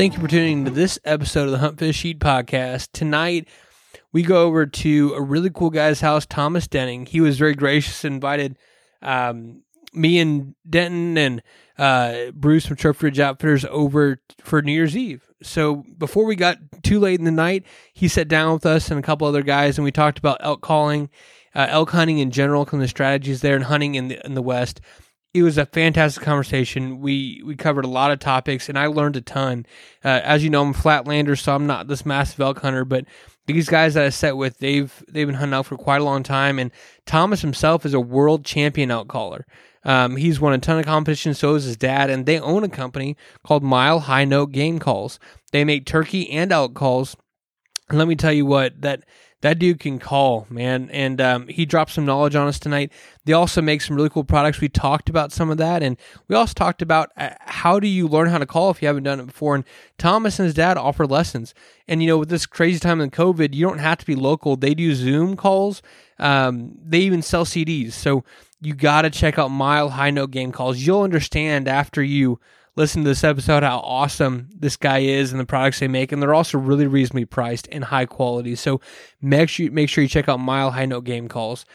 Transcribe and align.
Thank 0.00 0.14
you 0.14 0.20
for 0.20 0.28
tuning 0.28 0.64
to 0.64 0.70
this 0.70 0.98
episode 1.04 1.44
of 1.44 1.50
the 1.50 1.58
Hunt 1.58 1.78
Fish 1.78 2.02
Eat 2.06 2.20
podcast. 2.20 2.88
Tonight, 2.94 3.46
we 4.12 4.22
go 4.22 4.44
over 4.44 4.64
to 4.64 5.12
a 5.12 5.20
really 5.20 5.50
cool 5.50 5.68
guy's 5.68 6.00
house, 6.00 6.24
Thomas 6.24 6.66
Denning. 6.66 7.04
He 7.04 7.20
was 7.20 7.38
very 7.38 7.54
gracious 7.54 8.02
and 8.02 8.14
invited 8.14 8.56
um, 9.02 9.60
me 9.92 10.18
and 10.18 10.54
Denton 10.66 11.18
and 11.18 11.42
uh, 11.76 12.30
Bruce 12.32 12.64
from 12.64 12.78
Trophy 12.78 13.08
Ridge 13.08 13.20
Outfitters 13.20 13.66
over 13.66 14.22
for 14.40 14.62
New 14.62 14.72
Year's 14.72 14.96
Eve. 14.96 15.22
So 15.42 15.84
before 15.98 16.24
we 16.24 16.34
got 16.34 16.56
too 16.82 16.98
late 16.98 17.18
in 17.18 17.26
the 17.26 17.30
night, 17.30 17.66
he 17.92 18.08
sat 18.08 18.26
down 18.26 18.54
with 18.54 18.64
us 18.64 18.90
and 18.90 18.98
a 18.98 19.02
couple 19.02 19.28
other 19.28 19.42
guys, 19.42 19.76
and 19.76 19.84
we 19.84 19.92
talked 19.92 20.18
about 20.18 20.38
elk 20.40 20.62
calling, 20.62 21.10
uh, 21.54 21.66
elk 21.68 21.90
hunting 21.90 22.20
in 22.20 22.30
general, 22.30 22.64
kind 22.64 22.80
of 22.82 22.84
the 22.86 22.88
strategies 22.88 23.42
there, 23.42 23.54
and 23.54 23.64
hunting 23.64 23.96
in 23.96 24.08
the 24.08 24.24
in 24.24 24.32
the 24.32 24.40
West 24.40 24.80
it 25.32 25.42
was 25.42 25.58
a 25.58 25.66
fantastic 25.66 26.24
conversation. 26.24 27.00
We 27.00 27.42
we 27.44 27.54
covered 27.54 27.84
a 27.84 27.88
lot 27.88 28.10
of 28.10 28.18
topics, 28.18 28.68
and 28.68 28.78
I 28.78 28.86
learned 28.86 29.16
a 29.16 29.20
ton. 29.20 29.64
Uh, 30.04 30.20
as 30.24 30.42
you 30.42 30.50
know, 30.50 30.62
I'm 30.62 30.70
a 30.70 30.74
flatlander, 30.74 31.38
so 31.38 31.54
I'm 31.54 31.66
not 31.66 31.86
this 31.86 32.04
massive 32.04 32.40
elk 32.40 32.60
hunter. 32.60 32.84
But 32.84 33.04
these 33.46 33.68
guys 33.68 33.94
that 33.94 34.04
I 34.04 34.08
set 34.08 34.36
with, 34.36 34.58
they've 34.58 34.92
they've 35.08 35.26
been 35.26 35.36
hunting 35.36 35.54
elk 35.54 35.66
for 35.66 35.76
quite 35.76 36.00
a 36.00 36.04
long 36.04 36.24
time. 36.24 36.58
And 36.58 36.72
Thomas 37.06 37.42
himself 37.42 37.86
is 37.86 37.94
a 37.94 38.00
world 38.00 38.44
champion 38.44 38.90
elk 38.90 39.08
caller. 39.08 39.46
Um, 39.84 40.16
he's 40.16 40.40
won 40.40 40.52
a 40.52 40.58
ton 40.58 40.78
of 40.78 40.84
competitions. 40.84 41.38
So 41.38 41.54
is 41.54 41.64
his 41.64 41.76
dad, 41.76 42.10
and 42.10 42.26
they 42.26 42.40
own 42.40 42.64
a 42.64 42.68
company 42.68 43.16
called 43.44 43.62
Mile 43.62 44.00
High 44.00 44.24
Note 44.24 44.50
Game 44.50 44.80
Calls. 44.80 45.20
They 45.52 45.64
make 45.64 45.86
turkey 45.86 46.28
and 46.30 46.50
elk 46.50 46.74
calls. 46.74 47.16
And 47.88 47.98
let 47.98 48.08
me 48.08 48.16
tell 48.16 48.32
you 48.32 48.46
what 48.46 48.82
that 48.82 49.04
that 49.42 49.58
dude 49.58 49.80
can 49.80 49.98
call, 49.98 50.46
man. 50.50 50.90
And 50.90 51.20
um, 51.20 51.48
he 51.48 51.64
dropped 51.64 51.92
some 51.92 52.04
knowledge 52.04 52.34
on 52.34 52.46
us 52.46 52.58
tonight. 52.58 52.92
They 53.24 53.32
also 53.32 53.62
make 53.62 53.80
some 53.80 53.96
really 53.96 54.10
cool 54.10 54.24
products. 54.24 54.60
We 54.60 54.68
talked 54.68 55.08
about 55.08 55.32
some 55.32 55.50
of 55.50 55.58
that, 55.58 55.82
and 55.82 55.96
we 56.28 56.36
also 56.36 56.52
talked 56.52 56.82
about 56.82 57.10
uh, 57.16 57.30
how 57.40 57.80
do 57.80 57.88
you 57.88 58.06
learn 58.06 58.28
how 58.28 58.38
to 58.38 58.46
call 58.46 58.70
if 58.70 58.82
you 58.82 58.88
haven't 58.88 59.04
done 59.04 59.20
it 59.20 59.26
before. 59.26 59.54
And 59.54 59.64
Thomas 59.96 60.38
and 60.38 60.44
his 60.44 60.54
dad 60.54 60.76
offer 60.76 61.06
lessons. 61.06 61.54
And 61.88 62.02
you 62.02 62.08
know, 62.08 62.18
with 62.18 62.28
this 62.28 62.44
crazy 62.44 62.78
time 62.78 63.00
in 63.00 63.10
COVID, 63.10 63.54
you 63.54 63.66
don't 63.66 63.78
have 63.78 63.98
to 63.98 64.06
be 64.06 64.14
local. 64.14 64.56
They 64.56 64.74
do 64.74 64.94
Zoom 64.94 65.36
calls. 65.36 65.80
Um, 66.18 66.76
they 66.84 67.00
even 67.00 67.22
sell 67.22 67.46
CDs. 67.46 67.92
So 67.92 68.24
you 68.60 68.74
got 68.74 69.02
to 69.02 69.10
check 69.10 69.38
out 69.38 69.48
Mile 69.48 69.90
High 69.90 70.10
Note 70.10 70.32
Game 70.32 70.52
Calls. 70.52 70.78
You'll 70.78 71.02
understand 71.02 71.66
after 71.66 72.02
you 72.02 72.38
listen 72.80 73.04
to 73.04 73.08
this 73.10 73.22
episode 73.22 73.62
how 73.62 73.78
awesome 73.80 74.48
this 74.56 74.76
guy 74.76 75.00
is 75.00 75.32
and 75.32 75.40
the 75.40 75.44
products 75.44 75.80
they 75.80 75.88
make, 75.88 76.10
and 76.10 76.22
they're 76.22 76.34
also 76.34 76.58
really 76.58 76.86
reasonably 76.86 77.26
priced 77.26 77.68
and 77.70 77.84
high 77.84 78.06
quality. 78.06 78.56
So 78.56 78.80
make 79.20 79.50
sure 79.50 79.70
make 79.70 79.88
sure 79.88 80.02
you 80.02 80.08
check 80.08 80.28
out 80.28 80.40
Mile 80.40 80.70
High 80.70 80.86
Note 80.86 81.04
Game 81.04 81.28
Calls. 81.28 81.66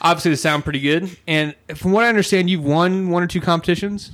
obviously 0.00 0.30
they 0.32 0.36
sound 0.36 0.62
pretty 0.64 0.78
good. 0.80 1.16
And 1.26 1.54
from 1.74 1.92
what 1.92 2.04
I 2.04 2.08
understand, 2.08 2.48
you've 2.48 2.64
won 2.64 3.10
one 3.10 3.22
or 3.22 3.26
two 3.26 3.40
competitions. 3.40 4.12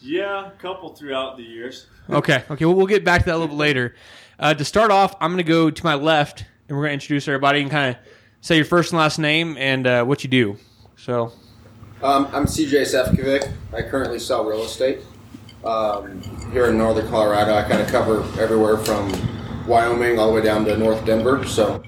Yeah, 0.00 0.48
a 0.48 0.50
couple 0.52 0.88
throughout 0.94 1.36
the 1.36 1.42
years. 1.44 1.86
Okay. 2.10 2.42
Okay. 2.50 2.64
Well, 2.64 2.74
we'll 2.74 2.88
get 2.88 3.04
back 3.04 3.20
to 3.20 3.26
that 3.26 3.34
a 3.36 3.38
little 3.38 3.54
bit 3.54 3.60
later. 3.60 3.94
Uh, 4.36 4.52
to 4.52 4.64
start 4.64 4.90
off, 4.90 5.14
I'm 5.20 5.30
going 5.30 5.44
to 5.44 5.48
go 5.48 5.70
to 5.70 5.84
my 5.84 5.94
left, 5.94 6.44
and 6.68 6.76
we're 6.76 6.82
going 6.84 6.90
to 6.90 6.94
introduce 6.94 7.28
everybody 7.28 7.60
and 7.60 7.70
kind 7.70 7.94
of 7.94 8.02
say 8.40 8.56
your 8.56 8.64
first 8.64 8.90
and 8.90 8.98
last 8.98 9.20
name 9.20 9.56
and 9.58 9.86
uh, 9.86 10.04
what 10.04 10.24
you 10.24 10.30
do. 10.30 10.56
So 10.96 11.32
Um, 12.02 12.26
I'm 12.32 12.46
CJ 12.46 12.80
Sefcovic. 12.82 13.52
I 13.72 13.82
currently 13.82 14.18
sell 14.18 14.44
real 14.44 14.62
estate 14.64 14.98
um, 15.64 16.22
here 16.52 16.66
in 16.66 16.78
northern 16.78 17.08
Colorado. 17.08 17.54
I 17.54 17.62
kind 17.62 17.80
of 17.80 17.88
cover 17.88 18.20
everywhere 18.40 18.76
from 18.78 19.12
Wyoming 19.66 20.18
all 20.18 20.28
the 20.28 20.34
way 20.34 20.42
down 20.42 20.64
to 20.64 20.76
North 20.76 21.04
Denver. 21.04 21.44
So, 21.46 21.82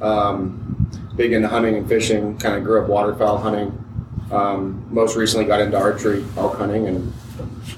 um, 0.00 0.90
big 1.16 1.32
into 1.32 1.48
hunting 1.48 1.76
and 1.76 1.88
fishing. 1.88 2.38
Kind 2.38 2.56
of 2.56 2.64
grew 2.64 2.82
up 2.82 2.88
waterfowl 2.88 3.38
hunting. 3.38 3.78
Um, 4.30 4.86
most 4.90 5.14
recently 5.16 5.44
got 5.44 5.60
into 5.60 5.76
archery, 5.76 6.24
elk 6.36 6.56
hunting, 6.56 6.86
and 6.88 7.12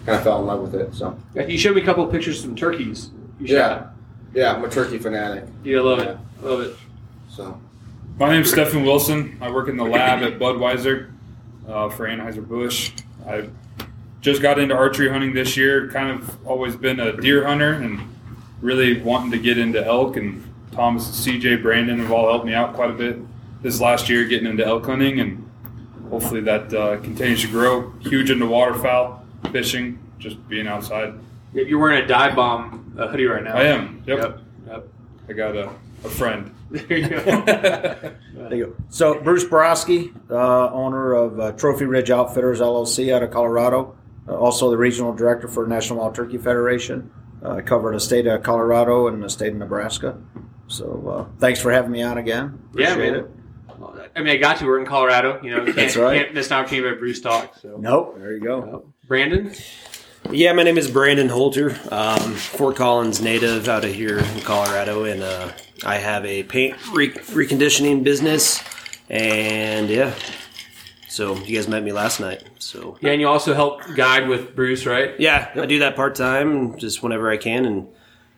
kind 0.06 0.16
of 0.18 0.22
fell 0.22 0.40
in 0.40 0.46
love 0.46 0.60
with 0.60 0.74
it. 0.74 0.94
So, 0.94 1.18
you 1.34 1.58
showed 1.58 1.74
me 1.74 1.82
a 1.82 1.84
couple 1.84 2.04
of 2.04 2.12
pictures 2.12 2.38
of 2.38 2.44
some 2.44 2.56
turkeys. 2.56 3.10
You 3.40 3.56
yeah, 3.56 3.88
yeah, 4.32 4.52
I'm 4.54 4.64
a 4.64 4.68
turkey 4.68 4.98
fanatic. 4.98 5.44
Yeah, 5.64 5.80
love 5.80 5.98
it. 5.98 6.16
Love 6.42 6.60
it. 6.60 6.76
So, 7.28 7.60
My 8.18 8.30
name's 8.30 8.50
Stephen 8.50 8.84
Wilson. 8.84 9.36
I 9.40 9.50
work 9.50 9.68
in 9.68 9.76
the 9.76 9.84
lab 9.84 10.22
at 10.22 10.38
Budweiser 10.38 11.10
uh, 11.68 11.88
for 11.88 12.06
Anheuser-Busch. 12.06 12.92
I 13.26 13.48
just 14.24 14.40
got 14.40 14.58
into 14.58 14.74
archery 14.74 15.10
hunting 15.10 15.34
this 15.34 15.54
year. 15.54 15.86
Kind 15.90 16.10
of 16.10 16.46
always 16.46 16.74
been 16.74 16.98
a 16.98 17.14
deer 17.20 17.46
hunter 17.46 17.74
and 17.74 18.00
really 18.62 19.00
wanting 19.02 19.30
to 19.32 19.38
get 19.38 19.58
into 19.58 19.84
elk. 19.84 20.16
And 20.16 20.42
Thomas, 20.72 21.06
CJ, 21.26 21.62
Brandon 21.62 21.98
have 21.98 22.10
all 22.10 22.30
helped 22.30 22.46
me 22.46 22.54
out 22.54 22.72
quite 22.72 22.88
a 22.90 22.94
bit 22.94 23.18
this 23.62 23.82
last 23.82 24.08
year 24.08 24.24
getting 24.24 24.48
into 24.48 24.64
elk 24.64 24.86
hunting. 24.86 25.20
And 25.20 25.50
hopefully 26.08 26.40
that 26.40 26.72
uh, 26.72 26.96
continues 27.02 27.42
to 27.42 27.48
grow. 27.48 27.90
Huge 28.00 28.30
into 28.30 28.46
waterfowl, 28.46 29.22
fishing, 29.52 29.98
just 30.18 30.48
being 30.48 30.66
outside. 30.66 31.12
You're 31.52 31.78
wearing 31.78 32.02
a 32.02 32.06
dive 32.06 32.34
bomb 32.34 32.96
uh, 32.98 33.08
hoodie 33.08 33.26
right 33.26 33.44
now. 33.44 33.56
I 33.56 33.64
am. 33.64 34.02
Yep. 34.06 34.18
Yep. 34.18 34.40
Yep. 34.68 34.88
I 35.28 35.32
got 35.34 35.56
a, 35.56 35.70
a 36.04 36.08
friend. 36.08 36.50
There 36.70 36.98
you 36.98 37.08
go. 37.08 37.18
There 38.34 38.54
you 38.54 38.66
go. 38.66 38.74
So 38.88 39.20
Bruce 39.20 39.44
Borowski, 39.44 40.12
uh, 40.28 40.70
owner 40.72 41.12
of 41.12 41.38
uh, 41.38 41.52
Trophy 41.52 41.84
Ridge 41.84 42.10
Outfitters 42.10 42.60
LLC 42.60 43.12
out 43.14 43.22
of 43.22 43.30
Colorado, 43.30 43.94
also 44.28 44.70
the 44.70 44.76
regional 44.76 45.12
director 45.14 45.48
for 45.48 45.66
National 45.66 46.00
Wild 46.00 46.14
Turkey 46.14 46.38
Federation. 46.38 47.10
Uh, 47.42 47.56
I 47.56 47.60
covered 47.62 47.94
the 47.94 48.00
state 48.00 48.26
of 48.26 48.42
Colorado 48.42 49.06
and 49.08 49.22
the 49.22 49.28
state 49.28 49.52
of 49.52 49.56
Nebraska. 49.58 50.18
So 50.66 51.08
uh, 51.30 51.38
thanks 51.38 51.60
for 51.60 51.70
having 51.70 51.90
me 51.90 52.02
on 52.02 52.16
again. 52.18 52.58
Yeah, 52.74 52.92
Appreciate 52.92 53.12
man. 53.12 53.20
it. 53.20 53.30
I 54.16 54.20
mean, 54.20 54.28
I 54.28 54.36
got 54.36 54.58
to. 54.58 54.66
We're 54.66 54.78
in 54.80 54.86
Colorado. 54.86 55.42
You 55.42 55.50
know, 55.50 55.64
can't, 55.64 55.76
That's 55.76 55.96
right. 55.96 56.22
can't 56.22 56.34
miss 56.34 56.46
an 56.46 56.54
opportunity 56.54 56.90
by 56.94 56.98
Bruce 56.98 57.20
talk. 57.20 57.54
So, 57.60 57.76
Nope. 57.78 58.16
There 58.18 58.32
you 58.32 58.40
go. 58.40 58.86
Brandon. 59.06 59.52
Yeah, 60.30 60.52
my 60.54 60.62
name 60.62 60.78
is 60.78 60.90
Brandon 60.90 61.28
Holter. 61.28 61.76
Um, 61.90 62.32
Fort 62.34 62.76
Collins 62.76 63.20
native 63.20 63.68
out 63.68 63.84
of 63.84 63.92
here 63.92 64.19
in 64.20 64.40
Colorado, 64.40 65.04
and 65.04 65.22
uh, 65.22 65.50
I 65.84 65.96
have 65.96 66.25
a 66.25 66.44
paint 66.44 66.76
re- 66.94 67.10
reconditioning 67.12 68.04
business. 68.04 68.62
And 69.10 69.90
yeah, 69.90 70.14
so 71.14 71.37
you 71.37 71.55
guys 71.55 71.69
met 71.69 71.84
me 71.84 71.93
last 71.93 72.19
night. 72.19 72.43
So 72.58 72.99
Yeah, 73.00 73.12
and 73.12 73.20
you 73.20 73.28
also 73.28 73.55
help 73.55 73.82
guide 73.94 74.28
with 74.28 74.56
Bruce, 74.56 74.84
right? 74.84 75.14
yeah, 75.20 75.50
I 75.55 75.64
do 75.66 75.78
that 75.78 75.94
part 75.94 76.16
time, 76.16 76.76
just 76.76 77.02
whenever 77.05 77.31
I 77.31 77.37
can, 77.37 77.64
and 77.66 77.87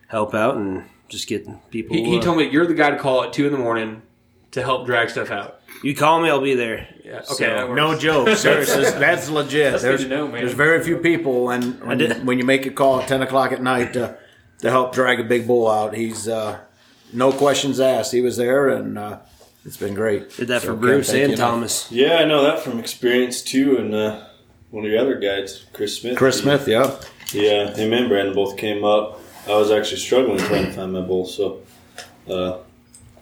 help 0.07 0.35
out 0.35 0.57
and 0.57 0.83
just 1.09 1.27
get 1.27 1.47
people. 1.71 1.95
He, 1.95 2.03
he 2.05 2.19
uh, 2.19 2.21
told 2.21 2.37
me 2.37 2.49
you're 2.49 2.67
the 2.67 2.75
guy 2.75 2.91
to 2.91 2.97
call 2.97 3.23
at 3.23 3.33
two 3.33 3.47
in 3.47 3.51
the 3.51 3.57
morning 3.57 4.03
to 4.51 4.61
help 4.61 4.85
drag 4.85 5.09
stuff 5.09 5.31
out. 5.31 5.59
you 5.83 5.95
call 5.95 6.21
me, 6.21 6.29
I'll 6.29 6.39
be 6.39 6.53
there. 6.53 6.87
Yeah. 7.03 7.21
Okay. 7.31 7.45
So- 7.57 7.73
No 7.73 7.97
joke. 7.97 8.37
Seriously, 8.37 8.83
that's 8.99 9.27
legit. 9.27 9.71
That's 9.71 9.83
good 9.83 9.89
there's, 9.89 10.03
to 10.03 10.09
know, 10.09 10.27
man. 10.27 10.41
there's 10.41 10.53
very 10.53 10.83
few 10.83 10.97
people, 10.97 11.49
and 11.49 11.81
when, 11.83 12.25
when 12.27 12.37
you 12.37 12.45
make 12.45 12.67
a 12.67 12.71
call 12.71 13.01
at 13.01 13.07
ten 13.07 13.23
o'clock 13.23 13.51
at 13.51 13.61
night 13.63 13.93
to, 13.93 14.17
to 14.59 14.69
help 14.69 14.93
drag 14.93 15.19
a 15.19 15.23
big 15.23 15.47
bull 15.47 15.67
out, 15.67 15.95
he's 15.95 16.27
uh, 16.27 16.59
no 17.11 17.31
questions 17.31 17.79
asked. 17.79 18.11
He 18.11 18.21
was 18.21 18.37
there, 18.37 18.69
and 18.69 18.99
uh, 18.99 19.19
it's 19.67 19.77
been 19.77 19.93
great. 19.93 20.35
Did 20.37 20.47
that 20.47 20.61
So 20.61 20.69
for 20.69 20.75
Bruce 20.75 21.09
and 21.09 21.19
you 21.19 21.25
enough. 21.25 21.37
Thomas. 21.37 21.91
Yeah, 21.91 22.15
I 22.15 22.25
know 22.25 22.41
that 22.43 22.61
from 22.61 22.79
experience 22.79 23.41
too, 23.41 23.77
and 23.77 23.93
uh, 23.93 24.25
one 24.71 24.85
of 24.85 24.89
your 24.91 24.99
other 24.99 25.19
guys, 25.19 25.65
Chris 25.73 25.99
Smith. 25.99 26.17
Chris 26.17 26.39
Smith, 26.39 26.67
yeah. 26.67 26.99
Yeah, 27.33 27.75
him 27.75 27.91
and 27.93 28.07
Brandon 28.07 28.33
both 28.33 28.55
came 28.57 28.83
up. 28.85 29.19
I 29.45 29.51
was 29.51 29.69
actually 29.69 29.97
struggling 29.97 30.37
trying 30.39 30.65
to 30.65 30.71
find 30.71 30.93
my 30.93 31.01
bull, 31.01 31.25
so 31.25 31.61
uh, 32.29 32.59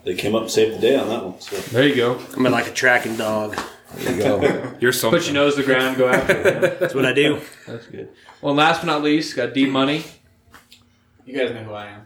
they 0.04 0.14
came 0.14 0.34
up 0.36 0.42
and 0.42 0.50
saved 0.50 0.76
the 0.76 0.80
day 0.80 0.96
on 0.96 1.08
that 1.08 1.24
one. 1.24 1.40
So 1.40 1.56
There 1.56 1.86
you 1.86 1.96
go. 1.96 2.20
I'm 2.36 2.44
like 2.44 2.68
a 2.68 2.72
tracking 2.72 3.16
dog. 3.16 3.58
There 3.96 4.14
you 4.14 4.22
go. 4.22 4.74
You're 4.80 4.92
something. 4.92 5.18
Put 5.18 5.26
your 5.26 5.34
nose 5.34 5.56
to 5.56 5.62
the 5.62 5.66
ground, 5.66 5.96
go 5.96 6.08
after 6.08 6.32
it. 6.32 6.80
That's 6.80 6.94
what 6.94 7.04
I 7.06 7.12
do. 7.12 7.40
That's 7.66 7.86
good. 7.86 8.08
Well, 8.40 8.54
last 8.54 8.80
but 8.82 8.86
not 8.86 9.02
least, 9.02 9.34
got 9.34 9.52
D 9.52 9.66
Money. 9.66 10.04
You 11.24 11.36
guys 11.36 11.52
know 11.52 11.64
who 11.64 11.72
I 11.72 11.86
am. 11.86 12.05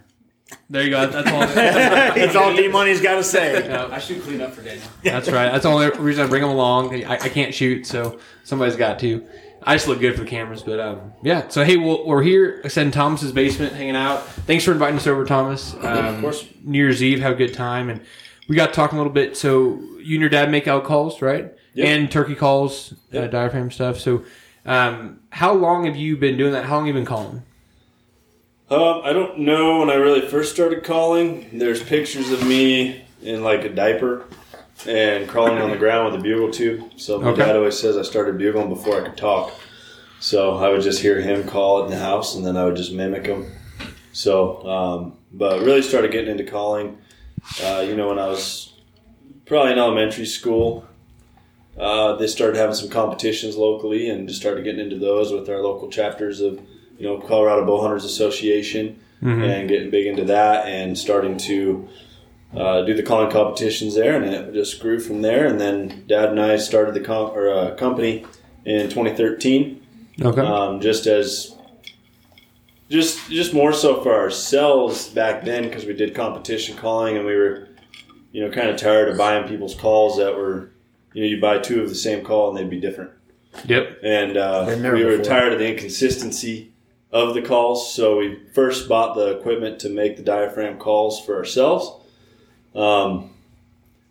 There 0.70 0.84
you 0.84 0.90
go. 0.90 1.04
That's 1.08 1.30
all. 1.30 1.40
That's 1.54 2.36
all 2.36 2.54
D 2.54 2.68
Money's 2.68 3.00
got 3.00 3.16
to 3.16 3.24
say. 3.24 3.68
I 3.68 3.98
should 3.98 4.22
clean 4.22 4.40
up 4.40 4.52
for 4.52 4.62
Daniel. 4.62 4.86
That's 5.02 5.28
right. 5.28 5.50
That's 5.50 5.64
the 5.64 5.68
only 5.68 5.90
reason 5.98 6.24
I 6.24 6.28
bring 6.28 6.42
them 6.42 6.50
along. 6.52 6.94
I, 7.04 7.14
I 7.14 7.28
can't 7.28 7.52
shoot, 7.52 7.86
so 7.86 8.20
somebody's 8.44 8.76
got 8.76 9.00
to. 9.00 9.26
I 9.62 9.74
just 9.74 9.88
look 9.88 10.00
good 10.00 10.14
for 10.14 10.22
the 10.22 10.30
cameras, 10.30 10.62
but 10.62 10.78
um, 10.78 11.12
yeah. 11.22 11.48
So 11.48 11.64
hey, 11.64 11.76
we'll, 11.76 12.06
we're 12.06 12.22
here. 12.22 12.56
Like 12.58 12.66
I 12.66 12.68
said 12.68 12.86
in 12.86 12.92
Thomas's 12.92 13.32
basement, 13.32 13.72
hanging 13.72 13.96
out. 13.96 14.24
Thanks 14.26 14.64
for 14.64 14.72
inviting 14.72 14.96
us 14.96 15.08
over, 15.08 15.24
Thomas. 15.24 15.74
Um, 15.74 15.84
of 15.84 16.20
course. 16.20 16.46
New 16.62 16.78
Year's 16.78 17.02
Eve, 17.02 17.20
have 17.20 17.32
a 17.32 17.36
good 17.36 17.52
time, 17.52 17.90
and 17.90 18.00
we 18.48 18.54
got 18.54 18.72
talking 18.72 18.96
a 18.96 19.00
little 19.00 19.12
bit. 19.12 19.36
So 19.36 19.80
you 19.98 20.14
and 20.14 20.20
your 20.20 20.28
dad 20.28 20.50
make 20.50 20.68
out 20.68 20.84
calls, 20.84 21.20
right? 21.20 21.52
Yep. 21.74 21.86
And 21.86 22.10
turkey 22.10 22.36
calls, 22.36 22.94
uh, 23.12 23.26
diaphragm 23.26 23.70
stuff. 23.70 23.98
So, 23.98 24.24
um, 24.64 25.20
how 25.30 25.52
long 25.52 25.84
have 25.84 25.96
you 25.96 26.16
been 26.16 26.36
doing 26.36 26.52
that? 26.52 26.64
How 26.64 26.76
long 26.76 26.86
have 26.86 26.94
you 26.94 27.00
been 27.00 27.06
calling? 27.06 27.42
Um, 28.70 29.00
I 29.02 29.12
don't 29.12 29.40
know 29.40 29.80
when 29.80 29.90
I 29.90 29.94
really 29.94 30.20
first 30.28 30.52
started 30.54 30.84
calling. 30.84 31.58
There's 31.58 31.82
pictures 31.82 32.30
of 32.30 32.46
me 32.46 33.04
in 33.20 33.42
like 33.42 33.64
a 33.64 33.68
diaper 33.68 34.26
and 34.86 35.28
crawling 35.28 35.58
on 35.58 35.70
the 35.70 35.76
ground 35.76 36.12
with 36.12 36.20
a 36.20 36.22
bugle 36.22 36.50
tube. 36.52 36.92
So 36.96 37.18
my 37.20 37.30
Okay. 37.30 37.42
dad 37.44 37.56
always 37.56 37.78
says 37.78 37.96
I 37.96 38.02
started 38.02 38.38
bugling 38.38 38.68
before 38.68 39.00
I 39.00 39.08
could 39.08 39.16
talk. 39.16 39.52
So 40.20 40.56
I 40.56 40.68
would 40.68 40.82
just 40.82 41.00
hear 41.00 41.20
him 41.20 41.44
call 41.48 41.80
it 41.82 41.84
in 41.86 41.90
the 41.90 41.98
house, 41.98 42.36
and 42.36 42.46
then 42.46 42.56
I 42.56 42.64
would 42.64 42.76
just 42.76 42.92
mimic 42.92 43.26
him. 43.26 43.46
So, 44.12 44.64
um, 44.68 45.14
but 45.32 45.62
really 45.62 45.82
started 45.82 46.12
getting 46.12 46.30
into 46.30 46.44
calling. 46.44 46.98
Uh, 47.64 47.80
you 47.80 47.96
know, 47.96 48.08
when 48.08 48.18
I 48.18 48.28
was 48.28 48.74
probably 49.46 49.72
in 49.72 49.78
elementary 49.78 50.26
school, 50.26 50.84
uh, 51.78 52.16
they 52.16 52.26
started 52.26 52.56
having 52.56 52.74
some 52.74 52.90
competitions 52.90 53.56
locally, 53.56 54.10
and 54.10 54.28
just 54.28 54.40
started 54.40 54.62
getting 54.62 54.80
into 54.80 54.98
those 54.98 55.32
with 55.32 55.48
our 55.48 55.60
local 55.62 55.88
chapters 55.88 56.40
of, 56.40 56.60
you 57.00 57.06
know, 57.06 57.18
Colorado 57.18 57.64
Bow 57.66 57.80
Hunters 57.80 58.04
Association, 58.04 59.00
and 59.22 59.68
getting 59.68 59.90
big 59.90 60.06
into 60.06 60.24
that, 60.24 60.66
and 60.66 60.96
starting 60.96 61.36
to 61.38 61.88
uh, 62.56 62.82
do 62.82 62.94
the 62.94 63.02
calling 63.02 63.30
competitions 63.30 63.94
there, 63.94 64.16
and 64.16 64.24
it 64.32 64.52
just 64.54 64.80
grew 64.80 64.98
from 65.00 65.22
there. 65.22 65.46
And 65.46 65.60
then 65.60 66.04
Dad 66.06 66.28
and 66.30 66.40
I 66.40 66.56
started 66.56 66.94
the 66.94 67.00
com- 67.00 67.30
or, 67.32 67.50
uh, 67.50 67.74
company 67.74 68.24
in 68.64 68.88
2013 68.88 69.80
Okay. 70.22 70.40
um, 70.42 70.80
just 70.80 71.06
as 71.06 71.56
just 72.90 73.30
just 73.30 73.54
more 73.54 73.72
so 73.72 74.02
for 74.02 74.14
ourselves 74.14 75.08
back 75.08 75.44
then 75.44 75.64
because 75.64 75.86
we 75.86 75.94
did 75.94 76.14
competition 76.14 76.76
calling 76.76 77.16
and 77.16 77.24
we 77.24 77.34
were 77.34 77.68
you 78.32 78.42
know 78.42 78.50
kind 78.50 78.68
of 78.68 78.76
tired 78.76 79.08
of 79.08 79.16
buying 79.16 79.48
people's 79.48 79.74
calls 79.74 80.18
that 80.18 80.36
were 80.36 80.70
you 81.14 81.22
know 81.22 81.28
you 81.28 81.40
buy 81.40 81.58
two 81.58 81.82
of 81.82 81.88
the 81.88 81.94
same 81.94 82.22
call 82.24 82.50
and 82.50 82.58
they'd 82.58 82.68
be 82.68 82.80
different 82.80 83.10
yep. 83.64 83.98
and 84.02 84.36
uh, 84.36 84.66
we 84.68 85.04
were 85.04 85.16
before. 85.16 85.24
tired 85.24 85.52
of 85.52 85.58
the 85.58 85.66
inconsistency 85.68 86.69
of 87.12 87.34
the 87.34 87.42
calls 87.42 87.92
so 87.94 88.18
we 88.18 88.38
first 88.54 88.88
bought 88.88 89.14
the 89.14 89.36
equipment 89.38 89.78
to 89.80 89.88
make 89.88 90.16
the 90.16 90.22
diaphragm 90.22 90.78
calls 90.78 91.24
for 91.24 91.36
ourselves 91.36 91.90
um, 92.74 93.30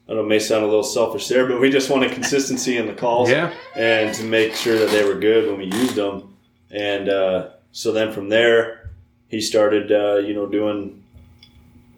I 0.10 0.14
know, 0.14 0.22
it 0.22 0.28
may 0.28 0.40
sound 0.40 0.64
a 0.64 0.68
little 0.68 0.84
selfish 0.84 1.28
there, 1.28 1.46
but 1.46 1.62
we 1.62 1.70
just 1.70 1.90
wanted 1.90 2.12
consistency 2.12 2.78
in 2.78 2.88
the 2.88 2.94
calls 2.94 3.30
Yeah. 3.30 3.54
and 3.76 4.14
to 4.16 4.24
make 4.24 4.56
sure 4.56 4.78
that 4.80 4.90
they 4.90 5.06
were 5.06 5.14
good 5.20 5.48
when 5.48 5.60
we 5.60 5.66
used 5.66 5.94
them. 5.96 6.36
And 6.72 7.08
uh, 7.10 7.50
so 7.72 7.92
then 7.92 8.12
from 8.12 8.28
there, 8.30 8.90
he 9.28 9.40
started, 9.40 9.92
uh, 9.92 10.16
you 10.18 10.34
know, 10.34 10.48
doing, 10.48 11.04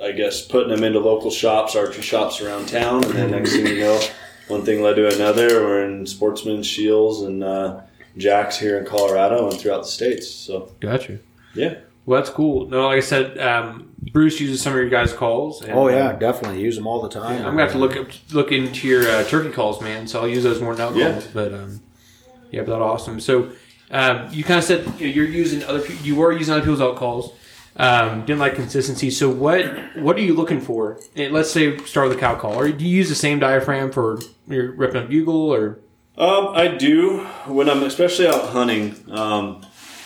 I 0.04 0.12
guess, 0.12 0.46
putting 0.46 0.70
them 0.76 0.84
into 0.84 1.00
local 1.00 1.32
shops, 1.32 1.74
archery 1.76 2.04
shops 2.04 2.42
around 2.42 2.68
town. 2.68 3.06
And 3.06 3.14
then 3.14 3.32
next 3.32 3.54
thing 3.54 3.66
you 3.66 3.80
know, 3.80 4.02
one 4.50 4.64
thing 4.66 4.82
led 4.82 4.98
to 4.98 5.08
another. 5.16 5.64
We're 5.64 5.86
in 5.86 6.06
Sportsman 6.06 6.64
Shields 6.64 7.22
and 7.22 7.42
uh, 7.44 7.80
Jax 8.18 8.58
here 8.60 8.78
in 8.78 8.86
Colorado 8.86 9.50
and 9.50 9.60
throughout 9.60 9.84
the 9.84 9.88
states. 9.90 10.30
So 10.30 10.72
Gotcha. 10.80 11.20
yeah, 11.54 11.76
Well, 12.06 12.20
that's 12.22 12.30
cool. 12.30 12.68
No, 12.68 12.88
like 12.88 12.98
I 12.98 13.02
said, 13.02 13.38
um, 13.40 13.94
Bruce 14.12 14.40
uses 14.40 14.62
some 14.62 14.74
of 14.74 14.80
your 14.80 14.90
guys' 14.90 15.14
calls. 15.14 15.62
And, 15.62 15.72
Oh 15.74 15.88
yeah, 15.88 16.14
definitely 16.14 16.62
use 16.62 16.76
them 16.76 16.88
all 16.88 17.02
the 17.02 17.10
time. 17.10 17.38
I'm 17.38 17.52
gonna 17.56 17.64
have 17.64 17.72
to 17.72 17.78
look 17.78 17.96
up, 17.96 18.08
look 18.32 18.52
into 18.52 18.88
your 18.88 19.08
uh, 19.10 19.24
turkey 19.24 19.52
calls, 19.52 19.82
man. 19.82 20.08
So 20.08 20.22
I'll 20.22 20.28
use 20.28 20.44
those 20.44 20.62
more 20.62 20.76
now. 20.76 20.88
alcohol. 20.88 21.02
Yeah. 21.22 21.22
But 21.34 21.54
um, 21.54 21.82
yeah, 22.52 22.62
but 22.62 22.72
that's 22.72 22.82
awesome. 22.82 23.20
So 23.20 23.52
um, 23.92 24.28
you 24.32 24.44
kind 24.44 24.58
of 24.58 24.64
said 24.64 24.86
you 25.00 25.08
know, 25.08 25.14
you're 25.14 25.26
using 25.28 25.64
other 25.64 25.80
people. 25.82 26.06
You 26.06 26.16
were 26.16 26.32
using 26.32 26.54
other 26.54 26.62
people's 26.64 26.82
out 26.82 26.96
calls. 26.96 27.34
Um, 27.78 28.26
didn't 28.26 28.40
like 28.40 28.56
consistency. 28.56 29.10
So 29.12 29.30
what 29.30 29.96
what 29.96 30.18
are 30.18 30.22
you 30.22 30.34
looking 30.34 30.60
for? 30.60 31.00
And 31.16 31.34
let's 31.34 31.50
say 31.52 31.78
start 31.86 32.10
with 32.10 32.18
a 32.18 32.20
cow 32.20 32.36
call. 32.36 32.54
Or 32.60 32.70
do 32.70 32.86
you 32.86 32.98
use 32.98 33.08
the 33.08 33.16
same 33.16 33.40
diaphragm 33.40 33.92
for 33.94 34.20
your 34.48 34.72
ripping 34.74 35.04
a 35.04 35.06
bugle 35.08 35.54
or? 35.54 35.80
Um, 36.18 36.50
I 36.54 36.68
do 36.68 37.20
when 37.48 37.70
I'm 37.70 37.84
especially 37.84 38.28
out 38.28 38.50
hunting. 38.50 38.96
Um, 39.10 39.66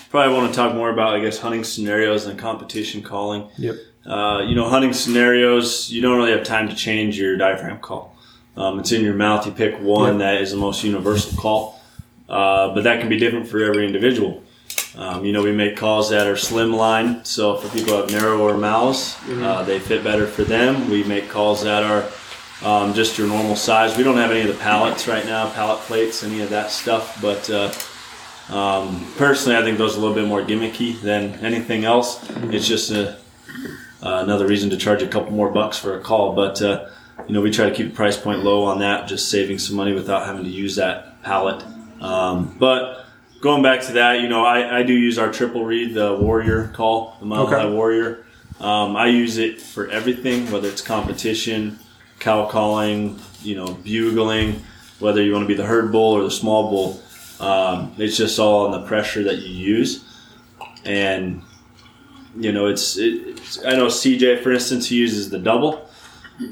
probably 0.10 0.34
want 0.34 0.52
to 0.52 0.56
talk 0.56 0.76
more 0.76 0.90
about 0.90 1.16
I 1.16 1.20
guess 1.20 1.40
hunting 1.40 1.64
scenarios 1.64 2.26
and 2.26 2.38
competition 2.38 3.02
calling. 3.02 3.50
Yep. 3.58 3.76
Uh, 4.06 4.44
you 4.48 4.54
know, 4.54 4.70
hunting 4.70 4.94
scenarios, 4.94 5.92
you 5.92 6.02
don't 6.02 6.18
really 6.18 6.32
have 6.32 6.44
time 6.44 6.70
to 6.70 6.76
change 6.76 7.18
your 7.18 7.38
diaphragm 7.38 7.80
call. 7.80 8.16
Um, 8.56 8.80
it's 8.80 8.92
in 8.92 9.04
your 9.04 9.16
mouth. 9.16 9.46
You 9.46 9.52
pick 9.52 9.82
one 9.82 10.20
that 10.20 10.42
is 10.42 10.52
the 10.52 10.58
most 10.58 10.84
universal 10.84 11.38
call, 11.38 11.82
uh, 12.30 12.74
but 12.74 12.84
that 12.84 13.00
can 13.00 13.10
be 13.10 13.18
different 13.18 13.48
for 13.48 13.64
every 13.64 13.86
individual. 13.86 14.44
Um, 14.96 15.26
you 15.26 15.34
know, 15.34 15.44
we 15.44 15.52
make 15.52 15.76
calls 15.76 16.10
that 16.12 16.28
are 16.28 16.36
slimline, 16.36 17.26
so 17.26 17.58
for 17.58 17.68
people 17.76 17.96
who 17.96 18.02
have 18.02 18.12
narrower 18.12 18.58
mouths, 18.58 19.18
uh, 19.30 19.64
they 19.64 19.80
fit 19.80 20.04
better 20.04 20.26
for 20.26 20.44
them. 20.44 20.90
We 20.90 21.04
make 21.04 21.30
calls 21.30 21.64
that 21.64 21.84
are 21.84 22.06
um, 22.64 22.94
just 22.94 23.18
your 23.18 23.28
normal 23.28 23.56
size. 23.56 23.98
We 23.98 24.04
don't 24.04 24.18
have 24.18 24.32
any 24.32 24.42
of 24.42 24.48
the 24.48 24.62
palates 24.62 25.08
right 25.08 25.26
now, 25.26 25.50
palate 25.52 25.80
plates, 25.82 26.24
any 26.24 26.42
of 26.42 26.50
that 26.50 26.72
stuff. 26.72 27.22
But 27.22 27.50
uh, 27.50 27.72
um, 28.54 29.06
personally, 29.18 29.58
I 29.58 29.62
think 29.62 29.78
those 29.78 29.96
are 29.96 30.00
a 30.00 30.02
little 30.02 30.16
bit 30.16 30.28
more 30.28 30.42
gimmicky 30.42 31.00
than 31.02 31.34
anything 31.46 31.86
else. 31.86 32.28
It's 32.46 32.68
just 32.68 32.92
a, 32.92 33.18
uh, 34.02 34.22
another 34.24 34.48
reason 34.48 34.70
to 34.70 34.78
charge 34.78 35.02
a 35.02 35.08
couple 35.08 35.32
more 35.32 35.50
bucks 35.50 35.78
for 35.78 35.98
a 35.98 36.02
call. 36.02 36.34
But 36.34 36.62
uh, 36.62 36.90
you 37.28 37.34
know, 37.34 37.42
we 37.42 37.52
try 37.52 37.70
to 37.70 37.76
keep 37.76 37.88
the 37.88 37.96
price 37.96 38.18
point 38.18 38.44
low 38.44 38.64
on 38.64 38.80
that, 38.80 39.08
just 39.08 39.30
saving 39.30 39.60
some 39.60 39.76
money 39.76 39.94
without 39.94 40.26
having 40.26 40.44
to 40.44 40.50
use 40.50 40.76
that 40.76 41.22
palate. 41.24 41.64
Um, 42.02 42.56
but 42.60 43.06
going 43.42 43.64
back 43.64 43.82
to 43.84 43.94
that, 43.94 44.20
you 44.22 44.30
know, 44.30 44.46
I, 44.46 44.80
I 44.80 44.84
do 44.84 44.94
use 44.94 45.18
our 45.18 45.32
triple 45.32 45.66
reed, 45.66 45.94
the 45.94 46.16
Warrior 46.16 46.68
call, 46.70 47.16
the 47.20 47.26
Mile 47.26 47.48
Okay. 47.48 47.56
High 47.56 47.70
Warrior. 47.70 48.26
Um, 48.60 48.96
I 48.96 49.08
use 49.08 49.38
it 49.38 49.60
for 49.62 49.90
everything, 49.90 50.52
whether 50.52 50.68
it's 50.70 50.82
competition, 50.82 51.80
cow 52.26 52.48
calling, 52.48 53.20
you 53.44 53.56
know, 53.56 53.68
bugling, 53.84 54.60
whether 55.00 55.22
you 55.22 55.32
want 55.32 55.44
to 55.44 55.48
be 55.48 55.54
the 55.54 55.66
herd 55.66 55.92
bull 55.92 56.14
or 56.14 56.24
the 56.24 56.32
small 56.32 56.70
bull. 56.72 57.00
Um, 57.40 57.94
it's 58.00 58.18
just 58.18 58.40
all 58.40 58.66
on 58.66 58.72
the 58.72 58.88
pressure 58.88 59.22
that 59.24 59.38
you 59.38 59.54
use, 59.54 60.04
and 60.86 61.44
you 62.36 62.52
know, 62.52 62.66
it's, 62.66 62.98
it, 62.98 63.14
it's. 63.28 63.64
I 63.64 63.76
know 63.76 63.88
CJ, 63.88 64.42
for 64.42 64.52
instance, 64.52 64.88
he 64.88 64.96
uses 64.96 65.30
the 65.30 65.38
double, 65.38 65.88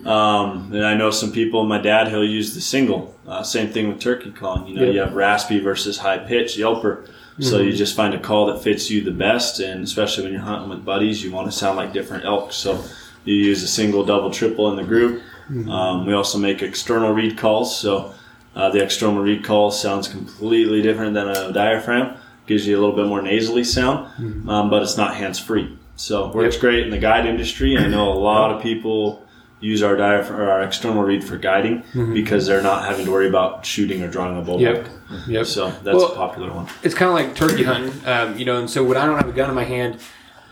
um, 0.05 0.71
and 0.73 0.85
I 0.85 0.93
know 0.93 1.09
some 1.09 1.31
people. 1.31 1.65
My 1.65 1.79
dad, 1.79 2.09
he'll 2.09 2.23
use 2.23 2.53
the 2.53 2.61
single. 2.61 3.15
Uh, 3.25 3.41
same 3.41 3.69
thing 3.69 3.87
with 3.87 3.99
turkey 3.99 4.31
calling. 4.31 4.67
You 4.67 4.75
know, 4.75 4.83
Yep. 4.83 4.93
you 4.93 4.99
have 4.99 5.13
raspy 5.15 5.59
versus 5.59 5.97
high 5.97 6.19
pitch 6.19 6.57
yelper. 6.57 7.09
So 7.39 7.61
you 7.61 7.73
just 7.73 7.95
find 7.95 8.13
a 8.13 8.19
call 8.19 8.45
that 8.45 8.61
fits 8.61 8.91
you 8.91 9.01
the 9.03 9.09
best, 9.09 9.59
and 9.59 9.83
especially 9.83 10.25
when 10.25 10.33
you're 10.33 10.41
hunting 10.43 10.69
with 10.69 10.85
buddies, 10.85 11.23
you 11.23 11.31
want 11.31 11.47
to 11.47 11.51
sound 11.51 11.77
like 11.77 11.91
different 11.91 12.25
elk. 12.25 12.53
So 12.53 12.83
you 13.25 13.33
use 13.33 13.63
a 13.63 13.67
single, 13.67 14.05
double, 14.05 14.29
triple 14.29 14.69
in 14.69 14.75
the 14.75 14.83
group. 14.83 15.23
Um, 15.49 16.05
we 16.05 16.13
also 16.13 16.37
make 16.37 16.61
external 16.61 17.13
reed 17.13 17.37
calls. 17.37 17.77
So 17.77 18.13
uh, 18.55 18.69
the 18.69 18.83
external 18.83 19.21
reed 19.21 19.43
call 19.43 19.71
sounds 19.71 20.07
completely 20.07 20.81
different 20.81 21.13
than 21.13 21.27
a 21.27 21.51
diaphragm. 21.51 22.17
Gives 22.45 22.67
you 22.67 22.77
a 22.77 22.79
little 22.79 22.95
bit 22.95 23.07
more 23.07 23.21
nasally 23.21 23.63
sound, 23.63 24.49
um, 24.49 24.69
but 24.69 24.83
it's 24.83 24.97
not 24.97 25.15
hands 25.15 25.39
free. 25.39 25.77
So 25.95 26.29
works 26.33 26.57
great 26.57 26.83
in 26.83 26.89
the 26.89 26.97
guide 26.97 27.25
industry. 27.25 27.77
I 27.77 27.87
know 27.87 28.11
a 28.11 28.19
lot 28.19 28.51
of 28.51 28.61
people 28.61 29.23
use 29.61 29.81
our 29.81 29.95
diaphragm 29.95 30.41
our 30.41 30.61
external 30.61 31.03
reed 31.03 31.23
for 31.23 31.37
guiding 31.37 31.83
because 32.13 32.45
they're 32.45 32.61
not 32.61 32.83
having 32.83 33.05
to 33.05 33.11
worry 33.11 33.29
about 33.29 33.65
shooting 33.65 34.03
or 34.03 34.09
drawing 34.09 34.37
a 34.37 34.41
bow. 34.41 34.59
Yep. 34.59 34.87
Yep. 35.27 35.45
So 35.45 35.69
that's 35.83 35.95
Well, 35.95 36.11
a 36.11 36.15
popular 36.15 36.51
one. 36.51 36.67
it's 36.83 36.93
kind 36.95 37.07
of 37.07 37.15
like 37.15 37.33
turkey 37.33 37.63
hunting, 37.63 37.93
um, 38.05 38.37
you 38.37 38.43
know. 38.43 38.59
And 38.59 38.69
so 38.69 38.83
when 38.83 38.97
I 38.97 39.05
don't 39.05 39.15
have 39.17 39.29
a 39.29 39.31
gun 39.31 39.49
in 39.49 39.55
my 39.55 39.63
hand, 39.63 39.99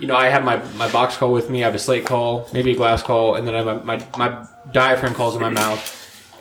you 0.01 0.07
know, 0.07 0.15
I 0.15 0.27
have 0.29 0.43
my, 0.43 0.57
my 0.73 0.91
box 0.91 1.15
call 1.15 1.31
with 1.31 1.49
me. 1.49 1.63
I 1.63 1.67
have 1.67 1.75
a 1.75 1.79
slate 1.79 2.05
call, 2.05 2.49
maybe 2.53 2.71
a 2.71 2.75
glass 2.75 3.01
call, 3.03 3.35
and 3.35 3.47
then 3.47 3.55
I 3.55 3.63
have 3.63 3.85
my, 3.85 3.97
my, 3.97 4.05
my 4.17 4.47
diaphragm 4.73 5.13
calls 5.13 5.35
in 5.35 5.41
my 5.41 5.49
mouth. 5.49 5.81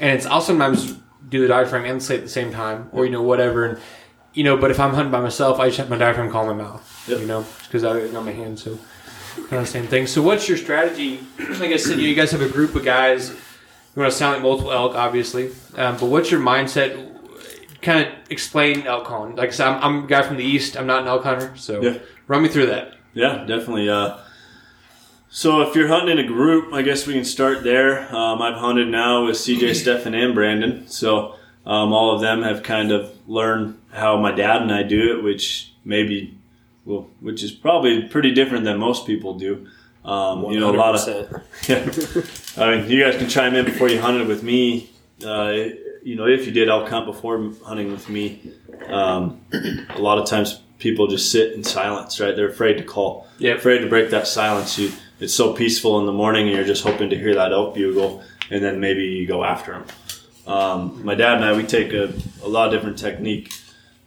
And 0.00 0.16
it's 0.16 0.26
I'll 0.26 0.40
sometimes 0.40 0.96
do 1.28 1.40
the 1.42 1.48
diaphragm 1.48 1.84
and 1.84 2.00
the 2.00 2.04
slate 2.04 2.18
at 2.20 2.24
the 2.24 2.30
same 2.30 2.50
time, 2.52 2.88
or 2.92 3.04
you 3.04 3.12
know 3.12 3.22
whatever. 3.22 3.66
And 3.66 3.78
you 4.32 4.44
know, 4.44 4.56
but 4.56 4.70
if 4.70 4.80
I'm 4.80 4.94
hunting 4.94 5.12
by 5.12 5.20
myself, 5.20 5.60
I 5.60 5.66
just 5.66 5.78
have 5.78 5.90
my 5.90 5.98
diaphragm 5.98 6.30
call 6.30 6.48
in 6.50 6.56
my 6.56 6.62
mouth. 6.64 7.04
Yep. 7.08 7.20
You 7.20 7.26
know, 7.26 7.44
because 7.64 7.84
I 7.84 8.08
got 8.08 8.24
my 8.24 8.32
hand. 8.32 8.58
So 8.58 8.78
kind 9.36 9.52
of 9.54 9.60
the 9.60 9.66
same 9.66 9.86
thing. 9.86 10.06
So 10.06 10.22
what's 10.22 10.48
your 10.48 10.56
strategy? 10.58 11.20
Like 11.60 11.70
I 11.72 11.76
said, 11.76 11.98
you 11.98 12.14
guys 12.14 12.30
have 12.32 12.40
a 12.42 12.48
group 12.48 12.74
of 12.74 12.84
guys. 12.84 13.28
You 13.30 13.36
want 14.02 14.10
to 14.12 14.16
sound 14.18 14.34
like 14.34 14.42
multiple 14.42 14.72
elk, 14.72 14.94
obviously, 14.94 15.50
um, 15.76 15.96
but 15.98 16.06
what's 16.06 16.30
your 16.30 16.40
mindset? 16.40 17.08
Kind 17.82 18.06
of 18.06 18.12
explain 18.30 18.86
elk 18.86 19.04
calling. 19.06 19.34
Like 19.36 19.48
I 19.48 19.52
said, 19.52 19.66
I'm, 19.66 19.82
I'm 19.82 20.04
a 20.04 20.06
guy 20.06 20.22
from 20.22 20.36
the 20.36 20.44
east. 20.44 20.76
I'm 20.76 20.86
not 20.86 21.02
an 21.02 21.08
elk 21.08 21.24
hunter, 21.24 21.52
so 21.56 21.82
Yeah. 21.82 21.98
run 22.28 22.42
me 22.42 22.48
through 22.48 22.66
that. 22.66 22.94
Yeah, 23.14 23.44
definitely. 23.44 23.88
Uh, 23.88 24.18
so 25.28 25.62
if 25.62 25.76
you're 25.76 25.88
hunting 25.88 26.18
in 26.18 26.24
a 26.24 26.26
group, 26.26 26.72
I 26.72 26.82
guess 26.82 27.06
we 27.06 27.14
can 27.14 27.24
start 27.24 27.62
there. 27.62 28.14
Um, 28.14 28.42
I've 28.42 28.56
hunted 28.56 28.88
now 28.88 29.26
with 29.26 29.36
CJ, 29.36 29.74
Stefan, 29.82 30.14
and 30.14 30.34
Brandon. 30.34 30.88
So 30.88 31.36
um, 31.64 31.92
all 31.92 32.14
of 32.14 32.20
them 32.20 32.42
have 32.42 32.62
kind 32.62 32.90
of 32.92 33.16
learned 33.28 33.78
how 33.92 34.16
my 34.16 34.32
dad 34.32 34.62
and 34.62 34.72
I 34.72 34.82
do 34.82 35.16
it, 35.16 35.22
which 35.22 35.72
maybe, 35.84 36.36
well, 36.84 37.08
which 37.20 37.42
is 37.42 37.52
probably 37.52 38.02
pretty 38.08 38.32
different 38.32 38.64
than 38.64 38.78
most 38.78 39.06
people 39.06 39.34
do. 39.34 39.68
Um, 40.04 40.44
you 40.46 40.58
know, 40.58 40.70
a 40.70 40.76
lot 40.76 40.94
of 40.94 41.00
100%. 41.00 41.42
yeah. 42.56 42.64
I 42.64 42.76
mean, 42.76 42.90
you 42.90 43.04
guys 43.04 43.16
can 43.16 43.28
chime 43.28 43.54
in 43.54 43.64
before 43.66 43.88
you 43.88 44.00
hunted 44.00 44.26
with 44.26 44.42
me. 44.42 44.90
Uh, 45.24 45.52
you 46.02 46.16
know, 46.16 46.26
if 46.26 46.46
you 46.46 46.52
did 46.52 46.68
elk 46.68 46.88
hunt 46.88 47.06
before 47.06 47.52
hunting 47.64 47.92
with 47.92 48.08
me, 48.08 48.52
um, 48.88 49.42
a 49.52 49.98
lot 49.98 50.18
of 50.18 50.26
times 50.26 50.60
people 50.80 51.06
just 51.06 51.30
sit 51.30 51.52
in 51.52 51.62
silence, 51.62 52.18
right? 52.18 52.34
They're 52.34 52.48
afraid 52.48 52.78
to 52.78 52.82
call. 52.84 53.26
Yeah. 53.38 53.52
Afraid 53.52 53.78
to 53.78 53.86
break 53.88 54.10
that 54.10 54.26
silence. 54.26 54.76
You, 54.78 54.90
it's 55.20 55.34
so 55.34 55.52
peaceful 55.52 56.00
in 56.00 56.06
the 56.06 56.12
morning, 56.12 56.48
and 56.48 56.56
you're 56.56 56.64
just 56.66 56.82
hoping 56.82 57.10
to 57.10 57.16
hear 57.16 57.34
that 57.36 57.52
elk 57.52 57.74
bugle, 57.74 58.22
and 58.50 58.64
then 58.64 58.80
maybe 58.80 59.04
you 59.04 59.26
go 59.28 59.44
after 59.44 59.72
them. 59.72 59.84
Um, 60.46 61.04
my 61.04 61.14
dad 61.14 61.36
and 61.36 61.44
I, 61.44 61.52
we 61.56 61.62
take 61.62 61.92
a, 61.92 62.12
a 62.42 62.48
lot 62.48 62.66
of 62.68 62.72
different 62.72 62.98
technique. 62.98 63.52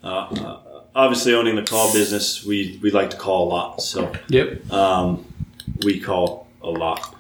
Uh, 0.04 0.08
uh, 0.08 0.82
obviously, 0.96 1.34
owning 1.34 1.56
the 1.56 1.64
call 1.64 1.94
business, 1.94 2.44
we, 2.44 2.80
we 2.82 2.92
like 2.92 3.12
to 3.12 3.18
call 3.18 3.48
a 3.48 3.50
lot. 3.50 3.82
So 3.82 4.12
Yep. 4.30 4.72
um, 4.74 5.26
we 5.86 6.00
call 6.00 6.43
a 6.64 6.70
lot. 6.70 7.16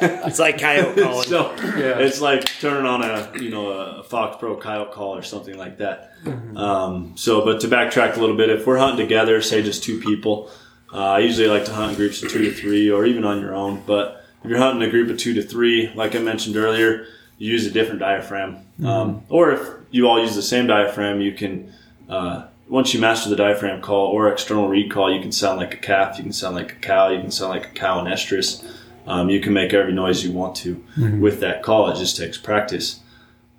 It's 0.00 0.38
like 0.38 0.58
coyote 0.58 0.94
calling. 1.02 1.28
So 1.28 1.54
it's 1.58 2.20
like 2.20 2.44
turning 2.60 2.86
on 2.86 3.02
a 3.02 3.32
you 3.40 3.50
know 3.50 3.70
a 3.70 4.02
Fox 4.02 4.36
Pro 4.38 4.56
coyote 4.56 4.92
call 4.92 5.16
or 5.16 5.22
something 5.22 5.56
like 5.56 5.78
that. 5.78 6.12
Um, 6.56 7.12
so, 7.16 7.44
but 7.44 7.60
to 7.60 7.68
backtrack 7.68 8.16
a 8.16 8.20
little 8.20 8.36
bit, 8.36 8.50
if 8.50 8.66
we're 8.66 8.78
hunting 8.78 9.06
together, 9.06 9.40
say 9.40 9.62
just 9.62 9.82
two 9.84 10.00
people, 10.00 10.50
uh, 10.92 10.98
I 10.98 11.18
usually 11.20 11.48
like 11.48 11.64
to 11.66 11.72
hunt 11.72 11.92
in 11.92 11.96
groups 11.96 12.22
of 12.22 12.30
two 12.30 12.42
to 12.44 12.52
three, 12.52 12.90
or 12.90 13.06
even 13.06 13.24
on 13.24 13.40
your 13.40 13.54
own. 13.54 13.82
But 13.86 14.24
if 14.42 14.50
you're 14.50 14.58
hunting 14.58 14.86
a 14.86 14.90
group 14.90 15.10
of 15.10 15.18
two 15.18 15.34
to 15.34 15.42
three, 15.42 15.92
like 15.94 16.14
I 16.14 16.18
mentioned 16.18 16.56
earlier, 16.56 17.06
you 17.38 17.52
use 17.52 17.66
a 17.66 17.70
different 17.70 18.00
diaphragm. 18.00 18.58
Um, 18.84 19.22
or 19.28 19.52
if 19.52 19.68
you 19.90 20.08
all 20.08 20.20
use 20.20 20.34
the 20.34 20.42
same 20.42 20.66
diaphragm, 20.66 21.20
you 21.20 21.32
can. 21.32 21.72
Uh, 22.08 22.46
once 22.68 22.92
you 22.92 23.00
master 23.00 23.30
the 23.30 23.36
diaphragm 23.36 23.80
call 23.80 24.08
or 24.08 24.30
external 24.30 24.68
reed 24.68 24.90
call, 24.90 25.12
you 25.12 25.20
can 25.20 25.32
sound 25.32 25.58
like 25.58 25.74
a 25.74 25.76
calf, 25.76 26.18
you 26.18 26.24
can 26.24 26.32
sound 26.32 26.56
like 26.56 26.72
a 26.72 26.76
cow, 26.76 27.08
you 27.08 27.20
can 27.20 27.30
sound 27.30 27.50
like 27.50 27.66
a 27.66 27.70
cow 27.70 28.00
in 28.00 28.06
estrus. 28.06 28.64
Um, 29.06 29.30
you 29.30 29.40
can 29.40 29.52
make 29.52 29.72
every 29.72 29.92
noise 29.92 30.24
you 30.24 30.32
want 30.32 30.56
to 30.56 30.84
with 31.20 31.40
that 31.40 31.62
call. 31.62 31.90
It 31.90 31.96
just 31.96 32.16
takes 32.16 32.36
practice. 32.38 33.00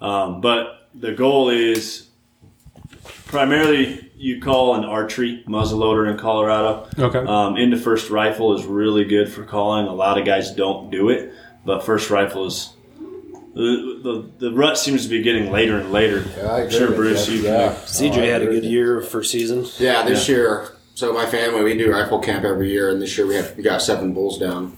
Um, 0.01 0.41
but 0.41 0.89
the 0.93 1.13
goal 1.13 1.49
is 1.49 2.09
primarily 3.25 4.11
you 4.17 4.41
call 4.41 4.75
an 4.75 4.83
archery 4.83 5.43
muzzleloader 5.47 6.11
in 6.11 6.17
Colorado. 6.17 6.87
Okay. 6.97 7.19
Um, 7.19 7.55
into 7.55 7.77
first 7.77 8.09
rifle 8.09 8.57
is 8.57 8.65
really 8.65 9.05
good 9.05 9.31
for 9.31 9.43
calling. 9.45 9.85
A 9.87 9.93
lot 9.93 10.17
of 10.17 10.25
guys 10.25 10.51
don't 10.51 10.89
do 10.89 11.09
it, 11.09 11.33
but 11.63 11.85
first 11.85 12.09
rifle 12.09 12.45
is 12.45 12.73
the, 13.57 13.99
the, 14.39 14.49
the 14.49 14.55
rut 14.55 14.77
seems 14.77 15.03
to 15.03 15.09
be 15.09 15.21
getting 15.21 15.51
later 15.51 15.77
and 15.79 15.91
later. 15.91 16.23
Yeah, 16.37 16.47
I 16.51 16.61
I'm 16.63 16.69
sure, 16.69 16.91
Bruce, 16.91 17.27
you 17.27 17.41
Yeah. 17.41 17.73
CJ 17.85 18.29
had 18.31 18.41
a 18.41 18.45
good 18.45 18.63
year 18.63 19.01
for 19.01 19.23
season. 19.23 19.65
Yeah, 19.79 20.03
this 20.03 20.29
year. 20.29 20.69
So 20.95 21.13
my 21.13 21.25
family, 21.25 21.63
we 21.63 21.77
do 21.77 21.91
rifle 21.91 22.19
camp 22.19 22.43
every 22.45 22.71
year, 22.71 22.89
and 22.91 23.01
this 23.01 23.17
year 23.17 23.27
we 23.27 23.35
had 23.35 23.55
we 23.57 23.63
got 23.63 23.81
seven 23.81 24.13
bulls 24.13 24.39
down, 24.39 24.75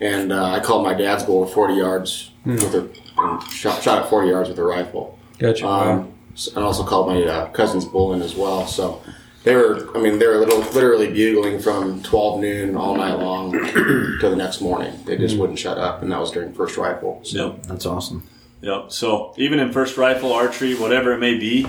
and 0.00 0.32
uh, 0.32 0.44
I 0.52 0.60
called 0.60 0.84
my 0.84 0.92
dad's 0.94 1.22
bull 1.24 1.46
forty 1.46 1.74
yards 1.74 2.30
with 2.44 2.74
a 2.74 2.90
and 3.16 3.42
shot, 3.50 3.82
shot 3.82 4.02
at 4.02 4.10
forty 4.10 4.28
yards 4.28 4.48
with 4.50 4.58
a 4.58 4.62
rifle. 4.64 5.18
Gotcha. 5.38 5.66
Um, 5.66 6.12
s- 6.34 6.48
and 6.48 6.64
also 6.64 6.84
called 6.84 7.06
my 7.08 7.22
uh, 7.22 7.48
cousin's 7.52 7.86
bull 7.86 8.12
in 8.14 8.20
as 8.20 8.34
well. 8.34 8.66
So 8.66 9.02
they 9.44 9.54
were, 9.54 9.88
I 9.96 10.00
mean, 10.00 10.18
they 10.18 10.26
were 10.26 10.38
little, 10.38 10.60
literally 10.72 11.12
bugling 11.12 11.60
from 11.60 12.02
twelve 12.02 12.40
noon 12.40 12.76
all 12.76 12.96
night 12.96 13.14
long 13.14 13.52
to 13.52 14.18
the 14.28 14.36
next 14.36 14.60
morning. 14.60 14.92
They 15.04 15.16
just 15.16 15.36
wouldn't 15.36 15.58
shut 15.58 15.78
up, 15.78 16.02
and 16.02 16.10
that 16.10 16.18
was 16.20 16.30
during 16.30 16.52
first 16.52 16.76
rifle. 16.76 17.20
So 17.22 17.52
Yep. 17.52 17.62
That's 17.66 17.86
awesome. 17.86 18.26
Yep. 18.62 18.90
So 18.92 19.34
even 19.36 19.58
in 19.60 19.72
first 19.72 19.96
rifle, 19.96 20.32
archery, 20.32 20.74
whatever 20.74 21.12
it 21.12 21.18
may 21.18 21.38
be, 21.38 21.66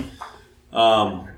um, 0.72 1.28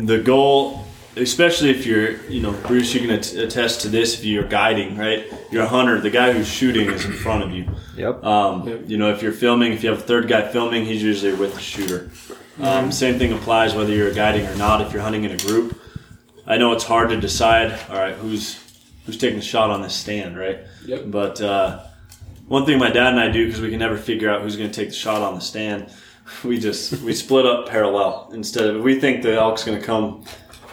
the 0.00 0.18
goal, 0.18 0.84
especially 1.16 1.70
if 1.70 1.84
you're, 1.84 2.22
you 2.26 2.40
know, 2.40 2.52
Bruce, 2.68 2.94
you 2.94 3.00
can 3.00 3.10
att- 3.10 3.34
attest 3.34 3.80
to 3.80 3.88
this 3.88 4.14
if 4.14 4.24
you're 4.24 4.44
guiding, 4.46 4.96
right? 4.96 5.24
You're 5.50 5.64
a 5.64 5.68
hunter. 5.68 6.00
The 6.00 6.10
guy 6.10 6.32
who's 6.32 6.46
shooting 6.46 6.88
is 6.88 7.04
in 7.04 7.12
front 7.12 7.42
of 7.42 7.50
you. 7.50 7.66
Yep. 7.96 8.22
Um, 8.24 8.84
You 8.86 8.96
know, 8.96 9.10
if 9.10 9.20
you're 9.22 9.32
filming, 9.32 9.72
if 9.72 9.82
you 9.82 9.90
have 9.90 9.98
a 9.98 10.02
third 10.02 10.28
guy 10.28 10.46
filming, 10.48 10.84
he's 10.86 11.02
usually 11.02 11.34
with 11.34 11.54
the 11.54 11.60
shooter. 11.60 12.10
Um, 12.60 12.92
same 12.92 13.18
thing 13.18 13.32
applies 13.32 13.74
whether 13.74 13.92
you're 13.92 14.12
guiding 14.14 14.46
or 14.46 14.54
not. 14.56 14.80
If 14.82 14.92
you're 14.92 15.02
hunting 15.02 15.24
in 15.24 15.32
a 15.32 15.36
group, 15.38 15.79
I 16.50 16.56
know 16.56 16.72
it's 16.72 16.82
hard 16.82 17.10
to 17.10 17.16
decide. 17.16 17.78
All 17.88 17.96
right, 17.96 18.16
who's 18.16 18.58
who's 19.06 19.16
taking 19.16 19.38
the 19.38 19.44
shot 19.44 19.70
on 19.70 19.82
this 19.82 19.94
stand, 19.94 20.36
right? 20.36 20.58
Yep. 20.84 21.04
But 21.06 21.40
uh, 21.40 21.86
one 22.48 22.66
thing 22.66 22.76
my 22.80 22.90
dad 22.90 23.12
and 23.12 23.20
I 23.20 23.30
do 23.30 23.46
because 23.46 23.60
we 23.60 23.70
can 23.70 23.78
never 23.78 23.96
figure 23.96 24.28
out 24.28 24.42
who's 24.42 24.56
going 24.56 24.68
to 24.68 24.74
take 24.74 24.88
the 24.88 24.94
shot 24.96 25.22
on 25.22 25.36
the 25.36 25.40
stand, 25.40 25.92
we 26.44 26.58
just 26.58 27.02
we 27.02 27.14
split 27.14 27.46
up 27.46 27.68
parallel 27.68 28.30
instead 28.34 28.66
of 28.66 28.82
we 28.82 28.98
think 28.98 29.22
the 29.22 29.34
elk's 29.34 29.62
going 29.62 29.78
to 29.78 29.86
come, 29.86 30.24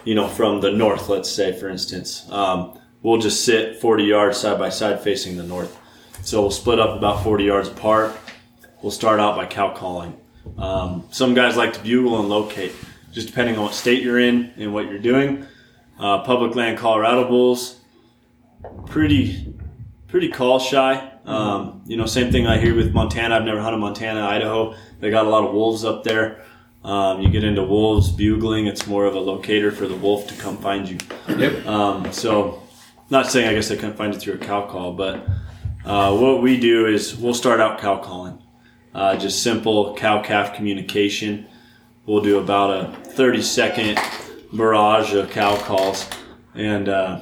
you 0.04 0.16
know, 0.16 0.28
from 0.28 0.62
the 0.62 0.72
north. 0.72 1.10
Let's 1.10 1.32
say, 1.32 1.54
for 1.54 1.70
instance, 1.70 2.28
um, 2.32 2.80
we'll 3.04 3.20
just 3.20 3.46
sit 3.46 3.80
40 3.80 4.04
yards 4.04 4.40
side 4.40 4.58
by 4.58 4.70
side 4.70 5.02
facing 5.02 5.38
the 5.38 5.44
north. 5.44 5.78
So 6.24 6.42
we'll 6.42 6.50
split 6.50 6.80
up 6.80 6.98
about 6.98 7.24
40 7.24 7.44
yards 7.44 7.68
apart. 7.68 8.18
We'll 8.82 8.92
start 8.92 9.20
out 9.20 9.36
by 9.36 9.46
cow 9.46 9.76
calling. 9.76 10.20
Um, 10.58 11.04
some 11.12 11.36
guys 11.36 11.56
like 11.56 11.74
to 11.74 11.80
bugle 11.84 12.20
and 12.20 12.30
locate, 12.30 12.72
just 13.12 13.28
depending 13.28 13.58
on 13.58 13.66
what 13.66 13.76
state 13.76 14.02
you're 14.02 14.18
in 14.18 14.52
and 14.58 14.74
what 14.74 14.90
you're 14.90 14.98
doing. 14.98 15.46
Uh, 16.00 16.24
public 16.24 16.56
land 16.56 16.78
Colorado 16.78 17.28
bulls, 17.28 17.80
pretty 18.86 19.54
pretty 20.08 20.30
call 20.30 20.60
shy. 20.60 21.12
Um, 21.26 21.82
you 21.86 21.98
know, 21.98 22.06
same 22.06 22.32
thing 22.32 22.48
I 22.48 22.58
hear 22.58 22.76
with 22.76 22.94
Montana. 22.94 23.36
I've 23.36 23.44
never 23.44 23.62
hunted 23.62 23.78
Montana, 23.78 24.22
Idaho. 24.22 24.76
They 25.00 25.10
got 25.10 25.26
a 25.26 25.30
lot 25.30 25.44
of 25.44 25.54
wolves 25.54 25.84
up 25.84 26.04
there. 26.04 26.44
Um, 26.84 27.22
you 27.22 27.30
get 27.30 27.44
into 27.44 27.64
wolves 27.64 28.12
bugling, 28.12 28.66
it's 28.66 28.88
more 28.88 29.06
of 29.06 29.16
a 29.16 29.20
locator 29.20 29.72
for 29.72 29.88
the 29.88 29.96
wolf 29.96 30.28
to 30.28 30.36
come 30.36 30.58
find 30.58 30.88
you. 30.88 30.98
Yep. 31.28 31.66
Um, 31.66 32.14
so, 32.14 32.64
not 33.10 33.28
saying 33.30 33.50
I 33.50 33.54
guess 33.54 33.68
they 33.68 33.76
couldn't 33.76 33.98
find 33.98 34.14
it 34.14 34.20
through 34.20 34.36
a 34.36 34.38
cow 34.38 34.68
call, 34.68 34.94
but 34.94 35.28
uh, 35.84 36.16
what 36.16 36.42
we 36.42 36.58
do 36.58 36.86
is 36.86 37.16
we'll 37.18 37.34
start 37.34 37.60
out 37.60 37.80
cow 37.80 37.98
calling. 37.98 38.42
Uh, 38.94 39.18
just 39.18 39.44
simple 39.44 39.96
cow 39.96 40.22
calf 40.22 40.56
communication. 40.56 41.48
We'll 42.06 42.22
do 42.22 42.40
about 42.40 42.70
a 42.70 42.96
30 43.10 43.42
second 43.42 44.00
barrage 44.54 45.14
of 45.14 45.30
cow 45.30 45.58
calls 45.58 46.10
and, 46.56 46.90
uh, 46.90 47.22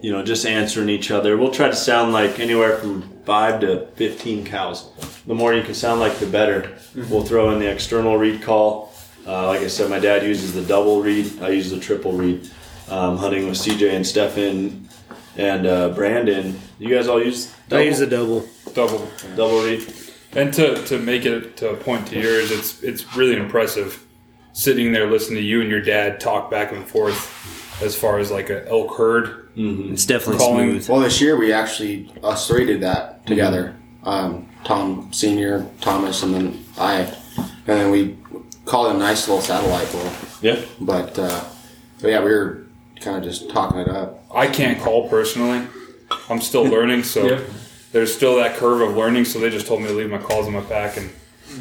you 0.00 0.12
know, 0.12 0.22
just 0.22 0.46
answering 0.46 0.88
each 0.88 1.10
other. 1.10 1.36
We'll 1.36 1.50
try 1.52 1.68
to 1.68 1.76
sound 1.76 2.12
like 2.12 2.40
anywhere 2.40 2.78
from 2.78 3.02
five 3.24 3.60
to 3.60 3.86
15 3.94 4.44
cows. 4.44 4.88
The 5.26 5.34
more 5.34 5.54
you 5.54 5.62
can 5.62 5.74
sound 5.74 6.00
like, 6.00 6.18
the 6.18 6.26
better. 6.26 6.76
We'll 6.94 7.24
throw 7.24 7.50
in 7.50 7.60
the 7.60 7.70
external 7.70 8.16
reed 8.18 8.42
call. 8.42 8.92
Uh, 9.26 9.46
like 9.46 9.60
I 9.60 9.68
said, 9.68 9.88
my 9.88 10.00
dad 10.00 10.24
uses 10.24 10.52
the 10.54 10.62
double 10.62 11.00
reed. 11.00 11.40
I 11.40 11.50
use 11.50 11.70
the 11.70 11.78
triple 11.78 12.12
reed. 12.12 12.50
Um, 12.88 13.16
hunting 13.16 13.48
with 13.48 13.56
CJ 13.58 13.94
and 13.94 14.06
Stefan 14.06 14.88
and 15.36 15.66
uh, 15.66 15.90
Brandon. 15.90 16.58
You 16.78 16.94
guys 16.94 17.08
all 17.08 17.22
use 17.22 17.54
I 17.70 17.82
use 17.82 18.00
a 18.00 18.06
double. 18.06 18.46
Double. 18.74 19.08
double 19.36 19.62
reed. 19.62 19.92
And 20.32 20.52
to, 20.54 20.84
to 20.86 20.98
make 20.98 21.24
it 21.24 21.56
to 21.58 21.70
a 21.70 21.76
point 21.76 22.08
to 22.08 22.18
yours, 22.18 22.50
it's 22.50 22.82
it's 22.82 23.16
really 23.16 23.36
impressive 23.36 24.04
sitting 24.52 24.92
there 24.92 25.10
listening 25.10 25.36
to 25.36 25.42
you 25.42 25.60
and 25.60 25.70
your 25.70 25.80
dad 25.80 26.20
talk 26.20 26.50
back 26.50 26.72
and 26.72 26.86
forth 26.86 27.82
as 27.82 27.96
far 27.96 28.18
as 28.18 28.30
like 28.30 28.50
a 28.50 28.68
elk 28.68 28.96
herd. 28.96 29.48
It's 29.56 30.06
definitely 30.06 30.38
Calling- 30.38 30.70
smooth. 30.72 30.88
Well, 30.88 31.00
this 31.00 31.20
year 31.20 31.36
we 31.36 31.52
actually 31.52 32.12
us 32.22 32.46
three 32.48 32.64
did 32.66 32.80
that 32.82 33.26
together. 33.26 33.74
Um, 34.04 34.48
Tom 34.64 35.12
Senior, 35.12 35.66
Thomas, 35.80 36.22
and 36.22 36.34
then 36.34 36.64
I, 36.78 37.12
and 37.36 37.50
then 37.66 37.90
we 37.90 38.16
called 38.64 38.92
it 38.92 38.96
a 38.96 38.98
nice 38.98 39.28
little 39.28 39.42
satellite 39.42 39.90
bull. 39.92 40.10
Yeah. 40.40 40.60
But, 40.80 41.18
uh, 41.18 41.44
but 42.00 42.08
yeah, 42.08 42.22
we 42.24 42.30
were 42.30 42.66
kind 43.00 43.16
of 43.18 43.22
just 43.24 43.50
talking 43.50 43.78
it 43.80 43.88
up. 43.88 44.24
I 44.34 44.46
can't 44.48 44.80
call 44.80 45.08
personally. 45.08 45.66
I'm 46.28 46.40
still 46.40 46.64
learning, 46.64 47.02
so 47.04 47.24
Yep. 47.26 47.42
there's 47.92 48.14
still 48.14 48.36
that 48.36 48.56
curve 48.56 48.80
of 48.80 48.96
learning. 48.96 49.24
So 49.24 49.38
they 49.38 49.50
just 49.50 49.66
told 49.66 49.82
me 49.82 49.88
to 49.88 49.94
leave 49.94 50.10
my 50.10 50.18
calls 50.18 50.46
in 50.46 50.52
my 50.52 50.60
pack 50.62 50.96
and 50.96 51.10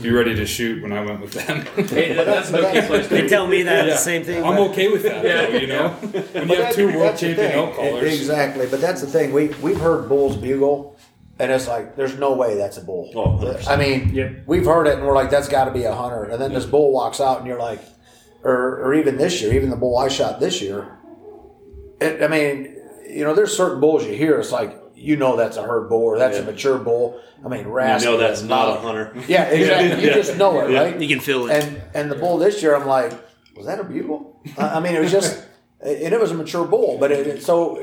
be 0.02 0.12
ready 0.12 0.36
to 0.36 0.46
shoot 0.46 0.82
when 0.82 0.94
I 0.94 1.02
went 1.04 1.22
with 1.22 1.34
them. 1.34 1.66
Hey, 1.88 2.14
that's 2.14 2.50
an 2.50 2.56
okay 2.58 2.86
place 2.88 3.08
They 3.08 3.28
tell 3.28 3.48
me 3.48 3.64
that 3.64 3.86
Yeah. 3.88 3.94
the 3.94 3.98
same 3.98 4.24
thing. 4.24 4.44
I'm 4.44 4.58
okay 4.70 4.88
with 4.90 5.04
that, 5.04 5.24
Yeah. 5.26 5.48
though, 5.50 5.58
you 5.58 5.68
know. 5.68 5.90
When 5.90 6.50
you 6.50 6.56
have 6.62 6.74
two 6.76 6.88
world 6.98 7.18
champion 7.18 7.36
thing. 7.36 7.52
elk 7.58 7.76
callers, 7.76 8.04
Exactly, 8.14 8.68
but 8.68 8.80
that's 8.82 9.02
the 9.02 9.08
thing. 9.08 9.34
We 9.34 9.48
we've 9.62 9.80
heard 9.80 10.08
bulls 10.08 10.38
bugle, 10.38 10.96
and 11.40 11.52
it's 11.52 11.68
like 11.68 11.96
there's 11.96 12.18
no 12.18 12.34
way 12.34 12.56
that's 12.56 12.78
a 12.78 12.82
bull. 12.84 13.12
Oh, 13.16 13.58
I 13.68 13.76
mean, 13.76 14.12
Yep. 14.14 14.44
we've 14.46 14.66
heard 14.66 14.88
it, 14.88 14.98
and 14.98 15.06
we're 15.08 15.16
like, 15.16 15.30
that's 15.30 15.48
got 15.48 15.66
to 15.66 15.72
be 15.72 15.84
a 15.84 15.94
hunter. 15.94 16.24
And 16.24 16.42
then 16.42 16.54
this 16.54 16.66
bull 16.66 16.92
walks 16.94 17.20
out, 17.20 17.40
and 17.40 17.48
you're 17.48 17.60
like, 17.60 17.80
or 18.44 18.82
or 18.84 18.94
even 18.94 19.18
this 19.18 19.42
year, 19.42 19.54
even 19.54 19.70
the 19.70 19.76
bull 19.76 19.98
I 19.98 20.08
shot 20.08 20.40
this 20.40 20.62
year. 20.62 20.88
It, 22.00 22.24
I 22.24 22.28
mean, 22.28 22.76
you 23.10 23.24
know, 23.24 23.34
there's 23.36 23.56
certain 23.56 23.80
bulls 23.80 24.06
you 24.06 24.14
hear. 24.14 24.40
It's 24.40 24.52
like 24.52 24.76
you 25.02 25.16
know 25.16 25.36
that's 25.36 25.58
a 25.58 25.64
herd 25.64 25.90
bull 25.90 26.04
or 26.04 26.18
that's 26.20 26.38
a 26.38 26.44
mature 26.44 26.78
bull. 26.78 27.20
I 27.44 27.48
mean, 27.48 27.62
You 27.66 27.74
know 28.06 28.18
that's 28.18 28.44
not 28.44 28.78
a 28.78 28.80
hunter. 28.80 29.14
Yeah, 29.28 29.46
exactly. 29.46 30.04
You 30.04 30.14
just 30.14 30.38
know 30.38 30.60
it, 30.62 30.72
Yeah. 30.72 30.82
right? 30.84 31.00
You 31.02 31.08
can 31.08 31.20
feel 31.20 31.50
it. 31.50 31.52
And 31.64 31.82
and 31.94 32.12
the 32.12 32.16
bull 32.16 32.38
this 32.38 32.62
year, 32.62 32.76
I'm 32.76 32.86
like, 32.88 33.12
was 33.58 33.66
that 33.66 33.80
a 33.80 33.84
bugle? 33.84 34.40
I 34.58 34.78
I 34.78 34.80
mean, 34.80 34.96
it 34.96 35.00
was 35.02 35.12
just, 35.12 35.44
and 35.82 36.14
it 36.14 36.20
was 36.20 36.32
a 36.32 36.36
mature 36.36 36.66
bull. 36.68 36.98
But 37.00 37.12
it, 37.12 37.28
it- 37.28 37.42
so, 37.44 37.82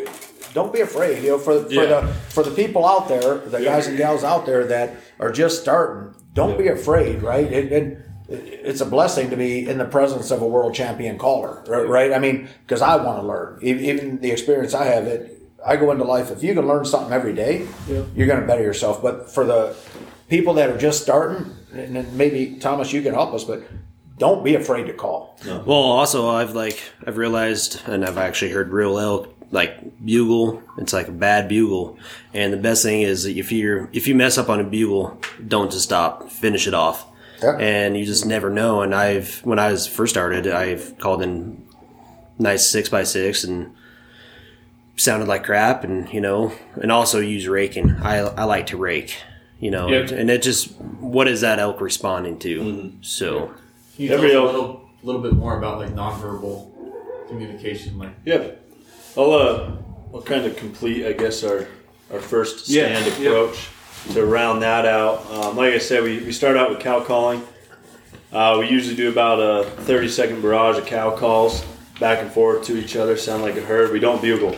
don't 0.55 0.73
be 0.73 0.81
afraid. 0.81 1.23
You 1.25 1.31
know, 1.33 1.39
for 1.39 1.65
for 1.65 1.73
Yeah. 1.73 1.87
the 2.01 2.07
for 2.31 2.43
the 2.43 2.51
people 2.53 2.87
out 2.87 3.09
there, 3.09 3.39
the 3.39 3.61
guys 3.61 3.87
and 3.89 3.97
gals 3.99 4.23
out 4.25 4.47
there 4.47 4.65
that 4.69 4.95
are 5.21 5.31
just 5.33 5.61
starting, 5.61 6.15
don't 6.35 6.57
be 6.57 6.69
afraid. 6.69 7.23
Right? 7.23 7.51
It, 7.53 7.73
it, 7.73 7.99
it's 8.31 8.81
a 8.83 8.87
blessing 8.87 9.31
to 9.31 9.37
be 9.37 9.67
in 9.69 9.79
the 9.79 9.85
presence 9.87 10.31
of 10.31 10.43
a 10.43 10.47
world 10.47 10.75
champion 10.75 11.17
caller, 11.19 11.65
right? 11.67 11.89
right? 11.89 12.13
I 12.13 12.19
mean, 12.19 12.49
because 12.65 12.83
I 12.83 12.97
want 12.97 13.21
to 13.23 13.27
learn. 13.27 13.59
E- 13.63 13.89
Even 13.91 14.21
the 14.21 14.31
experience 14.31 14.75
I 14.75 14.85
have, 14.85 15.07
it 15.07 15.38
I 15.65 15.77
go 15.77 15.91
into 15.91 16.05
life. 16.05 16.31
If 16.31 16.43
you 16.43 16.55
can 16.55 16.67
learn 16.67 16.85
something 16.85 17.13
every 17.13 17.35
day, 17.35 17.67
you're 18.15 18.27
going 18.27 18.41
to 18.41 18.47
better 18.47 18.63
yourself. 18.63 19.03
But 19.03 19.31
for 19.31 19.45
the 19.45 19.75
people 20.29 20.55
that 20.55 20.71
are 20.71 20.79
just 20.79 21.03
starting, 21.03 21.55
and 21.73 21.97
then 21.97 22.17
maybe 22.17 22.57
Thomas, 22.61 22.93
you 22.93 23.03
can 23.03 23.15
help 23.15 23.35
us, 23.35 23.45
but 23.45 23.63
don't 24.19 24.45
be 24.45 24.55
afraid 24.55 24.87
to 24.87 24.93
call. 24.93 25.37
Well, 25.47 25.71
also 25.73 26.29
I've 26.29 26.55
like 26.55 26.81
I've 27.07 27.17
realized, 27.17 27.81
and 27.87 28.05
I've 28.05 28.19
actually 28.19 28.53
heard 28.53 28.73
real 28.73 28.99
elk 28.99 29.35
like 29.51 30.05
bugle. 30.05 30.63
It's 30.79 30.93
like 30.93 31.09
a 31.09 31.13
bad 31.13 31.49
bugle, 31.49 31.99
and 32.35 32.53
the 32.53 32.57
best 32.59 32.83
thing 32.83 33.03
is 33.03 33.25
that 33.25 33.37
if 33.37 33.51
you're 33.53 33.89
if 33.93 34.07
you 34.09 34.15
mess 34.15 34.39
up 34.39 34.49
on 34.49 34.61
a 34.61 34.65
bugle, 34.65 35.21
don't 35.47 35.71
just 35.71 35.85
stop, 35.85 36.31
finish 36.31 36.67
it 36.67 36.75
off, 36.75 37.07
Yeah. 37.43 37.57
and 37.59 37.97
you 37.97 38.05
just 38.05 38.27
never 38.27 38.51
know. 38.51 38.83
And 38.83 38.95
I've 38.95 39.39
when 39.45 39.59
I 39.59 39.71
was 39.71 39.87
first 39.87 40.15
started, 40.15 40.47
I've 40.47 40.97
called 40.99 41.23
in 41.23 41.65
nice 42.39 42.67
six 42.67 42.89
by 42.89 43.03
six 43.05 43.43
and 43.45 43.75
sounded 44.99 45.29
like 45.29 45.45
crap, 45.45 45.85
and 45.85 46.13
you 46.13 46.21
know, 46.21 46.53
and 46.81 46.93
also 46.93 47.21
use 47.21 47.49
raking. 47.49 47.97
I 48.03 48.19
I 48.19 48.45
like 48.45 48.67
to 48.67 48.77
rake. 48.77 49.17
You 49.61 49.73
know, 49.73 49.89
Yep. 49.89 50.13
and 50.13 50.31
it 50.31 50.43
just 50.43 50.71
what 51.01 51.27
is 51.27 51.41
that 51.41 51.59
elk 51.59 51.81
responding 51.81 52.39
to? 52.41 52.93
So 53.01 53.49
Can 53.97 54.05
you 54.05 54.11
Every 54.13 54.31
tell 54.31 54.43
elk- 54.47 54.51
a 54.51 54.57
little, 54.57 54.89
little 55.03 55.21
bit 55.23 55.33
more 55.33 55.59
about 55.59 55.79
like 55.81 55.95
nonverbal 55.95 56.71
communication? 57.29 57.99
Like, 57.99 58.13
Yeah. 58.25 58.49
I'll 59.17 59.33
uh, 59.33 59.71
I'll 60.15 60.23
kind 60.23 60.47
of 60.47 60.57
complete, 60.57 61.05
I 61.07 61.13
guess, 61.13 61.43
our 61.43 61.67
our 62.13 62.21
first 62.21 62.67
stand 62.67 63.05
yeah. 63.07 63.31
approach 63.31 63.69
to 64.13 64.25
round 64.25 64.63
that 64.63 64.87
out. 64.87 65.29
Um, 65.33 65.57
like 65.57 65.75
I 65.75 65.79
said, 65.79 66.05
we, 66.05 66.19
we 66.21 66.31
start 66.33 66.57
out 66.57 66.71
with 66.71 66.79
cow 66.79 67.01
calling. 67.03 67.43
Uh, 68.33 68.59
we 68.61 68.69
usually 68.69 68.95
do 68.95 69.09
about 69.11 69.41
a 69.41 69.69
30 69.83 70.09
second 70.09 70.41
barrage 70.41 70.79
of 70.79 70.87
cow 70.87 71.17
calls 71.17 71.65
back 71.99 72.23
and 72.23 72.31
forth 72.31 72.65
to 72.67 72.77
each 72.79 72.95
other, 72.95 73.17
sound 73.17 73.43
like 73.43 73.57
a 73.57 73.61
herd. 73.61 73.91
We 73.93 73.99
don't 73.99 74.23
bugle. 74.23 74.55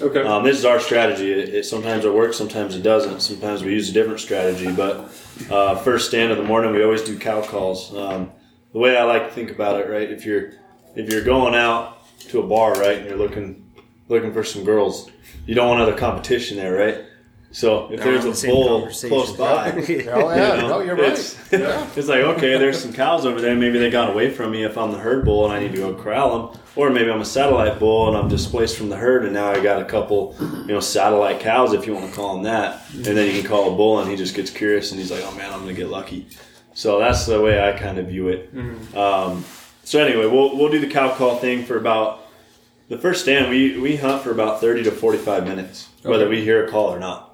Okay. 0.00 0.22
Um, 0.22 0.44
this 0.44 0.58
is 0.58 0.64
our 0.64 0.80
strategy. 0.80 1.32
It, 1.32 1.54
it 1.54 1.64
sometimes 1.64 2.04
it 2.04 2.12
works, 2.12 2.36
sometimes 2.36 2.74
it 2.74 2.82
doesn't. 2.82 3.20
Sometimes 3.20 3.62
we 3.62 3.72
use 3.72 3.90
a 3.90 3.92
different 3.92 4.20
strategy. 4.20 4.72
But 4.72 5.12
uh, 5.50 5.76
first 5.76 6.08
stand 6.08 6.32
of 6.32 6.38
the 6.38 6.44
morning, 6.44 6.72
we 6.72 6.82
always 6.82 7.02
do 7.02 7.18
cow 7.18 7.42
calls. 7.42 7.94
Um, 7.94 8.30
the 8.72 8.78
way 8.78 8.96
I 8.96 9.04
like 9.04 9.28
to 9.28 9.34
think 9.34 9.50
about 9.50 9.80
it, 9.80 9.88
right? 9.88 10.10
If 10.10 10.24
you're 10.24 10.52
if 10.94 11.10
you're 11.10 11.24
going 11.24 11.54
out 11.54 11.98
to 12.28 12.40
a 12.40 12.46
bar, 12.46 12.74
right, 12.74 12.98
and 12.98 13.06
you're 13.06 13.18
looking 13.18 13.70
looking 14.08 14.32
for 14.32 14.44
some 14.44 14.64
girls, 14.64 15.10
you 15.46 15.54
don't 15.54 15.68
want 15.68 15.80
other 15.80 15.96
competition 15.96 16.56
there, 16.56 16.74
right? 16.74 17.04
So 17.50 17.90
if 17.90 18.00
They're 18.02 18.20
there's 18.20 18.44
a 18.44 18.46
bull 18.46 18.90
close 19.08 19.32
by, 19.32 19.72
Oh 19.72 19.80
you 19.88 20.04
know, 20.04 20.68
no, 20.68 20.80
you're 20.80 20.96
right. 20.96 21.12
it's, 21.12 21.34
it's 21.50 22.08
like 22.08 22.20
okay, 22.20 22.58
there's 22.58 22.78
some 22.78 22.92
cows 22.92 23.24
over 23.24 23.40
there. 23.40 23.56
Maybe 23.56 23.78
they 23.78 23.90
got 23.90 24.10
away 24.10 24.30
from 24.30 24.50
me 24.50 24.64
if 24.64 24.76
I'm 24.76 24.92
the 24.92 24.98
herd 24.98 25.24
bull 25.24 25.46
and 25.46 25.54
I 25.54 25.58
need 25.58 25.72
to 25.72 25.78
go 25.78 25.94
corral 25.94 26.48
them, 26.50 26.60
or 26.76 26.90
maybe 26.90 27.10
I'm 27.10 27.22
a 27.22 27.24
satellite 27.24 27.78
bull 27.78 28.08
and 28.08 28.16
I'm 28.18 28.28
displaced 28.28 28.76
from 28.76 28.90
the 28.90 28.96
herd 28.98 29.24
and 29.24 29.32
now 29.32 29.48
I 29.48 29.60
got 29.62 29.80
a 29.80 29.86
couple, 29.86 30.36
you 30.40 30.66
know, 30.66 30.80
satellite 30.80 31.40
cows 31.40 31.72
if 31.72 31.86
you 31.86 31.94
want 31.94 32.10
to 32.10 32.14
call 32.14 32.34
them 32.34 32.42
that. 32.44 32.82
And 32.94 33.04
then 33.16 33.34
you 33.34 33.40
can 33.40 33.48
call 33.48 33.72
a 33.72 33.76
bull 33.76 34.00
and 34.00 34.10
he 34.10 34.16
just 34.16 34.34
gets 34.34 34.50
curious 34.50 34.90
and 34.90 35.00
he's 35.00 35.10
like, 35.10 35.22
oh 35.24 35.32
man, 35.34 35.50
I'm 35.50 35.60
gonna 35.60 35.72
get 35.72 35.88
lucky. 35.88 36.26
So 36.74 36.98
that's 36.98 37.24
the 37.24 37.40
way 37.40 37.66
I 37.66 37.72
kind 37.78 37.96
of 37.98 38.08
view 38.08 38.28
it. 38.28 38.50
Um, 38.94 39.44
so 39.84 40.04
anyway, 40.04 40.26
we'll 40.26 40.54
we'll 40.54 40.70
do 40.70 40.80
the 40.80 40.86
cow 40.86 41.14
call 41.14 41.38
thing 41.38 41.64
for 41.64 41.78
about 41.78 42.26
the 42.90 42.98
first 42.98 43.22
stand. 43.22 43.48
We 43.48 43.78
we 43.80 43.96
hunt 43.96 44.22
for 44.22 44.32
about 44.32 44.60
thirty 44.60 44.82
to 44.82 44.90
forty 44.90 45.16
five 45.18 45.44
minutes, 45.46 45.88
whether 46.02 46.28
we 46.28 46.42
hear 46.44 46.66
a 46.66 46.70
call 46.70 46.92
or 46.94 46.98
not. 47.00 47.27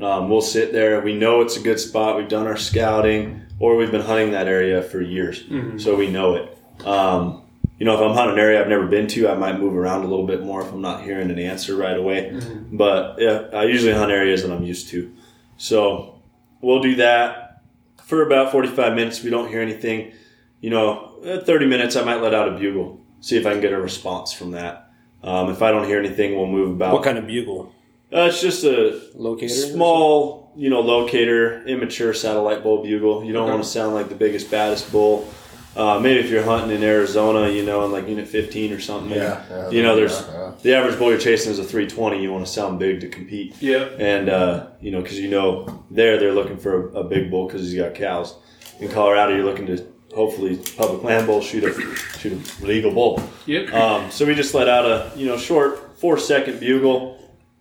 Um, 0.00 0.28
we'll 0.28 0.42
sit 0.42 0.72
there. 0.72 1.00
We 1.00 1.14
know 1.14 1.40
it's 1.40 1.56
a 1.56 1.60
good 1.60 1.80
spot. 1.80 2.16
We've 2.16 2.28
done 2.28 2.46
our 2.46 2.56
scouting, 2.56 3.42
or 3.58 3.76
we've 3.76 3.90
been 3.90 4.02
hunting 4.02 4.32
that 4.32 4.46
area 4.46 4.82
for 4.82 5.00
years, 5.00 5.44
so 5.82 5.96
we 5.96 6.10
know 6.10 6.34
it. 6.34 6.58
Um, 6.86 7.42
you 7.78 7.84
know, 7.86 7.94
if 7.94 8.00
I'm 8.00 8.14
hunting 8.14 8.34
an 8.34 8.38
area 8.40 8.60
I've 8.60 8.68
never 8.68 8.86
been 8.86 9.06
to, 9.08 9.28
I 9.28 9.34
might 9.34 9.58
move 9.58 9.74
around 9.74 10.02
a 10.04 10.06
little 10.06 10.26
bit 10.26 10.42
more 10.42 10.62
if 10.62 10.72
I'm 10.72 10.80
not 10.82 11.02
hearing 11.02 11.30
an 11.30 11.38
answer 11.38 11.76
right 11.76 11.96
away. 11.96 12.38
But 12.72 13.16
yeah, 13.18 13.46
I 13.52 13.64
usually 13.64 13.92
hunt 13.92 14.10
areas 14.12 14.42
that 14.42 14.50
I'm 14.52 14.62
used 14.64 14.88
to. 14.88 15.12
So 15.58 16.20
we'll 16.60 16.80
do 16.82 16.96
that 16.96 17.62
for 18.02 18.22
about 18.22 18.52
45 18.52 18.94
minutes. 18.94 19.22
We 19.22 19.30
don't 19.30 19.48
hear 19.48 19.60
anything. 19.60 20.12
You 20.60 20.70
know, 20.70 21.18
at 21.24 21.44
30 21.46 21.66
minutes, 21.66 21.96
I 21.96 22.04
might 22.04 22.20
let 22.22 22.34
out 22.34 22.48
a 22.48 22.52
bugle, 22.58 23.00
see 23.20 23.36
if 23.36 23.46
I 23.46 23.52
can 23.52 23.60
get 23.60 23.72
a 23.72 23.80
response 23.80 24.32
from 24.32 24.52
that. 24.52 24.90
Um, 25.22 25.50
if 25.50 25.60
I 25.62 25.70
don't 25.70 25.84
hear 25.86 25.98
anything, 25.98 26.36
we'll 26.36 26.46
move 26.46 26.70
about. 26.72 26.92
what 26.94 27.02
kind 27.04 27.18
of 27.18 27.26
bugle? 27.26 27.72
Uh, 28.12 28.26
it's 28.30 28.40
just 28.40 28.64
a 28.64 29.00
Locator? 29.14 29.52
small, 29.52 30.52
you 30.56 30.70
know, 30.70 30.80
locator, 30.80 31.64
immature 31.66 32.14
satellite 32.14 32.62
bull 32.62 32.82
bugle. 32.82 33.24
You 33.24 33.32
don't 33.32 33.44
Okay. 33.44 33.52
want 33.52 33.64
to 33.64 33.68
sound 33.68 33.94
like 33.94 34.08
the 34.08 34.14
biggest, 34.14 34.50
baddest 34.50 34.90
bull. 34.92 35.28
Uh, 35.74 35.98
maybe 36.00 36.20
if 36.20 36.30
you're 36.30 36.42
hunting 36.42 36.74
in 36.74 36.82
Arizona, 36.82 37.50
you 37.50 37.62
know, 37.62 37.84
in 37.84 37.92
like 37.92 38.08
Unit 38.08 38.26
15 38.26 38.72
or 38.72 38.80
something. 38.80 39.10
Yeah, 39.14 39.42
yeah, 39.50 39.70
you 39.70 39.82
know, 39.82 39.94
there's 39.94 40.20
yeah, 40.22 40.32
yeah. 40.32 40.52
the 40.62 40.74
average 40.74 40.98
bull 40.98 41.10
you're 41.10 41.18
chasing 41.18 41.52
is 41.52 41.58
a 41.58 41.64
320. 41.64 42.22
You 42.22 42.32
want 42.32 42.46
to 42.46 42.50
sound 42.50 42.78
big 42.78 43.00
to 43.00 43.08
compete. 43.08 43.54
yeah. 43.60 43.88
And, 43.98 44.30
uh, 44.30 44.68
you 44.80 44.90
know, 44.90 45.02
because 45.02 45.18
you 45.18 45.28
know 45.28 45.84
there 45.90 46.18
they're 46.18 46.32
looking 46.32 46.56
for 46.56 46.88
a, 46.92 47.00
a 47.00 47.04
big 47.04 47.30
bull 47.30 47.46
because 47.46 47.60
he's 47.70 47.78
got 47.78 47.94
cows. 47.94 48.36
In 48.80 48.88
Colorado, 48.88 49.34
you're 49.34 49.44
looking 49.44 49.66
to 49.66 49.84
hopefully 50.14 50.56
public 50.78 51.02
land 51.02 51.26
bull 51.26 51.42
shoot 51.42 51.64
a 51.64 51.72
shoot 52.18 52.32
a 52.62 52.64
legal 52.66 52.90
bull. 52.92 53.22
Yep. 53.44 53.74
Um, 53.74 54.10
so 54.10 54.24
we 54.24 54.34
just 54.34 54.54
let 54.54 54.68
out 54.68 54.86
a 54.86 55.10
you 55.14 55.26
know 55.26 55.36
short 55.36 55.98
four 55.98 56.16
second 56.18 56.58
bugle. 56.60 57.18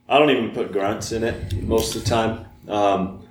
I 0.07 0.19
don't 0.19 0.29
even 0.29 0.51
put 0.51 0.71
grunts 0.71 1.11
in 1.11 1.23
it 1.23 1.63
most 1.63 1.95
of 1.95 2.03
the 2.03 2.09
time, 2.09 2.45
um, 2.67 3.27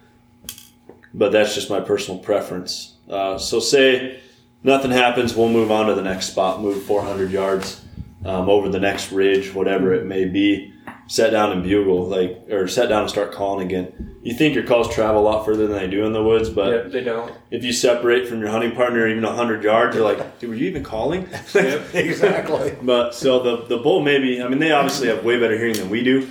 but 1.13 1.31
that's 1.31 1.55
just 1.55 1.71
my 1.71 1.81
personal 1.81 2.19
preference. 2.19 2.95
Uh, 3.09 3.39
so 3.39 3.61
say 3.61 4.21
nothing 4.65 4.91
happens, 4.91 5.37
we'll 5.37 5.49
move 5.49 5.71
on 5.71 5.87
to 5.87 5.95
the 5.95 6.03
next 6.03 6.27
spot, 6.27 6.61
move 6.61 6.83
400 6.83 7.31
yards 7.31 7.85
um, 8.25 8.49
over 8.49 8.69
the 8.69 8.81
next 8.81 9.13
ridge, 9.13 9.55
whatever 9.55 9.95
it 9.95 10.05
may 10.05 10.25
be. 10.25 10.74
Set 11.07 11.31
down 11.31 11.53
and 11.53 11.62
bugle, 11.62 12.07
like 12.07 12.45
or 12.51 12.67
set 12.67 12.88
down 12.88 13.03
and 13.03 13.11
start 13.11 13.31
calling 13.33 13.67
again. 13.67 14.17
You 14.23 14.33
think 14.35 14.55
your 14.55 14.64
calls 14.64 14.93
travel 14.95 15.21
a 15.21 15.25
lot 15.25 15.45
further 15.45 15.67
than 15.67 15.77
they 15.77 15.87
do 15.87 16.07
in 16.07 16.14
the 16.14 16.23
woods, 16.23 16.49
but 16.49 16.71
Yep, 16.73 16.93
they 16.93 17.05
don't. 17.05 17.31
if 17.51 17.62
you 17.62 17.75
separate 17.75 18.27
from 18.27 18.40
your 18.40 18.49
hunting 18.49 18.73
partner 18.73 19.07
even 19.07 19.23
100 19.23 19.62
yards, 19.62 19.95
you're 19.95 20.05
like, 20.05 20.38
dude, 20.38 20.49
were 20.49 20.57
you 20.57 20.67
even 20.67 20.83
calling? 20.83 21.29
exactly. 21.93 22.75
But 22.83 23.14
so 23.14 23.43
the 23.43 23.67
the 23.67 23.79
bull 23.79 24.01
maybe 24.01 24.43
I 24.43 24.49
mean 24.49 24.59
they 24.61 24.73
obviously 24.73 25.09
have 25.09 25.25
way 25.25 25.38
better 25.38 25.59
hearing 25.59 25.75
than 25.75 25.90
we 25.90 26.03
do, 26.03 26.27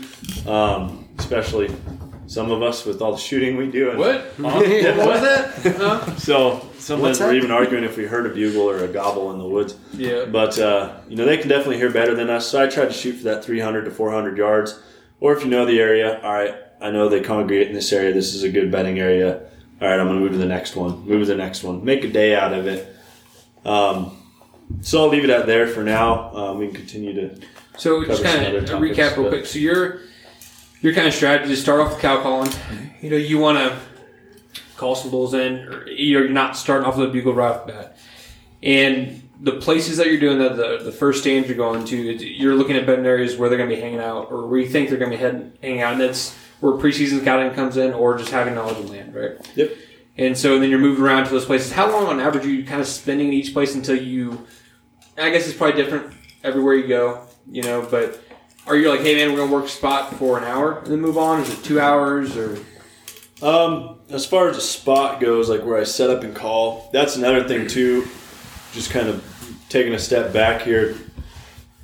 um, 0.48 1.08
especially 1.20 1.68
some 2.34 2.50
of 2.50 2.63
us 2.63 2.84
with 2.84 3.00
all 3.02 3.12
the 3.12 3.17
shooting 3.19 3.58
we 3.58 3.69
do. 3.69 3.91
And 3.91 4.00
What? 4.00 4.22
what 4.38 4.65
was 4.65 5.22
that? 5.22 5.76
Huh? 5.78 6.15
So 6.15 6.67
sometimes 6.80 7.02
What's 7.02 7.19
we're 7.19 7.28
that? 7.28 7.36
even 7.36 7.52
arguing 7.52 7.84
if 7.84 7.96
we 7.96 8.06
heard 8.06 8.26
a 8.26 8.30
bugle 8.34 8.67
or 8.69 8.84
a 8.84 8.88
gobble 8.88 9.32
in 9.32 9.38
the 9.38 9.48
woods. 9.48 9.76
Yeah. 9.93 10.26
But 10.26 10.58
uh, 10.58 10.98
you 11.08 11.15
know 11.15 11.26
they 11.26 11.38
can 11.38 11.48
definitely 11.48 11.78
hear 11.78 11.91
better 11.91 12.15
than 12.15 12.30
us. 12.32 12.48
So 12.48 12.63
I 12.63 12.67
try 12.67 12.86
to 12.86 12.93
shoot 12.93 13.17
for 13.17 13.24
that 13.26 13.46
300 13.46 13.86
to 13.86 13.91
400 13.91 14.38
yards. 14.38 14.80
Or 15.19 15.34
if 15.34 15.43
you 15.43 15.50
know 15.50 15.65
the 15.65 15.80
area, 15.80 16.19
all 16.22 16.34
right, 16.34 16.56
I 16.82 16.89
know 16.91 17.08
they 17.08 17.22
congregate 17.22 17.67
in 17.67 17.74
this 17.74 17.93
area. 17.93 18.12
This 18.13 18.34
is 18.34 18.43
a 18.43 18.50
good 18.50 18.72
bedding 18.72 19.00
area. 19.00 19.41
All 19.82 19.88
right, 19.88 20.00
I'm 20.00 20.08
going 20.08 20.17
to 20.17 20.22
move 20.22 20.32
to 20.32 20.38
the 20.38 20.46
next 20.46 20.76
one. 20.76 21.08
Move 21.08 21.22
to 21.22 21.26
the 21.28 21.36
next 21.36 21.63
one. 21.63 21.86
Make 21.86 22.04
a 22.04 22.10
day 22.10 22.36
out 22.36 22.52
of 22.54 22.67
it. 22.67 22.93
Um, 23.63 24.17
so 24.82 25.04
I'll 25.04 25.10
leave 25.10 25.24
it 25.24 25.30
at 25.30 25.46
there 25.46 25.67
for 25.67 25.84
now. 25.84 26.34
Um, 26.36 26.58
we 26.58 26.67
can 26.67 26.76
continue 26.76 27.13
to 27.13 27.39
So 27.78 28.04
just 28.04 28.24
Cover 28.24 28.36
some 28.36 28.43
kind 28.43 28.56
of 28.56 28.69
recap 28.82 29.17
real 29.17 29.30
quick. 29.30 29.46
So 29.46 29.60
your 29.60 30.02
your 30.84 30.93
kind 30.93 31.08
of 31.08 31.13
strategy 31.13 31.54
is 31.54 31.62
start 31.62 31.80
off 31.80 31.93
with 31.93 32.02
cow 32.02 32.22
calling. 32.22 32.52
You 33.02 33.10
know, 33.10 33.17
you 33.17 33.39
want 33.39 33.58
to 33.58 33.80
call 34.78 34.96
some 34.96 35.10
bulls 35.10 35.34
in, 35.34 35.60
or 35.60 35.88
you're 35.88 36.30
not 36.30 36.56
starting 36.56 36.86
off 36.86 36.98
with 36.98 37.10
a 37.10 37.12
bugle 37.12 37.34
right 37.34 37.56
off 37.56 37.65
the 37.65 37.72
bat. 37.72 37.98
And 38.62 39.28
the 39.39 39.54
places 39.54 39.98
that 39.98 40.08
you're 40.08 40.19
doing 40.19 40.39
that, 40.39 40.56
the, 40.58 40.84
the 40.84 40.91
first 40.91 41.22
stands 41.22 41.48
you're 41.48 41.58
going 41.58 41.86
to, 41.86 41.98
you're 41.98 42.56
looking 42.56 42.76
at 42.76 42.86
bedding 42.86 43.06
areas 43.06 43.38
where 43.38 43.50
they're 43.50 43.58
going 43.58 43.69
to 43.69 43.76
be 43.76 43.82
hanging 43.82 44.00
out, 44.00 44.30
or 44.30 44.46
where 44.46 44.60
you 44.60 44.69
think 44.69 44.89
they're 44.89 45.00
going 45.00 45.12
to 45.12 45.17
be 45.17 45.24
heading, 45.24 45.54
hanging 45.62 45.82
out, 45.82 45.93
and 45.93 46.02
that's 46.02 46.36
where 46.60 46.74
preseason 46.74 47.22
scouting 47.22 47.52
comes 47.54 47.78
in, 47.78 47.93
or 47.93 48.17
just 48.17 48.32
having 48.32 48.54
knowledge 48.54 48.78
of 48.78 48.89
land, 48.89 49.15
right? 49.15 49.32
Yep. 49.56 49.72
And 50.17 50.38
so 50.38 50.60
then 50.60 50.69
you're 50.69 50.80
moving 50.80 51.04
around 51.04 51.26
to 51.26 51.32
those 51.32 51.46
places. 51.46 51.72
How 51.72 51.91
long 51.91 52.08
on 52.08 52.19
average 52.19 52.46
are 52.46 52.50
you 52.50 52.63
kind 52.63 52.80
of 52.80 52.88
spending 52.88 53.30
in 53.30 53.34
each 53.34 53.52
place 53.54 53.74
until 53.74 53.96
you? 53.96 54.46
I 55.17 55.30
guess 55.30 55.48
it's 55.48 55.58
probably 55.58 55.82
different 55.82 56.13
everywhere 56.43 56.76
you 56.76 56.88
go, 56.88 57.26
you 57.50 57.63
know. 57.63 57.88
But 57.89 58.23
are 58.67 58.76
you 58.76 58.89
like, 58.89 59.02
hey 59.02 59.15
man, 59.15 59.32
we're 59.32 59.39
gonna 59.39 59.52
work 59.52 59.67
spot 59.67 60.13
for 60.15 60.38
an 60.38 60.43
hour 60.43 60.80
and 60.80 60.88
then 60.88 61.02
move 61.02 61.17
on? 61.17 61.41
Is 61.41 61.49
it 61.54 61.63
two 61.63 61.80
hours 61.80 62.38
or? 62.38 62.58
Um, 63.41 63.99
as 64.10 64.26
far 64.26 64.47
as 64.47 64.56
the 64.56 64.62
spot 64.62 65.19
goes, 65.19 65.49
like 65.49 65.65
where 65.65 65.78
I 65.78 65.84
set 65.84 66.10
up 66.10 66.23
and 66.23 66.34
call, 66.34 66.89
that's 66.93 67.15
another 67.17 67.45
thing 67.45 67.67
too. 67.67 68.08
Just 68.71 68.89
kind 68.91 69.10
of 69.10 69.23
taking 69.69 69.93
a 69.93 69.99
step 69.99 70.32
back 70.32 70.62
here. 70.62 70.95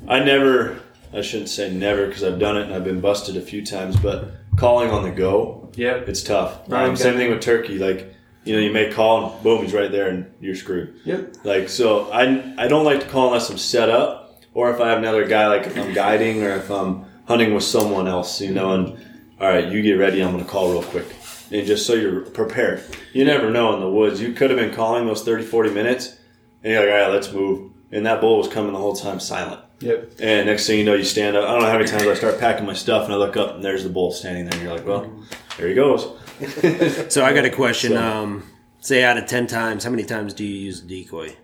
I 0.08 0.24
never, 0.24 0.80
I 1.14 1.22
shouldn't 1.22 1.50
say 1.50 1.72
never 1.74 2.08
because 2.08 2.24
I've 2.24 2.40
done 2.40 2.56
it 2.56 2.64
and 2.64 2.74
I've 2.74 2.86
been 2.86 3.02
busted 3.02 3.36
a 3.36 3.42
few 3.42 3.66
times, 3.66 3.98
but 3.98 4.32
calling 4.56 4.90
on 4.90 5.04
the 5.04 5.12
go, 5.12 5.70
yeah, 5.76 5.96
it's 5.96 6.24
tough. 6.24 6.62
Right, 6.68 6.88
Um, 6.88 6.96
Same 6.96 7.16
thing 7.18 7.30
with 7.30 7.42
turkey. 7.42 7.78
Like, 7.78 8.16
you 8.46 8.56
know, 8.56 8.62
you 8.62 8.72
make 8.72 8.94
call 8.94 9.34
and 9.34 9.44
boom, 9.44 9.62
he's 9.64 9.74
right 9.74 9.92
there 9.92 10.08
and 10.10 10.32
you're 10.40 10.56
screwed. 10.56 10.96
Yep. 11.04 11.36
Like, 11.44 11.68
so 11.68 12.10
I, 12.12 12.54
I 12.58 12.68
don't 12.70 12.86
like 12.86 13.02
to 13.02 13.08
call 13.08 13.28
unless 13.28 13.50
I'm 13.50 13.58
set 13.58 13.90
up 13.90 14.19
or 14.54 14.72
if 14.72 14.80
I 14.82 14.90
have 14.90 14.98
another 15.00 15.26
guy, 15.28 15.48
like 15.48 15.68
if 15.68 15.78
I'm 15.78 15.94
guiding 15.94 16.44
or 16.44 16.52
if 16.56 16.70
I'm 16.70 17.06
hunting 17.28 17.54
with 17.54 17.64
someone 17.64 18.08
else, 18.08 18.42
you 18.42 18.52
know, 18.54 18.74
and 18.74 18.98
all 19.40 19.48
right, 19.48 19.68
you 19.72 19.82
get 19.82 19.94
ready, 19.94 20.22
I'm 20.22 20.32
going 20.34 20.44
to 20.44 20.50
call 20.50 20.72
real 20.72 20.84
quick. 20.84 21.06
And 21.52 21.66
just 21.66 21.86
so 21.86 21.94
you're 21.94 22.22
prepared. 22.22 22.84
You 23.14 23.26
never 23.26 23.50
know 23.50 23.74
in 23.74 23.80
the 23.80 23.90
woods. 23.90 24.22
You 24.22 24.34
could 24.34 24.50
have 24.52 24.60
been 24.60 24.74
calling 24.74 25.06
those 25.08 25.24
30, 25.24 25.44
40 25.46 25.70
minutes 25.72 26.18
and 26.64 26.74
you're 26.74 26.82
like, 26.86 26.94
all 26.94 27.00
right, 27.08 27.14
let's 27.14 27.32
move. 27.32 27.72
And 27.92 28.06
that 28.06 28.22
bull 28.22 28.38
was 28.38 28.48
coming 28.48 28.74
the 28.74 28.78
whole 28.80 28.96
time 28.96 29.20
silent. 29.20 29.62
Yep. 29.80 30.12
And 30.20 30.48
next 30.48 30.68
thing 30.68 30.78
you 30.80 30.84
know, 30.84 30.94
you 30.94 31.06
stand 31.06 31.38
up. 31.38 31.46
I 31.48 31.54
don't 31.54 31.62
know 31.62 31.68
how 31.70 31.78
many 31.78 31.88
times 31.88 32.04
I 32.06 32.14
start 32.14 32.38
packing 32.38 32.66
my 32.66 32.74
stuff, 32.74 33.06
and 33.06 33.14
I 33.14 33.16
look 33.16 33.38
up, 33.38 33.56
and 33.56 33.64
there's 33.64 33.84
the 33.84 33.90
bull 33.90 34.12
standing 34.12 34.44
there. 34.46 34.54
And 34.60 34.64
you're 34.68 34.76
like, 34.78 34.86
well, 34.86 35.10
there 35.58 35.70
he 35.70 35.74
goes. 35.74 36.06
So 37.14 37.24
I 37.24 37.34
got 37.34 37.46
a 37.46 37.50
question. 37.50 37.94
So- 37.94 38.04
Um, 38.04 38.44
say 38.82 39.04
out 39.06 39.18
of 39.18 39.26
ten 39.26 39.48
times, 39.48 39.86
how 39.86 39.90
many 39.90 40.04
times 40.04 40.34
do 40.34 40.44
you 40.44 40.54
use 40.54 40.82
the 40.84 40.88
decoy? 41.04 41.36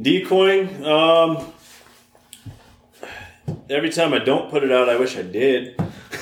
Decoying. 0.00 0.84
Um, 0.84 1.52
every 3.70 3.90
time 3.90 4.12
I 4.14 4.18
don't 4.18 4.50
put 4.50 4.62
it 4.64 4.72
out, 4.72 4.88
I 4.88 4.96
wish 4.96 5.16
I 5.16 5.22
did. 5.22 5.76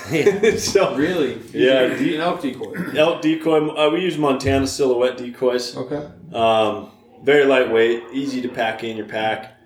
so 0.58 0.94
Really? 0.96 1.40
Yeah, 1.52 1.82
An 1.82 1.98
de- 2.02 2.18
elk 2.18 2.42
decoy. 2.42 2.74
elk 2.96 3.22
decoy. 3.22 3.68
Uh, 3.68 3.90
we 3.90 4.00
use 4.02 4.18
Montana 4.18 4.66
silhouette 4.66 5.16
decoys. 5.16 5.76
Okay. 5.76 6.06
Um, 6.32 6.90
very 7.22 7.44
lightweight, 7.46 8.02
easy 8.12 8.42
to 8.42 8.48
pack 8.48 8.84
in 8.84 8.96
your 8.96 9.06
pack. 9.06 9.58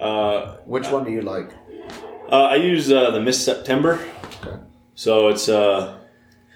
Uh, 0.00 0.56
Which 0.66 0.88
one 0.88 1.04
do 1.04 1.10
you 1.10 1.22
like? 1.22 1.50
uh, 2.30 2.42
I 2.44 2.56
use 2.56 2.90
uh, 2.92 3.10
the 3.10 3.20
Miss 3.20 3.42
September. 3.42 3.98
Okay. 4.42 4.56
So 4.94 5.28
it's 5.28 5.48
uh, 5.48 5.98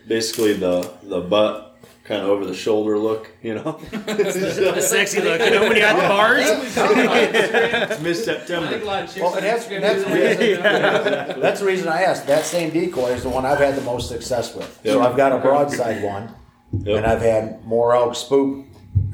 basically 0.09 0.53
the 0.55 0.91
the 1.03 1.21
butt 1.21 1.70
kind 2.05 2.23
of 2.23 2.29
over 2.29 2.45
the 2.45 2.55
shoulder 2.55 2.99
look, 2.99 3.31
you 3.43 3.55
know. 3.55 3.81
The 3.91 4.81
sexy 4.81 5.21
look, 5.21 5.41
you 5.41 5.51
know, 5.51 5.63
when 5.63 5.77
you 5.77 5.83
got 5.83 5.97
the 5.97 6.09
bars. 6.09 6.45
it's 6.47 8.01
Miss 8.01 8.25
September. 8.25 8.85
Well, 8.85 9.35
and 9.35 9.45
that's, 9.47 9.67
that's, 9.67 10.05
the 10.05 10.11
reason, 10.11 10.63
that's 11.41 11.61
the 11.61 11.67
reason 11.67 11.89
I 11.89 12.03
asked. 12.03 12.27
That 12.27 12.45
same 12.45 12.71
decoy 12.71 13.11
is 13.11 13.23
the 13.23 13.29
one 13.29 13.45
I've 13.47 13.59
had 13.59 13.77
the 13.77 13.83
most 13.83 14.09
success 14.09 14.55
with. 14.55 14.81
So 14.85 15.03
I've 15.03 15.17
got 15.17 15.33
a 15.33 15.39
broadside 15.39 16.03
one, 16.03 16.35
Yep. 16.73 16.99
and 16.99 17.07
I've 17.07 17.21
had 17.21 17.65
more 17.65 17.95
elk 17.97 18.15
spook, 18.15 18.65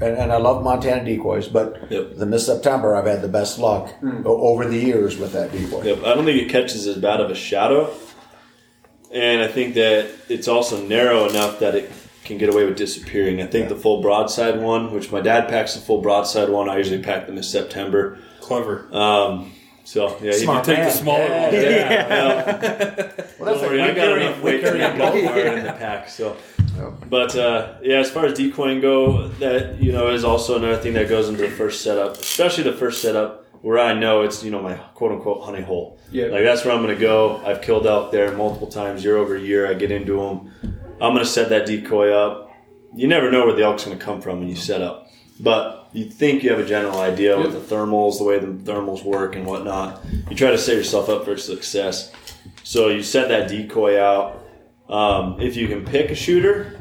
and, 0.00 0.16
and 0.16 0.30
I 0.30 0.36
love 0.36 0.62
Montana 0.62 1.04
decoys, 1.04 1.48
but 1.48 1.90
Yep. 1.90 2.16
the 2.16 2.26
Miss 2.26 2.44
September 2.44 2.94
I've 2.94 3.06
had 3.06 3.22
the 3.22 3.28
best 3.28 3.58
luck 3.58 3.88
mm. 4.02 4.26
o- 4.26 4.48
over 4.48 4.66
the 4.68 4.76
years 4.76 5.16
with 5.16 5.32
that 5.32 5.52
decoy. 5.52 5.82
Yep. 5.82 5.98
I 6.04 6.14
don't 6.14 6.26
think 6.26 6.42
it 6.42 6.50
catches 6.50 6.86
as 6.86 6.98
bad 6.98 7.20
of 7.20 7.30
a 7.30 7.34
shadow, 7.34 7.90
and 9.10 9.40
I 9.42 9.48
think 9.48 9.74
that 9.74 10.10
it's 10.28 10.48
also 10.48 10.86
narrow 10.86 11.28
enough 11.28 11.58
that 11.60 11.74
it 11.74 11.90
can 12.26 12.36
get 12.38 12.48
away 12.50 12.64
with 12.66 12.76
disappearing. 12.76 13.40
I 13.40 13.46
think 13.46 13.68
the 13.68 13.76
full 13.76 14.02
broadside 14.02 14.60
one, 14.60 14.92
which 14.92 15.10
my 15.10 15.20
dad 15.20 15.48
packs 15.48 15.74
the 15.74 15.80
full 15.80 16.02
broadside 16.02 16.48
one, 16.50 16.68
I 16.68 16.76
usually 16.78 17.02
pack 17.02 17.26
them 17.26 17.36
in 17.36 17.42
September. 17.42 18.18
Clever. 18.40 18.86
Um, 18.94 19.52
so 19.84 20.18
yeah, 20.20 20.32
Smart 20.32 20.66
you 20.66 20.74
Take 20.74 20.82
man. 20.84 20.90
the 20.90 20.96
smaller 20.98 21.24
Yeah. 21.24 21.44
one. 21.44 21.54
Yeah. 21.54 23.12
Well, 23.38 23.54
Don't 23.54 23.62
worry, 23.68 23.82
I 23.82 23.92
got 23.94 24.16
enough 24.18 24.42
weight 24.42 24.64
for 24.66 24.76
that 24.78 24.96
carry- 24.96 25.58
in 25.58 25.64
the 25.66 25.72
pack. 25.72 26.08
So, 26.08 26.36
but 27.08 27.36
uh, 27.36 27.74
yeah, 27.82 27.98
as 27.98 28.10
far 28.10 28.24
as 28.24 28.32
decoying 28.36 28.80
go, 28.80 29.28
that 29.40 29.80
you 29.80 29.92
know 29.92 30.08
is 30.10 30.24
also 30.24 30.56
another 30.56 30.78
thing 30.78 30.94
that 30.94 31.08
goes 31.08 31.28
into 31.28 31.42
the 31.42 31.50
first 31.50 31.82
setup, 31.82 32.14
especially 32.14 32.64
the 32.64 32.72
first 32.72 33.02
setup 33.02 33.44
where 33.62 33.78
I 33.78 33.92
know 33.92 34.22
it's 34.22 34.42
you 34.42 34.50
know 34.50 34.62
my 34.62 34.74
quote 34.94 35.12
unquote 35.12 35.42
honey 35.44 35.60
hole. 35.60 35.98
Yeah. 36.10 36.26
Like 36.26 36.44
that's 36.44 36.64
where 36.64 36.74
I'm 36.74 36.82
going 36.82 36.94
to 36.94 37.00
go. 37.00 37.42
I've 37.44 37.60
killed 37.60 37.86
out 37.86 38.10
there 38.10 38.32
multiple 38.32 38.68
times, 38.68 39.04
year 39.04 39.16
over 39.18 39.36
year. 39.36 39.68
I 39.68 39.74
get 39.74 39.90
into 39.90 40.16
them. 40.16 40.75
I'm 41.00 41.12
going 41.12 41.24
to 41.24 41.26
set 41.26 41.50
that 41.50 41.66
decoy 41.66 42.10
up. 42.12 42.50
You 42.94 43.06
never 43.06 43.30
know 43.30 43.44
where 43.44 43.54
the 43.54 43.62
elk's 43.62 43.84
going 43.84 43.98
to 43.98 44.04
come 44.04 44.22
from 44.22 44.38
when 44.40 44.48
you 44.48 44.56
set 44.56 44.80
up, 44.80 45.08
but 45.38 45.90
you 45.92 46.08
think 46.08 46.42
you 46.42 46.50
have 46.50 46.58
a 46.58 46.66
general 46.66 46.98
idea 46.98 47.38
with 47.38 47.52
the 47.52 47.74
thermals, 47.74 48.18
the 48.18 48.24
way 48.24 48.38
the 48.38 48.46
thermals 48.46 49.04
work 49.04 49.36
and 49.36 49.46
whatnot. 49.46 50.02
You 50.30 50.36
try 50.36 50.50
to 50.50 50.58
set 50.58 50.76
yourself 50.76 51.08
up 51.08 51.24
for 51.24 51.36
success. 51.36 52.12
So 52.62 52.88
you 52.88 53.02
set 53.02 53.28
that 53.28 53.48
decoy 53.48 54.00
out. 54.00 54.42
Um, 54.88 55.40
if 55.40 55.56
you 55.56 55.68
can 55.68 55.84
pick 55.84 56.10
a 56.10 56.14
shooter, 56.14 56.78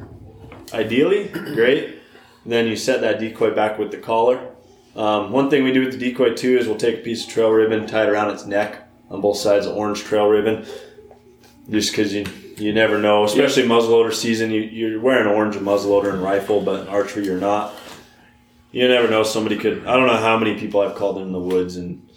ideally, 0.73 1.27
great. 1.29 1.99
Then 2.45 2.67
you 2.67 2.75
set 2.75 3.01
that 3.01 3.19
decoy 3.19 3.53
back 3.53 3.77
with 3.77 3.91
the 3.91 3.97
collar. 3.97 4.51
Um, 4.95 5.31
one 5.31 5.49
thing 5.49 5.63
we 5.63 5.73
do 5.73 5.83
with 5.83 5.91
the 5.91 5.97
decoy 5.97 6.33
too 6.35 6.57
is 6.57 6.67
we'll 6.67 6.77
take 6.77 6.99
a 6.99 7.01
piece 7.01 7.25
of 7.25 7.29
trail 7.29 7.49
ribbon, 7.49 7.85
tie 7.85 8.03
it 8.03 8.09
around 8.09 8.31
its 8.31 8.45
neck 8.45 8.87
on 9.09 9.19
both 9.19 9.37
sides 9.37 9.65
of 9.65 9.75
orange 9.75 10.03
trail 10.03 10.27
ribbon, 10.27 10.65
just 11.69 11.91
because 11.91 12.13
you 12.13 12.25
you 12.57 12.73
never 12.73 12.99
know, 12.99 13.23
especially 13.23 13.63
muzzleloader 13.63 14.13
season. 14.13 14.51
You, 14.51 14.61
you're 14.61 14.99
wearing 14.99 15.27
orange 15.27 15.55
and 15.55 15.65
muzzleloader 15.65 16.13
and 16.13 16.21
rifle, 16.21 16.61
but 16.61 16.81
in 16.81 16.87
archery 16.87 17.25
you're 17.25 17.39
not. 17.39 17.73
You 18.71 18.87
never 18.87 19.07
know. 19.09 19.23
Somebody 19.23 19.57
could. 19.57 19.85
I 19.87 19.95
don't 19.95 20.07
know 20.07 20.17
how 20.17 20.37
many 20.37 20.59
people 20.59 20.81
I've 20.81 20.95
called 20.95 21.17
in 21.19 21.31
the 21.31 21.39
woods 21.39 21.77
and 21.77 22.07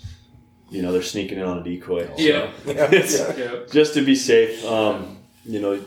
you 0.71 0.83
know 0.83 0.93
they're 0.93 1.03
sneaking 1.03 1.39
in 1.39 1.45
on 1.45 1.59
a 1.59 1.63
decoy. 1.63 2.07
So 2.07 2.13
Yeah. 2.19 2.51
it's, 2.67 3.19
Yeah. 3.39 3.61
just 3.71 3.95
to 3.95 4.05
be 4.05 4.15
safe, 4.15 4.65
um, 4.65 5.19
you 5.45 5.61
know, 5.61 5.81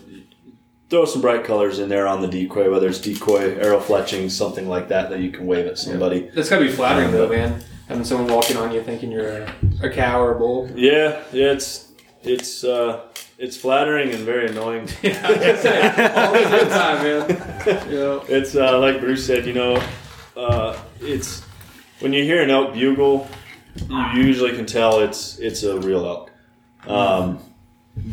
throw 0.90 1.06
some 1.06 1.22
bright 1.22 1.44
colors 1.44 1.80
in 1.80 1.88
there 1.90 2.08
on 2.08 2.22
the 2.22 2.28
decoy, 2.28 2.70
whether 2.72 2.88
it's 2.88 3.00
decoy, 3.00 3.58
arrow 3.60 3.80
fletching, 3.80 4.30
something 4.32 4.68
like 4.68 4.88
that 4.90 5.10
that 5.10 5.20
you 5.20 5.32
can 5.32 5.46
wave 5.46 5.68
at 5.68 5.78
somebody. 5.78 6.30
That's 6.34 6.50
gotta 6.50 6.66
be 6.66 6.72
flattering 6.72 7.12
though, 7.12 7.30
man. 7.30 7.64
Having 7.88 8.06
someone 8.06 8.34
walking 8.34 8.56
on 8.58 8.72
you 8.74 8.82
thinking 8.82 9.12
you're 9.12 9.30
a, 9.30 9.54
a 9.84 9.90
cow 9.90 10.22
or 10.22 10.36
a 10.36 10.40
bull. 10.40 10.70
Yeah, 10.76 11.22
yeah, 11.34 11.52
it's 11.52 11.92
it's 12.24 12.64
uh, 12.64 13.02
it's 13.42 13.58
flattering 13.58 14.12
and 14.12 14.20
very 14.20 14.48
annoying. 14.48 14.82
All 15.04 15.12
the 15.12 16.48
good 16.50 16.70
time, 16.70 17.04
man. 17.04 17.48
Yeah. 17.92 18.20
It's 18.28 18.56
uh, 18.56 18.80
like 18.80 19.00
Bruce 19.00 19.26
said, 19.26 19.46
you 19.46 19.54
know, 19.54 19.84
uh, 20.38 20.80
it's 21.00 21.42
when 22.00 22.14
you 22.14 22.24
hear 22.24 22.42
an 22.42 22.50
elk 22.52 22.74
bugle, 22.74 23.28
you 23.90 24.22
usually 24.22 24.56
can 24.56 24.66
tell 24.66 25.00
it's 25.00 25.40
it's 25.40 25.64
a 25.64 25.80
real 25.80 26.06
elk. 26.06 26.32
Um, 26.88 27.40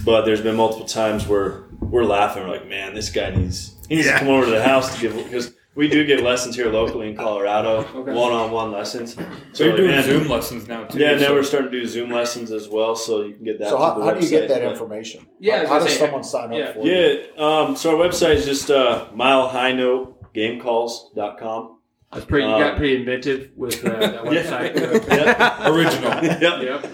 but 0.04 0.24
there's 0.24 0.40
been 0.40 0.56
multiple 0.56 0.86
times 0.86 1.26
where 1.26 1.64
we're 1.80 2.04
laughing, 2.04 2.44
we're 2.44 2.50
like, 2.50 2.68
man, 2.68 2.94
this 2.94 3.10
guy 3.10 3.30
needs 3.30 3.76
he 3.88 3.96
needs 3.96 4.08
to 4.08 4.18
come 4.18 4.28
over 4.28 4.46
to 4.46 4.50
the 4.50 4.62
house 4.62 4.94
to 4.94 5.00
give 5.00 5.14
because 5.14 5.54
we 5.78 5.88
do 5.88 6.04
give 6.04 6.20
lessons 6.20 6.56
here 6.56 6.70
locally 6.72 7.08
in 7.08 7.14
Colorado, 7.16 7.78
Okay. 7.94 8.12
one-on-one 8.12 8.72
lessons. 8.72 9.16
So 9.52 9.62
you're 9.64 9.76
doing 9.76 9.92
man, 9.92 10.02
Zoom 10.02 10.26
lessons 10.28 10.66
now 10.66 10.82
too. 10.84 10.98
Yeah, 10.98 11.12
now 11.14 11.28
so- 11.28 11.34
we're 11.34 11.44
starting 11.44 11.70
to 11.70 11.80
do 11.80 11.86
Zoom 11.86 12.10
lessons 12.10 12.50
as 12.50 12.68
well, 12.68 12.96
so 12.96 13.22
you 13.22 13.34
can 13.34 13.44
get 13.44 13.60
that. 13.60 13.68
So 13.68 13.78
how, 13.78 13.94
the 13.94 14.04
how 14.04 14.10
do 14.12 14.18
you 14.24 14.28
get 14.28 14.48
that 14.48 14.62
but- 14.62 14.72
information? 14.72 15.24
Yeah, 15.38 15.60
How, 15.60 15.66
how 15.74 15.78
does 15.78 15.90
say, 15.92 15.98
someone 16.00 16.24
sign 16.24 16.52
yeah. 16.52 16.64
up 16.64 16.74
for 16.74 16.84
you? 16.84 16.92
Yeah, 16.92 17.14
um, 17.38 17.76
so 17.76 17.96
our 17.96 18.04
website 18.08 18.34
is 18.34 18.44
just 18.44 18.68
uh, 18.72 19.06
milehighnotegamecalls.com. 19.14 21.74
That's 22.10 22.24
pretty. 22.24 22.46
You 22.46 22.52
got 22.52 22.70
Um, 22.72 22.76
pretty 22.78 22.96
inventive 22.96 23.50
with 23.54 23.84
uh, 23.84 23.90
that 24.00 24.24
website. 24.24 24.74
Yeah. 25.08 25.68
original. 25.70 26.10
yep. 26.24 26.62
yep. 26.62 26.86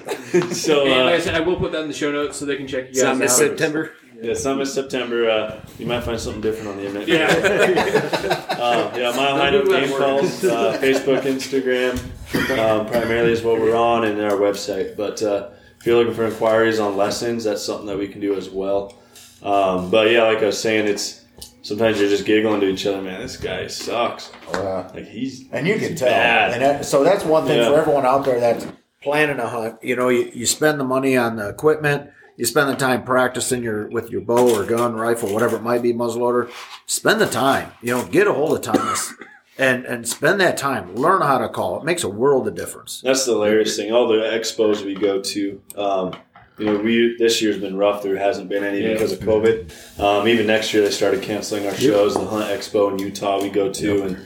So, 0.53 0.83
And 0.87 1.05
like 1.07 1.15
I 1.15 1.17
uh, 1.17 1.21
said, 1.21 1.35
I 1.37 1.41
will 1.41 1.57
put 1.57 1.71
that 1.73 1.81
in 1.83 1.89
the 1.89 1.95
show 1.95 2.11
notes 2.13 2.37
so 2.37 2.45
they 2.45 2.57
can 2.57 2.67
check 2.67 2.89
you 2.89 2.95
guys 2.95 3.01
Some 3.01 3.23
out. 3.23 3.27
is 3.27 3.33
September. 3.37 3.93
Yeah, 4.25 4.35
some 4.35 4.61
is 4.61 4.73
September. 4.73 5.29
Uh, 5.29 5.61
you 5.79 5.87
might 5.87 6.03
find 6.03 6.19
something 6.19 6.41
different 6.41 6.69
on 6.69 6.77
the 6.79 6.87
internet. 6.87 7.09
Yeah. 7.09 7.27
um, 8.51 8.99
yeah, 9.01 9.13
Mile 9.17 9.37
High 9.37 9.51
Don't 9.51 9.69
Note 9.69 9.81
Game 9.81 9.91
word. 9.93 9.99
Calls, 10.01 10.45
uh, 10.45 10.79
Facebook, 10.81 11.23
Instagram, 11.23 11.99
um, 12.59 12.87
primarily 12.87 13.33
is 13.33 13.43
what 13.43 13.61
we're 13.61 13.77
on, 13.77 14.05
and 14.05 14.21
our 14.21 14.33
website. 14.33 14.97
But 14.97 15.23
uh, 15.23 15.51
if 15.79 15.87
you're 15.87 15.97
looking 15.97 16.15
for 16.15 16.25
inquiries 16.27 16.79
on 16.81 16.97
lessons, 16.97 17.45
that's 17.45 17.63
something 17.63 17.87
that 17.87 17.99
we 17.99 18.09
can 18.09 18.21
do 18.21 18.35
as 18.35 18.49
well. 18.51 18.95
Um, 19.43 19.91
but 19.91 20.11
yeah, 20.11 20.23
like 20.25 20.39
I 20.39 20.47
was 20.47 20.61
saying, 20.61 20.89
it's 20.89 21.23
sometimes 21.63 22.01
you're 22.01 22.09
just 22.09 22.25
giggling 22.25 22.61
to 22.63 22.69
each 22.69 22.87
other. 22.87 23.03
Man, 23.03 23.21
this 23.21 23.37
guy 23.37 23.67
sucks. 23.67 24.31
Uh, 24.53 24.91
Like 24.95 25.07
he's 25.07 25.45
and 25.53 25.67
you 25.67 25.79
can 25.79 25.95
tell. 25.97 26.09
bad. 26.09 26.53
And 26.53 26.63
that, 26.63 26.85
so 26.87 27.05
that's 27.05 27.25
one 27.25 27.47
thing 27.47 27.59
Yeah. 27.59 27.69
for 27.69 27.79
everyone 27.81 28.07
out 28.07 28.25
there 28.25 28.41
that's 28.41 28.67
planning 29.03 29.39
a 29.39 29.47
hunt. 29.49 29.77
You 29.83 29.97
know, 29.97 30.09
you, 30.09 30.31
you 30.35 30.47
spend 30.47 30.81
the 30.81 30.85
money 30.85 31.17
on 31.17 31.37
the 31.37 31.49
equipment. 31.49 32.11
You 32.37 32.45
spend 32.47 32.69
the 32.69 32.75
time 32.77 33.05
practicing 33.05 33.63
your 33.63 33.89
with 33.89 34.11
your 34.11 34.21
bow 34.21 34.55
or 34.57 34.65
gun, 34.65 34.95
rifle, 34.95 35.33
whatever 35.33 35.57
it 35.57 35.63
might 35.63 35.83
be, 35.83 35.93
muzzleloader. 35.93 36.51
Spend 36.87 37.21
the 37.21 37.27
time. 37.29 37.73
You 37.83 37.95
know, 37.97 38.05
get 38.07 38.27
a 38.27 38.33
hold 38.33 38.57
of 38.57 38.63
Thomas 38.63 39.13
and 39.59 39.85
and 39.85 40.07
spend 40.09 40.41
that 40.41 40.57
time. 40.57 40.97
Learn 40.97 41.23
how 41.23 41.39
to 41.39 41.49
call. 41.49 41.79
It 41.81 41.85
makes 41.85 42.03
a 42.03 42.09
world 42.09 42.49
of 42.49 42.55
difference. 42.57 43.01
That's 43.03 43.25
the 43.25 43.33
hilarious 43.33 43.77
thing. 43.77 43.93
All 43.93 44.09
the 44.09 44.15
expos 44.19 44.85
we 44.85 44.95
go 44.95 45.21
to, 45.21 45.63
um, 45.77 46.15
you 46.59 46.67
know, 46.67 46.77
we 46.79 47.17
this 47.19 47.41
year's 47.41 47.59
been 47.59 47.77
rough. 47.77 48.03
There 48.03 48.17
hasn't 48.17 48.49
been 48.49 48.65
any 48.65 48.81
Yeah. 48.83 48.95
because 48.95 49.13
of 49.13 49.21
COVID. 49.21 50.01
Um, 50.01 50.27
even 50.27 50.47
next 50.49 50.75
year, 50.75 50.83
they 50.83 50.91
started 50.91 51.23
canceling 51.23 51.67
our 51.67 51.75
shows. 51.75 52.15
The 52.15 52.25
Hunt 52.25 52.47
Expo 52.51 52.91
in 52.93 52.99
Utah 52.99 53.41
we 53.41 53.49
go 53.49 53.71
to, 53.73 54.03
and 54.03 54.19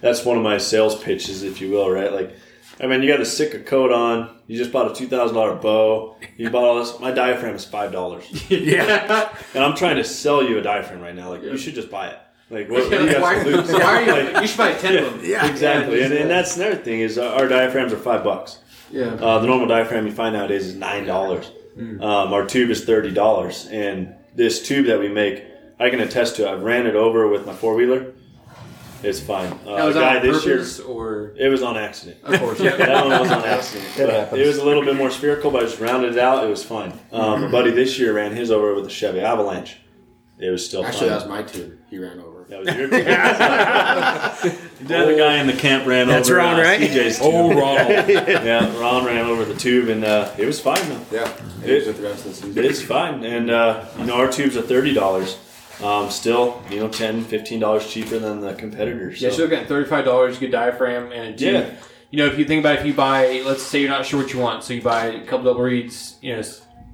that's 0.00 0.24
one 0.24 0.36
of 0.36 0.42
my 0.42 0.58
sales 0.58 0.96
pitches, 1.00 1.44
if 1.44 1.60
you 1.60 1.70
will, 1.70 1.88
right? 1.90 2.12
Like, 2.12 2.34
I 2.80 2.86
mean, 2.86 3.02
you 3.02 3.08
got 3.08 3.20
a 3.20 3.26
sick 3.26 3.54
a 3.54 3.60
coat 3.60 3.92
on. 3.92 4.36
You 4.46 4.56
just 4.58 4.72
bought 4.72 4.90
a 4.90 4.94
two 4.94 5.06
thousand 5.06 5.36
dollar 5.36 5.54
bow. 5.54 6.16
You 6.36 6.50
bought 6.50 6.64
all 6.64 6.78
this. 6.78 6.98
My 7.00 7.10
diaphragm 7.10 7.54
is 7.54 7.64
five 7.64 7.92
dollars, 7.92 8.24
yeah. 8.50 9.28
and 9.54 9.62
I'm 9.62 9.76
trying 9.76 9.96
to 9.96 10.04
sell 10.04 10.42
you 10.42 10.58
a 10.58 10.62
diaphragm 10.62 11.00
right 11.00 11.14
now. 11.14 11.30
Like, 11.30 11.42
you 11.42 11.56
should 11.56 11.74
just 11.74 11.90
buy 11.90 12.08
it. 12.08 12.18
Like, 12.50 12.68
what, 12.68 12.90
what 12.90 12.98
do 12.98 13.06
you 13.06 13.20
why, 13.20 13.36
got 13.36 13.46
lose? 13.46 13.72
why 13.72 13.82
are 13.82 14.02
you? 14.02 14.12
Like, 14.32 14.42
You 14.42 14.46
should 14.46 14.58
buy 14.58 14.72
ten 14.74 15.04
of 15.04 15.12
them. 15.12 15.24
Yeah. 15.24 15.46
exactly, 15.50 16.02
and, 16.02 16.12
and 16.12 16.30
that's 16.30 16.56
another 16.56 16.76
thing 16.76 17.00
is 17.00 17.18
uh, 17.18 17.34
our 17.34 17.48
diaphragms 17.48 17.92
are 17.92 17.98
five 17.98 18.24
bucks. 18.24 18.58
Yeah. 18.90 19.04
Uh, 19.06 19.38
the 19.38 19.46
normal 19.46 19.66
diaphragm 19.66 20.06
you 20.06 20.12
find 20.12 20.34
nowadays 20.34 20.66
is 20.66 20.74
nine 20.74 21.06
dollars. 21.06 21.50
Hmm. 21.74 22.02
Um, 22.02 22.32
our 22.32 22.46
tube 22.46 22.70
is 22.70 22.84
thirty 22.84 23.10
dollars, 23.10 23.68
and 23.70 24.14
this 24.34 24.66
tube 24.66 24.86
that 24.86 24.98
we 24.98 25.08
make, 25.08 25.44
I 25.78 25.88
can 25.88 26.00
attest 26.00 26.36
to. 26.36 26.50
I've 26.50 26.62
ran 26.62 26.86
it 26.86 26.94
over 26.96 27.28
with 27.28 27.46
my 27.46 27.54
four 27.54 27.74
wheeler. 27.74 28.12
It's 29.02 29.20
fine. 29.20 29.52
Uh, 29.66 29.76
That 29.76 29.84
was 29.84 29.96
a 29.96 30.00
guy 30.00 30.16
on 30.16 30.22
this 30.22 30.44
year, 30.46 30.64
or 30.86 31.32
it 31.36 31.48
was 31.48 31.62
on 31.62 31.76
accident. 31.76 32.18
of 32.22 32.38
course, 32.40 32.60
yeah. 32.60 32.76
that 32.76 33.04
one 33.06 33.20
was 33.20 33.30
on 33.30 33.44
accident. 33.44 33.88
It 33.98 34.38
it 34.38 34.46
was 34.46 34.58
a 34.58 34.64
little 34.64 34.84
bit 34.84 34.96
more 34.96 35.10
spherical, 35.10 35.50
but 35.50 35.62
I 35.62 35.66
just 35.66 35.80
rounded 35.80 36.12
it 36.12 36.18
out. 36.18 36.44
It 36.44 36.48
was 36.50 36.62
fine. 36.64 36.92
Um, 37.10 37.44
a 37.44 37.48
buddy 37.50 37.70
this 37.72 37.98
year 37.98 38.12
ran 38.14 38.34
his 38.34 38.50
over 38.50 38.74
with 38.74 38.86
a 38.86 38.90
Chevy 38.90 39.20
Avalanche. 39.20 39.76
It 40.38 40.50
was 40.50 40.64
still 40.66 40.84
Actually, 40.84 41.10
fine. 41.10 41.18
that 41.18 41.28
was 41.28 41.28
my 41.28 41.42
tune. 41.42 41.78
He 41.90 41.98
ran 41.98 42.18
over. 42.18 42.44
That 42.48 42.58
was 42.60 42.74
your 42.74 42.88
tube. 42.88 43.06
the 44.88 44.98
other 44.98 45.16
guy 45.16 45.38
in 45.38 45.46
the 45.46 45.52
camp 45.52 45.86
ran 45.86 46.08
That's 46.08 46.28
over 46.28 46.38
Ron, 46.38 46.58
uh, 46.58 46.62
right? 46.62 46.80
CJ's 46.80 47.18
tube. 47.18 47.26
Oh, 47.32 47.48
Ronald. 47.54 48.08
yeah, 48.08 48.78
Ron 48.80 49.04
ran 49.04 49.26
over 49.26 49.44
the 49.44 49.54
tube, 49.54 49.88
and 49.88 50.04
uh, 50.04 50.30
it 50.38 50.46
was 50.46 50.60
fine 50.60 50.86
though. 50.88 51.00
Yeah. 51.10 51.32
It- 51.64 51.86
with 51.86 51.96
the 51.96 52.02
rest 52.02 52.26
of 52.26 52.32
the 52.32 52.34
season. 52.46 52.64
It's 52.64 52.82
fine, 52.82 53.24
and 53.24 53.50
uh, 53.50 53.84
you 53.98 54.04
know 54.06 54.14
our 54.16 54.30
tubes 54.30 54.56
are 54.56 54.62
thirty 54.62 54.92
dollars. 54.92 55.38
Um, 55.82 56.10
still, 56.10 56.62
you 56.70 56.78
know, 56.80 56.88
10 56.88 57.26
dollars 57.60 57.88
cheaper 57.88 58.18
than 58.18 58.40
the 58.40 58.54
competitors. 58.54 59.20
Yeah, 59.20 59.30
so- 59.30 59.36
so 59.36 59.42
you're 59.42 59.48
looking 59.50 59.62
at 59.62 59.68
thirty-five 59.68 60.04
dollars, 60.04 60.38
good 60.38 60.50
diaphragm, 60.52 61.12
and 61.12 61.34
a 61.34 61.38
tube. 61.38 61.54
Yeah. 61.54 61.70
You 62.10 62.18
know, 62.18 62.26
if 62.26 62.38
you 62.38 62.44
think 62.44 62.60
about 62.60 62.74
it, 62.76 62.80
if 62.80 62.86
you 62.86 62.92
buy, 62.94 63.42
let's 63.46 63.62
say 63.62 63.80
you're 63.80 63.88
not 63.88 64.04
sure 64.04 64.22
what 64.22 64.32
you 64.34 64.38
want, 64.38 64.62
so 64.64 64.74
you 64.74 64.82
buy 64.82 65.06
a 65.06 65.20
couple 65.24 65.44
double 65.46 65.62
reeds, 65.62 66.16
you 66.20 66.36
know, 66.36 66.42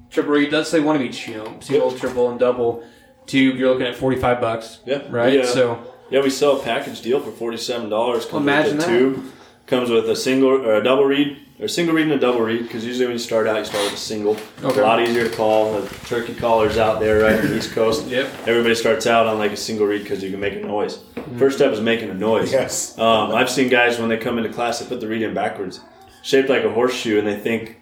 triple 0.09 0.31
reed. 0.31 0.51
Let's 0.53 0.69
say 0.69 0.79
one 0.79 0.95
of 0.95 1.01
each. 1.01 1.27
You 1.27 1.35
know, 1.35 1.57
single, 1.59 1.91
triple, 1.91 2.29
and 2.29 2.39
double 2.39 2.83
tube. 3.25 3.57
You're 3.57 3.69
looking 3.71 3.85
at 3.85 3.95
forty-five 3.95 4.39
bucks. 4.39 4.79
Yeah, 4.85 5.01
Right. 5.09 5.33
Yeah. 5.33 5.45
So 5.45 5.79
Yeah, 6.09 6.21
we 6.21 6.29
sell 6.29 6.59
a 6.59 6.63
package 6.63 7.01
deal 7.01 7.19
for 7.19 7.31
forty-seven 7.31 7.89
dollars. 7.89 8.25
Comes 8.25 8.43
Imagine 8.43 8.77
with 8.77 8.85
a 8.85 8.89
that. 8.91 8.97
tube, 8.97 9.25
comes 9.67 9.89
with 9.91 10.09
a 10.09 10.15
single 10.15 10.49
or 10.49 10.75
a 10.75 10.83
double 10.83 11.03
reed, 11.05 11.37
or 11.59 11.65
a 11.65 11.69
single 11.69 11.93
reed 11.95 12.05
and 12.05 12.13
a 12.13 12.19
double 12.19 12.41
reed. 12.41 12.63
Because 12.63 12.85
usually 12.85 13.05
when 13.05 13.13
you 13.13 13.19
start 13.19 13.47
out, 13.47 13.57
you 13.57 13.65
start 13.65 13.83
with 13.85 13.93
a 13.93 13.97
single. 13.97 14.37
Okay. 14.63 14.79
A 14.79 14.83
lot 14.83 15.01
easier 15.01 15.27
to 15.29 15.35
call. 15.35 15.79
The 15.79 15.87
turkey 16.05 16.33
callers 16.33 16.77
out 16.77 16.99
there, 16.99 17.21
right 17.23 17.39
on 17.39 17.47
the 17.47 17.57
East 17.57 17.71
Coast. 17.73 18.07
Yep. 18.07 18.27
Everybody 18.47 18.75
starts 18.75 19.05
out 19.07 19.27
on 19.27 19.37
like 19.37 19.51
a 19.51 19.57
single 19.57 19.85
reed 19.85 20.03
because 20.03 20.23
you 20.23 20.31
can 20.31 20.39
make 20.39 20.53
a 20.55 20.59
noise. 20.65 20.97
Mm-hmm. 20.97 21.37
First 21.37 21.57
step 21.57 21.71
is 21.73 21.81
making 21.81 22.09
a 22.09 22.13
noise. 22.13 22.51
Yes. 22.51 22.97
Um, 22.97 23.31
I've 23.33 23.49
seen 23.49 23.69
guys 23.69 23.99
when 23.99 24.09
they 24.09 24.17
come 24.17 24.37
into 24.37 24.51
class, 24.51 24.79
they 24.79 24.85
put 24.87 24.99
the 25.01 25.07
reed 25.07 25.21
in 25.21 25.33
backwards, 25.33 25.81
shaped 26.23 26.49
like 26.49 26.63
a 26.63 26.71
horseshoe, 26.71 27.19
and 27.19 27.27
they 27.27 27.37
think 27.37 27.79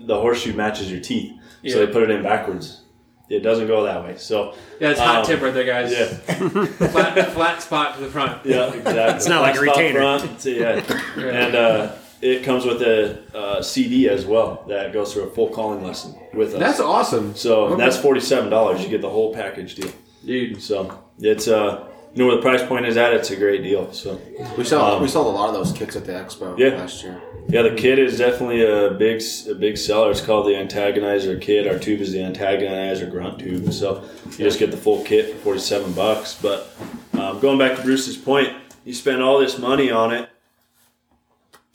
the 0.00 0.18
horseshoe 0.18 0.54
matches 0.54 0.90
your 0.90 1.00
teeth, 1.00 1.32
so 1.66 1.84
they 1.84 1.92
put 1.92 2.04
it 2.04 2.10
in 2.10 2.22
backwards. 2.22 2.82
It 3.28 3.40
doesn't 3.40 3.66
go 3.66 3.82
that 3.84 4.02
way. 4.04 4.16
So 4.16 4.54
yeah, 4.80 4.90
it's 4.90 5.00
hot 5.00 5.16
Um, 5.18 5.26
tip 5.26 5.42
right 5.42 5.52
there, 5.52 5.64
guys. 5.66 5.92
yeah. 5.92 6.06
flat, 6.88 7.32
flat 7.32 7.62
spot 7.62 7.96
to 7.96 8.00
the 8.00 8.08
front. 8.08 8.44
Yeah, 8.46 8.72
exactly. 8.72 8.92
It's 9.16 9.26
not 9.28 9.42
like 9.42 9.56
a 9.56 9.60
retainer. 9.60 9.98
Front, 10.00 10.40
so, 10.40 10.48
yeah, 10.50 10.80
and 11.18 11.54
uh, 11.54 11.92
it 12.20 12.42
comes 12.42 12.64
with 12.64 12.82
a 12.82 13.18
uh, 13.36 13.62
CD 13.62 14.08
as 14.08 14.26
well 14.26 14.64
that 14.68 14.92
goes 14.92 15.12
through 15.12 15.24
a 15.24 15.30
full 15.30 15.48
calling 15.50 15.84
lesson 15.84 16.14
with 16.34 16.54
us. 16.54 16.58
That's 16.60 16.80
awesome, 16.80 17.34
so 17.36 17.66
Okay. 17.66 17.76
that's 17.82 17.96
forty 17.98 18.20
seven 18.20 18.50
dollars. 18.50 18.82
You 18.82 18.88
get 18.88 19.00
the 19.02 19.10
whole 19.10 19.32
package 19.34 19.74
deal. 19.74 19.90
dude. 20.24 20.60
So 20.62 20.98
it's 21.20 21.48
uh, 21.48 21.84
you 22.14 22.18
know 22.22 22.26
where 22.26 22.36
the 22.36 22.42
price 22.42 22.62
point 22.64 22.86
is 22.86 22.96
at. 22.96 23.12
It's 23.14 23.30
a 23.30 23.36
great 23.36 23.62
deal. 23.62 23.92
So 23.92 24.20
We 24.56 24.64
saw 24.64 24.96
Um, 24.96 25.02
we 25.02 25.08
sold 25.08 25.26
a 25.26 25.30
lot 25.30 25.48
of 25.48 25.54
those 25.54 25.72
kits 25.76 25.94
at 25.96 26.04
the 26.06 26.12
expo 26.12 26.58
Yeah. 26.58 26.70
last 26.78 27.02
year. 27.04 27.20
yeah, 27.48 27.62
the 27.62 27.70
kit 27.74 27.98
is 27.98 28.18
definitely 28.18 28.62
a 28.64 28.90
big 28.90 29.22
a 29.48 29.54
big 29.54 29.76
seller. 29.76 30.10
It's 30.10 30.20
called 30.20 30.46
the 30.46 30.54
Antagonizer 30.54 31.40
kit. 31.40 31.66
Our 31.68 31.78
tube 31.78 32.00
is 32.00 32.10
the 32.12 32.18
Antagonizer 32.18 33.08
grunt 33.10 33.38
tube. 33.38 33.72
So 33.72 34.02
you 34.32 34.38
just 34.44 34.58
get 34.58 34.70
the 34.70 34.76
full 34.76 35.02
kit 35.04 35.30
for 35.34 35.36
forty 35.38 35.60
seven 35.60 35.92
bucks. 35.92 36.36
But 36.40 36.68
um, 37.12 37.38
going 37.40 37.58
back 37.58 37.76
to 37.76 37.82
Bruce's 37.82 38.16
point, 38.16 38.48
you 38.84 38.92
spend 38.94 39.22
all 39.22 39.38
this 39.38 39.58
money 39.58 39.90
on 39.90 40.12
it. 40.12 40.28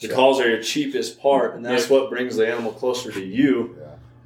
The 0.08 0.14
calls 0.14 0.40
are 0.40 0.50
your 0.50 0.62
cheapest 0.62 1.20
part, 1.20 1.56
and 1.56 1.66
that's 1.66 1.90
what 1.90 2.10
brings 2.10 2.36
the 2.36 2.48
animal 2.48 2.72
closer 2.72 3.12
to 3.12 3.24
you. 3.24 3.78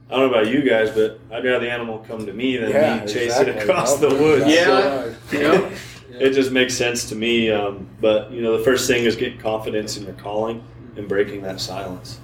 I 0.09 0.17
don't 0.17 0.31
know 0.31 0.39
about 0.39 0.49
you 0.51 0.61
guys, 0.61 0.89
but 0.91 1.19
I'd 1.31 1.43
rather 1.43 1.59
the 1.65 1.71
animal 1.71 1.99
come 1.99 2.25
to 2.25 2.33
me 2.33 2.55
than 2.57 2.69
Yeah, 2.69 3.01
me 3.03 3.11
chase 3.11 3.37
exactly. 3.39 3.53
it 3.53 3.63
across 3.63 3.97
the 3.97 4.09
woods. 4.09 4.45
That's 4.45 5.31
Yeah. 5.31 5.53
right. 5.59 5.73
It 6.19 6.31
just 6.31 6.51
makes 6.51 6.73
sense 6.73 7.09
to 7.09 7.15
me. 7.15 7.51
Um, 7.51 7.85
but 8.01 8.31
you 8.31 8.41
know, 8.41 8.57
the 8.57 8.63
first 8.63 8.87
thing 8.87 9.05
is 9.05 9.15
get 9.15 9.39
confidence 9.39 9.97
in 9.97 10.03
your 10.03 10.13
calling 10.13 10.63
and 10.95 11.07
breaking 11.07 11.43
that 11.43 11.61
silence. 11.61 12.19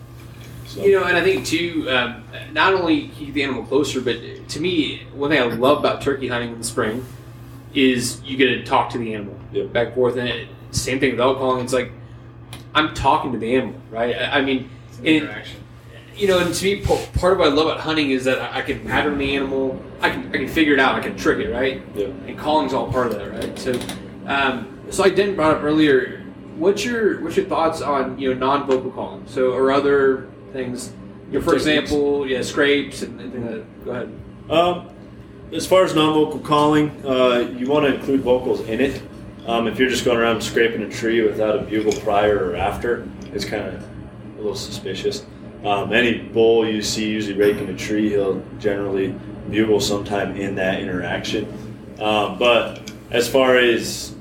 So, 0.66 0.84
You 0.84 1.00
know, 1.00 1.06
and 1.06 1.16
I 1.16 1.22
think 1.24 1.46
too, 1.46 1.86
um, 1.92 2.24
not 2.54 2.74
only 2.74 3.10
keep 3.10 3.36
the 3.36 3.44
animal 3.44 3.64
closer, 3.64 4.02
but 4.02 4.18
to 4.50 4.60
me, 4.60 5.04
one 5.14 5.30
thing 5.30 5.40
I 5.40 5.46
love 5.46 5.78
about 5.78 6.02
turkey 6.02 6.28
hunting 6.28 6.54
in 6.54 6.58
the 6.58 6.64
spring 6.64 7.06
is 7.76 8.20
you 8.24 8.36
get 8.36 8.48
to 8.48 8.64
talk 8.64 8.90
to 8.92 8.98
the 8.98 9.14
animal 9.14 9.36
Yep. 9.52 9.74
back 9.74 9.88
and 9.88 9.96
forth. 9.96 10.16
And 10.18 10.28
it, 10.28 10.48
same 10.72 11.00
thing 11.00 11.12
with 11.12 11.20
elk 11.20 11.38
calling. 11.38 11.64
It's 11.64 11.74
like 11.74 11.92
I'm 12.76 12.94
talking 12.94 13.32
to 13.34 13.38
the 13.38 13.56
animal, 13.56 13.80
right? 13.92 14.16
I, 14.16 14.40
I 14.40 14.42
mean, 14.42 14.70
and, 15.06 15.30
you 16.16 16.28
know, 16.28 16.40
and 16.40 16.54
to 16.54 16.64
me, 16.66 16.78
p- 16.78 17.06
part 17.20 17.34
of 17.34 17.40
what 17.40 17.48
I 17.50 17.52
love 17.52 17.68
about 17.68 17.80
hunting 17.80 18.12
is 18.12 18.24
that 18.26 18.40
I, 18.40 18.60
I 18.60 18.62
can 18.62 18.86
pattern 18.86 19.18
the 19.18 19.36
animal. 19.36 19.82
I 20.02 20.10
can 20.10 20.28
I 20.28 20.38
can 20.38 20.48
figure 20.48 20.74
it 20.74 20.80
out. 20.80 20.96
I 20.96 21.00
can 21.02 21.16
trick 21.18 21.40
it, 21.40 21.52
right? 21.52 21.82
Yep. 21.96 22.10
And 22.28 22.38
calling's 22.38 22.74
all 22.74 22.92
part 22.92 23.08
of 23.08 23.14
that, 23.14 23.32
right? 23.32 23.60
So, 23.60 23.74
um, 24.28 24.80
so 24.90 25.04
I 25.04 25.10
didn't 25.10 25.36
brought 25.36 25.56
up 25.56 25.64
earlier. 25.64 26.24
What's 26.58 26.86
your 26.86 27.22
what's 27.22 27.36
your 27.36 27.46
thoughts 27.46 27.82
on 27.82 28.18
you 28.20 28.34
know 28.34 28.40
non-vocal 28.40 28.92
calling? 28.92 29.24
So 29.28 29.54
or 29.54 29.72
other 29.72 30.28
things. 30.52 30.94
You 31.32 31.40
know, 31.40 31.46
for 31.46 31.58
Techniques. 31.58 31.68
example, 31.90 32.28
yeah, 32.28 32.42
scrapes 32.44 33.02
and 33.02 33.20
and 33.20 33.32
things 33.32 33.46
like 33.46 33.56
that. 33.56 33.86
Go 33.86 33.92
ahead. 33.92 34.20
Um, 34.50 34.90
as 35.52 35.66
far 35.66 35.84
as 35.84 35.96
non-vocal 35.96 36.40
calling, 36.40 36.90
uh, 37.06 37.52
you 37.58 37.68
want 37.68 37.86
to 37.86 37.96
include 37.96 38.22
vocals 38.22 38.62
in 38.62 38.82
it. 38.82 39.02
Um, 39.46 39.68
if 39.68 39.78
you're 39.78 39.90
just 39.90 40.06
going 40.06 40.18
around 40.18 40.42
scraping 40.42 40.84
a 40.84 40.90
tree 40.90 41.22
without 41.22 41.56
a 41.60 41.62
bugle 41.64 41.92
prior 42.02 42.52
or 42.52 42.56
after, 42.56 43.08
it's 43.34 43.44
kind 43.46 43.64
of 43.68 43.84
a 44.36 44.38
little 44.38 44.56
suspicious. 44.56 45.26
Um, 45.66 45.92
any 45.94 46.20
bull 46.20 46.68
you 46.68 46.82
see 46.82 47.10
usually 47.10 47.38
raking 47.38 47.70
a 47.70 47.78
tree, 47.78 48.10
he'll 48.10 48.42
generally 48.60 49.16
bugle 49.50 49.80
sometime 49.80 50.36
in 50.36 50.56
that 50.56 50.80
interaction. 50.80 51.46
Um, 52.00 52.38
but 52.38 52.90
as 53.12 53.28
far 53.30 53.58
as 53.58 54.16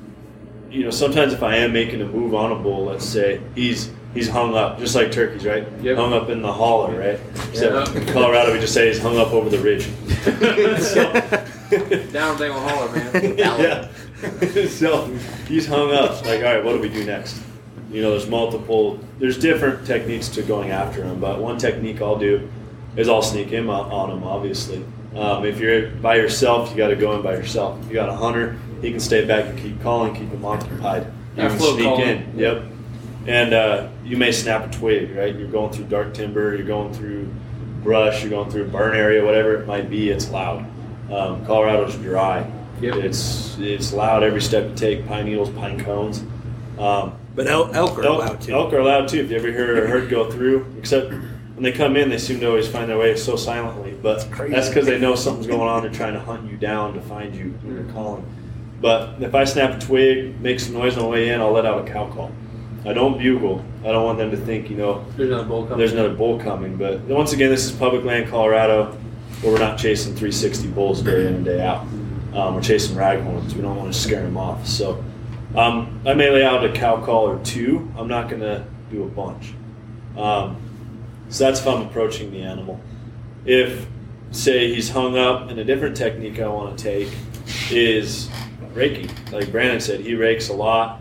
you 0.70 0.84
know, 0.84 0.90
sometimes 0.90 1.32
if 1.32 1.42
I 1.42 1.56
am 1.56 1.72
making 1.72 2.00
a 2.00 2.06
move 2.06 2.34
on 2.34 2.50
a 2.52 2.56
bull, 2.56 2.86
let's 2.86 3.04
say 3.04 3.40
he's 3.54 3.90
he's 4.14 4.28
hung 4.28 4.54
up, 4.56 4.78
just 4.78 4.94
like 4.94 5.12
turkeys, 5.12 5.44
right? 5.44 5.66
Yep. 5.82 5.96
Hung 5.96 6.12
up 6.12 6.30
in 6.30 6.42
the 6.42 6.52
holler, 6.52 6.98
right? 6.98 7.20
Except 7.50 7.94
Yeah. 7.94 8.00
in 8.00 8.06
Colorado, 8.08 8.52
we 8.52 8.58
just 8.60 8.74
say 8.74 8.88
he's 8.88 8.98
hung 9.00 9.18
up 9.18 9.32
over 9.32 9.48
the 9.50 9.58
ridge. 9.58 9.88
so, 10.80 11.12
Down 12.12 12.38
they 12.38 12.48
will 12.50 12.60
holler, 12.60 12.92
man. 12.92 13.38
yeah. 13.38 13.88
so 14.68 15.06
he's 15.48 15.66
hung 15.66 15.92
up. 15.92 16.24
Like, 16.24 16.38
all 16.38 16.54
right, 16.54 16.64
what 16.64 16.72
do 16.72 16.78
we 16.78 16.88
do 16.88 17.04
next? 17.04 17.42
You 17.90 18.02
know, 18.02 18.10
there's 18.10 18.28
multiple. 18.28 18.98
There's 19.18 19.38
different 19.38 19.86
techniques 19.86 20.28
to 20.30 20.42
going 20.42 20.70
after 20.70 21.02
him, 21.02 21.20
but 21.20 21.40
one 21.40 21.58
technique 21.58 22.00
I'll 22.00 22.18
do 22.18 22.48
is 22.96 23.08
I'll 23.08 23.22
sneak 23.22 23.48
him 23.48 23.68
on, 23.68 24.10
him. 24.10 24.24
Obviously, 24.24 24.84
um, 25.14 25.44
if 25.44 25.58
you're 25.58 25.90
by 25.90 26.16
yourself, 26.16 26.70
you 26.70 26.76
got 26.76 26.88
to 26.88 26.96
go 26.96 27.14
in 27.16 27.22
by 27.22 27.34
yourself. 27.34 27.80
If 27.82 27.88
you 27.88 27.94
got 27.94 28.08
a 28.08 28.16
hunter, 28.16 28.58
he 28.80 28.90
can 28.90 29.00
stay 29.00 29.24
back 29.24 29.46
and 29.46 29.58
keep 29.58 29.80
calling, 29.82 30.14
keep 30.14 30.30
him 30.30 30.44
occupied. 30.44 31.06
You 31.36 31.48
can 31.48 31.58
sneak 31.58 31.84
calling. 31.84 32.08
in. 32.08 32.38
Yep. 32.38 32.64
And 33.26 33.54
uh, 33.54 33.88
you 34.04 34.16
may 34.16 34.32
snap 34.32 34.66
a 34.66 34.70
twig, 34.70 35.14
right? 35.14 35.34
You're 35.34 35.48
going 35.48 35.72
through 35.72 35.84
dark 35.86 36.14
timber, 36.14 36.54
you're 36.56 36.66
going 36.66 36.92
through 36.92 37.32
brush, 37.82 38.22
you're 38.22 38.30
going 38.30 38.50
through 38.50 38.64
a 38.64 38.68
burn 38.68 38.96
area, 38.96 39.24
whatever 39.24 39.54
it 39.60 39.66
might 39.66 39.90
be. 39.90 40.10
It's 40.10 40.30
loud. 40.30 40.66
Um, 41.10 41.44
Colorado's 41.46 41.94
dry. 41.96 42.50
Yep. 42.82 42.94
It's 42.96 43.56
it's 43.58 43.92
loud 43.92 44.22
every 44.22 44.40
step 44.42 44.68
you 44.68 44.74
take. 44.74 45.06
Pine 45.06 45.26
needles, 45.26 45.50
pine 45.50 45.82
cones. 45.82 46.24
Um, 46.78 47.12
But 47.34 47.46
elk, 47.46 47.74
elk 47.74 47.98
are 47.98 48.04
elk, 48.04 48.22
allowed 48.24 48.40
to. 48.42 48.52
elk 48.52 48.72
are 48.72 48.78
allowed 48.78 49.08
too. 49.08 49.20
If 49.20 49.30
you 49.30 49.36
ever 49.36 49.50
hear 49.50 49.84
a 49.84 49.88
herd 49.88 50.10
go 50.10 50.30
through, 50.30 50.66
except 50.78 51.10
when 51.12 51.62
they 51.62 51.72
come 51.72 51.96
in, 51.96 52.08
they 52.10 52.18
seem 52.18 52.40
to 52.40 52.46
always 52.48 52.66
find 52.68 52.88
their 52.90 52.98
way 52.98 53.16
so 53.16 53.36
silently. 53.36 53.92
But 54.02 54.26
crazy. 54.30 54.52
that's 54.54 54.68
because 54.68 54.86
they 54.86 54.98
know 54.98 55.14
something's 55.14 55.46
going 55.46 55.68
on. 55.68 55.82
They're 55.82 55.92
trying 55.92 56.14
to 56.14 56.20
hunt 56.20 56.50
you 56.50 56.56
down 56.56 56.94
to 56.94 57.00
find 57.02 57.34
you 57.34 57.50
when 57.62 57.74
you're 57.76 57.92
calling. 57.94 58.24
But 58.80 59.22
if 59.22 59.34
I 59.34 59.44
snap 59.44 59.76
a 59.76 59.78
twig, 59.78 60.40
make 60.40 60.58
some 60.58 60.74
noise 60.74 60.96
on 60.96 61.04
the 61.04 61.08
way 61.08 61.28
in, 61.28 61.40
I'll 61.40 61.52
let 61.52 61.64
out 61.64 61.86
a 61.86 61.90
cow 61.92 62.08
call. 62.10 62.32
I 62.84 62.92
don't 62.92 63.16
bugle. 63.16 63.64
I 63.84 63.92
don't 63.92 64.04
want 64.04 64.18
them 64.18 64.32
to 64.32 64.36
think, 64.36 64.68
you 64.68 64.76
know, 64.76 65.04
There's 65.16 65.28
another 65.30 65.44
bull 65.46 65.62
coming. 65.62 65.78
there's 65.78 65.92
another 65.92 66.14
bull 66.14 66.40
coming. 66.40 66.76
But 66.76 67.00
once 67.02 67.32
again, 67.32 67.48
this 67.48 67.64
is 67.64 67.70
public 67.70 68.02
land, 68.04 68.28
Colorado, 68.28 68.86
where 69.40 69.52
we're 69.52 69.60
not 69.60 69.78
chasing 69.78 70.14
360 70.14 70.66
bulls 70.68 71.00
day 71.00 71.28
in 71.28 71.34
and 71.34 71.44
day 71.44 71.60
out. 71.64 71.86
Um, 72.34 72.54
we're 72.54 72.62
chasing 72.62 72.96
raghorns. 72.96 73.54
We 73.54 73.62
don't 73.62 73.76
want 73.76 73.92
to 73.92 73.98
scare 73.98 74.22
them 74.22 74.36
off. 74.36 74.66
So 74.66 75.02
um, 75.54 76.00
I 76.06 76.14
may 76.14 76.30
lay 76.30 76.44
out 76.44 76.64
a 76.64 76.72
cow 76.72 77.04
call 77.04 77.28
or 77.28 77.42
two. 77.44 77.90
I'm 77.96 78.08
not 78.08 78.28
going 78.28 78.40
to 78.40 78.64
do 78.90 79.04
a 79.04 79.08
bunch. 79.08 79.52
Um, 80.16 80.56
so 81.28 81.44
that's 81.44 81.60
if 81.60 81.66
I'm 81.66 81.82
approaching 81.86 82.30
the 82.30 82.42
animal. 82.42 82.80
If, 83.44 83.86
say, 84.30 84.72
he's 84.74 84.88
hung 84.90 85.18
up, 85.18 85.50
and 85.50 85.58
a 85.58 85.64
different 85.64 85.96
technique 85.96 86.40
I 86.40 86.48
want 86.48 86.78
to 86.78 86.82
take 86.82 87.08
is 87.70 88.30
raking. 88.74 89.10
Like 89.30 89.50
Brandon 89.50 89.80
said, 89.80 90.00
he 90.00 90.14
rakes 90.14 90.48
a 90.48 90.54
lot. 90.54 91.00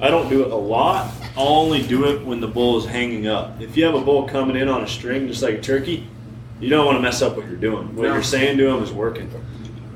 I 0.00 0.08
don't 0.08 0.28
do 0.28 0.44
it 0.44 0.50
a 0.50 0.56
lot. 0.56 1.12
I'll 1.36 1.46
only 1.48 1.82
do 1.82 2.06
it 2.06 2.24
when 2.24 2.40
the 2.40 2.48
bull 2.48 2.78
is 2.78 2.84
hanging 2.84 3.26
up. 3.28 3.60
If 3.60 3.76
you 3.76 3.84
have 3.84 3.94
a 3.94 4.00
bull 4.00 4.26
coming 4.26 4.56
in 4.56 4.68
on 4.68 4.82
a 4.82 4.88
string, 4.88 5.28
just 5.28 5.42
like 5.42 5.54
a 5.54 5.60
turkey, 5.60 6.06
you 6.60 6.68
don't 6.68 6.84
want 6.86 6.96
to 6.96 7.02
mess 7.02 7.22
up 7.22 7.36
what 7.36 7.46
you're 7.46 7.56
doing. 7.56 7.94
What 7.94 8.04
No. 8.08 8.14
you're 8.14 8.22
saying 8.22 8.58
to 8.58 8.66
him 8.68 8.82
is 8.82 8.92
working. 8.92 9.30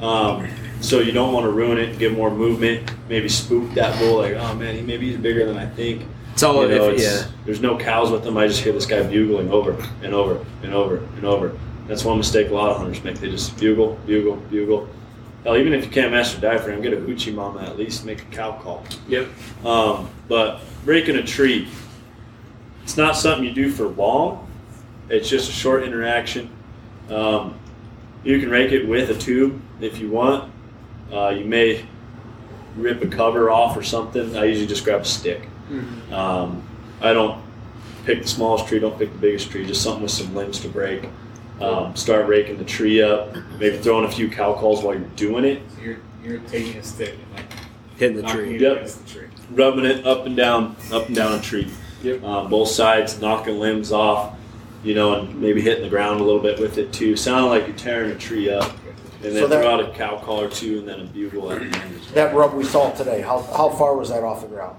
Um, 0.00 0.46
so 0.80 1.00
you 1.00 1.12
don't 1.12 1.32
want 1.32 1.44
to 1.44 1.50
ruin 1.50 1.78
it, 1.78 1.98
give 1.98 2.12
more 2.12 2.30
movement, 2.30 2.90
maybe 3.08 3.28
spook 3.28 3.72
that 3.74 3.98
bull 3.98 4.18
like, 4.18 4.34
oh 4.34 4.54
man, 4.54 4.74
he 4.74 4.82
maybe 4.82 5.08
he's 5.10 5.18
bigger 5.18 5.44
than 5.46 5.56
I 5.56 5.66
think. 5.66 6.02
It's 6.32 6.42
all 6.42 6.62
You 6.62 6.68
know, 6.76 6.88
if, 6.90 6.94
it's- 6.94 7.26
yeah. 7.26 7.32
There's 7.44 7.60
no 7.60 7.76
cows 7.78 8.10
with 8.10 8.24
him. 8.24 8.36
I 8.36 8.46
just 8.46 8.60
hear 8.62 8.72
this 8.72 8.86
guy 8.86 9.02
bugling 9.02 9.50
over 9.50 9.72
and 10.02 10.14
over 10.14 10.44
and 10.62 10.72
over 10.72 10.98
and 11.16 11.24
over. 11.24 11.58
That's 11.88 12.04
one 12.04 12.18
mistake 12.18 12.50
a 12.50 12.54
lot 12.54 12.70
of 12.70 12.76
hunters 12.76 13.02
make. 13.02 13.18
They 13.18 13.30
just 13.30 13.58
bugle, 13.58 13.98
bugle, 14.06 14.36
bugle. 14.36 14.88
Hell, 15.44 15.56
even 15.56 15.72
if 15.72 15.84
you 15.84 15.90
can't 15.90 16.12
master 16.12 16.40
diaphragm, 16.40 16.82
get 16.82 16.92
a 16.92 16.96
hoochie 16.96 17.34
mama 17.34 17.62
at 17.62 17.78
least 17.78 18.04
make 18.04 18.20
a 18.22 18.24
cow 18.26 18.52
call. 18.60 18.84
Yep. 19.08 19.28
Um, 19.64 20.10
but 20.28 20.60
breaking 20.84 21.16
a 21.16 21.22
tree, 21.22 21.68
it's 22.82 22.96
not 22.96 23.16
something 23.16 23.44
you 23.44 23.52
do 23.52 23.70
for 23.70 23.88
long. 23.88 24.46
It's 25.08 25.28
just 25.28 25.48
a 25.48 25.52
short 25.52 25.82
interaction. 25.84 26.50
Um, 27.08 27.58
you 28.22 28.38
can 28.40 28.50
rake 28.50 28.72
it 28.72 28.86
with 28.86 29.08
a 29.10 29.14
tube 29.14 29.60
if 29.80 29.98
you 29.98 30.10
want. 30.10 30.52
Uh, 31.12 31.28
you 31.30 31.44
may 31.44 31.84
rip 32.76 33.02
a 33.02 33.06
cover 33.08 33.50
off 33.50 33.76
or 33.76 33.82
something, 33.82 34.36
I 34.36 34.44
usually 34.44 34.66
just 34.66 34.84
grab 34.84 35.00
a 35.00 35.04
stick. 35.04 35.42
Mm-hmm. 35.70 36.12
Um, 36.12 36.66
I 37.00 37.12
don't 37.12 37.42
pick 38.04 38.22
the 38.22 38.28
smallest 38.28 38.66
tree, 38.68 38.78
don't 38.78 38.98
pick 38.98 39.12
the 39.12 39.18
biggest 39.18 39.50
tree, 39.50 39.66
just 39.66 39.82
something 39.82 40.02
with 40.02 40.12
some 40.12 40.34
limbs 40.34 40.60
to 40.60 40.68
break. 40.68 41.08
Um, 41.60 41.96
start 41.96 42.28
raking 42.28 42.58
the 42.58 42.64
tree 42.64 43.02
up, 43.02 43.34
maybe 43.58 43.78
throwing 43.78 44.04
a 44.04 44.10
few 44.10 44.30
cow 44.30 44.54
calls 44.54 44.82
while 44.84 44.94
you're 44.94 45.08
doing 45.16 45.44
it, 45.44 45.62
So 45.74 45.82
you're 45.82 45.96
you're 46.22 46.38
taking 46.40 46.76
a 46.76 46.82
stick 46.82 47.14
and 47.14 47.34
like 47.34 47.46
Hitting 47.96 48.16
the 48.16 48.22
tree. 48.22 48.58
Yep. 48.58 48.86
the 48.86 49.10
tree. 49.10 49.26
rubbing 49.50 49.84
it 49.84 50.06
up 50.06 50.24
and 50.26 50.36
down, 50.36 50.76
up 50.92 51.06
and 51.08 51.16
down 51.16 51.36
a 51.36 51.42
tree. 51.42 51.68
Yep. 52.02 52.22
Um, 52.22 52.48
both 52.48 52.68
sides, 52.68 53.20
knocking 53.20 53.58
limbs 53.58 53.90
off, 53.90 54.36
you 54.84 54.94
know, 54.94 55.14
and 55.14 55.40
maybe 55.40 55.60
hitting 55.60 55.82
the 55.82 55.88
ground 55.88 56.20
a 56.20 56.22
little 56.22 56.40
bit 56.40 56.60
with 56.60 56.78
it 56.78 56.92
too. 56.92 57.16
Sounding 57.16 57.50
like 57.50 57.66
you're 57.66 57.76
tearing 57.76 58.12
a 58.12 58.14
tree 58.18 58.50
up. 58.50 58.70
And 59.22 59.34
then 59.34 59.42
So 59.42 59.46
that- 59.48 59.62
throw 59.62 59.70
out 59.74 59.80
a 59.80 59.90
cow 59.92 60.16
call 60.18 60.40
or 60.40 60.48
two 60.48 60.78
and 60.78 60.88
then 60.88 61.00
a 61.00 61.04
bugle 61.04 61.50
at 61.52 61.58
the 61.58 61.64
end 61.64 61.74
as 61.76 61.80
well. 61.80 62.14
That 62.14 62.34
rub 62.34 62.54
we 62.54 62.64
saw 62.64 62.90
today, 62.92 63.20
how, 63.20 63.40
how 63.42 63.70
far 63.70 63.96
was 63.96 64.10
that 64.10 64.22
off 64.22 64.42
the 64.42 64.46
ground? 64.48 64.76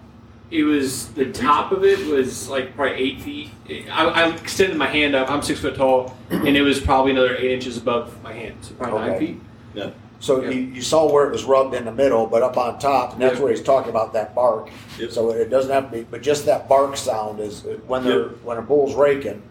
It 0.51 0.63
was 0.63 1.09
the 1.09 1.25
top 1.31 1.71
of 1.71 1.83
it 1.85 2.07
was 2.07 2.49
like 2.49 2.75
probably 2.75 2.95
eight 2.97 3.21
feet. 3.21 3.49
I, 3.91 4.05
I 4.05 4.29
extended 4.33 4.77
my 4.77 4.87
hand 4.87 5.13
up. 5.15 5.29
I'm 5.29 5.43
six 5.43 5.59
foot 5.59 5.75
tall, 5.75 6.15
and 6.31 6.57
it 6.57 6.61
was 6.63 6.79
probably 6.79 7.11
another 7.11 7.35
eight 7.35 7.51
inches 7.51 7.77
above 7.77 8.23
my 8.23 8.33
hand, 8.33 8.55
so 8.61 8.73
probably 8.73 8.99
nine 8.99 9.09
Okay. 9.11 9.25
feet. 9.27 9.93
So 10.21 10.41
you, 10.41 10.59
you 10.59 10.81
saw 10.81 11.09
where 11.09 11.27
it 11.27 11.31
was 11.31 11.45
rubbed 11.45 11.75
in 11.75 11.85
the 11.85 11.93
middle, 11.93 12.25
but 12.25 12.41
up 12.43 12.57
on 12.57 12.77
top, 12.79 13.13
and 13.13 13.21
that's 13.21 13.35
Yep. 13.35 13.43
where 13.43 13.51
he's 13.53 13.61
talking 13.61 13.89
about 13.91 14.11
that 14.13 14.33
bark. 14.35 14.69
Yep. 14.97 15.11
So 15.11 15.29
it 15.29 15.49
doesn't 15.49 15.71
have 15.71 15.91
to 15.91 15.97
be, 15.97 16.03
but 16.03 16.21
just 16.23 16.45
that 16.47 16.67
bark 16.67 16.97
sound 16.97 17.39
is 17.39 17.63
when 17.87 18.03
they're 18.03 18.29
when 18.43 18.57
a 18.57 18.61
bull's 18.61 18.95
raking, 18.95 19.41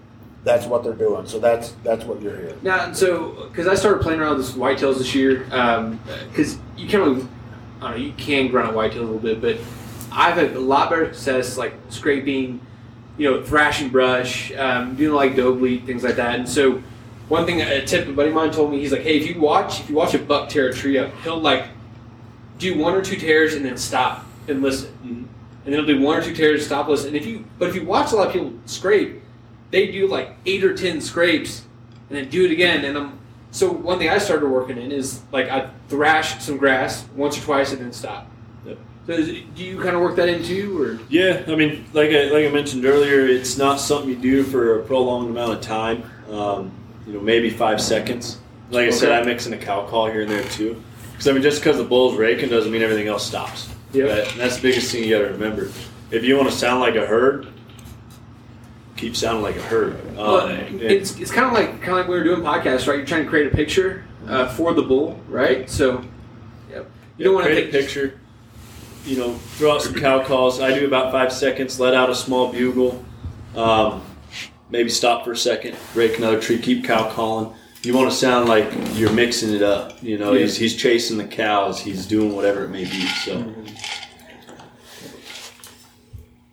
that's 0.44 0.66
what 0.66 0.84
they're 0.84 0.92
doing. 0.92 1.26
So 1.26 1.38
that's 1.38 1.72
that's 1.82 2.04
what 2.04 2.22
you're 2.22 2.36
hearing. 2.36 2.58
Now, 2.62 2.92
so 2.92 3.48
because 3.48 3.66
I 3.66 3.74
started 3.74 4.02
playing 4.02 4.20
around 4.20 4.38
with 4.38 4.46
this 4.46 4.56
whitetails 4.56 4.98
this 4.98 5.14
year, 5.14 5.44
because 6.30 6.58
you 6.76 6.88
can 6.88 7.00
only, 7.00 7.26
I 7.80 7.90
don't 7.90 7.90
know, 7.90 7.96
you 7.96 8.12
can 8.12 8.48
grunt 8.48 8.68
at 8.68 8.74
whitetails 8.74 8.96
a 8.96 9.00
little 9.00 9.18
bit, 9.18 9.40
but 9.40 9.58
I've 10.12 10.34
had 10.34 10.54
a 10.54 10.60
lot 10.60 10.90
better 10.90 11.12
success 11.12 11.58
like 11.58 11.74
scraping, 11.90 12.60
you 13.16 13.30
know, 13.30 13.42
thrashing 13.42 13.88
brush, 13.88 14.52
um, 14.52 14.94
doing 14.94 15.14
like 15.14 15.36
doe 15.36 15.54
bleat, 15.54 15.84
things 15.84 16.02
like 16.02 16.16
that. 16.16 16.38
And 16.38 16.48
so, 16.48 16.82
one 17.28 17.44
thing, 17.44 17.60
a 17.60 17.84
tip 17.84 18.08
a 18.08 18.12
buddy 18.12 18.30
of 18.30 18.34
mine 18.34 18.50
told 18.50 18.70
me, 18.70 18.78
he's 18.78 18.92
like, 18.92 19.02
hey, 19.02 19.18
if 19.18 19.26
you 19.26 19.40
watch, 19.40 19.80
if 19.80 19.90
you 19.90 19.96
watch 19.96 20.14
a 20.14 20.18
buck 20.18 20.48
tear 20.48 20.68
a 20.68 20.74
tree 20.74 20.98
up, 20.98 21.12
he'll 21.22 21.40
like 21.40 21.68
do 22.58 22.78
one 22.78 22.94
or 22.94 23.02
two 23.02 23.16
tears 23.16 23.54
and 23.54 23.64
then 23.64 23.76
stop 23.76 24.24
and 24.48 24.62
listen, 24.62 24.90
and 25.02 25.28
then 25.64 25.74
he'll 25.74 25.86
do 25.86 26.00
one 26.00 26.16
or 26.16 26.22
two 26.22 26.34
tears, 26.34 26.64
stop, 26.64 26.88
listen. 26.88 27.08
And 27.08 27.16
if 27.16 27.26
you, 27.26 27.44
but 27.58 27.68
if 27.68 27.74
you 27.74 27.84
watch 27.84 28.12
a 28.12 28.16
lot 28.16 28.28
of 28.28 28.32
people 28.32 28.52
scrape, 28.66 29.17
they 29.70 29.90
do 29.90 30.06
like 30.06 30.36
eight 30.46 30.64
or 30.64 30.74
ten 30.76 31.00
scrapes 31.00 31.64
and 32.08 32.18
then 32.18 32.28
do 32.28 32.44
it 32.44 32.50
again. 32.50 32.84
And 32.84 32.96
I'm 32.96 33.18
so 33.50 33.70
one 33.70 33.98
thing 33.98 34.08
I 34.08 34.18
started 34.18 34.46
working 34.48 34.78
in 34.78 34.92
is 34.92 35.22
like 35.32 35.48
I 35.48 35.70
thrash 35.88 36.42
some 36.42 36.56
grass 36.56 37.06
once 37.14 37.38
or 37.38 37.42
twice 37.42 37.72
and 37.72 37.80
then 37.80 37.92
stop. 37.92 38.30
Yep. 38.64 38.78
So 39.06 39.12
is, 39.12 39.28
do 39.54 39.64
you 39.64 39.80
kind 39.80 39.96
of 39.96 40.02
work 40.02 40.16
that 40.16 40.28
in 40.28 40.42
too, 40.42 40.80
or 40.82 40.98
Yeah, 41.08 41.42
I 41.48 41.54
mean, 41.54 41.86
like 41.92 42.10
I, 42.10 42.24
like 42.24 42.46
I 42.46 42.50
mentioned 42.50 42.84
earlier, 42.84 43.26
it's 43.26 43.56
not 43.56 43.80
something 43.80 44.08
you 44.10 44.16
do 44.16 44.42
for 44.42 44.80
a 44.80 44.82
prolonged 44.84 45.30
amount 45.30 45.52
of 45.52 45.60
time. 45.60 46.02
Um, 46.30 46.72
you 47.06 47.14
know, 47.14 47.20
maybe 47.20 47.48
five 47.48 47.80
seconds. 47.80 48.38
Like 48.70 48.86
I 48.86 48.90
said, 48.90 49.10
I 49.12 49.24
mix 49.24 49.46
in 49.46 49.54
a 49.54 49.56
cow 49.56 49.86
call 49.86 50.10
here 50.10 50.20
and 50.22 50.30
there 50.30 50.44
too. 50.44 50.82
Because 51.12 51.26
I 51.28 51.32
mean, 51.32 51.42
just 51.42 51.60
because 51.60 51.78
the 51.78 51.84
bull's 51.84 52.16
raking 52.16 52.50
doesn't 52.50 52.70
mean 52.70 52.82
everything 52.82 53.08
else 53.08 53.26
stops. 53.26 53.68
That- 53.92 54.30
that's 54.36 54.56
the 54.56 54.62
biggest 54.62 54.92
thing 54.92 55.04
you 55.04 55.16
got 55.18 55.24
to 55.26 55.32
remember. 55.32 55.70
If 56.10 56.22
you 56.24 56.36
want 56.36 56.50
to 56.50 56.54
sound 56.54 56.80
like 56.80 56.94
a 56.94 57.06
herd, 57.06 57.48
keep 58.98 59.16
sounding 59.16 59.42
like 59.42 59.56
a 59.56 59.62
herd. 59.62 59.94
Um, 60.10 60.16
well, 60.16 60.48
it's 60.82 61.18
it's 61.18 61.30
kind 61.30 61.46
of 61.46 61.52
like 61.52 61.80
kind 61.80 61.92
of 61.92 61.98
like 61.98 62.08
when 62.08 62.10
we 62.10 62.18
were 62.18 62.24
doing 62.24 62.42
podcasts, 62.42 62.86
right? 62.86 62.96
You're 62.98 63.06
trying 63.06 63.22
to 63.24 63.28
create 63.30 63.46
a 63.50 63.56
picture 63.56 64.04
uh, 64.26 64.48
for 64.48 64.74
the 64.74 64.82
bull, 64.82 65.18
right? 65.28 65.70
So, 65.70 66.04
yep. 66.70 66.90
You 67.16 67.24
don't 67.24 67.34
want 67.34 67.46
to 67.46 67.52
create 67.52 67.70
take 67.72 67.74
a 67.74 67.78
picture. 67.84 68.20
You 69.06 69.16
know, 69.16 69.34
throw 69.56 69.72
out 69.72 69.82
some 69.82 69.94
cow 70.04 70.22
calls. 70.24 70.60
I 70.60 70.78
do 70.78 70.86
about 70.86 71.12
five 71.12 71.32
seconds. 71.32 71.80
Let 71.80 71.94
out 71.94 72.10
a 72.10 72.14
small 72.14 72.52
bugle. 72.52 73.02
Um, 73.56 74.02
maybe 74.70 74.90
stop 74.90 75.24
for 75.24 75.32
a 75.32 75.36
second. 75.36 75.76
Rake 75.94 76.18
another 76.18 76.40
tree. 76.40 76.58
Keep 76.58 76.84
cow 76.84 77.08
calling. 77.10 77.54
You 77.84 77.94
want 77.94 78.10
to 78.10 78.16
sound 78.16 78.48
like 78.48 78.68
you're 78.94 79.12
mixing 79.12 79.54
it 79.54 79.62
up. 79.62 80.02
You 80.02 80.18
know, 80.18 80.32
Yeah. 80.32 80.40
he's 80.42 80.56
he's 80.56 80.76
chasing 80.76 81.16
the 81.16 81.24
cows. 81.24 81.80
He's 81.80 82.06
doing 82.06 82.34
whatever 82.34 82.64
it 82.64 82.70
may 82.70 82.84
be. 82.84 83.06
So 83.24 83.54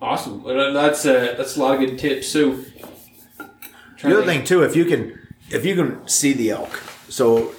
Awesome. 0.06 0.44
Well, 0.44 0.72
that's 0.72 1.04
uh, 1.04 1.34
that's 1.36 1.58
a 1.58 1.60
lot 1.60 1.74
of 1.74 1.80
good 1.80 1.98
tips. 1.98 2.28
So, 2.28 2.64
The 4.04 4.14
other 4.14 4.24
thing 4.24 4.44
too, 4.44 4.62
if 4.62 4.76
you 4.76 4.86
can, 4.86 5.20
if 5.50 5.66
you 5.66 5.74
can 5.74 6.08
see 6.08 6.34
the 6.34 6.52
elk, 6.52 6.80
so 7.10 7.52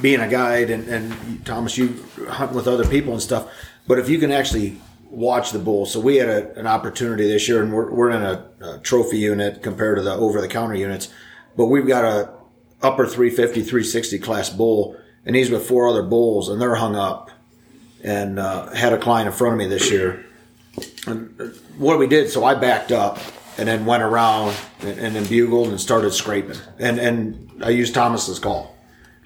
being 0.00 0.20
a 0.20 0.26
guide 0.26 0.70
and, 0.70 0.88
and 0.88 1.44
Thomas, 1.44 1.76
you 1.76 2.02
hunt 2.26 2.52
with 2.52 2.66
other 2.66 2.86
people 2.86 3.12
and 3.12 3.20
stuff, 3.20 3.50
but 3.86 3.98
if 3.98 4.08
you 4.08 4.18
can 4.18 4.32
actually 4.32 4.78
watch 5.10 5.52
the 5.52 5.58
bull, 5.58 5.84
so 5.84 6.00
we 6.00 6.16
had 6.16 6.30
a, 6.30 6.58
an 6.58 6.66
opportunity 6.66 7.28
this 7.28 7.46
year, 7.48 7.62
and 7.62 7.70
we're, 7.70 7.92
we're 7.92 8.10
in 8.10 8.22
a, 8.22 8.48
a 8.62 8.78
trophy 8.78 9.18
unit 9.18 9.62
compared 9.62 9.98
to 9.98 10.02
the 10.02 10.14
over 10.14 10.40
the 10.40 10.48
counter 10.48 10.74
units, 10.74 11.10
but 11.54 11.66
we've 11.66 11.86
got 11.86 12.02
a 12.02 12.32
upper 12.80 13.06
350, 13.06 13.60
360 13.60 14.18
class 14.20 14.48
bull, 14.48 14.96
and 15.26 15.36
he's 15.36 15.50
with 15.50 15.68
four 15.68 15.86
other 15.86 16.02
bulls, 16.02 16.48
and 16.48 16.62
they're 16.62 16.76
hung 16.76 16.96
up, 16.96 17.30
and 18.02 18.38
uh, 18.38 18.72
had 18.72 18.94
a 18.94 18.98
client 18.98 19.26
in 19.26 19.34
front 19.34 19.52
of 19.52 19.58
me 19.58 19.66
this 19.66 19.90
year 19.90 20.24
Uh, 21.06 21.14
what 21.78 21.98
we 21.98 22.06
did, 22.06 22.30
so 22.30 22.44
I 22.44 22.54
backed 22.54 22.92
up 22.92 23.18
and 23.58 23.68
then 23.68 23.86
went 23.86 24.02
around 24.02 24.56
and, 24.80 24.98
and 24.98 25.14
then 25.14 25.24
bugled 25.26 25.68
and 25.68 25.80
started 25.80 26.12
scraping. 26.12 26.56
And 26.78 26.98
and 26.98 27.62
I 27.62 27.70
used 27.70 27.94
Thomas's 27.94 28.38
call, 28.38 28.76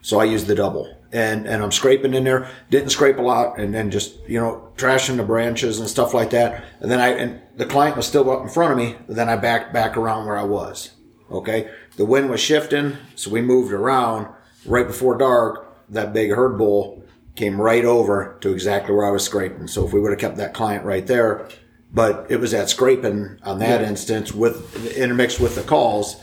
so 0.03 0.21
I 0.21 0.25
used 0.25 0.47
the 0.47 0.55
double. 0.55 0.95
And 1.13 1.47
and 1.47 1.63
I'm 1.63 1.73
scraping 1.73 2.15
in 2.15 2.25
there. 2.25 2.51
Didn't 2.71 2.91
scrape 2.91 3.19
a 3.19 3.23
lot, 3.23 3.59
and 3.59 3.73
then 3.73 3.91
just 3.91 4.19
you 4.29 4.39
know 4.39 4.71
trashing 4.77 5.17
the 5.17 5.23
branches 5.23 5.81
and 5.81 5.89
stuff 5.89 6.13
like 6.13 6.31
that. 6.31 6.65
And 6.81 6.91
then 6.91 7.01
I 7.01 7.09
and 7.09 7.41
the 7.57 7.65
client 7.65 7.97
was 7.97 8.07
still 8.07 8.31
up 8.31 8.43
in 8.43 8.49
front 8.49 8.73
of 8.73 8.79
me. 8.79 8.97
Then 9.09 9.29
I 9.29 9.37
backed 9.37 9.73
back 9.73 9.97
around 9.97 10.27
where 10.27 10.37
I 10.37 10.45
was. 10.45 10.91
Okay, 11.31 11.71
the 11.97 12.05
wind 12.05 12.29
was 12.29 12.41
shifting, 12.41 12.97
so 13.15 13.31
we 13.31 13.41
moved 13.41 13.73
around. 13.73 14.29
Right 14.67 14.87
before 14.87 15.17
dark, 15.17 15.87
that 15.89 16.13
big 16.13 16.31
herd 16.31 16.59
bull 16.59 17.03
came 17.37 17.61
right 17.61 17.85
over 17.85 18.37
to 18.41 18.53
exactly 18.53 18.95
where 18.95 19.07
I 19.07 19.11
was 19.11 19.25
scraping. 19.25 19.69
So 19.69 19.87
if 19.87 19.93
we 19.93 20.01
would 20.01 20.11
have 20.11 20.19
kept 20.19 20.37
that 20.39 20.53
client 20.53 20.85
right 20.85 21.07
there, 21.07 21.49
but 21.93 22.27
it 22.31 22.39
was 22.41 22.51
that 22.53 22.69
scraping 22.69 23.39
on 23.43 23.59
that 23.61 23.83
instance 23.83 24.33
with 24.33 24.97
intermixed 24.97 25.41
with 25.41 25.55
the 25.55 25.63
calls 25.63 26.17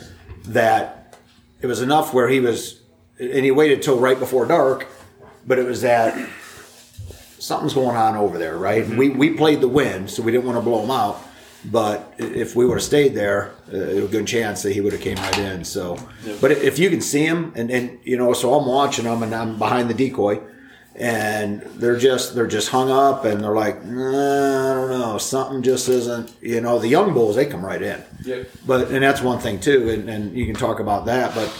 that 0.45 1.17
it 1.62 1.67
was 1.67 1.82
enough 1.82 2.13
where 2.13 2.28
he 2.30 2.39
was, 2.39 2.82
and 3.19 3.43
he 3.45 3.51
waited 3.51 3.82
till 3.82 3.97
right 3.99 4.19
before 4.19 4.45
dark, 4.45 4.88
but 5.47 5.58
it 5.58 5.65
was 5.65 5.82
that 5.82 6.30
something's 7.39 7.73
going 7.73 7.95
on 7.95 8.15
over 8.15 8.38
there, 8.38 8.58
right? 8.58 8.88
We, 8.88 9.10
we 9.10 9.32
played 9.32 9.62
the 9.62 9.67
wind, 9.67 10.10
so 10.10 10.21
we 10.23 10.32
didn't 10.32 10.45
want 10.45 10.58
to 10.58 10.62
blow 10.62 10.84
him 10.84 10.91
out. 10.91 11.21
But 11.65 12.13
if 12.19 12.56
we 12.56 12.63
would 12.65 12.75
have 12.75 12.84
stayed 12.84 13.15
there, 13.15 13.51
uh, 13.73 13.78
it 13.78 13.95
was 13.95 14.06
a 14.06 14.08
good 14.12 14.28
chance 14.28 14.62
that 14.62 14.73
he 14.73 14.82
would 14.82 14.93
have 14.93 15.01
came 15.01 15.17
right 15.17 15.38
in. 15.39 15.63
So, 15.65 15.97
but 16.39 16.51
if- 16.51 16.63
if 16.63 16.80
you 16.80 16.91
can 16.91 17.01
see 17.01 17.25
him, 17.25 17.54
and, 17.56 17.71
and 17.71 17.97
you 18.04 18.17
know, 18.17 18.34
so 18.34 18.54
I'm 18.54 18.67
watching 18.67 19.06
him 19.06 19.23
and 19.23 19.34
I'm 19.34 19.58
behind 19.58 19.89
the 19.89 19.95
decoy, 19.95 20.41
and 20.97 21.62
they're 21.75 21.97
just 21.97 22.36
they're 22.36 22.47
just 22.47 22.69
hung 22.69 22.89
up, 22.89 23.25
and 23.25 23.43
they're 23.43 23.53
like, 23.55 23.84
nah, 23.84 24.71
I 24.71 24.75
don't 24.75 24.89
know, 24.99 25.17
something 25.17 25.62
just 25.62 25.89
isn't. 25.89 26.34
You 26.41 26.62
know, 26.62 26.79
the 26.79 26.88
young 26.88 27.13
bulls 27.13 27.36
they 27.36 27.45
come 27.45 27.65
right 27.65 27.81
in. 27.81 28.01
Yep. 28.23 28.49
But 28.65 28.91
and 28.91 29.03
that's 29.03 29.21
one 29.21 29.39
thing 29.39 29.60
too, 29.60 29.89
and, 29.89 30.10
and 30.10 30.36
you 30.38 30.45
can 30.45 30.55
talk 30.55 30.79
about 30.79 31.05
that. 31.08 31.36
But 31.36 31.51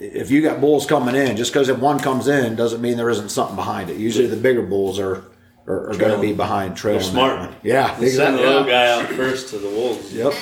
if 0.00 0.30
you 0.30 0.40
got 0.42 0.60
bulls 0.60 0.86
coming 0.86 1.14
in, 1.16 1.36
just 1.36 1.52
because 1.52 1.68
if 1.68 1.78
one 1.78 1.98
comes 1.98 2.28
in 2.28 2.54
doesn't 2.56 2.80
mean 2.80 2.96
there 2.96 3.10
isn't 3.10 3.30
something 3.30 3.56
behind 3.56 3.90
it. 3.90 3.96
Usually 3.96 4.26
the 4.26 4.36
bigger 4.36 4.62
bulls 4.62 4.98
are 4.98 5.24
are, 5.66 5.90
are 5.90 5.96
going 5.96 6.14
to 6.14 6.20
be 6.20 6.32
behind 6.32 6.76
trailing. 6.76 7.00
They're 7.02 7.10
smart. 7.10 7.40
that 7.40 7.50
one. 7.50 7.56
Yeah, 7.62 7.90
Send 7.94 8.04
exactly. 8.04 8.42
the 8.42 8.48
little 8.48 8.64
guy 8.64 8.90
out 8.90 9.06
first 9.10 9.48
to 9.50 9.58
the 9.58 9.68
wolves. 9.68 10.14
Yep. 10.14 10.32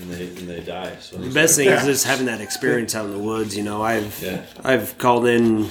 And 0.00 0.10
they 0.12 0.28
and 0.28 0.48
they 0.48 0.60
die. 0.60 0.96
So 1.00 1.18
The 1.18 1.28
best 1.34 1.56
thing 1.56 1.68
is 1.68 1.84
just 1.84 2.06
having 2.06 2.26
that 2.26 2.40
experience 2.40 2.94
out 2.94 3.04
in 3.04 3.10
the 3.10 3.18
woods. 3.18 3.54
You 3.56 3.64
know, 3.64 3.82
I've 3.82 4.18
Yeah. 4.22 4.42
I've 4.64 4.96
called 4.96 5.26
in 5.26 5.68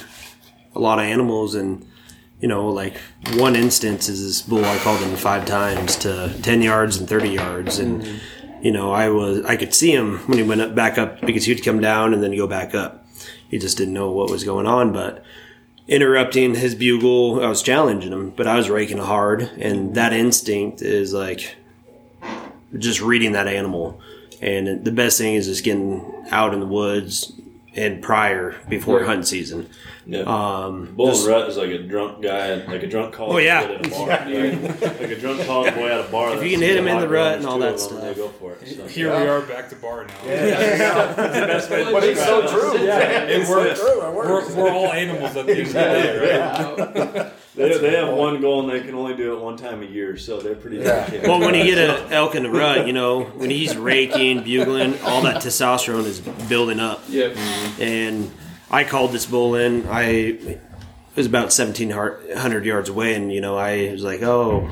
a 0.77 0.79
lot 0.79 0.99
of 0.99 1.05
animals, 1.05 1.55
and 1.55 1.85
you 2.39 2.47
know, 2.47 2.69
like 2.69 2.97
one 3.33 3.55
instance 3.55 4.07
is 4.07 4.23
this 4.23 4.41
bull 4.41 4.63
I 4.63 4.77
called 4.77 4.99
him 5.01 5.15
five 5.15 5.45
times 5.45 5.95
to 5.97 6.33
ten 6.43 6.61
yards 6.61 6.97
and 6.97 7.09
thirty 7.09 7.29
yards, 7.29 7.79
and 7.79 8.03
mm-hmm. 8.03 8.65
you 8.65 8.71
know, 8.71 8.91
I 8.91 9.09
was 9.09 9.43
I 9.45 9.57
could 9.57 9.73
see 9.73 9.91
him 9.91 10.19
when 10.27 10.37
he 10.37 10.43
went 10.43 10.61
up, 10.61 10.75
back 10.75 10.97
up 10.97 11.21
because 11.21 11.45
he'd 11.45 11.65
come 11.65 11.81
down 11.81 12.13
and 12.13 12.21
then 12.21 12.35
go 12.37 12.47
back 12.47 12.75
up. 12.75 13.05
He 13.49 13.57
just 13.57 13.77
didn't 13.77 13.93
know 13.95 14.11
what 14.11 14.29
was 14.29 14.43
going 14.43 14.67
on, 14.67 14.93
but 14.93 15.23
interrupting 15.87 16.53
his 16.53 16.75
bugle, 16.75 17.43
I 17.43 17.47
was 17.47 17.63
challenging 17.63 18.11
him, 18.11 18.31
but 18.31 18.45
I 18.45 18.55
was 18.55 18.69
raking 18.69 18.99
hard, 18.99 19.41
and 19.41 19.77
mm-hmm. 19.77 19.93
that 19.93 20.13
instinct 20.13 20.81
is 20.81 21.13
like 21.13 21.55
just 22.77 23.01
reading 23.01 23.31
that 23.31 23.47
animal. 23.47 23.99
And 24.39 24.85
the 24.85 24.91
best 24.91 25.17
thing 25.17 25.33
is 25.33 25.47
just 25.47 25.63
getting 25.63 26.25
out 26.29 26.53
in 26.53 26.59
the 26.59 26.67
woods 26.67 27.31
and 27.77 28.01
prior 28.01 28.55
before 28.67 28.99
Yeah. 29.01 29.05
hunting 29.05 29.23
season. 29.23 29.69
Yeah. 30.05 30.21
Um, 30.21 30.93
Bull 30.95 31.07
just- 31.07 31.27
Rut 31.27 31.49
is 31.49 31.57
like 31.57 31.69
a 31.69 31.77
drunk 31.79 32.21
guy, 32.23 32.55
like 32.65 32.81
a 32.81 32.87
drunk 32.87 33.13
college 33.13 33.35
Oh, 33.35 33.37
yeah. 33.39 33.61
kid 33.67 33.71
at 33.81 33.87
a 33.87 33.89
bar. 33.89 34.07
right? 34.07 34.81
like 35.01 35.11
a 35.11 35.19
drunk 35.19 35.45
college 35.45 35.75
boy 35.75 35.89
at 35.89 35.99
a 35.99 36.09
bar. 36.11 36.35
If 36.37 36.43
you 36.43 36.51
can 36.51 36.61
hit 36.61 36.77
him 36.77 36.87
in 36.87 36.99
the 36.99 37.07
rut 37.07 37.37
and 37.37 37.45
all 37.45 37.59
that 37.59 37.79
stuff. 37.79 38.15
Go 38.15 38.29
for 38.29 38.53
it. 38.53 38.67
So. 38.67 38.87
Here 38.87 39.09
we 39.09 39.27
are 39.27 39.41
back 39.41 39.69
to 39.69 39.75
bar 39.75 40.05
now. 40.05 40.13
But 41.17 42.03
it's 42.03 42.23
so 42.23 42.47
true. 42.47 42.79
Yeah, 42.85 42.99
and 42.99 43.29
It's 43.31 43.49
we're, 43.49 43.75
so 43.75 43.81
true. 43.99 44.01
It 44.07 44.13
we're, 44.13 44.27
works. 44.33 44.51
we're 44.53 44.71
all 44.71 44.91
animals 44.93 45.35
at 45.35 45.45
the 45.45 45.51
end 45.51 45.61
of 45.61 45.67
the 45.67 45.73
day, 45.73 47.21
right? 47.23 47.33
They, 47.57 47.75
they 47.75 47.95
have 47.95 48.13
one 48.13 48.39
goal 48.39 48.61
and 48.61 48.69
they 48.69 48.85
can 48.85 48.93
only 48.93 49.15
do 49.15 49.35
it 49.35 49.41
one 49.41 49.57
time 49.57 49.81
a 49.81 49.85
year, 49.85 50.15
so 50.15 50.39
they're 50.39 50.55
pretty 50.55 50.77
dedicated. 50.77 51.27
Well, 51.27 51.39
when 51.39 51.55
you 51.55 51.63
get 51.63 51.77
an 51.79 52.13
elk 52.13 52.35
in 52.35 52.43
the 52.43 52.51
rut, 52.51 52.85
you 52.85 52.93
know, 52.93 53.23
when 53.23 53.49
he's 53.49 53.75
raking, 53.75 54.43
bugling, 54.43 54.99
all 55.01 55.23
that 55.23 55.41
testosterone 55.41 56.05
is 56.05 56.19
building 56.47 56.79
up. 56.79 57.03
Yep. 57.09 57.35
And 57.79 58.31
I 58.69 58.83
called 58.83 59.11
this 59.11 59.25
bull 59.25 59.55
in. 59.55 59.87
I 59.87 60.03
it 61.17 61.21
was 61.21 61.25
about 61.25 61.45
1,700 61.45 62.63
yards 62.63 62.89
away, 62.89 63.15
and, 63.15 63.33
you 63.33 63.41
know, 63.41 63.57
I 63.57 63.91
was 63.91 64.03
like, 64.03 64.21
oh, 64.21 64.69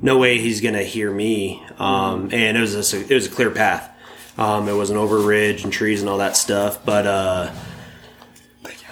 no 0.00 0.16
way 0.16 0.38
he's 0.38 0.62
going 0.62 0.72
to 0.72 0.82
hear 0.82 1.12
me. 1.12 1.62
Um, 1.78 2.30
and 2.32 2.56
it 2.56 2.60
was, 2.60 2.94
a, 2.94 2.98
it 2.98 3.14
was 3.14 3.26
a 3.26 3.30
clear 3.30 3.50
path. 3.50 3.90
Um, 4.38 4.70
it 4.70 4.74
wasn't 4.74 4.98
over 4.98 5.18
ridge 5.18 5.64
and 5.64 5.70
trees 5.70 6.00
and 6.00 6.08
all 6.08 6.16
that 6.16 6.34
stuff. 6.38 6.82
But 6.86 7.06
uh, 7.06 7.52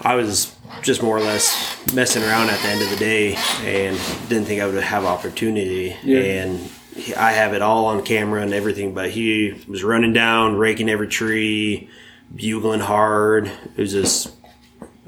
I 0.02 0.14
was 0.14 0.54
just 0.82 1.02
more 1.02 1.16
or 1.16 1.20
less 1.20 1.94
messing 1.94 2.22
around 2.22 2.50
at 2.50 2.60
the 2.60 2.68
end 2.68 2.82
of 2.82 2.90
the 2.90 2.96
day 2.96 3.34
and 3.62 3.98
didn't 4.28 4.46
think 4.46 4.60
I 4.60 4.66
would 4.66 4.82
have 4.82 5.04
opportunity. 5.04 5.92
And 5.92 6.70
I 7.16 7.32
have 7.32 7.54
it 7.54 7.62
all 7.62 7.86
on 7.86 8.02
camera 8.04 8.42
and 8.42 8.52
everything, 8.52 8.94
but 8.94 9.10
he 9.10 9.62
was 9.68 9.84
running 9.84 10.12
down, 10.12 10.56
raking 10.56 10.88
every 10.88 11.08
tree, 11.08 11.88
bugling 12.34 12.80
hard. 12.80 13.46
It 13.46 13.80
was 13.80 13.92
just 13.92 14.34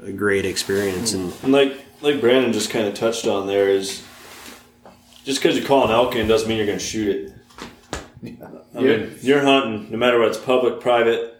a 0.01 0.11
great 0.11 0.45
experience. 0.45 1.13
And 1.13 1.33
And 1.43 1.51
like 1.51 1.77
like 2.01 2.19
Brandon 2.19 2.51
just 2.53 2.69
kind 2.69 2.87
of 2.87 2.93
touched 2.93 3.27
on 3.27 3.47
there 3.47 3.69
is 3.69 4.03
just 5.23 5.41
because 5.41 5.57
you 5.57 5.65
call 5.65 5.85
an 5.85 5.91
elk 5.91 6.15
in 6.15 6.27
doesn't 6.27 6.47
mean 6.47 6.57
you're 6.57 6.67
going 6.67 6.79
to 6.79 6.83
shoot 6.83 7.07
it. 7.15 7.33
I 8.75 8.79
mean, 8.79 9.15
you're 9.21 9.41
hunting 9.41 9.91
no 9.91 9.97
matter 9.97 10.19
what's 10.19 10.37
public, 10.37 10.79
private, 10.79 11.32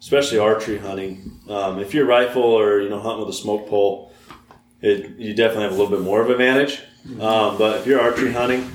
especially 0.00 0.38
archery 0.38 0.78
hunting. 0.78 1.40
Um, 1.48 1.78
if 1.78 1.94
you're 1.94 2.06
rifle 2.06 2.42
or 2.42 2.80
you 2.80 2.88
know 2.88 3.00
hunting 3.00 3.26
with 3.26 3.34
a 3.34 3.38
smoke 3.38 3.68
pole, 3.68 4.12
it 4.80 5.18
you 5.18 5.34
definitely 5.34 5.64
have 5.64 5.72
a 5.72 5.76
little 5.76 5.90
bit 5.90 6.00
more 6.00 6.20
of 6.20 6.30
advantage. 6.30 6.80
Um, 7.20 7.56
but 7.56 7.78
if 7.78 7.86
you're 7.86 8.00
archery 8.00 8.32
hunting, 8.32 8.70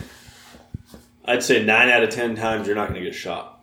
I'd 1.26 1.44
say 1.44 1.64
nine 1.64 1.90
out 1.90 2.04
of 2.04 2.10
ten 2.10 2.36
times 2.36 2.68
you're 2.68 2.76
not 2.76 2.90
going 2.90 3.00
to 3.00 3.06
get 3.06 3.16
shot. 3.16 3.55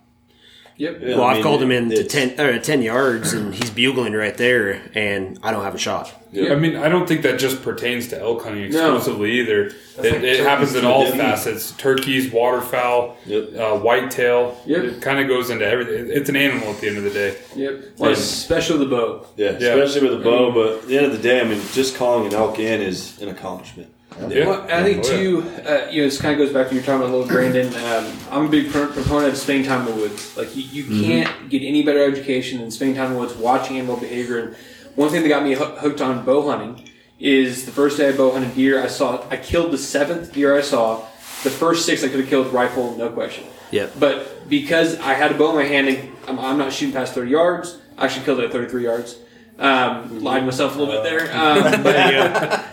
Yep. 0.77 1.01
Well, 1.01 1.21
I 1.23 1.29
I've 1.29 1.33
mean, 1.35 1.43
called 1.43 1.61
him 1.61 1.71
in 1.71 1.89
to 1.89 2.03
10, 2.03 2.39
or 2.41 2.59
10 2.59 2.81
yards 2.81 3.33
and 3.33 3.53
he's 3.53 3.69
bugling 3.69 4.13
right 4.13 4.35
there, 4.35 4.81
and 4.95 5.37
I 5.43 5.51
don't 5.51 5.63
have 5.63 5.75
a 5.75 5.79
shot. 5.79 6.11
I 6.35 6.55
mean, 6.55 6.75
I 6.75 6.89
don't 6.89 7.07
think 7.07 7.21
that 7.21 7.37
just 7.37 7.61
pertains 7.61 8.07
to 8.07 8.19
elk 8.19 8.41
hunting 8.43 8.71
No. 8.71 8.95
exclusively 8.95 9.33
either. 9.39 9.67
It, 9.99 10.23
it 10.23 10.39
happens 10.39 10.73
in 10.73 10.83
all 10.83 11.05
facets: 11.11 11.73
turkeys, 11.73 12.31
waterfowl, 12.31 13.17
Yep. 13.27 13.55
uh, 13.55 13.77
whitetail. 13.77 14.59
Yep. 14.65 14.83
It 14.83 15.01
kind 15.03 15.19
of 15.19 15.27
goes 15.27 15.51
into 15.51 15.63
everything. 15.67 16.07
It's 16.09 16.29
an 16.29 16.35
animal 16.35 16.69
at 16.69 16.81
the 16.81 16.87
end 16.87 16.97
of 16.97 17.03
the 17.03 17.11
day. 17.11 17.35
Yep. 17.55 17.83
Well, 17.99 18.11
especially 18.11 18.79
the 18.79 18.85
bow. 18.89 19.27
Yeah, 19.37 19.51
Yeah. 19.59 19.75
especially 19.75 20.09
with 20.09 20.19
a 20.21 20.23
bow. 20.23 20.51
But 20.51 20.79
at 20.83 20.87
the 20.87 20.97
end 20.97 21.05
of 21.05 21.11
the 21.11 21.19
day, 21.19 21.39
I 21.39 21.43
mean, 21.43 21.61
just 21.73 21.95
calling 21.97 22.25
an 22.25 22.33
elk 22.33 22.57
in 22.57 22.81
is 22.81 23.21
an 23.21 23.29
accomplishment. 23.29 23.93
Yeah. 24.29 24.47
Well, 24.47 24.61
I 24.69 24.83
think 24.83 24.99
Oh, 25.05 25.09
too, 25.09 25.51
uh, 25.67 25.87
you 25.89 26.01
know, 26.01 26.07
this 26.09 26.21
kind 26.21 26.33
of 26.39 26.45
goes 26.45 26.53
back 26.53 26.69
to 26.69 26.75
your 26.75 26.83
talking 26.83 27.01
about 27.01 27.11
little 27.11 27.27
Brandon. 27.27 27.67
Um, 27.75 28.17
I'm 28.31 28.45
a 28.45 28.49
big 28.49 28.71
pro- 28.71 28.87
proponent 28.87 29.33
of 29.33 29.37
spending 29.37 29.65
time 29.65 29.87
in 29.87 29.93
the 29.95 30.01
woods. 30.01 30.35
Like 30.37 30.55
you, 30.55 30.63
you 30.63 31.03
can't 31.03 31.49
get 31.49 31.61
any 31.63 31.83
better 31.83 32.03
education 32.03 32.59
than 32.59 32.71
spending 32.71 32.95
time 32.95 33.07
in 33.07 33.13
the 33.13 33.19
woods, 33.19 33.33
watching 33.35 33.77
animal 33.77 33.97
behavior. 33.97 34.39
And 34.39 34.55
one 34.95 35.09
thing 35.09 35.23
that 35.23 35.29
got 35.29 35.43
me 35.43 35.53
hoo- 35.53 35.63
hooked 35.77 36.01
on 36.01 36.23
bow 36.25 36.49
hunting 36.49 36.89
is 37.19 37.65
the 37.65 37.71
first 37.71 37.97
day 37.97 38.09
I 38.09 38.11
bow 38.17 38.31
hunted 38.31 38.53
deer. 38.55 38.81
I 38.83 38.87
saw 38.87 39.25
I 39.29 39.37
killed 39.37 39.71
the 39.71 39.77
seventh 39.77 40.33
deer 40.33 40.55
I 40.57 40.61
saw. 40.61 41.01
The 41.43 41.49
first 41.49 41.85
six 41.85 42.03
I 42.03 42.07
could 42.07 42.21
have 42.21 42.29
killed 42.29 42.45
with 42.45 42.53
rifle, 42.53 42.95
no 42.95 43.09
question. 43.09 43.45
Yep. 43.71 43.93
But 43.99 44.47
because 44.49 44.97
I 44.99 45.13
had 45.13 45.31
a 45.31 45.35
bow 45.37 45.49
in 45.49 45.55
my 45.55 45.63
hand 45.65 45.87
and 45.89 46.11
I'm, 46.27 46.39
I'm 46.39 46.57
not 46.57 46.71
shooting 46.71 46.93
past 46.93 47.13
30 47.13 47.31
yards, 47.31 47.77
I 47.97 48.05
actually 48.05 48.23
killed 48.25 48.39
it 48.39 48.45
at 48.45 48.51
33 48.51 48.83
yards. 48.83 49.17
Um, 49.59 50.23
lied 50.23 50.45
myself 50.45 50.75
a 50.75 50.79
little 50.79 50.93
bit 50.93 51.03
there. 51.03 51.29
Um, 51.33 51.83
but 51.83 52.65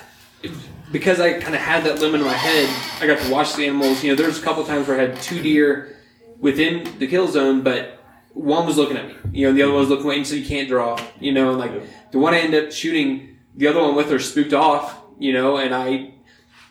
because 0.90 1.20
I 1.20 1.34
kind 1.34 1.54
of 1.54 1.60
had 1.60 1.84
that 1.84 2.00
limit 2.00 2.20
in 2.20 2.26
my 2.26 2.32
head, 2.32 2.68
I 3.00 3.06
got 3.06 3.24
to 3.24 3.32
watch 3.32 3.54
the 3.54 3.66
animals. 3.66 4.02
You 4.02 4.10
know, 4.10 4.16
there's 4.16 4.38
a 4.38 4.42
couple 4.42 4.64
times 4.64 4.88
where 4.88 4.98
I 4.98 5.08
had 5.08 5.20
two 5.20 5.42
deer 5.42 5.96
within 6.38 6.98
the 6.98 7.06
kill 7.06 7.28
zone, 7.28 7.62
but 7.62 8.02
one 8.34 8.66
was 8.66 8.76
looking 8.76 8.96
at 8.96 9.06
me. 9.06 9.14
You 9.32 9.48
know, 9.48 9.52
the 9.52 9.62
other 9.62 9.72
one 9.72 9.80
was 9.80 9.88
looking 9.88 10.06
away, 10.06 10.24
so 10.24 10.34
you 10.34 10.46
can't 10.46 10.68
draw. 10.68 10.98
You 11.20 11.32
know, 11.32 11.50
and 11.50 11.58
like 11.58 12.10
the 12.10 12.18
one 12.18 12.34
I 12.34 12.40
ended 12.40 12.64
up 12.66 12.72
shooting, 12.72 13.38
the 13.56 13.68
other 13.68 13.80
one 13.80 13.94
with 13.94 14.10
her 14.10 14.18
spooked 14.18 14.52
off. 14.52 14.98
You 15.18 15.32
know, 15.32 15.58
and 15.58 15.74
I 15.74 16.14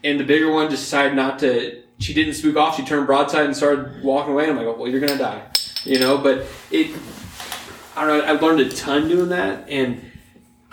and 0.04 0.20
the 0.20 0.24
bigger 0.24 0.52
one 0.52 0.70
just 0.70 0.84
decided 0.84 1.16
not 1.16 1.40
to. 1.40 1.84
She 2.00 2.14
didn't 2.14 2.34
spook 2.34 2.56
off. 2.56 2.78
She 2.78 2.86
turned 2.86 3.06
broadside 3.08 3.46
and 3.46 3.56
started 3.56 4.04
walking 4.04 4.34
away. 4.34 4.50
and 4.50 4.58
I'm 4.58 4.66
like, 4.66 4.78
well, 4.78 4.88
you're 4.88 5.02
gonna 5.02 5.18
die. 5.18 5.44
You 5.84 6.00
know, 6.00 6.18
but 6.18 6.46
it. 6.72 6.96
I 7.96 8.08
don't 8.08 8.20
know. 8.20 8.26
I 8.26 8.32
learned 8.32 8.62
a 8.62 8.70
ton 8.70 9.10
doing 9.10 9.30
that, 9.30 9.68
and 9.70 10.02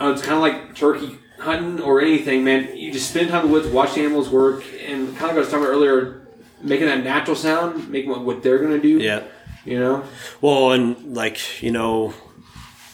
uh, 0.01 0.13
it's 0.13 0.23
kind 0.23 0.35
of 0.35 0.41
like 0.41 0.75
turkey 0.75 1.19
hunting 1.39 1.81
or 1.81 2.01
anything, 2.01 2.45
man. 2.45 2.77
You 2.77 2.93
just 2.93 3.11
spend 3.11 3.31
time 3.31 3.43
in 3.45 3.47
the 3.49 3.53
woods, 3.53 3.69
watch 3.69 3.95
the 3.95 4.03
animals 4.03 4.29
work, 4.29 4.65
and 4.87 5.17
kind 5.17 5.31
of 5.31 5.37
like 5.37 5.37
I 5.37 5.39
was 5.39 5.49
talking 5.49 5.65
about 5.65 5.73
earlier, 5.73 6.27
making 6.61 6.87
that 6.87 7.05
natural 7.05 7.37
sound, 7.37 7.89
making 7.89 8.11
what, 8.11 8.23
what 8.23 8.43
they're 8.43 8.59
gonna 8.59 8.79
do. 8.79 8.99
Yeah. 8.99 9.25
You 9.65 9.81
know. 9.81 10.05
Well, 10.41 10.73
and 10.73 11.15
like 11.15 11.63
you 11.63 11.71
know, 11.73 12.15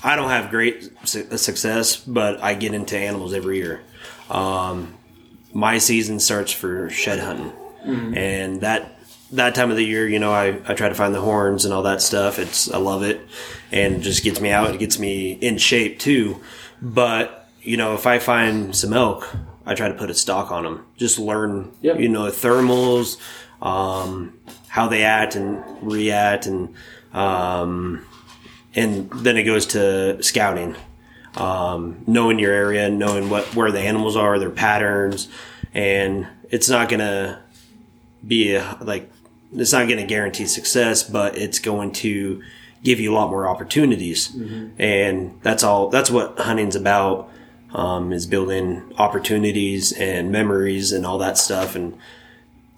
I 0.03 0.16
don't 0.16 0.30
have 0.30 0.51
great 0.51 0.90
su- 1.05 1.36
success, 1.36 1.97
but 1.97 2.43
I 2.43 2.55
get 2.55 2.74
into 2.74 2.97
animals 2.97 3.34
every 3.34 3.59
year. 3.59 3.82
Um, 4.30 4.95
my 5.53 5.78
season 5.78 6.18
starts 6.18 6.51
for 6.51 6.88
shed 6.90 7.18
hunting, 7.18 7.53
and 8.16 8.62
that 8.62 8.99
that 9.32 9.55
time 9.55 9.70
of 9.70 9.76
the 9.76 9.84
year, 9.84 10.07
you 10.07 10.18
know, 10.18 10.32
I, 10.32 10.59
I 10.66 10.74
try 10.74 10.88
to 10.88 10.95
find 10.95 11.14
the 11.14 11.20
horns 11.20 11.64
and 11.64 11.72
all 11.72 11.82
that 11.82 12.03
stuff. 12.03 12.38
It's 12.38 12.70
I 12.70 12.78
love 12.78 13.03
it, 13.03 13.20
and 13.70 13.97
it 13.97 14.01
just 14.01 14.22
gets 14.22 14.40
me 14.40 14.51
out. 14.51 14.74
It 14.74 14.78
gets 14.78 14.99
me 14.99 15.32
in 15.32 15.59
shape 15.59 15.99
too. 15.99 16.40
But 16.80 17.41
you 17.62 17.76
know, 17.76 17.94
if 17.94 18.06
I 18.06 18.18
find 18.18 18.74
some 18.74 18.92
elk, 18.92 19.34
I 19.64 19.74
try 19.74 19.88
to 19.88 19.94
put 19.94 20.10
a 20.10 20.14
stock 20.14 20.50
on 20.50 20.64
them. 20.64 20.84
Just 20.96 21.18
learn, 21.18 21.72
Yep. 21.82 22.00
you 22.00 22.08
know, 22.08 22.22
thermals, 22.24 23.18
um, 23.60 24.32
how 24.68 24.88
they 24.88 25.02
act 25.04 25.36
and 25.36 25.62
react, 25.82 26.46
and 26.46 26.74
um, 27.12 28.04
and 28.74 29.10
then 29.10 29.36
it 29.36 29.44
goes 29.44 29.66
to 29.66 30.22
scouting, 30.22 30.74
um, 31.36 32.02
knowing 32.06 32.38
your 32.38 32.52
area, 32.52 32.88
knowing 32.90 33.30
what 33.30 33.54
where 33.54 33.70
the 33.70 33.80
animals 33.80 34.16
are, 34.16 34.38
their 34.38 34.50
patterns, 34.50 35.28
and 35.74 36.26
it's 36.50 36.68
not 36.68 36.88
gonna 36.88 37.40
be 38.26 38.54
a, 38.54 38.78
like 38.80 39.10
it's 39.54 39.72
not 39.72 39.88
gonna 39.88 40.06
guarantee 40.06 40.46
success, 40.46 41.02
but 41.02 41.36
it's 41.36 41.58
going 41.58 41.92
to 41.92 42.42
give 42.82 42.98
you 42.98 43.12
a 43.12 43.14
lot 43.14 43.30
more 43.30 43.46
opportunities, 43.46 44.34
and 44.78 45.38
that's 45.42 45.62
all. 45.62 45.88
That's 45.90 46.10
what 46.10 46.38
hunting's 46.40 46.74
about. 46.74 47.28
Um, 47.74 48.12
is 48.12 48.26
building 48.26 48.92
opportunities 48.98 49.92
and 49.92 50.30
memories 50.30 50.92
and 50.92 51.06
all 51.06 51.16
that 51.18 51.38
stuff, 51.38 51.74
and 51.74 51.96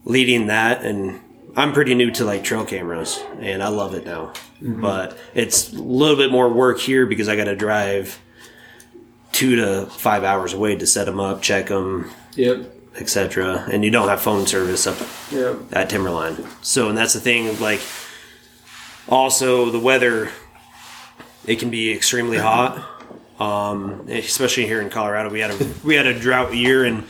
leading 0.05 0.47
that 0.47 0.84
and 0.84 1.20
I'm 1.57 1.72
pretty 1.72 1.95
new 1.95 2.11
to 2.12 2.24
like 2.24 2.45
trail 2.45 2.64
cameras 2.64 3.22
and 3.40 3.62
I 3.62 3.68
love 3.68 3.95
it 3.95 4.05
now. 4.07 4.32
But 4.61 5.16
it's 5.34 5.72
a 5.72 5.76
little 5.82 6.16
bit 6.16 6.30
more 6.32 6.49
work 6.49 6.78
here 6.80 7.07
because 7.07 7.28
I 7.28 7.36
got 7.36 7.45
to 7.45 7.57
drive 7.57 8.20
2 9.32 9.57
to 9.57 9.86
5 9.86 10.24
hours 10.24 10.53
away 10.53 10.76
to 10.76 10.86
set 10.86 11.05
them 11.07 11.18
up, 11.20 11.42
check 11.42 11.66
them, 11.68 12.11
Yep. 12.36 12.70
etc. 12.99 13.66
And 13.70 13.84
you 13.84 13.90
don't 13.90 14.09
have 14.09 14.20
phone 14.20 14.47
service 14.47 14.86
up 14.86 14.97
Yep. 15.32 15.57
at 15.72 15.90
Timberline. 15.90 16.45
So, 16.62 16.88
and 16.88 16.97
that's 16.99 17.14
the 17.14 17.20
thing 17.20 17.59
like 17.61 17.80
also 19.09 19.70
the 19.70 19.78
weather 19.80 20.30
it 21.47 21.59
can 21.59 21.70
be 21.70 21.92
extremely 21.92 22.38
hot. 22.38 22.93
Um, 23.39 24.07
especially 24.09 24.66
here 24.66 24.80
in 24.80 24.91
Colorado, 24.91 25.30
we 25.30 25.41
had 25.41 25.51
a 25.51 25.74
we 25.85 25.95
had 25.97 26.07
a 26.07 26.18
drought 26.18 26.55
year 26.55 26.85
and 26.85 27.05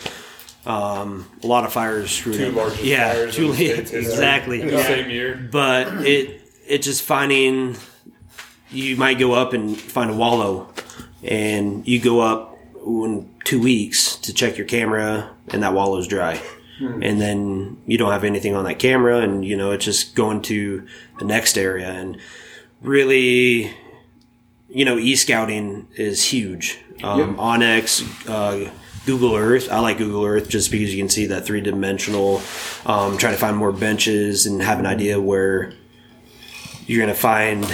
um, 0.64 1.30
a 1.42 1.46
lot 1.46 1.64
of 1.64 1.72
fires 1.72 2.10
screwed 2.10 2.36
Two 2.36 2.48
up. 2.48 2.54
largest 2.54 2.82
yeah, 2.82 3.12
fires 3.12 3.36
two 3.36 3.52
exactly. 3.52 4.62
In 4.62 4.68
the 4.68 4.82
same 4.82 5.10
year. 5.10 5.36
But 5.50 5.88
it 6.06 6.40
it 6.66 6.78
just 6.82 7.02
finding 7.02 7.76
you 8.70 8.96
might 8.96 9.18
go 9.18 9.32
up 9.32 9.52
and 9.52 9.78
find 9.78 10.10
a 10.10 10.14
wallow, 10.14 10.72
and 11.22 11.86
you 11.86 12.00
go 12.00 12.20
up 12.20 12.58
in 12.86 13.30
two 13.44 13.60
weeks 13.60 14.16
to 14.16 14.32
check 14.32 14.56
your 14.56 14.66
camera, 14.66 15.30
and 15.48 15.62
that 15.62 15.74
wallow's 15.74 16.08
dry. 16.08 16.40
And 16.80 17.20
then 17.20 17.80
you 17.86 17.96
don't 17.96 18.10
have 18.10 18.24
anything 18.24 18.56
on 18.56 18.64
that 18.64 18.80
camera, 18.80 19.20
and 19.20 19.44
you 19.44 19.56
know 19.56 19.70
it's 19.70 19.84
just 19.84 20.16
going 20.16 20.42
to 20.42 20.86
the 21.20 21.24
next 21.24 21.56
area, 21.56 21.88
and 21.88 22.18
really, 22.82 23.72
you 24.74 24.84
know, 24.84 24.98
e 24.98 25.14
scouting 25.14 25.86
is 25.94 26.22
huge. 26.24 26.80
Um, 27.02 27.36
onX, 27.36 28.04
uh, 28.28 28.70
Google 29.06 29.34
Earth. 29.36 29.70
I 29.70 29.78
like 29.78 29.98
Google 29.98 30.24
Earth 30.24 30.48
just 30.48 30.70
because 30.70 30.92
you 30.92 31.00
can 31.00 31.08
see 31.08 31.26
that 31.26 31.46
three 31.46 31.60
dimensional. 31.60 32.42
Um, 32.84 33.16
try 33.16 33.30
to 33.30 33.36
find 33.36 33.56
more 33.56 33.72
benches 33.72 34.46
and 34.46 34.60
have 34.60 34.80
an 34.80 34.86
idea 34.86 35.20
where 35.20 35.72
you're 36.86 37.00
gonna 37.00 37.14
find 37.14 37.64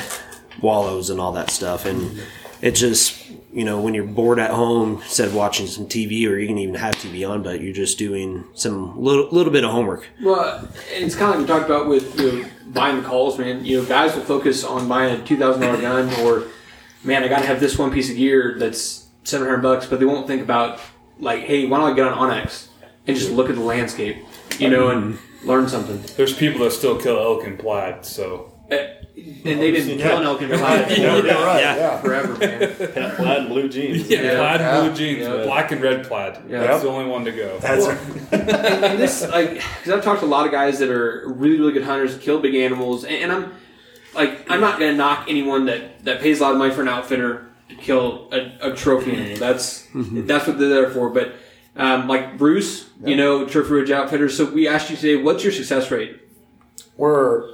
wallows 0.61 1.09
and 1.11 1.21
all 1.21 1.33
that 1.33 1.51
stuff. 1.51 1.87
And 1.87 2.23
it 2.61 2.73
just, 2.73 3.31
you 3.53 3.65
know, 3.65 3.81
when 3.81 3.95
you're 3.95 4.05
bored 4.05 4.39
at 4.39 4.51
home, 4.51 4.97
instead 5.03 5.29
of 5.29 5.35
watching 5.35 5.67
some 5.67 5.87
TV 5.87 6.29
or 6.29 6.37
you 6.37 6.47
can 6.47 6.59
even 6.59 6.75
have 6.75 6.95
TV 6.97 7.29
on, 7.29 7.43
but 7.43 7.61
you're 7.63 7.73
just 7.73 7.97
doing 7.97 8.45
some 8.55 9.01
little 9.03 9.29
little 9.31 9.53
bit 9.53 9.65
of 9.65 9.71
homework. 9.71 10.07
Well, 10.23 10.69
it's 10.91 11.15
kind 11.15 11.33
of 11.33 11.41
like 11.41 11.49
we 11.49 11.55
talked 11.55 11.67
about 11.71 11.89
with 11.89 12.21
you 12.21 12.43
know, 12.43 12.49
buying 12.67 12.97
the 12.97 13.09
calls, 13.09 13.39
man. 13.39 13.65
You 13.65 13.81
know, 13.81 13.89
guys 13.89 14.15
will 14.15 14.25
focus 14.25 14.65
on 14.65 14.87
buying 14.87 15.19
a 15.19 15.25
two 15.25 15.39
thousand 15.39 15.63
dollar 15.63 15.81
gun, 15.81 16.13
or 16.27 16.49
man, 17.05 17.23
I 17.25 17.29
got 17.29 17.41
to 17.41 17.47
have 17.47 17.61
this 17.61 17.79
one 17.79 17.91
piece 17.93 18.11
of 18.11 18.17
gear 18.17 18.57
that's 18.59 19.09
seven 19.25 19.47
hundred 19.47 19.63
bucks, 19.63 19.87
but 19.87 19.99
they 20.01 20.07
won't 20.07 20.27
think 20.27 20.43
about 20.43 20.81
like, 21.19 21.41
hey, 21.43 21.67
why 21.67 21.79
don't 21.79 21.93
I 21.93 21.95
get 21.95 22.07
on 22.07 22.31
onX 22.31 22.69
and 23.07 23.17
just 23.17 23.31
look 23.31 23.49
at 23.49 23.55
the 23.57 23.61
landscape, 23.63 24.19
you 24.59 24.69
know, 24.71 24.89
and 24.91 25.19
learn 25.45 25.69
something. 25.69 26.03
There's 26.17 26.33
people 26.35 26.61
that 26.65 26.73
still 26.73 26.99
kill 27.01 27.19
elk 27.19 27.45
in 27.45 27.57
plaid, 27.57 28.05
so 28.05 28.53
Uh, 28.71 28.77
And 29.17 29.61
they've 29.61 29.75
been 29.87 29.99
killing 29.99 30.23
elk 30.25 30.41
in 30.43 30.49
plaid 30.51 30.91
Yeah, 30.99 31.17
you're 31.17 31.25
right. 31.25 31.61
Yeah. 31.61 31.77
Yeah. 31.77 32.01
forever, 32.01 32.35
man. 32.37 32.59
Pat 32.95 33.17
plaid 33.17 33.39
and 33.41 33.49
blue 33.49 33.69
jeans. 33.69 34.09
yeah, 34.09 34.37
plaid 34.37 34.61
Yeah. 34.61 34.81
blue 34.81 34.95
jeans, 34.95 35.19
Yeah. 35.21 35.43
black 35.45 35.73
and 35.73 35.83
red 35.83 36.07
plaid. 36.07 36.39
Yeah. 36.49 36.61
That's 36.61 36.83
the 36.83 36.89
only 36.89 37.11
one 37.11 37.25
to 37.25 37.33
go. 37.33 37.59
That's 37.59 37.87
and, 37.87 38.51
and 38.51 38.99
this 39.01 39.27
like 39.29 39.55
because 39.55 39.93
I've 39.93 40.05
talked 40.05 40.21
to 40.21 40.27
a 40.27 40.29
lot 40.29 40.47
of 40.47 40.53
guys 40.53 40.79
that 40.79 40.89
are 40.91 41.25
really 41.27 41.59
really 41.59 41.73
good 41.73 41.85
hunters, 41.85 42.17
kill 42.19 42.39
big 42.41 42.55
animals, 42.55 43.05
and, 43.05 43.15
and 43.17 43.33
I'm 43.33 43.53
like 44.15 44.51
I'm 44.51 44.61
not 44.61 44.79
gonna 44.79 44.95
knock 44.95 45.27
anyone 45.29 45.67
that 45.67 46.05
that 46.05 46.21
pays 46.21 46.41
a 46.41 46.43
lot 46.45 46.53
of 46.53 46.59
money 46.59 46.75
for 46.75 46.83
an 46.83 46.89
outfitter 46.89 47.49
to 47.69 47.75
kill 47.77 48.29
a, 48.33 48.73
a 48.73 48.77
trophy 48.77 49.15
animal. 49.15 49.39
That's 49.39 49.87
that's 49.95 50.47
what 50.47 50.59
they're 50.59 50.69
there 50.69 50.91
for. 50.91 51.11
But 51.11 51.35
um, 51.77 52.09
like 52.09 52.37
Bruce, 52.37 52.89
you 53.05 53.17
know, 53.17 53.47
Trophy 53.47 53.73
Ridge 53.73 53.91
Outfitters. 53.91 54.37
So 54.37 54.45
we 54.51 54.67
asked 54.67 54.91
you 54.91 54.97
today, 54.97 55.23
what's 55.23 55.45
your 55.45 55.53
success 55.53 55.91
rate? 55.91 56.21
we're 57.01 57.49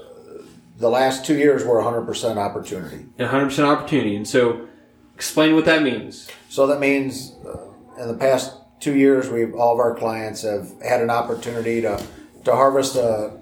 the 0.78 0.90
last 0.90 1.24
two 1.24 1.38
years 1.38 1.64
we're 1.64 1.80
100% 1.80 2.36
opportunity. 2.36 3.06
100 3.16 3.46
percent 3.46 3.68
opportunity. 3.68 4.16
And 4.16 4.28
so 4.28 4.66
explain 5.14 5.54
what 5.54 5.64
that 5.64 5.82
means. 5.82 6.28
So 6.50 6.66
that 6.66 6.80
means 6.80 7.34
uh, 7.46 7.68
in 8.02 8.08
the 8.08 8.16
past 8.16 8.54
two 8.80 8.96
years, 8.96 9.30
we've 9.30 9.54
all 9.54 9.72
of 9.72 9.78
our 9.78 9.94
clients 9.94 10.42
have 10.42 10.70
had 10.82 11.00
an 11.00 11.10
opportunity 11.10 11.80
to 11.80 12.04
to 12.44 12.52
harvest 12.52 12.96
a, 12.96 13.38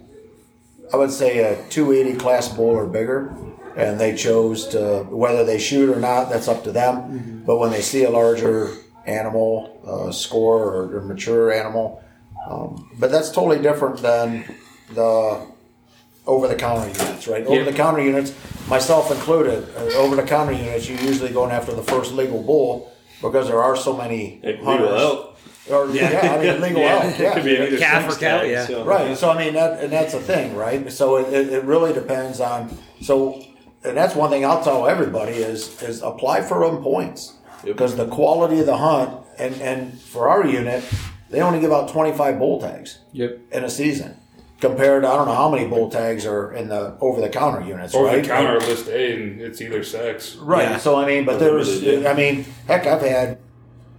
I 0.94 0.96
would 0.96 1.10
say 1.10 1.38
a 1.40 1.56
280 1.70 2.16
class 2.18 2.46
bull 2.46 2.66
or 2.70 2.86
bigger, 2.86 3.34
and 3.76 3.98
they 3.98 4.14
chose 4.14 4.68
to 4.68 5.02
whether 5.10 5.44
they 5.44 5.58
shoot 5.58 5.90
or 5.90 5.98
not. 5.98 6.30
That's 6.30 6.46
up 6.46 6.62
to 6.64 6.70
them. 6.70 7.42
But 7.44 7.58
when 7.58 7.72
they 7.72 7.80
see 7.80 8.04
a 8.04 8.10
larger 8.10 8.70
animal, 9.04 9.52
uh, 9.84 10.12
score 10.12 10.62
or, 10.62 10.96
or 10.96 11.00
mature 11.00 11.52
animal, 11.52 12.00
um, 12.48 12.88
but 13.00 13.10
that's 13.10 13.32
totally 13.32 13.60
different 13.60 13.96
than 14.02 14.44
the 14.94 15.44
over 16.28 16.46
the 16.46 16.54
counter 16.54 16.86
units, 16.86 17.26
right? 17.26 17.44
Over 17.44 17.64
the 17.64 17.72
counter 17.72 18.00
units, 18.00 18.32
myself 18.68 19.10
included, 19.10 19.68
uh, 19.76 19.98
over 19.98 20.14
the 20.14 20.22
counter 20.22 20.52
units, 20.52 20.88
you're 20.88 21.00
usually 21.00 21.32
going 21.32 21.50
after 21.50 21.74
the 21.74 21.82
first 21.82 22.12
legal 22.12 22.40
bull 22.40 22.92
because 23.20 23.48
there 23.48 23.60
are 23.60 23.74
so 23.74 23.96
many 23.96 24.38
It 24.44 24.58
could 24.58 24.64
hunters. 24.64 24.90
Elk. 25.70 25.88
Or, 25.88 25.92
yeah. 25.92 26.36
I 26.38 26.42
mean, 26.42 26.60
legal 26.60 26.82
elk, 26.82 27.18
yeah. 27.18 27.30
It 27.30 27.34
could 27.34 27.44
be 27.44 27.56
either 27.58 27.78
Calf 27.78 28.06
or 28.06 28.10
sex 28.10 28.20
cow, 28.22 28.42
yeah. 28.42 28.66
so- 28.66 28.84
Right. 28.84 29.16
So 29.16 29.30
I 29.30 29.38
mean 29.38 29.54
that, 29.54 29.80
and 29.82 29.92
that's 29.92 30.14
a 30.14 30.20
thing, 30.20 30.54
right? 30.56 30.90
So 30.92 31.16
it, 31.16 31.32
it, 31.32 31.52
it 31.52 31.64
really 31.64 31.92
depends 31.92 32.40
on. 32.40 32.76
So, 33.00 33.42
and 33.84 33.96
that's 33.96 34.14
one 34.14 34.30
thing 34.30 34.44
I'll 34.44 34.62
tell 34.64 34.86
everybody 34.88 35.32
is 35.34 35.82
is 35.82 36.02
apply 36.02 36.42
for 36.42 36.66
them 36.68 36.82
points 36.82 37.34
because 37.64 37.96
the 37.96 38.06
quality 38.08 38.60
of 38.60 38.66
the 38.66 38.76
hunt 38.76 39.24
and 39.38 39.54
and 39.60 39.98
for 40.00 40.28
our 40.28 40.46
unit, 40.46 40.84
they 41.30 41.40
only 41.40 41.60
give 41.60 41.72
out 41.72 41.88
twenty 41.90 42.12
five 42.16 42.38
bull 42.38 42.60
tags 42.60 42.98
Yep. 43.12 43.38
in 43.52 43.64
a 43.64 43.70
season. 43.70 44.16
Compared 44.60 45.02
to 45.02 45.08
I 45.08 45.16
don't 45.16 45.26
know 45.26 45.34
how 45.34 45.50
many 45.50 45.66
bull 45.66 45.90
tags 45.90 46.24
are 46.24 46.52
in 46.54 46.68
the 46.68 46.96
over 47.00 47.20
the 47.20 47.28
counter 47.28 47.60
units, 47.60 47.94
Over 47.94 48.06
right? 48.06 48.22
the 48.22 48.28
counter 48.28 48.58
list 48.60 48.88
A, 48.88 49.12
and 49.14 49.40
it's 49.40 49.60
either 49.60 49.82
sex. 49.84 50.36
Right. 50.36 50.62
Yeah. 50.62 50.76
So 50.78 50.96
I 50.96 51.04
mean, 51.06 51.26
but 51.26 51.38
there's, 51.38 51.82
Limited. 51.82 52.06
I 52.06 52.14
mean, 52.14 52.46
heck, 52.66 52.86
I've 52.86 53.02
had 53.02 53.38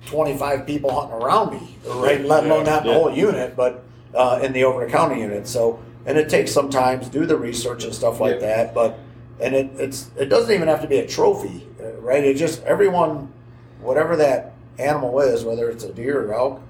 25 0.05 0.65
people 0.65 0.91
hunting 0.93 1.17
around 1.21 1.53
me, 1.53 1.77
right? 1.87 2.23
Let 2.23 2.45
alone 2.45 2.65
not 2.65 2.83
the 2.83 2.89
Yeah. 2.89 2.95
whole 2.95 3.11
unit, 3.13 3.55
but 3.55 3.83
uh, 4.13 4.39
in 4.41 4.53
the 4.53 4.63
over 4.63 4.85
the 4.85 4.91
counter 4.91 5.15
unit. 5.15 5.47
So, 5.47 5.79
and 6.05 6.17
it 6.17 6.29
takes 6.29 6.51
some 6.51 6.69
time 6.69 6.99
to 7.01 7.09
do 7.09 7.25
the 7.25 7.35
research 7.37 7.83
and 7.83 7.93
stuff 7.93 8.19
like 8.19 8.39
that. 8.41 8.73
But 8.73 8.97
and 9.39 9.53
it 9.55 9.69
it's 9.77 10.09
it 10.17 10.25
doesn't 10.27 10.53
even 10.53 10.67
have 10.67 10.81
to 10.81 10.87
be 10.87 10.97
a 10.99 11.07
trophy, 11.07 11.67
uh, 11.81 11.91
right? 11.99 12.23
It 12.23 12.35
just 12.37 12.63
everyone, 12.63 13.31
whatever 13.81 14.15
that 14.17 14.53
animal 14.79 15.19
is, 15.21 15.43
whether 15.43 15.69
it's 15.69 15.83
a 15.83 15.91
deer 15.93 16.27
or 16.29 16.33
elk, 16.33 16.61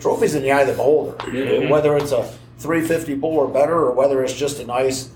trophies 0.00 0.34
in 0.34 0.42
the 0.42 0.50
eye 0.52 0.62
of 0.62 0.68
the 0.68 0.72
beholder. 0.74 1.16
Yeah. 1.32 1.68
Whether 1.68 1.96
it's 1.96 2.12
a 2.12 2.22
350 2.58 3.14
bull 3.16 3.32
or 3.36 3.48
better, 3.48 3.74
or 3.74 3.92
whether 3.92 4.22
it's 4.24 4.32
just 4.34 4.58
a 4.60 4.66
nice 4.66 5.10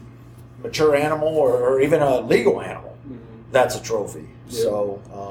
mature 0.63 0.95
animal 0.97 1.29
or, 1.29 1.57
or 1.57 1.81
even 1.81 2.03
a 2.03 2.21
legal 2.21 2.61
animal, 2.61 2.97
that's 3.53 3.77
a 3.77 3.83
trophy. 3.83 4.27
So, 4.49 5.01
um, 5.15 5.28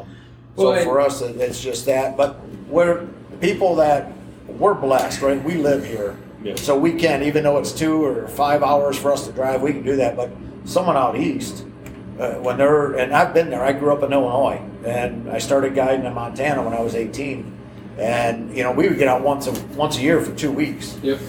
so 0.57 0.71
Well, 0.71 0.83
for 0.83 0.99
us, 0.99 1.21
it, 1.21 1.37
it's 1.37 1.61
just 1.61 1.85
that. 1.85 2.17
But 2.17 2.39
we're 2.67 3.05
people 3.39 3.75
that 3.75 4.11
we're 4.47 4.73
blessed, 4.73 5.21
right? 5.21 5.41
We 5.43 5.55
live 5.55 5.85
here, 5.85 6.17
Yeah. 6.43 6.55
so 6.55 6.77
we 6.77 6.93
can, 6.93 7.21
even 7.23 7.43
though 7.43 7.57
it's 7.59 7.71
two 7.71 8.03
or 8.03 8.27
five 8.27 8.63
hours 8.63 8.97
for 8.97 9.11
us 9.11 9.25
to 9.27 9.31
drive, 9.31 9.61
we 9.61 9.71
can 9.71 9.83
do 9.83 9.95
that. 9.97 10.17
But 10.17 10.31
someone 10.65 10.97
out 10.97 11.15
east, 11.17 11.63
uh, 12.19 12.31
when 12.35 12.57
they're 12.57 12.93
and 12.93 13.13
I've 13.15 13.33
been 13.33 13.49
there. 13.51 13.63
I 13.63 13.71
grew 13.73 13.93
up 13.93 14.01
in 14.03 14.11
Illinois, 14.11 14.59
and 14.85 15.29
I 15.29 15.37
started 15.37 15.75
guiding 15.75 16.05
in 16.05 16.13
Montana 16.13 16.63
when 16.63 16.73
I 16.73 16.81
was 16.81 16.95
18. 16.95 17.53
And 17.99 18.55
you 18.55 18.63
know, 18.63 18.71
we 18.71 18.87
would 18.87 18.97
get 18.97 19.07
out 19.07 19.21
once 19.21 19.45
a 19.47 19.51
once 19.75 19.97
a 19.97 20.01
year 20.01 20.19
for 20.21 20.33
two 20.35 20.51
weeks 20.51 20.97
Yep. 21.03 21.19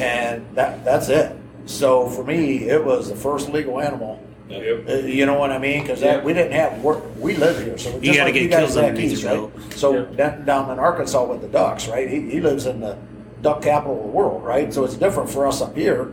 and 0.00 0.46
that 0.54 0.84
that's 0.84 1.08
it. 1.08 1.34
So 1.66 2.06
for 2.08 2.22
me, 2.24 2.68
it 2.68 2.84
was 2.84 3.08
the 3.08 3.16
first 3.16 3.48
legal 3.48 3.80
animal. 3.80 4.20
Yep. 4.48 4.88
Uh, 4.88 4.92
you 5.06 5.26
know 5.26 5.34
what 5.38 5.50
I 5.50 5.58
mean? 5.58 5.82
Because 5.82 6.02
Yeah. 6.02 6.22
we 6.22 6.32
didn't 6.32 6.52
have 6.52 6.80
work. 6.82 7.02
We 7.18 7.34
live 7.36 7.62
here, 7.64 7.76
so 7.78 7.90
just 7.98 8.04
gotta 8.04 8.24
like 8.26 8.34
get 8.34 8.42
you 8.42 8.48
guys 8.48 8.58
kills 8.60 8.74
back 8.76 8.84
underneath 8.90 9.12
east, 9.12 9.22
your 9.22 9.32
right? 9.32 9.54
belt. 9.54 9.72
So 9.74 9.92
Yeah. 9.94 10.04
down, 10.16 10.44
down 10.44 10.70
in 10.70 10.78
Arkansas 10.78 11.24
with 11.24 11.40
the 11.40 11.48
ducks, 11.48 11.88
right? 11.88 12.08
He, 12.08 12.20
he 12.30 12.40
lives 12.40 12.66
in 12.66 12.80
the 12.80 12.96
duck 13.42 13.62
capital 13.62 13.96
of 13.96 14.02
the 14.02 14.08
world, 14.08 14.44
right? 14.44 14.72
So 14.72 14.84
it's 14.84 14.94
different 14.94 15.28
for 15.30 15.46
us 15.48 15.60
up 15.60 15.76
here. 15.76 16.08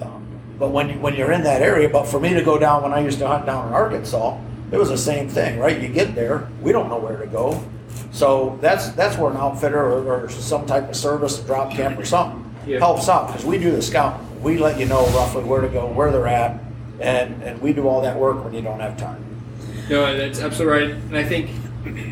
Um, 0.00 0.22
but 0.58 0.70
when 0.70 0.88
you, 0.88 0.94
when 1.00 1.14
you're 1.14 1.32
in 1.32 1.42
that 1.44 1.60
area, 1.60 1.88
but 1.88 2.04
for 2.06 2.18
me 2.18 2.32
to 2.32 2.42
go 2.42 2.58
down 2.58 2.82
when 2.82 2.92
I 2.94 3.00
used 3.00 3.18
to 3.18 3.28
hunt 3.28 3.44
down 3.46 3.68
in 3.68 3.74
Arkansas, 3.74 4.38
it 4.72 4.78
was 4.78 4.88
the 4.88 4.96
same 4.98 5.28
thing, 5.28 5.58
right? 5.58 5.78
You 5.80 5.88
get 5.88 6.14
there, 6.14 6.48
we 6.62 6.72
don't 6.72 6.88
know 6.88 6.98
where 6.98 7.16
to 7.18 7.26
go. 7.26 7.60
So 8.12 8.58
that's 8.60 8.88
that's 8.90 9.18
where 9.18 9.30
an 9.30 9.36
outfitter 9.36 9.80
or, 9.80 10.24
or 10.24 10.28
some 10.30 10.64
type 10.66 10.88
of 10.88 10.96
service, 10.96 11.40
a 11.40 11.44
drop 11.44 11.72
camp 11.72 11.98
or 11.98 12.04
something, 12.04 12.42
Yeah. 12.66 12.78
helps 12.78 13.08
out 13.08 13.26
because 13.28 13.44
we 13.44 13.58
do 13.58 13.70
the 13.72 13.82
scouting. 13.82 14.26
We 14.42 14.56
let 14.58 14.78
you 14.80 14.86
know 14.86 15.04
roughly 15.08 15.44
where 15.44 15.60
to 15.60 15.68
go, 15.68 15.86
where 15.86 16.10
they're 16.10 16.26
at, 16.26 16.58
and 17.00 17.42
and 17.42 17.60
we 17.60 17.72
do 17.72 17.88
all 17.88 18.02
that 18.02 18.18
work 18.18 18.44
when 18.44 18.54
you 18.54 18.62
don't 18.62 18.80
have 18.80 18.96
time. 18.96 19.24
No, 19.88 20.16
that's 20.16 20.40
absolutely 20.40 20.80
right. 20.80 20.90
And 20.90 21.16
I 21.16 21.24
think 21.24 21.50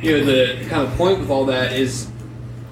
you 0.03 0.19
know 0.19 0.25
the 0.25 0.67
kind 0.69 0.83
of 0.83 0.95
point 0.97 1.21
with 1.21 1.31
all 1.31 1.47
that 1.47 1.73
is 1.73 2.11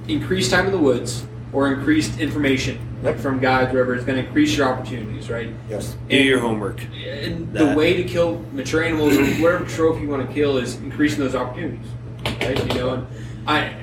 increased 0.09 0.51
time 0.51 0.67
in 0.67 0.73
the 0.73 0.79
woods 0.79 1.25
or 1.53 1.73
increased 1.73 2.19
information 2.19 2.79
like 3.03 3.19
from 3.19 3.41
guides, 3.41 3.73
wherever 3.73 3.95
is 3.95 4.05
going 4.05 4.19
to 4.21 4.27
increase 4.27 4.57
your 4.57 4.69
opportunities, 4.69 5.31
right? 5.31 5.51
Yes. 5.69 5.97
Do 6.09 6.17
your 6.17 6.41
homework. 6.41 6.83
And 6.95 7.53
the 7.53 7.75
way 7.77 7.95
to 7.95 8.05
kill 8.05 8.41
mature 8.53 8.83
animals 8.83 9.17
or 9.17 9.25
whatever 9.43 9.65
trophy 9.67 10.03
you 10.03 10.09
want 10.09 10.27
to 10.27 10.35
kill 10.35 10.57
is 10.59 10.77
increasing 10.77 11.21
those 11.21 11.35
opportunities, 11.35 11.87
right? 12.41 12.59
You 12.75 12.81
know, 12.81 12.95
and 12.95 13.07
I 13.47 13.75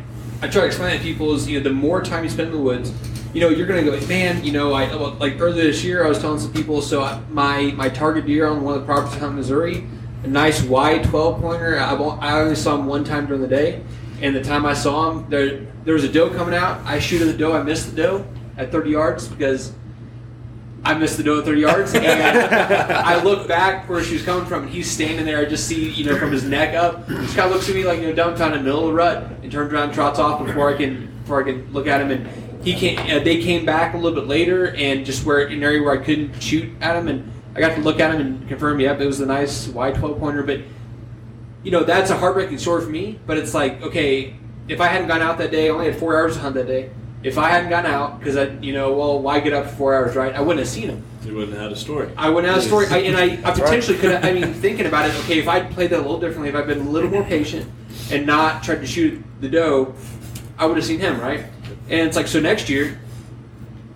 I 0.41 0.47
try 0.47 0.61
to 0.61 0.65
explain 0.65 0.91
that 0.91 0.97
to 0.97 1.03
people 1.03 1.33
is 1.33 1.47
you 1.47 1.59
know 1.59 1.63
the 1.63 1.73
more 1.73 2.01
time 2.01 2.23
you 2.23 2.29
spend 2.29 2.49
in 2.49 2.55
the 2.55 2.61
woods, 2.61 2.91
you 3.33 3.41
know 3.41 3.49
you're 3.49 3.67
gonna 3.67 3.83
go 3.83 3.99
man. 4.07 4.43
You 4.43 4.51
know, 4.51 4.73
I 4.73 4.95
well, 4.95 5.11
like 5.19 5.39
earlier 5.39 5.63
this 5.63 5.83
year 5.83 6.05
I 6.05 6.09
was 6.09 6.19
telling 6.19 6.39
some 6.39 6.53
people 6.53 6.81
so 6.81 7.01
I, 7.01 7.19
my 7.29 7.73
my 7.75 7.89
target 7.89 8.25
deer 8.25 8.47
on 8.47 8.63
one 8.63 8.75
of 8.75 8.81
the 8.81 8.85
properties 8.85 9.21
in 9.21 9.35
Missouri, 9.35 9.87
a 10.23 10.27
nice 10.27 10.61
wide 10.63 11.03
12 11.05 11.41
pointer. 11.41 11.79
I, 11.79 11.93
I 11.95 12.39
only 12.41 12.55
saw 12.55 12.75
him 12.75 12.85
one 12.85 13.03
time 13.03 13.25
during 13.25 13.41
the 13.41 13.47
day, 13.47 13.83
and 14.21 14.35
the 14.35 14.43
time 14.43 14.65
I 14.65 14.73
saw 14.73 15.11
him 15.11 15.29
there 15.29 15.65
there 15.83 15.95
was 15.95 16.03
a 16.03 16.11
doe 16.11 16.29
coming 16.29 16.55
out. 16.55 16.81
I 16.85 16.99
shoot 16.99 17.21
at 17.21 17.27
the 17.27 17.37
doe. 17.37 17.53
I 17.53 17.63
missed 17.63 17.89
the 17.89 18.01
doe 18.01 18.25
at 18.57 18.71
30 18.71 18.91
yards 18.91 19.27
because 19.27 19.73
I 20.85 20.93
missed 20.93 21.17
the 21.17 21.23
doe 21.23 21.39
at 21.39 21.45
30 21.45 21.61
yards, 21.61 21.95
and 21.95 22.05
I 22.05 23.23
look 23.23 23.47
back 23.47 23.89
where 23.89 24.03
she 24.03 24.13
was 24.13 24.23
coming 24.23 24.45
from, 24.45 24.63
and 24.63 24.71
he's 24.71 24.91
standing 24.91 25.25
there. 25.25 25.39
I 25.39 25.45
just 25.45 25.65
see, 25.65 25.89
you 25.89 26.05
know, 26.05 26.17
from 26.17 26.31
his 26.31 26.43
neck 26.43 26.75
up, 26.75 27.07
he 27.09 27.15
just 27.15 27.35
kind 27.35 27.49
of 27.49 27.55
looks 27.55 27.69
at 27.69 27.75
me 27.75 27.85
like, 27.85 28.01
you 28.01 28.07
know, 28.07 28.13
dumbfounded 28.13 28.59
in 28.59 28.65
the 28.65 28.69
middle 28.69 28.81
of 28.81 28.87
the 28.89 28.93
rut, 28.93 29.23
and 29.41 29.51
turns 29.51 29.71
around 29.71 29.85
and 29.85 29.93
trots 29.93 30.19
off 30.19 30.45
before 30.45 30.73
I 30.73 30.77
can 30.77 31.09
before 31.21 31.41
I 31.41 31.51
can 31.51 31.71
look 31.71 31.87
at 31.87 32.01
him. 32.01 32.11
And 32.11 32.27
he 32.63 32.73
came. 32.73 32.97
Uh, 32.99 33.23
they 33.23 33.41
came 33.41 33.65
back 33.65 33.93
a 33.93 33.97
little 33.97 34.19
bit 34.19 34.27
later, 34.27 34.73
and 34.75 35.05
just 35.05 35.25
where 35.25 35.47
an 35.47 35.61
area 35.61 35.81
where 35.81 35.99
I 35.99 36.03
couldn't 36.03 36.41
shoot 36.41 36.71
at 36.81 36.95
him, 36.95 37.07
and 37.07 37.31
I 37.55 37.59
got 37.59 37.75
to 37.75 37.81
look 37.81 37.99
at 37.99 38.13
him 38.13 38.21
and 38.21 38.47
confirm, 38.47 38.79
yep, 38.79 38.99
it 38.99 39.05
was 39.05 39.19
a 39.19 39.25
nice 39.25 39.67
wide 39.67 39.95
12 39.95 40.19
pointer. 40.19 40.43
But 40.43 40.61
you 41.63 41.71
know, 41.71 41.83
that's 41.83 42.09
a 42.09 42.17
heartbreaking 42.17 42.57
story 42.57 42.83
for 42.83 42.89
me. 42.89 43.19
But 43.25 43.37
it's 43.37 43.53
like, 43.53 43.81
okay, 43.81 44.35
if 44.67 44.79
I 44.79 44.87
hadn't 44.87 45.07
gone 45.07 45.21
out 45.21 45.37
that 45.37 45.51
day, 45.51 45.67
I 45.67 45.69
only 45.69 45.85
had 45.85 45.97
four 45.97 46.17
hours 46.17 46.35
to 46.35 46.41
hunt 46.41 46.55
that 46.55 46.67
day. 46.67 46.89
If 47.21 47.37
I 47.37 47.49
hadn't 47.49 47.69
gone 47.69 47.85
out, 47.85 48.19
because 48.19 48.35
I, 48.35 48.49
you 48.59 48.73
know, 48.73 48.93
well, 48.93 49.19
why 49.19 49.39
get 49.39 49.53
up 49.53 49.67
for 49.67 49.75
four 49.75 49.95
hours, 49.95 50.15
right? 50.15 50.33
I 50.35 50.41
wouldn't 50.41 50.59
have 50.59 50.67
seen 50.67 50.89
him. 50.89 51.03
You 51.23 51.35
wouldn't 51.35 51.53
have 51.53 51.63
had 51.63 51.71
a 51.71 51.75
story. 51.75 52.09
I 52.17 52.29
went 52.29 52.45
out 52.47 52.57
a 52.57 52.61
story, 52.61 52.87
I, 52.87 52.97
and 52.97 53.15
I, 53.15 53.23
I 53.23 53.35
That's 53.37 53.59
potentially 53.61 53.97
could 53.97 54.11
have. 54.11 54.25
I 54.25 54.33
mean, 54.33 54.53
thinking 54.53 54.85
about 54.87 55.09
it, 55.09 55.15
okay, 55.21 55.39
if 55.39 55.47
I'd 55.47 55.71
played 55.71 55.89
that 55.91 55.99
a 55.99 56.01
little 56.01 56.19
differently, 56.19 56.49
if 56.49 56.55
I'd 56.55 56.67
been 56.67 56.81
a 56.81 56.89
little 56.89 57.09
more 57.09 57.23
patient 57.23 57.69
and 58.11 58.25
not 58.25 58.61
tried 58.61 58.81
to 58.81 58.87
shoot 58.87 59.23
the 59.39 59.47
doe, 59.47 59.95
I 60.57 60.65
would 60.65 60.75
have 60.75 60.85
seen 60.85 60.99
him, 60.99 61.19
right? 61.21 61.45
And 61.89 62.07
it's 62.07 62.15
like, 62.17 62.27
so 62.27 62.39
next 62.39 62.69
year, 62.69 62.99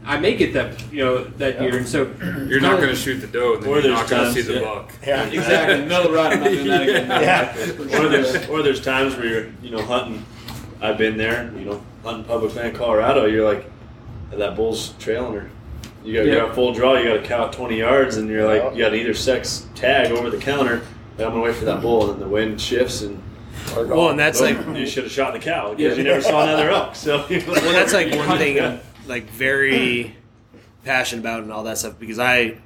I 0.06 0.18
may 0.18 0.36
get 0.36 0.54
that, 0.54 0.82
you 0.92 1.04
know, 1.04 1.24
that 1.24 1.62
year, 1.62 1.78
and 1.78 1.88
so 1.88 2.04
You're 2.48 2.62
not 2.62 2.78
going 2.78 2.90
to 2.90 2.96
shoot 2.96 3.16
the 3.20 3.28
doe, 3.28 3.56
and 3.56 3.64
then 3.64 3.70
Or 3.70 3.74
you're 3.76 3.82
there's 3.84 3.94
not 3.94 4.10
going 4.10 4.22
to 4.22 4.26
times, 4.34 4.36
see 4.36 4.42
the 4.54 4.60
yeah. 4.60 4.62
buck. 4.62 4.94
Yeah. 5.06 5.24
exactly 5.28 5.82
another 5.84 6.12
run. 6.14 6.32
I'm 6.34 6.40
not 6.40 6.50
doing 6.52 6.68
that 6.68 6.82
again. 6.84 7.08
Yeah. 7.22 7.56
or 8.00 8.08
there's 8.10 8.48
or 8.50 8.64
there's 8.64 8.82
times 8.82 9.16
where 9.18 9.26
you're 9.26 9.48
you 9.62 9.72
know 9.72 9.82
hunting. 9.82 10.26
I've 10.80 10.98
been 10.98 11.18
there, 11.18 11.52
you 11.58 11.66
know, 11.66 11.84
hunting 12.04 12.24
public 12.24 12.56
land, 12.56 12.76
Colorado. 12.78 13.26
You're 13.26 13.46
like 13.52 13.70
that 14.32 14.56
bull's 14.56 14.90
trailing 15.00 15.34
her. 15.34 15.50
You 16.06 16.14
got 16.14 16.26
Yeah. 16.26 16.34
you're 16.34 16.48
at 16.50 16.56
full 16.56 16.74
draw. 16.74 16.98
You 16.98 17.06
got 17.10 17.18
a 17.18 17.28
cow 17.28 17.48
at 17.48 17.52
20 17.54 17.78
yards, 17.78 18.16
and 18.18 18.30
you're 18.30 18.46
like 18.48 18.76
you 18.78 18.84
got 18.84 18.94
either 18.94 19.14
sex 19.14 19.68
tag 19.76 20.12
over 20.12 20.30
the 20.30 20.38
counter. 20.38 20.84
But 21.18 21.26
I'm 21.26 21.32
gonna 21.32 21.44
wait 21.44 21.56
for 21.56 21.66
that 21.66 21.82
bull, 21.82 22.04
and 22.04 22.14
then 22.14 22.20
the 22.22 22.34
wind 22.34 22.62
shifts, 22.62 23.02
and 23.02 23.22
Well, 23.76 24.10
and 24.10 24.20
that's 24.20 24.42
like 24.42 24.58
you 24.76 24.88
should 24.88 25.04
have 25.04 25.12
shot 25.12 25.34
the 25.34 25.40
cow 25.40 25.74
because 25.74 25.98
you 25.98 26.04
never 26.04 26.22
saw 26.22 26.44
another 26.44 26.70
elk. 26.70 26.96
So 26.96 27.18
well, 27.30 27.62
that's 27.74 27.94
like 27.94 28.14
one 28.16 28.38
thing 28.38 28.60
I'm 28.60 28.80
like 29.08 29.30
very 29.30 30.16
passionate 30.84 31.22
about 31.22 31.44
and 31.44 31.52
all 31.52 31.64
that 31.66 31.78
stuff 31.78 32.00
because 32.00 32.18
I, 32.20 32.58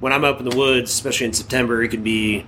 when 0.00 0.12
I'm 0.12 0.24
up 0.24 0.40
in 0.40 0.48
the 0.48 0.56
woods, 0.56 0.90
especially 0.90 1.26
in 1.26 1.32
September, 1.32 1.82
it 1.82 1.88
can 1.88 2.02
be, 2.02 2.44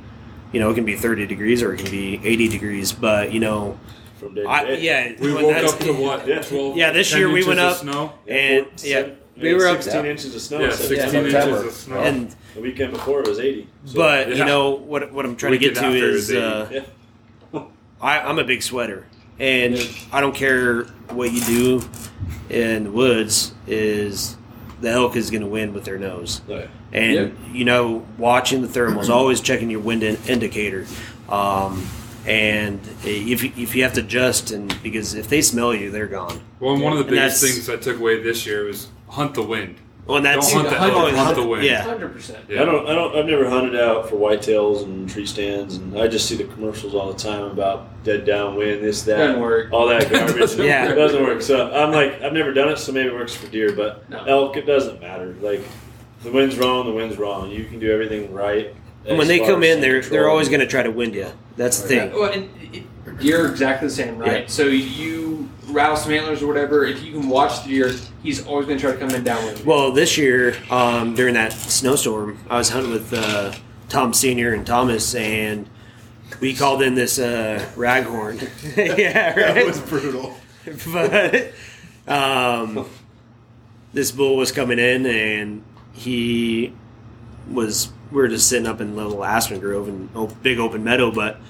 you 0.53 0.61
know, 0.61 0.71
it 0.71 0.75
can 0.75 0.85
be 0.85 0.97
30 0.97 1.27
degrees 1.27 1.63
or 1.63 1.73
it 1.75 1.79
can 1.79 1.91
be 1.91 2.21
80 2.23 2.49
degrees. 2.49 2.93
But 2.93 3.33
you 3.33 3.41
know, 3.41 3.79
from 4.19 4.35
day 4.35 4.43
to 4.43 4.49
I, 4.49 4.65
day. 4.65 4.81
yeah, 4.83 5.13
We 5.21 5.33
when 5.33 5.45
woke 5.47 5.57
up 5.65 5.79
to 5.81 5.93
what? 5.93 6.27
Yeah. 6.27 6.43
12, 6.43 6.77
Yeah, 6.77 6.93
this 6.93 7.11
10 7.11 7.19
year 7.19 7.29
we 7.29 7.35
inches 7.37 7.47
went 7.49 7.61
of 7.61 7.73
up 7.73 7.79
Snow? 7.79 8.13
and 8.29 8.67
four- 8.67 8.73
yeah, 8.89 8.97
seven- 9.03 9.17
we 9.41 9.55
were 9.55 9.69
up 9.69 9.83
16 9.83 10.05
inches 10.05 10.35
of 10.35 10.43
snow. 10.43 10.61
Yeah, 10.61 10.71
so 10.71 10.85
16 10.85 10.99
September. 11.11 11.29
inches 11.57 11.65
of 11.67 11.73
snow. 11.73 12.01
and 12.01 12.37
The 12.55 12.61
weekend 12.61 12.93
before 12.93 13.21
it 13.23 13.29
was 13.29 13.39
80. 13.39 13.67
So, 13.87 13.95
but 13.97 14.29
Yeah. 14.29 14.35
you 14.35 14.45
know 14.45 14.71
what 14.73 15.11
what 15.13 15.25
I'm 15.25 15.35
trying 15.37 15.53
to 15.53 15.59
get 15.59 15.77
to 15.77 15.87
is 15.89 16.29
is 16.29 16.37
uh, 16.37 16.69
yeah. 16.71 16.81
I, 18.01 18.21
I'm 18.21 18.39
a 18.39 18.45
big 18.45 18.63
sweater, 18.63 19.07
and 19.39 19.77
I 20.13 20.21
don't 20.21 20.35
care 20.35 20.85
what 21.11 21.33
you 21.33 21.41
do 21.43 21.83
in 22.49 22.85
the 22.85 22.91
woods. 22.91 23.53
Is 23.67 24.37
the 24.81 24.91
elk 24.91 25.17
is 25.17 25.31
going 25.31 25.43
to 25.43 25.47
win 25.49 25.73
with 25.75 25.85
their 25.85 25.99
nose, 25.99 26.41
yeah. 26.49 26.67
and 26.93 27.13
Yep. 27.15 27.33
you 27.53 27.65
know, 27.65 28.07
watching 28.19 28.63
the 28.63 28.69
thermals, 28.69 29.09
always 29.11 29.41
checking 29.41 29.71
your 29.71 29.81
wind 29.81 30.03
in- 30.03 30.17
indicator, 30.27 30.87
um, 31.29 31.87
and 32.27 32.81
if 33.05 33.43
you- 33.45 33.53
if 33.57 33.75
you 33.75 33.83
have 33.83 33.93
to 33.95 34.01
adjust, 34.01 34.51
and 34.51 34.75
because 34.83 35.15
if 35.15 35.29
they 35.29 35.43
smell 35.43 35.75
you, 35.75 35.91
they're 35.91 36.07
gone. 36.07 36.41
Well, 36.59 36.75
and 36.75 36.83
one 36.83 36.93
of 36.93 36.99
the 36.99 37.05
And 37.05 37.11
biggest 37.11 37.43
things 37.43 37.69
I 37.69 37.77
took 37.77 37.99
away 37.99 38.23
this 38.23 38.47
year 38.47 38.65
was 38.65 38.89
hunt 39.09 39.35
the 39.35 39.43
wind. 39.43 39.77
Well, 40.11 40.17
and 40.17 40.27
that's 40.27 40.49
Don't 40.53 40.63
hunt 40.67 40.71
the 40.71 40.79
hunt- 40.79 40.93
elk, 40.93 41.03
hunt- 41.05 41.17
hunt 41.17 41.37
the 41.37 41.47
wind. 41.47 41.65
yeah. 41.65 41.83
Hundred 41.83 42.13
percent. 42.13 42.39
I 42.51 42.55
don't. 42.65 42.87
I 42.89 42.95
don't. 42.97 43.15
I've 43.17 43.27
never 43.27 43.49
hunted 43.49 43.77
out 43.81 44.09
for 44.11 44.17
whitetails 44.17 44.83
and 44.83 45.09
tree 45.09 45.25
stands, 45.25 45.77
and 45.77 45.97
I 45.97 46.09
just 46.09 46.27
see 46.29 46.35
the 46.37 46.45
commercials 46.45 46.95
all 46.97 47.13
the 47.13 47.19
time 47.19 47.45
about 47.45 47.87
dead 48.03 48.25
downwind, 48.25 48.83
this, 48.83 49.03
that, 49.05 49.19
Doesn't 49.19 49.41
work. 49.41 49.73
all 49.73 49.87
that 49.87 50.11
garbage. 50.11 50.37
Doesn't 50.37 50.65
Yeah. 50.67 50.91
it 50.91 50.97
doesn't 50.97 51.23
work. 51.23 51.43
So 51.43 51.71
I'm 51.73 51.93
like, 51.93 52.21
I've 52.23 52.33
never 52.33 52.53
done 52.53 52.69
it, 52.71 52.79
so 52.79 52.91
maybe 52.93 53.09
it 53.09 53.15
works 53.15 53.35
for 53.37 53.47
deer, 53.49 53.73
but 53.73 54.09
No. 54.11 54.25
elk, 54.25 54.57
it 54.57 54.67
doesn't 54.67 55.01
matter. 55.01 55.37
Like, 55.41 55.61
the 56.25 56.33
wind's 56.33 56.59
wrong, 56.59 56.87
the 56.87 56.93
wind's 56.93 57.17
wrong. 57.17 57.51
You 57.51 57.65
can 57.65 57.79
do 57.79 57.93
everything 57.93 58.33
right. 58.35 58.75
And 59.07 59.17
when 59.17 59.23
as 59.23 59.29
they 59.29 59.39
far 59.39 59.47
come 59.49 59.63
as 59.63 59.77
in, 59.77 59.81
they're 59.81 60.01
they're 60.03 60.29
always 60.29 60.49
going 60.49 60.61
to 60.61 60.67
try 60.67 60.83
to 60.83 60.91
wind 60.91 61.15
you. 61.15 61.29
That's 61.57 61.81
the 61.83 61.89
thing. 61.89 62.13
Well, 62.13 62.33
and 62.33 62.51
it, 62.75 62.83
you're 63.21 63.49
exactly 63.49 63.87
the 63.89 63.95
same, 63.95 64.19
right? 64.19 64.43
Yeah. 64.43 64.47
So 64.49 64.65
you 64.65 65.30
rattle 65.71 65.97
some 65.97 66.13
antlers 66.13 66.43
or 66.43 66.47
whatever. 66.47 66.85
If 66.85 67.03
you 67.03 67.13
can 67.13 67.29
watch 67.29 67.63
the 67.63 67.71
deer, 67.71 67.93
he's 68.23 68.47
always 68.47 68.67
going 68.67 68.79
to 68.79 68.83
try 68.83 68.93
to 68.93 68.99
come 68.99 69.11
in 69.11 69.25
downwind. 69.25 69.65
Well, 69.65 69.93
this 69.93 70.17
year 70.19 70.57
um, 70.71 71.15
during 71.15 71.35
that 71.35 71.53
snowstorm, 71.53 72.39
I 72.49 72.59
was 72.59 72.69
hunting 72.69 72.93
with 72.93 73.13
uh, 73.13 73.53
Tom 73.89 74.13
Senior 74.13 74.55
and 74.55 74.67
Thomas, 74.67 75.15
and 75.15 75.69
we 76.41 76.55
called 76.55 76.83
in 76.83 76.95
this 76.95 77.19
uh, 77.19 77.65
raghorn. 77.75 78.41
yeah, 78.77 79.29
right. 79.29 79.55
That 79.55 79.67
was 79.67 79.81
brutal. 79.81 80.37
but 80.93 81.53
um, 82.07 82.89
this 83.93 84.11
bull 84.11 84.37
was 84.37 84.53
coming 84.53 84.79
in, 84.79 85.07
and 85.07 85.65
he 85.93 86.73
was. 87.51 87.93
We 88.11 88.17
were 88.17 88.29
just 88.29 88.49
sitting 88.49 88.67
up 88.67 88.81
in 88.81 88.97
little 88.97 89.25
aspen 89.25 89.61
grove 89.61 89.87
and 89.87 90.09
op- 90.17 90.43
big 90.43 90.59
open 90.59 90.83
meadow, 90.83 91.13
but 91.13 91.41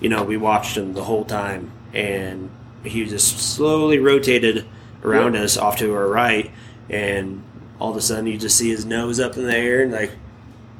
you 0.00 0.08
know 0.08 0.22
we 0.22 0.36
watched 0.36 0.76
him 0.76 0.92
the 0.92 1.04
whole 1.04 1.24
time, 1.24 1.70
and 1.94 2.50
he 2.84 3.04
just 3.04 3.38
slowly 3.38 3.98
rotated 3.98 4.64
around 5.04 5.36
us 5.36 5.56
off 5.56 5.76
to 5.78 5.92
our 5.94 6.08
right, 6.08 6.50
and 6.88 7.42
all 7.78 7.90
of 7.90 7.96
a 7.96 8.00
sudden 8.00 8.26
you 8.26 8.36
just 8.38 8.56
see 8.56 8.68
his 8.70 8.84
nose 8.84 9.18
up 9.20 9.36
in 9.36 9.44
the 9.46 9.56
air 9.56 9.82
and 9.82 9.92
like 9.92 10.12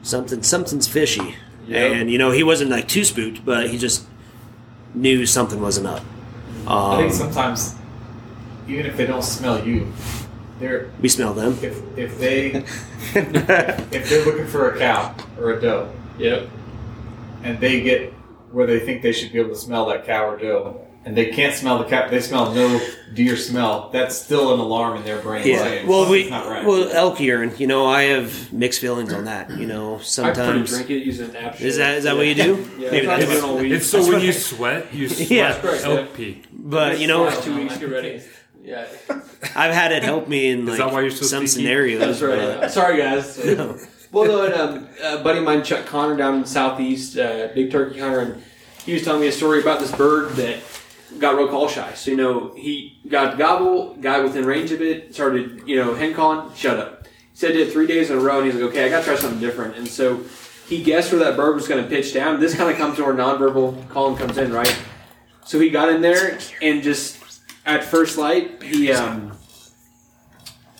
something 0.02 0.42
something's 0.42 0.86
fishy, 0.88 1.34
Yep. 1.66 1.92
and 1.92 2.10
you 2.10 2.18
know 2.18 2.30
he 2.30 2.42
wasn't 2.42 2.70
like 2.70 2.88
too 2.88 3.04
spooked, 3.04 3.44
but 3.44 3.70
he 3.70 3.78
just 3.78 4.06
knew 4.94 5.24
something 5.26 5.60
wasn't 5.60 5.86
up. 5.86 6.02
I 6.66 6.96
think 6.98 7.10
Um, 7.12 7.16
sometimes, 7.16 7.74
even 8.68 8.86
if 8.86 8.96
they 8.96 9.06
don't 9.06 9.22
smell 9.24 9.64
you, 9.66 9.90
they're 10.58 10.90
we 11.00 11.08
smell 11.08 11.32
them. 11.32 11.56
if 11.62 11.80
if 11.96 12.18
they 12.18 12.64
if 13.14 14.08
they're 14.08 14.24
looking 14.24 14.46
for 14.46 14.70
a 14.72 14.78
cow 14.78 15.14
or 15.38 15.52
a 15.52 15.60
doe 15.60 15.90
Yep. 16.18 16.48
and 17.44 17.58
they 17.60 17.80
get 17.82 18.12
where 18.52 18.66
they 18.66 18.80
think 18.80 19.00
they 19.02 19.12
should 19.12 19.32
be 19.32 19.38
able 19.38 19.50
to 19.50 19.56
smell 19.56 19.86
that 19.86 20.04
cow 20.06 20.28
or 20.28 20.36
doe 20.38 20.80
and 21.04 21.16
they 21.16 21.26
can't 21.26 21.54
smell 21.54 21.78
the 21.78 21.84
cow, 21.84 22.08
they 22.08 22.20
smell 22.20 22.52
no 22.52 22.80
deer 23.14 23.36
smell. 23.36 23.88
That's 23.90 24.16
still 24.16 24.52
an 24.54 24.60
alarm 24.60 24.98
in 24.98 25.04
their 25.04 25.20
brain. 25.20 25.46
Yeah. 25.46 25.58
saying 25.62 25.86
Well, 25.86 26.10
we 26.10 26.28
not 26.30 26.46
right. 26.46 26.64
well 26.64 26.88
elk 26.92 27.20
urine. 27.20 27.52
You 27.58 27.66
know, 27.66 27.86
I 27.86 28.02
have 28.02 28.52
mixed 28.52 28.80
feelings 28.80 29.12
on 29.12 29.24
that. 29.24 29.50
You 29.56 29.66
know, 29.66 29.98
sometimes 30.00 30.38
I 30.38 30.44
sometimes 30.44 30.70
drink 30.70 30.90
it 30.90 31.04
using 31.06 31.30
an 31.30 31.36
app. 31.36 31.60
is 31.60 31.76
that 31.78 31.96
is 31.98 32.04
that 32.04 32.16
what 32.16 32.26
you 32.26 32.34
do? 32.34 32.68
Yeah, 32.78 32.90
Maybe 32.90 33.06
that's 33.06 33.26
that's 33.26 33.42
what. 33.42 33.64
It's 33.64 33.90
so 33.90 34.06
when 34.10 34.20
you 34.20 34.32
sweat, 34.32 34.92
you 34.94 35.08
sweat 35.08 35.30
Yeah. 35.30 35.60
Elk 35.84 36.08
yeah. 36.10 36.16
pee. 36.16 36.42
But 36.52 37.00
you 37.00 37.06
know, 37.06 37.30
two 37.40 37.56
weeks, 37.56 37.78
get 37.78 37.88
ready. 37.90 38.22
Yeah, 38.62 38.86
I've 39.56 39.72
had 39.72 39.90
it 39.92 40.02
help 40.02 40.28
me 40.28 40.50
in 40.50 40.66
like 40.66 40.76
that 40.78 40.92
why 40.92 41.00
you're 41.00 41.10
so 41.10 41.24
some 41.24 41.46
stinky? 41.46 41.64
scenarios. 41.66 41.98
that's 42.00 42.20
right. 42.20 42.60
but- 42.60 42.70
Sorry, 42.70 42.98
guys. 42.98 43.38
Well, 44.12 44.24
no, 44.24 44.44
and 44.44 44.54
um, 44.54 44.88
a 45.04 45.22
buddy 45.22 45.38
of 45.38 45.44
mine, 45.44 45.62
Chuck 45.62 45.86
Connor, 45.86 46.16
down 46.16 46.34
in 46.34 46.40
the 46.40 46.46
southeast, 46.48 47.16
uh, 47.16 47.46
big 47.54 47.70
turkey 47.70 48.00
hunter, 48.00 48.18
and 48.18 48.42
he 48.84 48.92
was 48.92 49.04
telling 49.04 49.20
me 49.20 49.28
a 49.28 49.32
story 49.32 49.60
about 49.60 49.78
this 49.78 49.92
bird 49.92 50.30
that 50.32 50.58
got 51.18 51.36
real 51.36 51.48
call 51.48 51.68
shy. 51.68 51.92
So 51.94 52.10
you 52.10 52.16
know, 52.16 52.54
he 52.54 52.98
got 53.08 53.32
the 53.32 53.36
gobble, 53.38 53.94
guy 53.96 54.20
within 54.20 54.44
range 54.44 54.72
of 54.72 54.80
it, 54.80 55.14
started 55.14 55.62
you 55.66 55.76
know 55.76 55.94
hen 55.94 56.14
calling, 56.14 56.54
shut 56.54 56.78
up. 56.78 57.06
He 57.06 57.36
said 57.36 57.56
it 57.56 57.72
three 57.72 57.86
days 57.86 58.10
in 58.10 58.18
a 58.18 58.20
row, 58.20 58.38
and 58.38 58.46
he's 58.46 58.54
like, 58.54 58.70
okay, 58.70 58.86
I 58.86 58.88
got 58.88 59.00
to 59.00 59.04
try 59.04 59.16
something 59.16 59.40
different. 59.40 59.76
And 59.76 59.88
so 59.88 60.22
he 60.68 60.82
guessed 60.82 61.12
where 61.12 61.24
that 61.24 61.36
bird 61.36 61.54
was 61.54 61.66
going 61.66 61.82
to 61.82 61.88
pitch 61.88 62.14
down. 62.14 62.38
This 62.38 62.54
kind 62.54 62.70
of 62.70 62.76
comes 62.76 62.96
to 62.96 63.04
where 63.04 63.14
nonverbal 63.14 63.88
calling 63.88 64.16
comes 64.16 64.38
in, 64.38 64.52
right? 64.52 64.76
So 65.44 65.58
he 65.58 65.70
got 65.70 65.88
in 65.88 66.00
there 66.00 66.38
and 66.62 66.82
just 66.82 67.20
at 67.66 67.84
first 67.84 68.18
light, 68.18 68.62
he 68.62 68.92
um, 68.92 69.32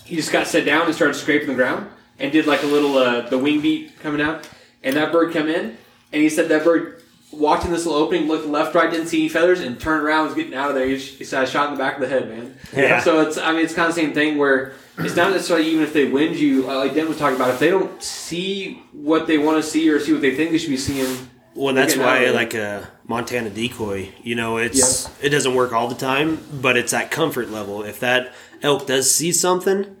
he 0.05 0.15
just 0.15 0.31
got 0.31 0.47
set 0.47 0.65
down 0.65 0.85
and 0.85 0.95
started 0.95 1.15
scraping 1.15 1.49
the 1.49 1.55
ground 1.55 1.87
and 2.19 2.31
did 2.31 2.45
like 2.45 2.63
a 2.63 2.67
little 2.67 2.97
uh, 2.97 3.21
the 3.29 3.37
wing 3.37 3.61
beat 3.61 3.99
coming 3.99 4.21
out, 4.21 4.47
and 4.83 4.95
that 4.95 5.11
bird 5.11 5.33
come 5.33 5.47
in, 5.47 5.77
and 6.11 6.21
he 6.21 6.29
said 6.29 6.49
that 6.49 6.63
bird 6.63 7.00
walked 7.31 7.65
in 7.65 7.71
this 7.71 7.85
little 7.85 8.01
opening, 8.01 8.27
looked 8.27 8.47
left, 8.47 8.75
right, 8.75 8.91
didn't 8.91 9.07
see 9.07 9.21
any 9.21 9.29
feathers, 9.29 9.61
and 9.61 9.79
turned 9.79 10.03
around, 10.03 10.27
was 10.27 10.35
getting 10.35 10.53
out 10.53 10.69
of 10.69 10.75
there. 10.75 10.85
He, 10.87 10.97
he 10.97 11.23
said, 11.23 11.41
"I 11.41 11.45
shot 11.45 11.67
in 11.69 11.75
the 11.75 11.79
back 11.79 11.95
of 11.95 12.01
the 12.01 12.07
head, 12.07 12.29
man." 12.29 12.55
Yeah. 12.75 12.99
So 13.01 13.21
it's 13.21 13.37
I 13.37 13.51
mean 13.53 13.63
it's 13.63 13.73
kind 13.73 13.89
of 13.89 13.95
the 13.95 14.01
same 14.01 14.13
thing 14.13 14.37
where 14.37 14.73
it's 14.97 15.15
not 15.15 15.31
necessarily 15.31 15.67
even 15.67 15.83
if 15.83 15.93
they 15.93 16.05
wind 16.05 16.35
you, 16.35 16.69
uh, 16.69 16.75
like 16.75 16.93
Dan 16.93 17.07
was 17.07 17.17
talking 17.17 17.35
about, 17.35 17.49
if 17.49 17.59
they 17.59 17.69
don't 17.69 18.01
see 18.01 18.83
what 18.91 19.27
they 19.27 19.37
want 19.37 19.63
to 19.63 19.69
see 19.69 19.89
or 19.89 19.99
see 19.99 20.13
what 20.13 20.21
they 20.21 20.35
think 20.35 20.51
they 20.51 20.57
should 20.57 20.69
be 20.69 20.77
seeing. 20.77 21.29
Well, 21.53 21.73
that's 21.73 21.97
why 21.97 22.29
like 22.29 22.53
a 22.53 22.87
Montana 23.05 23.49
decoy. 23.49 24.09
You 24.23 24.35
know, 24.35 24.57
it's 24.57 25.09
it 25.21 25.29
doesn't 25.29 25.53
work 25.53 25.73
all 25.73 25.87
the 25.87 25.95
time, 25.95 26.39
but 26.53 26.77
it's 26.77 26.91
that 26.91 27.11
comfort 27.11 27.49
level. 27.49 27.83
If 27.83 27.99
that 27.99 28.33
elk 28.61 28.87
does 28.87 29.13
see 29.13 29.31
something, 29.31 29.97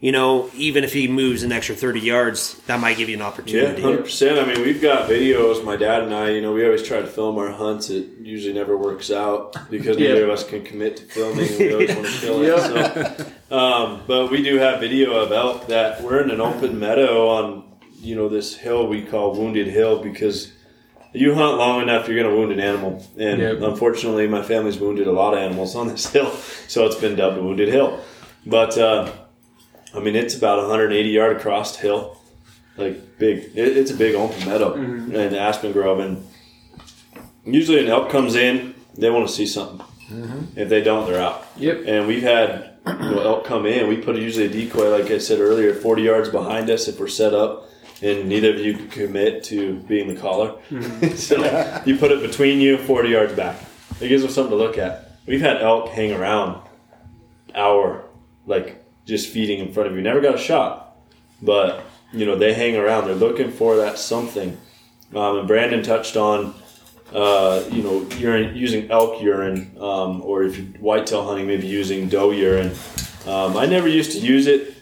you 0.00 0.12
know, 0.12 0.50
even 0.54 0.82
if 0.82 0.92
he 0.94 1.08
moves 1.08 1.42
an 1.42 1.52
extra 1.52 1.74
thirty 1.74 2.00
yards, 2.00 2.54
that 2.66 2.80
might 2.80 2.96
give 2.96 3.08
you 3.10 3.16
an 3.16 3.22
opportunity. 3.22 3.58
Yeah, 3.58 3.64
opportunity. 3.64 3.82
hundred 3.82 4.02
percent. 4.04 4.38
I 4.38 4.52
mean, 4.52 4.62
we've 4.64 4.80
got 4.80 5.08
videos. 5.10 5.62
My 5.64 5.76
dad 5.76 6.02
and 6.04 6.14
I, 6.14 6.30
you 6.30 6.40
know, 6.40 6.52
we 6.52 6.64
always 6.64 6.82
try 6.82 7.00
to 7.00 7.06
film 7.06 7.36
our 7.38 7.50
hunts. 7.50 7.90
It 7.90 8.06
usually 8.22 8.54
never 8.54 8.76
works 8.78 9.10
out 9.10 9.54
because 9.70 9.98
Yeah. 9.98 10.08
neither 10.14 10.24
of 10.24 10.30
us 10.30 10.48
can 10.48 10.62
commit 10.62 10.96
to 10.98 11.02
filming, 11.04 11.48
and 11.48 11.58
we 11.58 11.72
always 11.74 11.94
want 11.94 12.06
to 12.08 12.12
kill 12.20 12.42
it. 12.42 13.26
So, 13.50 13.56
um, 13.56 14.02
but 14.06 14.30
we 14.30 14.42
do 14.42 14.56
have 14.56 14.80
video 14.80 15.12
of 15.16 15.32
elk 15.32 15.66
that 15.66 16.02
we're 16.02 16.22
in 16.22 16.30
an 16.30 16.40
open 16.40 16.78
meadow 16.78 17.28
on, 17.28 17.64
you 18.00 18.16
know, 18.16 18.28
this 18.30 18.56
hill 18.56 18.86
we 18.86 19.02
call 19.02 19.34
Wounded 19.34 19.66
Hill 19.68 20.02
because 20.02 20.50
you 21.12 21.34
hunt 21.34 21.58
long 21.58 21.82
enough, 21.82 22.08
you're 22.08 22.16
going 22.22 22.32
to 22.32 22.40
wound 22.40 22.52
an 22.52 22.60
animal. 22.60 23.04
And 23.18 23.40
Yep. 23.40 23.60
unfortunately, 23.62 24.28
my 24.28 24.42
family's 24.42 24.78
wounded 24.78 25.08
a 25.08 25.12
lot 25.12 25.34
of 25.34 25.40
animals 25.40 25.74
on 25.76 25.88
this 25.88 26.06
hill, 26.12 26.30
so 26.68 26.86
it's 26.86 26.96
been 26.96 27.16
dubbed 27.16 27.36
Wounded 27.36 27.68
Hill. 27.68 28.00
But 28.46 28.78
uh, 28.78 29.10
I 29.94 30.00
mean, 30.00 30.16
it's 30.16 30.36
about 30.36 30.58
180 30.58 31.08
yard 31.08 31.36
across 31.36 31.76
the 31.76 31.82
hill 31.82 32.20
like 32.80 33.18
big. 33.18 33.50
It, 33.54 33.76
it's 33.76 33.90
a 33.90 33.96
big 33.96 34.14
open 34.14 34.44
meadow 34.46 34.74
mm-hmm. 34.74 35.14
and 35.14 35.36
aspen 35.36 35.72
grove, 35.72 36.00
and 36.00 36.26
usually 37.44 37.80
an 37.80 37.88
elk 37.88 38.10
comes 38.10 38.34
in, 38.34 38.74
they 38.96 39.10
want 39.10 39.28
to 39.28 39.32
see 39.32 39.46
something. 39.46 39.86
Mm-hmm. 40.08 40.58
If 40.58 40.68
they 40.68 40.82
don't, 40.82 41.06
they're 41.06 41.22
out. 41.22 41.46
Yep. 41.56 41.84
And 41.86 42.08
we've 42.08 42.22
had 42.22 42.78
you 42.86 42.92
know, 42.94 43.20
elk 43.20 43.44
come 43.44 43.66
in. 43.66 43.86
We 43.88 43.98
put 43.98 44.16
usually 44.16 44.46
a 44.46 44.48
decoy, 44.48 44.90
like 44.90 45.10
I 45.10 45.18
said 45.18 45.38
earlier, 45.38 45.72
40 45.74 46.02
yards 46.02 46.28
behind 46.28 46.68
us 46.70 46.88
if 46.88 46.98
we're 46.98 47.06
set 47.08 47.32
up, 47.32 47.68
and 48.02 48.28
neither 48.28 48.52
of 48.52 48.58
you 48.58 48.74
commit 48.74 49.44
to 49.44 49.76
being 49.80 50.08
the 50.08 50.20
caller. 50.20 50.58
Mm-hmm. 50.70 51.14
so 51.14 51.82
you 51.86 51.96
put 51.96 52.10
it 52.10 52.20
between 52.22 52.60
you, 52.60 52.78
40 52.78 53.08
yards 53.08 53.34
back. 53.34 53.62
It 54.00 54.08
gives 54.08 54.22
them 54.22 54.32
something 54.32 54.50
to 54.50 54.56
look 54.56 54.78
at. 54.78 55.18
We've 55.26 55.40
had 55.40 55.58
elk 55.58 55.90
hang 55.90 56.12
around 56.12 56.60
hour, 57.54 58.04
like 58.46 58.79
just 59.10 59.28
feeding 59.28 59.58
in 59.58 59.72
front 59.72 59.90
of 59.90 59.94
you. 59.96 60.00
Never 60.02 60.20
got 60.22 60.36
a 60.36 60.38
shot, 60.38 60.96
but 61.42 61.84
you 62.12 62.24
know 62.24 62.36
they 62.36 62.54
hang 62.54 62.76
around. 62.76 63.06
They're 63.06 63.14
looking 63.14 63.50
for 63.50 63.76
that 63.76 63.98
something. 63.98 64.56
Um, 65.14 65.38
and 65.40 65.48
Brandon 65.48 65.82
touched 65.82 66.16
on, 66.16 66.54
uh, 67.12 67.64
you 67.70 67.82
know, 67.82 68.02
urine 68.16 68.56
using 68.56 68.90
elk 68.90 69.20
urine, 69.20 69.76
um, 69.80 70.22
or 70.22 70.44
if 70.44 70.56
you're 70.56 70.66
whitetail 70.80 71.26
hunting, 71.26 71.46
maybe 71.48 71.66
using 71.66 72.08
doe 72.08 72.30
urine. 72.30 72.72
Um, 73.26 73.56
I 73.56 73.66
never 73.66 73.88
used 73.88 74.12
to 74.12 74.18
use 74.18 74.46
it 74.46 74.76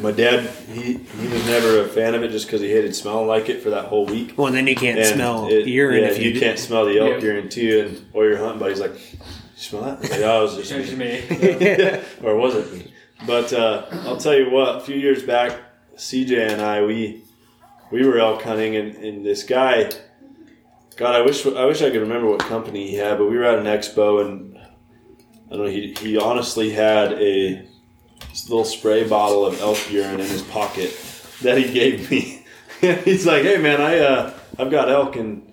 my 0.00 0.12
dad, 0.12 0.48
he, 0.72 0.98
he 0.98 1.26
was 1.28 1.44
never 1.46 1.80
a 1.80 1.88
fan 1.88 2.14
of 2.14 2.22
it 2.22 2.30
just 2.30 2.46
because 2.46 2.60
he 2.60 2.68
hated 2.70 2.94
smelling 2.94 3.26
like 3.26 3.48
it 3.48 3.60
for 3.62 3.70
that 3.70 3.86
whole 3.86 4.06
week. 4.06 4.34
Well, 4.36 4.52
then 4.52 4.68
you 4.68 4.76
can't 4.76 4.96
And 4.98 5.08
smell 5.08 5.48
it- 5.48 5.66
urine 5.66 6.02
yeah, 6.04 6.10
if 6.10 6.18
you, 6.22 6.30
you 6.30 6.38
can't 6.38 6.56
smell 6.58 6.84
the 6.84 6.98
elk 7.00 7.14
Yeah. 7.20 7.30
urine 7.30 7.48
too, 7.48 7.84
and 7.88 8.06
or 8.12 8.26
you're 8.26 8.36
hunting, 8.38 8.60
but 8.60 8.68
he's 8.70 8.78
like, 8.80 8.92
"You 8.92 9.18
smell 9.56 9.82
that?" 9.82 9.96
I 9.96 10.00
was 10.00 10.10
like, 10.10 10.20
"Oh, 10.22 10.38
it 10.38 10.42
was 10.42 10.56
just 10.56 10.72
It's 10.72 10.92
me." 10.92 11.98
me. 11.98 12.00
or 12.28 12.36
was 12.36 12.54
it 12.54 12.72
me? 12.72 12.87
But 13.26 13.52
uh, 13.52 13.86
I'll 14.04 14.16
tell 14.16 14.34
you 14.34 14.50
what. 14.50 14.76
A 14.76 14.80
few 14.80 14.96
years 14.96 15.22
back, 15.22 15.60
CJ 15.96 16.52
and 16.52 16.62
I 16.62 16.82
we 16.82 17.24
we 17.90 18.06
were 18.06 18.18
elk 18.18 18.42
hunting, 18.42 18.76
and, 18.76 18.94
and 18.96 19.24
this 19.24 19.42
guy, 19.42 19.90
God, 20.96 21.14
I 21.14 21.22
wish 21.22 21.44
I 21.46 21.64
wish 21.64 21.82
I 21.82 21.90
could 21.90 22.00
remember 22.00 22.28
what 22.28 22.40
company 22.40 22.88
he 22.88 22.96
had, 22.96 23.18
but 23.18 23.28
we 23.28 23.36
were 23.36 23.44
at 23.44 23.58
an 23.58 23.66
expo, 23.66 24.24
and 24.24 24.58
I 24.58 25.50
don't 25.50 25.64
know. 25.64 25.70
He 25.70 25.94
he 25.94 26.16
honestly 26.16 26.70
had 26.70 27.12
a 27.14 27.66
little 28.48 28.64
spray 28.64 29.08
bottle 29.08 29.44
of 29.44 29.60
elk 29.60 29.90
urine 29.90 30.20
in 30.20 30.26
his 30.26 30.42
pocket 30.42 30.90
that 31.42 31.58
he 31.58 31.72
gave 31.72 32.10
me. 32.10 32.44
He's 33.04 33.26
like, 33.26 33.42
"Hey 33.42 33.58
man, 33.58 33.80
I 33.80 33.98
uh, 33.98 34.38
I've 34.58 34.70
got 34.70 34.88
elk 34.88 35.16
and." 35.16 35.44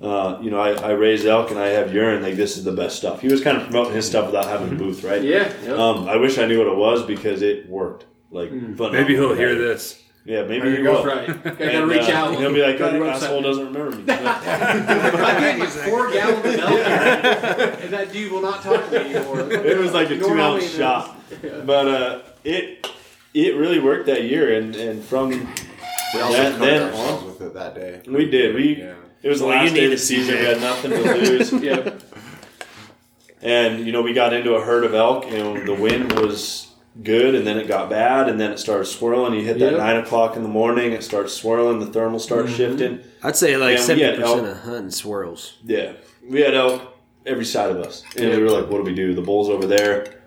Uh, 0.00 0.38
you 0.40 0.50
know, 0.50 0.58
I, 0.60 0.70
I 0.72 0.90
raise 0.92 1.26
elk 1.26 1.50
and 1.50 1.58
I 1.60 1.68
have 1.68 1.92
urine. 1.92 2.22
Like 2.22 2.34
this 2.36 2.56
is 2.56 2.64
the 2.64 2.72
best 2.72 2.96
stuff. 2.96 3.20
He 3.20 3.28
was 3.28 3.42
kind 3.42 3.56
of 3.58 3.64
promoting 3.64 3.94
his 3.94 4.06
stuff 4.06 4.26
without 4.26 4.46
having 4.46 4.72
a 4.72 4.74
booth, 4.74 5.04
right? 5.04 5.22
Yeah. 5.22 5.52
yep. 5.62 5.78
Um, 5.78 6.08
I 6.08 6.16
wish 6.16 6.38
I 6.38 6.46
knew 6.46 6.58
what 6.58 6.68
it 6.68 6.76
was 6.76 7.02
because 7.04 7.42
it 7.42 7.68
worked. 7.68 8.06
Like, 8.30 8.48
phenomenal. 8.50 8.92
Maybe 8.92 9.14
he'll 9.14 9.34
hear 9.34 9.54
this. 9.56 10.00
Yeah, 10.24 10.44
maybe 10.44 10.70
he 10.70 10.76
you 10.78 10.84
go. 10.84 10.92
will. 11.02 11.04
Right. 11.04 11.26
Gotta 11.42 11.64
And, 11.64 11.88
reach 11.90 12.08
uh, 12.08 12.12
out. 12.12 12.36
He'll 12.38 12.52
be 12.52 12.62
like, 12.62 12.78
Go 12.78 12.90
"That 12.90 12.94
your 12.94 13.08
asshole 13.08 13.42
doesn't 13.42 13.72
remember 13.72 13.96
me." 13.96 14.04
I 14.12 15.40
gave 15.40 15.58
like 15.60 15.68
four 15.70 16.10
gallons 16.12 16.38
of 16.46 16.56
milk, 16.56 16.70
and 17.82 17.92
that 17.92 18.12
dude 18.12 18.30
will 18.30 18.42
not 18.42 18.62
talk 18.62 18.84
to 18.90 18.90
me 19.04 19.14
anymore. 19.14 19.50
it 19.52 19.78
was 19.78 19.92
like 19.92 20.10
a 20.10 20.18
two 20.18 20.38
ounce 20.40 20.70
shot, 20.76 21.16
is. 21.42 21.64
but 21.64 21.88
uh, 21.88 22.20
it 22.44 22.86
it 23.34 23.56
really 23.56 23.80
worked 23.80 24.06
that 24.06 24.24
year, 24.24 24.52
and 24.58 24.76
and 24.76 25.02
from 25.02 25.30
We 25.30 26.20
also 26.20 26.36
That- 26.36 26.52
covered 26.52 26.66
then 26.66 26.82
ourselves 26.82 27.22
on. 27.22 27.26
with 27.28 27.40
it 27.40 27.54
that 27.54 27.74
day. 27.74 28.02
we 28.06 28.30
did 28.30 28.54
we 28.54 28.76
Yeah. 28.76 28.94
It 29.22 29.28
was 29.28 29.40
the 29.40 29.46
Well, 29.46 29.56
you 29.56 29.62
last 29.64 29.74
day 29.74 29.84
of 29.86 29.90
the 29.90 29.98
season. 29.98 30.34
We 30.38 30.44
had 30.44 30.60
nothing 30.60 30.90
to 30.90 31.14
lose, 31.14 31.52
Yeah. 31.52 31.92
and 33.42 33.86
you 33.86 33.92
know 33.92 34.02
we 34.02 34.12
got 34.12 34.32
into 34.32 34.54
a 34.54 34.60
herd 34.64 34.84
of 34.84 34.94
elk, 34.94 35.24
and 35.26 35.66
the 35.66 35.74
wind 35.74 36.12
was 36.12 36.68
good, 37.02 37.34
and 37.34 37.46
then 37.46 37.56
it 37.58 37.66
got 37.68 37.88
bad, 37.88 38.28
and 38.28 38.38
then 38.40 38.50
it 38.52 38.58
started 38.58 38.84
swirling. 38.86 39.34
You 39.34 39.42
hit 39.44 39.58
that 39.60 39.72
Yep. 39.72 39.78
nine 39.78 39.96
o'clock 39.96 40.36
in 40.36 40.42
the 40.42 40.48
morning, 40.48 40.92
it 40.92 41.02
starts 41.02 41.32
swirling, 41.32 41.78
the 41.78 41.86
thermal 41.86 42.18
starts 42.18 42.48
mm-hmm. 42.48 42.56
shifting. 42.56 43.00
I'd 43.22 43.36
say 43.36 43.56
like 43.56 43.78
seventy 43.78 44.04
percent 44.16 44.22
elk. 44.24 44.46
of 44.46 44.56
hunting 44.58 44.90
swirls. 44.90 45.54
Yeah, 45.64 45.92
we 46.28 46.40
had 46.40 46.54
elk 46.54 46.82
every 47.26 47.44
side 47.44 47.70
of 47.70 47.78
us, 47.78 48.04
and 48.16 48.30
we 48.30 48.42
were 48.42 48.50
like, 48.50 48.68
"What 48.70 48.78
do 48.78 48.84
we 48.84 48.94
do?" 48.94 49.14
The 49.14 49.22
bulls 49.22 49.48
over 49.48 49.66
there, 49.66 50.20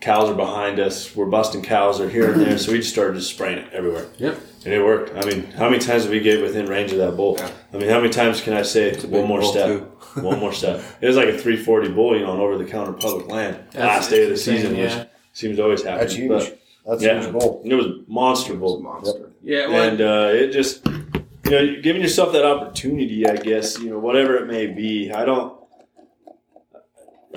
cows 0.00 0.30
are 0.30 0.34
behind 0.34 0.78
us. 0.80 1.14
We're 1.14 1.26
busting 1.26 1.62
cows. 1.62 1.98
They're 1.98 2.08
here 2.08 2.32
and 2.32 2.40
there, 2.40 2.58
so 2.64 2.72
we 2.72 2.78
just 2.78 2.90
started 2.90 3.16
just 3.16 3.30
spraying 3.30 3.58
it 3.58 3.72
everywhere, 3.72 4.06
Yep. 4.18 4.38
And 4.66 4.74
it 4.74 4.84
worked. 4.84 5.16
I 5.16 5.24
mean, 5.24 5.44
how 5.52 5.70
many 5.70 5.78
times 5.78 6.02
did 6.02 6.10
we 6.10 6.18
get 6.18 6.42
within 6.42 6.66
range 6.66 6.90
of 6.90 6.98
that 6.98 7.12
bull? 7.12 7.36
Yeah. 7.38 7.50
I 7.72 7.76
mean, 7.78 7.88
how 7.88 8.00
many 8.00 8.12
times 8.12 8.40
can 8.40 8.52
I 8.52 8.62
say 8.62 8.98
one 9.06 9.26
more 9.26 9.42
step? 9.42 9.80
one 10.16 10.40
more 10.40 10.52
step. 10.52 10.82
It 11.00 11.06
was 11.06 11.16
like 11.16 11.28
a 11.28 11.38
340 11.38 11.90
bull, 11.90 12.16
you 12.16 12.24
know, 12.24 12.32
on 12.32 12.40
over 12.40 12.58
the 12.58 12.64
counter 12.64 12.92
public 12.92 13.28
land. 13.28 13.58
last 13.74 14.10
day 14.10 14.22
of 14.22 14.28
the 14.28 14.34
insane, 14.34 14.56
season, 14.58 14.74
yeah. 14.74 14.98
which 14.98 15.08
seems 15.32 15.56
to 15.56 15.62
always 15.62 15.84
happen. 15.84 16.00
That's 16.00 16.14
huge. 16.14 16.28
But, 16.28 16.60
That's 16.84 17.02
yeah, 17.02 17.20
huge 17.20 17.32
bull. 17.32 17.62
it 17.64 17.74
was 17.74 17.86
monster 18.08 18.54
It 18.54 18.58
was 18.58 18.72
bull 18.72 18.82
monster. 18.82 19.30
Yeah. 19.42 19.68
Well, 19.68 19.88
and 19.88 20.00
uh, 20.00 20.30
it 20.34 20.50
just 20.50 20.84
you 20.86 21.52
know 21.52 21.80
giving 21.80 22.02
yourself 22.02 22.32
that 22.32 22.44
opportunity 22.44 23.24
i 23.26 23.36
guess 23.36 23.78
you 23.78 23.90
know 23.90 23.98
whatever 24.00 24.36
it 24.36 24.46
may 24.46 24.66
be 24.66 25.12
i 25.12 25.24
don't 25.24 25.55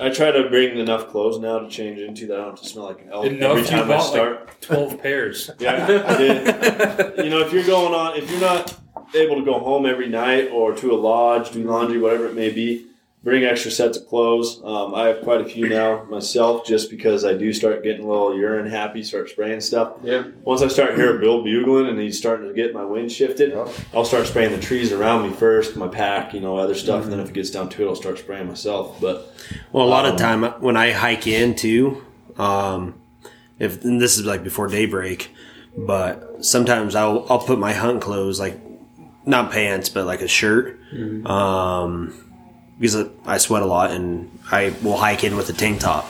i 0.00 0.08
try 0.10 0.30
to 0.30 0.48
bring 0.48 0.78
enough 0.78 1.08
clothes 1.08 1.38
now 1.38 1.58
to 1.58 1.68
change 1.68 1.98
into 1.98 2.26
that 2.26 2.34
i 2.40 2.42
don't 2.42 2.50
have 2.52 2.60
to 2.60 2.68
smell 2.68 2.86
like 2.86 3.00
an 3.02 3.10
elk 3.12 3.26
Enough 3.26 3.42
every 3.50 3.62
you 3.62 3.68
time 3.68 3.84
i 3.84 3.88
bought, 3.88 4.00
start 4.00 4.60
Twelve 4.60 5.00
pairs. 5.00 5.50
yeah 5.58 6.04
I 6.06 6.16
did. 6.16 7.24
you 7.24 7.30
know 7.30 7.40
if 7.40 7.52
you're 7.52 7.64
going 7.66 7.94
on 7.94 8.16
if 8.16 8.30
you're 8.30 8.40
not 8.40 8.76
able 9.14 9.36
to 9.36 9.44
go 9.44 9.58
home 9.58 9.86
every 9.86 10.08
night 10.08 10.50
or 10.52 10.74
to 10.76 10.92
a 10.92 10.96
lodge 10.98 11.50
do 11.52 11.62
laundry 11.64 11.98
whatever 11.98 12.26
it 12.26 12.34
may 12.34 12.50
be 12.50 12.86
bring 13.22 13.44
extra 13.44 13.70
sets 13.70 13.98
of 13.98 14.06
clothes. 14.08 14.60
Um, 14.64 14.94
i 14.94 15.08
have 15.08 15.20
quite 15.22 15.40
a 15.42 15.44
few 15.44 15.68
now 15.68 16.04
myself 16.04 16.64
just 16.64 16.88
because 16.90 17.22
i 17.24 17.34
do 17.34 17.52
start 17.52 17.82
getting 17.82 18.04
a 18.06 18.08
little 18.08 18.34
urine 18.34 18.66
happy 18.66 19.02
start 19.02 19.28
spraying 19.28 19.60
stuff. 19.60 19.92
Yeah. 20.02 20.24
once 20.42 20.62
I 20.62 20.68
start 20.68 20.94
hearing 20.96 21.20
Bill 21.20 21.42
bugling 21.42 21.86
and 21.88 21.98
he's 22.00 22.16
starting 22.16 22.48
to 22.48 22.54
get 22.54 22.72
my 22.72 22.84
wind 22.84 23.12
shifted, 23.12 23.52
I'll 23.94 24.04
start 24.06 24.26
spraying 24.26 24.52
the 24.52 24.60
trees 24.60 24.90
around 24.92 25.28
me 25.28 25.34
first, 25.36 25.76
my 25.76 25.88
pack, 25.88 26.32
you 26.34 26.40
know, 26.40 26.56
other 26.56 26.74
stuff, 26.74 27.04
and 27.04 27.12
then 27.12 27.20
if 27.20 27.28
it 27.28 27.34
gets 27.34 27.50
down 27.50 27.68
to 27.70 27.84
it, 27.84 27.88
I'll 27.88 27.94
start 27.96 28.18
spraying 28.18 28.46
myself. 28.48 28.98
But 29.00 29.32
Well, 29.72 29.84
a 29.86 29.88
lot 29.88 30.06
Um, 30.06 30.14
of 30.14 30.18
time 30.20 30.42
when 30.62 30.76
I 30.76 30.92
hike 30.92 31.26
in 31.26 31.54
too, 31.54 32.02
um, 32.38 32.94
if 33.58 33.84
and 33.84 34.00
this 34.00 34.16
is 34.18 34.24
like 34.24 34.42
before 34.42 34.68
daybreak, 34.68 35.30
but 35.76 36.42
sometimes 36.44 36.94
I'll 36.94 37.26
I'll 37.28 37.38
put 37.40 37.58
my 37.58 37.74
hunt 37.74 38.00
clothes 38.00 38.40
like 38.40 38.58
not 39.26 39.52
pants 39.52 39.90
but 39.90 40.06
like 40.06 40.22
a 40.22 40.28
shirt, 40.28 40.80
um, 41.26 42.14
because 42.80 43.06
I 43.26 43.36
sweat 43.38 43.62
a 43.62 43.66
lot 43.66 43.90
and 43.90 44.30
I 44.50 44.74
will 44.82 44.96
hike 44.96 45.22
in 45.22 45.36
with 45.36 45.48
a 45.50 45.52
tank 45.52 45.80
top, 45.80 46.06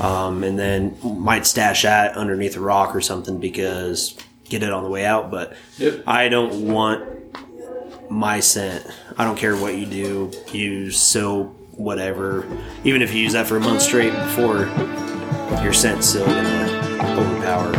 um, 0.00 0.44
and 0.44 0.58
then 0.58 0.96
might 1.02 1.44
stash 1.46 1.82
that 1.82 2.16
underneath 2.16 2.56
a 2.56 2.60
rock 2.60 2.94
or 2.94 3.00
something 3.00 3.38
because 3.40 4.16
get 4.48 4.62
it 4.62 4.72
on 4.72 4.84
the 4.84 4.88
way 4.88 5.04
out. 5.04 5.30
But 5.30 5.54
Yep. 5.78 6.04
I 6.06 6.28
don't 6.28 6.68
want 6.68 7.02
my 8.08 8.38
scent. 8.40 8.86
I 9.18 9.24
don't 9.24 9.36
care 9.36 9.56
what 9.56 9.74
you 9.74 9.84
do, 9.84 10.30
use 10.52 10.96
soap, 10.98 11.52
whatever. 11.72 12.46
Even 12.84 13.02
if 13.02 13.12
you 13.12 13.20
use 13.22 13.32
that 13.32 13.46
for 13.48 13.56
a 13.56 13.60
month 13.60 13.82
straight 13.82 14.12
before, 14.14 14.66
your 15.62 15.72
scent's 15.72 16.06
still 16.08 16.24
gonna 16.26 17.18
overpower. 17.18 17.72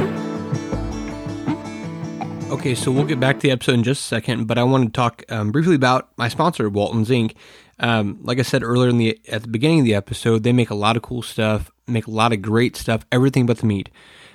Okay, 2.51 2.75
so 2.75 2.91
we'll 2.91 3.05
get 3.05 3.19
back 3.19 3.38
to 3.38 3.41
the 3.41 3.51
episode 3.51 3.73
in 3.73 3.84
just 3.84 4.01
a 4.01 4.07
second, 4.07 4.45
but 4.47 4.57
I 4.57 4.63
want 4.63 4.86
to 4.86 4.89
talk 4.91 5.23
um, 5.30 5.51
briefly 5.51 5.75
about 5.75 6.09
my 6.17 6.28
sponsor, 6.30 6.69
Walton's 6.69 7.09
Inc. 7.09 7.34
Um, 7.80 8.19
like 8.23 8.39
I 8.39 8.43
said 8.43 8.63
earlier 8.63 8.89
in 8.89 8.97
the 8.97 9.19
at 9.28 9.43
the 9.43 9.47
beginning 9.47 9.80
of 9.80 9.86
the 9.86 9.95
episode, 9.95 10.43
they 10.43 10.53
make 10.53 10.69
a 10.69 10.75
lot 10.75 10.95
of 10.95 11.03
cool 11.03 11.21
stuff, 11.21 11.71
make 11.86 12.07
a 12.07 12.11
lot 12.11 12.34
of 12.34 12.41
great 12.41 12.75
stuff, 12.75 13.05
everything 13.11 13.45
but 13.45 13.59
the 13.59 13.65
meat. 13.65 13.89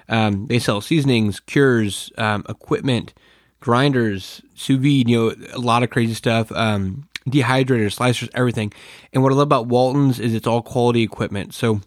Um, 0.08 0.46
they 0.46 0.58
sell 0.58 0.80
seasonings, 0.80 1.40
cures, 1.40 2.10
um, 2.18 2.44
equipment, 2.48 3.14
grinders, 3.60 4.42
sous 4.54 4.78
vide, 4.78 5.08
you 5.08 5.18
know, 5.18 5.34
a 5.52 5.58
lot 5.58 5.82
of 5.82 5.90
crazy 5.90 6.14
stuff. 6.14 6.52
Um, 6.52 7.08
dehydrators, 7.26 7.96
slicers, 7.96 8.28
everything. 8.34 8.72
And 9.12 9.22
what 9.22 9.32
I 9.32 9.36
love 9.36 9.46
about 9.46 9.68
Walton's 9.68 10.18
is 10.18 10.34
it's 10.34 10.46
all 10.46 10.62
quality 10.62 11.02
equipment. 11.02 11.54
So 11.54 11.80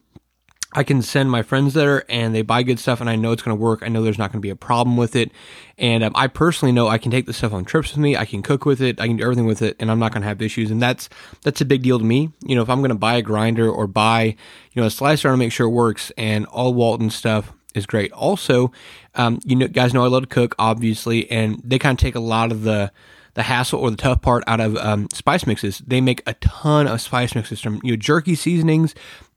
I 0.76 0.84
can 0.84 1.02
send 1.02 1.32
my 1.32 1.42
friends 1.42 1.74
there 1.74 2.04
and 2.12 2.36
they 2.36 2.42
buy 2.42 2.62
good 2.62 2.80
stuff 2.80 3.00
and 3.00 3.10
I 3.10 3.16
know 3.16 3.32
it's 3.32 3.42
going 3.42 3.56
to 3.56 3.62
work. 3.62 3.82
I 3.82 3.88
know 3.88 4.04
there's 4.04 4.18
not 4.18 4.32
going 4.32 4.42
to 4.42 4.46
be 4.46 4.50
a 4.50 4.58
problem 4.58 4.98
with 4.98 5.16
it. 5.16 5.32
And 5.78 6.04
um, 6.04 6.12
I 6.16 6.28
personally 6.28 6.74
know 6.74 6.90
I 6.90 6.98
can 6.98 7.12
take 7.12 7.26
the 7.26 7.34
stuff 7.34 7.54
on 7.54 7.64
trips 7.64 7.92
with 7.92 8.00
me. 8.00 8.18
I 8.18 8.26
can 8.26 8.44
cook 8.44 8.66
with 8.66 8.82
it. 8.82 9.00
I 9.00 9.08
can 9.08 9.16
do 9.16 9.24
everything 9.24 9.46
with 9.46 9.62
it 9.62 9.78
and 9.80 9.90
I'm 9.90 10.00
not 10.00 10.12
going 10.12 10.22
to 10.22 10.28
have 10.28 10.42
issues. 10.42 10.72
And 10.72 10.82
that's, 10.82 11.08
that's 11.44 11.62
a 11.62 11.66
big 11.66 11.82
deal 11.82 11.98
to 11.98 12.04
me. 12.04 12.32
You 12.46 12.56
know, 12.56 12.62
if 12.62 12.70
I'm 12.70 12.80
going 12.80 12.90
to 12.90 12.96
buy 12.96 13.16
a 13.16 13.22
grinder 13.22 13.70
or 13.70 13.88
buy, 13.88 14.36
you 14.74 14.82
know, 14.82 14.86
a 14.86 14.92
slicer, 14.92 15.30
I 15.30 15.32
to 15.32 15.38
make 15.38 15.54
sure 15.54 15.68
it 15.68 15.72
works 15.72 16.12
and 16.18 16.46
all 16.48 16.74
Walton 16.74 17.10
stuff 17.10 17.54
is 17.74 17.86
great. 17.86 18.12
Also, 18.12 18.74
um, 19.16 19.40
you 19.46 19.56
know, 19.56 19.68
guys 19.68 19.94
know 19.94 20.04
I 20.04 20.08
love 20.08 20.24
to 20.24 20.30
cook, 20.30 20.56
obviously, 20.60 21.32
and 21.32 21.62
they 21.64 21.80
kind 21.80 21.98
of 21.98 22.02
take 22.02 22.16
a 22.16 22.20
lot 22.20 22.52
of 22.52 22.64
the, 22.64 22.92
the 23.36 23.44
hassle 23.44 23.80
or 23.80 23.92
the 23.92 23.98
tough 23.98 24.22
part 24.22 24.44
out 24.48 24.60
of 24.60 24.76
um, 24.78 25.08
spice 25.14 25.46
mixes. 25.46 25.80
They 25.86 26.02
make 26.02 26.24
a 26.26 26.34
ton 26.36 26.88
of 26.88 27.00
spice 27.00 27.36
mixes 27.36 27.62
from 27.62 27.80
you 27.84 27.92
know 27.92 27.98
jerky 27.98 28.36
seasonings 28.36 28.96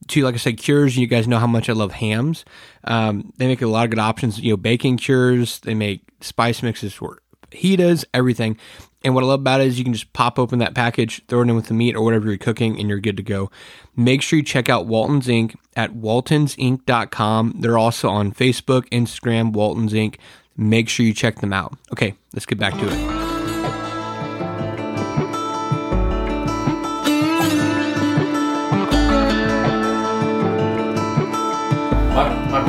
to 0.09 0.25
like 0.25 0.35
I 0.35 0.39
said 0.39 0.57
cures. 0.57 0.97
You 0.97 1.07
guys 1.07 1.29
know 1.29 1.39
how 1.39 1.47
much 1.47 1.69
I 1.69 1.75
love 1.75 1.93
hams. 1.93 2.45
Um, 2.85 3.33
they 3.37 3.47
make 3.47 3.63
a 3.63 3.67
lot 3.67 3.85
of 3.85 3.91
good 3.91 3.99
options. 3.99 4.41
You 4.41 4.53
know 4.53 4.57
baking 4.57 4.97
cures. 4.97 5.61
They 5.61 5.75
make 5.75 6.03
spice 6.21 6.63
mixes 6.63 6.95
for 6.95 7.21
fajitas, 7.51 8.05
everything. 8.15 8.57
And 9.05 9.15
what 9.15 9.23
I 9.23 9.29
love 9.29 9.41
about 9.41 9.61
it 9.61 9.69
is 9.69 9.79
you 9.79 9.85
can 9.85 9.93
just 9.93 10.13
pop 10.13 10.39
open 10.39 10.59
that 10.59 10.75
package, 10.75 11.25
throw 11.29 11.41
it 11.41 11.49
in 11.49 11.55
with 11.55 11.67
the 11.67 11.75
meat 11.75 11.95
or 11.95 12.03
whatever 12.03 12.27
you're 12.27 12.37
cooking, 12.37 12.79
and 12.79 12.89
you're 12.89 12.99
good 12.99 13.17
to 13.17 13.23
go. 13.23 13.51
Make 13.97 14.23
sure 14.23 14.39
you 14.39 14.45
check 14.45 14.69
out 14.69 14.87
Walton's 14.87 15.29
Inc. 15.29 15.55
at 15.77 15.93
waltonsinc.com. 15.93 17.55
They're 17.61 17.79
also 17.79 18.09
on 18.09 18.33
Facebook, 18.33 18.89
Instagram, 18.89 19.53
Walton's 19.53 19.93
Inc. 19.93 20.17
Make 20.57 20.89
sure 20.89 21.07
you 21.07 21.15
check 21.15 21.37
them 21.37 21.53
out. 21.53 21.79
Okay, 21.93 22.15
let's 22.35 22.47
get 22.47 22.59
back 22.59 22.75
to 22.75 22.89
it. 22.89 23.28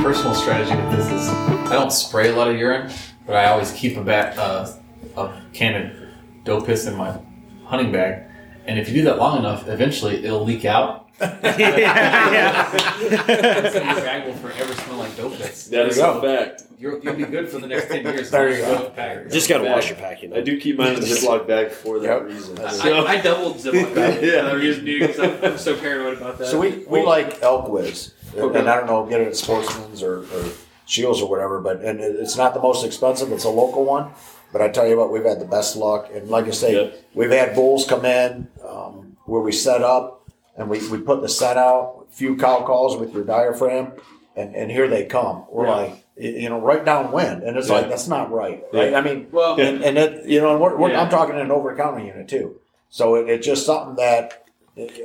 Personal 0.01 0.33
strategy 0.33 0.75
with 0.75 0.91
this 0.97 1.11
is 1.11 1.27
I 1.29 1.73
don't 1.73 1.91
spray 1.91 2.29
a 2.29 2.35
lot 2.35 2.47
of 2.47 2.57
urine, 2.57 2.91
but 3.27 3.35
I 3.35 3.49
always 3.49 3.71
keep 3.73 3.97
a 3.97 4.03
bag, 4.03 4.37
uh, 4.37 4.71
a 5.17 5.41
can 5.53 5.75
of 5.75 5.91
doe 6.45 6.61
piss 6.61 6.87
in 6.87 6.95
my 6.95 7.19
hunting 7.65 7.91
bag. 7.91 8.23
And 8.65 8.79
if 8.79 8.87
you 8.87 8.95
do 8.95 9.03
that 9.03 9.17
long 9.17 9.37
enough, 9.39 9.67
eventually 9.67 10.23
it'll 10.23 10.43
leak 10.45 10.65
out. 10.65 11.09
so 11.19 11.25
your 11.27 11.41
bag 13.95 14.25
will 14.25 14.35
forever 14.35 14.73
smell 14.73 14.97
like 14.97 15.15
dope 15.17 15.33
piss. 15.37 15.65
that 15.67 15.87
is 15.87 15.97
a 15.97 16.21
fact. 16.21 16.63
You'll, 16.79 16.99
you'll 17.01 17.15
be 17.15 17.25
good 17.25 17.49
for 17.49 17.59
the 17.59 17.67
next 17.67 17.89
10 17.89 18.05
years. 18.05 18.31
There 18.31 18.49
you 18.51 18.57
go. 18.61 18.93
go. 18.95 19.25
Just 19.29 19.49
gotta 19.49 19.65
wash 19.65 19.89
your 19.89 19.97
pack, 19.97 20.23
you 20.23 20.29
know. 20.29 20.37
I 20.37 20.41
do 20.41 20.57
keep 20.61 20.77
mine 20.77 20.93
in 20.93 20.99
a 20.99 21.01
Ziploc 21.01 21.45
bag 21.45 21.71
for 21.71 21.99
that 21.99 22.07
Yep. 22.07 22.23
reason. 22.23 22.57
I, 22.59 22.71
So, 22.71 23.05
I 23.05 23.19
doubled 23.19 23.57
Ziploc 23.57 23.93
bag. 23.93 24.23
Yeah. 24.29 24.47
I 24.47 24.53
reason 24.53 24.85
do 24.85 24.99
because 24.99 25.19
I'm, 25.19 25.43
I'm 25.43 25.57
so 25.57 25.75
paranoid 25.75 26.17
about 26.19 26.37
that. 26.37 26.47
So 26.47 26.57
we, 26.57 26.85
we 26.87 27.03
like 27.03 27.43
elk 27.43 27.67
whiz. 27.67 28.13
Okay. 28.37 28.59
And 28.59 28.69
I 28.69 28.75
don't 28.77 28.87
know, 28.87 29.05
get 29.05 29.21
it 29.21 29.27
at 29.27 29.35
Sportsman's 29.35 30.01
or, 30.03 30.19
or 30.19 30.45
Scheels 30.85 31.21
or 31.21 31.29
whatever. 31.29 31.59
But 31.59 31.81
and 31.81 31.99
it- 31.99 32.15
it's 32.19 32.37
not 32.37 32.53
the 32.53 32.61
most 32.61 32.85
expensive. 32.85 33.31
It's 33.31 33.43
a 33.45 33.49
local 33.49 33.85
one. 33.85 34.11
But 34.51 34.61
I 34.63 34.69
tell 34.69 34.87
you 34.87 34.97
what, 34.97 35.11
we've 35.11 35.23
had 35.25 35.39
the 35.39 35.45
best 35.45 35.75
luck. 35.75 36.09
And 36.13 36.27
like 36.29 36.45
I 36.47 36.51
say, 36.51 36.73
Yep. 36.73 36.93
we've 37.13 37.29
had 37.31 37.53
bulls 37.53 37.85
come 37.87 38.03
in 38.05 38.47
um, 38.67 39.15
where 39.25 39.41
we 39.41 39.51
set 39.51 39.83
up 39.83 40.27
and 40.57 40.69
we, 40.69 40.85
we 40.89 40.97
put 40.97 41.21
the 41.21 41.29
set 41.29 41.55
out, 41.55 42.07
a 42.09 42.11
few 42.15 42.35
cow 42.35 42.63
calls 42.65 42.97
with 42.97 43.13
your 43.13 43.23
diaphragm, 43.23 43.93
and, 44.35 44.55
and 44.55 44.71
here 44.71 44.87
they 44.87 45.05
come. 45.05 45.45
We're 45.51 45.67
Yeah. 45.67 45.75
like, 45.75 46.03
you 46.17 46.49
know, 46.49 46.59
right 46.59 46.83
downwind. 46.83 47.43
And 47.43 47.57
it's 47.57 47.69
Yeah. 47.69 47.75
like, 47.75 47.89
that's 47.89 48.07
not 48.07 48.31
right. 48.31 48.63
Right. 48.73 48.91
Yeah. 48.91 48.97
I 48.97 49.01
mean, 49.01 49.27
Well, 49.31 49.59
and, 49.61 49.83
and 49.83 49.97
it, 49.99 50.25
you 50.25 50.41
know, 50.41 50.57
we're, 50.57 50.75
we're. 50.75 50.95
I'm 50.95 51.09
talking 51.09 51.39
an 51.39 51.51
over 51.51 51.75
counter 51.75 52.03
unit 52.03 52.27
too. 52.27 52.55
So 52.89 53.15
it, 53.15 53.29
it's 53.29 53.45
just 53.45 53.67
something 53.67 53.95
that 53.97 54.45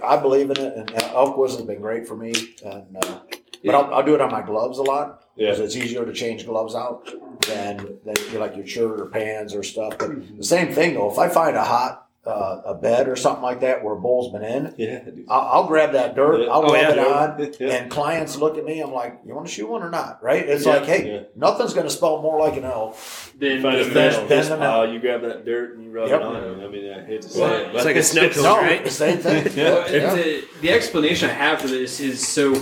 I 0.04 0.16
believe 0.16 0.50
in 0.50 0.58
it. 0.58 0.76
And 0.76 0.90
Elkwood 0.94 1.50
has 1.50 1.62
been 1.62 1.80
great 1.80 2.06
for 2.06 2.16
me. 2.16 2.32
And, 2.64 2.96
uh, 2.96 3.20
but 3.64 3.74
I'll, 3.74 3.94
I'll 3.94 4.02
do 4.04 4.14
it 4.14 4.20
on 4.20 4.30
my 4.30 4.42
gloves 4.42 4.78
a 4.78 4.82
lot 4.82 5.24
because 5.36 5.58
Yeah. 5.58 5.64
it's 5.64 5.76
easier 5.76 6.04
to 6.04 6.12
change 6.12 6.44
gloves 6.46 6.74
out 6.74 7.06
than, 7.46 7.76
than 8.04 8.14
you 8.28 8.34
know, 8.34 8.40
like 8.40 8.56
your 8.56 8.66
shirt 8.66 9.00
or 9.00 9.06
pants 9.06 9.54
or 9.54 9.62
stuff. 9.62 9.96
But 9.98 10.36
the 10.36 10.44
same 10.44 10.72
thing 10.72 10.94
though, 10.94 11.10
if 11.10 11.18
I 11.18 11.28
find 11.28 11.56
a 11.56 11.64
hot 11.64 12.06
uh, 12.26 12.62
a 12.64 12.74
bed 12.74 13.06
or 13.08 13.16
something 13.16 13.42
like 13.42 13.60
that 13.60 13.84
where 13.84 13.94
a 13.94 14.00
bull's 14.00 14.32
been 14.32 14.42
in, 14.42 14.74
Yeah. 14.78 15.00
I'll, 15.28 15.40
I'll 15.62 15.66
grab 15.66 15.92
that 15.92 16.14
dirt, 16.16 16.40
Yeah. 16.40 16.46
I'll 16.46 16.62
Oh, 16.62 16.72
rub 16.72 16.74
yeah. 16.74 16.90
it 16.92 16.98
on, 16.98 17.52
Yeah. 17.60 17.68
and 17.74 17.90
clients 17.90 18.36
look 18.36 18.56
at 18.56 18.64
me. 18.64 18.80
I'm 18.80 18.92
like, 18.92 19.20
"You 19.26 19.34
want 19.34 19.46
to 19.46 19.52
shoot 19.52 19.68
one 19.68 19.82
or 19.82 19.90
not?" 19.90 20.22
Right? 20.22 20.48
It's 20.48 20.64
Yeah. 20.64 20.72
like, 20.74 20.84
"Hey, 20.86 21.12
Yeah. 21.12 21.20
nothing's 21.36 21.74
going 21.74 21.86
to 21.86 21.92
smell 21.92 22.22
more 22.22 22.38
like 22.40 22.56
an 22.56 22.64
elk." 22.64 22.96
then 23.38 23.60
Find 23.62 23.76
a 23.76 23.84
Then- 23.84 23.92
fish, 23.92 24.16
then- 24.16 24.28
fish 24.28 24.48
then- 24.48 24.92
you 24.94 25.00
grab 25.00 25.20
that 25.22 25.44
dirt 25.44 25.74
and 25.76 25.84
you 25.84 25.90
rub 25.90 26.08
Yep. 26.08 26.20
it 26.20 26.26
on. 26.26 26.60
I 26.64 26.68
mean, 26.68 26.92
I 26.92 27.04
hate 27.04 27.22
to 27.22 27.28
say 27.28 27.40
Well, 27.40 27.52
it, 27.52 27.66
but 27.66 27.76
it's 27.76 27.84
like 27.84 27.96
a 27.96 28.02
snow 28.02 28.28
cone, 28.30 28.42
No, 28.42 28.56
right? 28.58 28.84
the 28.84 28.90
same 28.90 29.18
thing. 29.18 29.44
Well, 29.56 29.92
Yeah. 29.92 30.14
the, 30.14 30.44
the 30.62 30.70
explanation 30.70 31.28
I 31.28 31.34
have 31.34 31.60
for 31.60 31.68
this 31.68 32.00
is 32.00 32.26
so, 32.26 32.54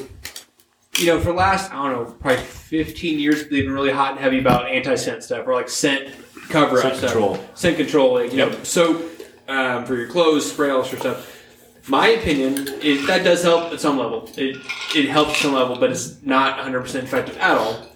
you 0.99 1.07
know, 1.07 1.19
for 1.21 1.27
the 1.27 1.33
last, 1.35 1.73
I 1.73 1.77
don't 1.77 1.93
know, 1.93 2.13
probably 2.21 2.43
15 2.43 3.19
years, 3.21 3.43
they've 3.49 3.65
been 3.65 3.73
really 3.73 3.93
hot 3.93 4.13
and 4.13 4.21
heavy 4.21 4.39
about 4.41 4.67
anti 4.69 4.95
scent 4.97 5.23
stuff 5.23 5.47
or 5.47 5.55
like 5.55 5.69
scent 5.69 6.09
cover 6.49 6.77
up 6.79 6.83
Scent 6.83 6.97
stuff. 6.97 7.13
control. 7.13 7.39
Scent 7.55 7.77
control, 7.77 8.15
like, 8.15 8.33
you 8.33 8.39
know, 8.39 8.51
soap 8.63 9.12
um, 9.49 9.85
for 9.85 9.95
your 9.97 10.09
clothes, 10.09 10.51
spray, 10.51 10.71
all 10.71 10.83
this 10.83 10.93
of 10.93 11.01
stuff. 11.01 11.39
My 11.89 12.09
opinion 12.09 12.69
is 12.81 13.07
that 13.09 13.25
does 13.25 13.43
help 13.43 13.73
at 13.73 13.81
some 13.81 13.99
level. 13.99 14.31
It, 14.37 14.57
it 14.95 15.09
helps 15.09 15.33
at 15.33 15.37
some 15.39 15.55
level, 15.55 15.77
but 15.79 15.91
it's 15.91 16.23
not 16.23 16.59
100% 16.59 16.95
effective 17.03 17.37
at 17.39 17.57
all. 17.59 17.87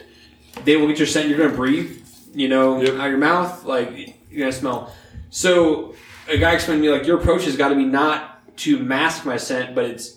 They 0.65 0.77
will 0.77 0.89
get 0.89 0.99
your 0.99 1.07
scent, 1.07 1.29
you're 1.29 1.39
going 1.39 1.51
to 1.51 1.57
breathe, 1.57 2.03
you 2.35 2.49
know, 2.49 2.81
Yep. 2.81 2.95
out 2.95 3.07
your 3.11 3.19
mouth, 3.19 3.65
like, 3.65 3.91
you're 4.31 4.41
going 4.41 4.53
to 4.53 4.59
smell. 4.59 4.93
So, 5.31 5.95
a 6.29 6.37
guy 6.39 6.55
explained 6.55 6.83
to 6.83 6.89
me, 6.91 6.97
like, 6.97 7.07
your 7.07 7.19
approach 7.21 7.45
has 7.45 7.57
got 7.57 7.69
to 7.69 7.77
be 7.77 7.85
not 7.85 8.57
to 8.59 8.79
mask 8.79 9.25
my 9.25 9.37
scent, 9.37 9.75
but 9.75 9.85
it's 9.85 10.17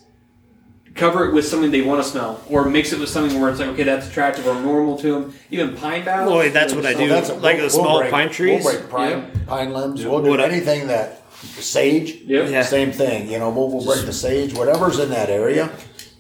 cover 1.00 1.26
it 1.28 1.34
with 1.34 1.48
something 1.48 1.72
they 1.72 1.82
want 1.82 2.04
to 2.04 2.10
smell, 2.10 2.42
or 2.50 2.66
mix 2.70 2.92
it 2.94 3.00
with 3.00 3.10
something 3.10 3.40
where 3.40 3.50
it's 3.50 3.60
like, 3.60 3.70
okay, 3.70 3.84
that's 3.84 4.08
attractive 4.08 4.46
or 4.46 4.54
normal 4.62 4.98
to 5.00 5.14
them. 5.14 5.34
Even 5.50 5.76
pine 5.76 6.04
boughs. 6.06 6.28
Well, 6.28 6.38
wait, 6.40 6.54
that's 6.54 6.74
what 6.74 6.86
I 6.86 6.94
do. 6.94 7.08
that's 7.08 7.30
a- 7.30 7.34
like 7.36 7.58
we'll- 7.58 7.70
the 7.70 7.76
we'll 7.78 7.84
small 7.86 8.00
break- 8.00 8.12
pine 8.12 8.30
trees. 8.30 8.64
We'll 8.64 8.74
break 8.78 8.90
pine, 8.90 9.32
pine 9.48 9.74
limbs. 9.74 10.06
We'll 10.06 10.22
do 10.22 10.30
What 10.30 10.42
I- 10.42 10.46
anything 10.46 10.88
that 10.88 11.24
sage. 11.60 12.16
Yep. 12.26 12.50
Yeah. 12.52 12.62
Same 12.64 12.92
thing. 12.92 13.32
You 13.32 13.40
know, 13.40 13.50
we'll, 13.50 13.70
we'll 13.70 13.86
break 13.86 14.06
the 14.06 14.14
sage, 14.14 14.54
whatever's 14.54 15.00
in 15.00 15.10
that 15.12 15.30
area, 15.30 15.72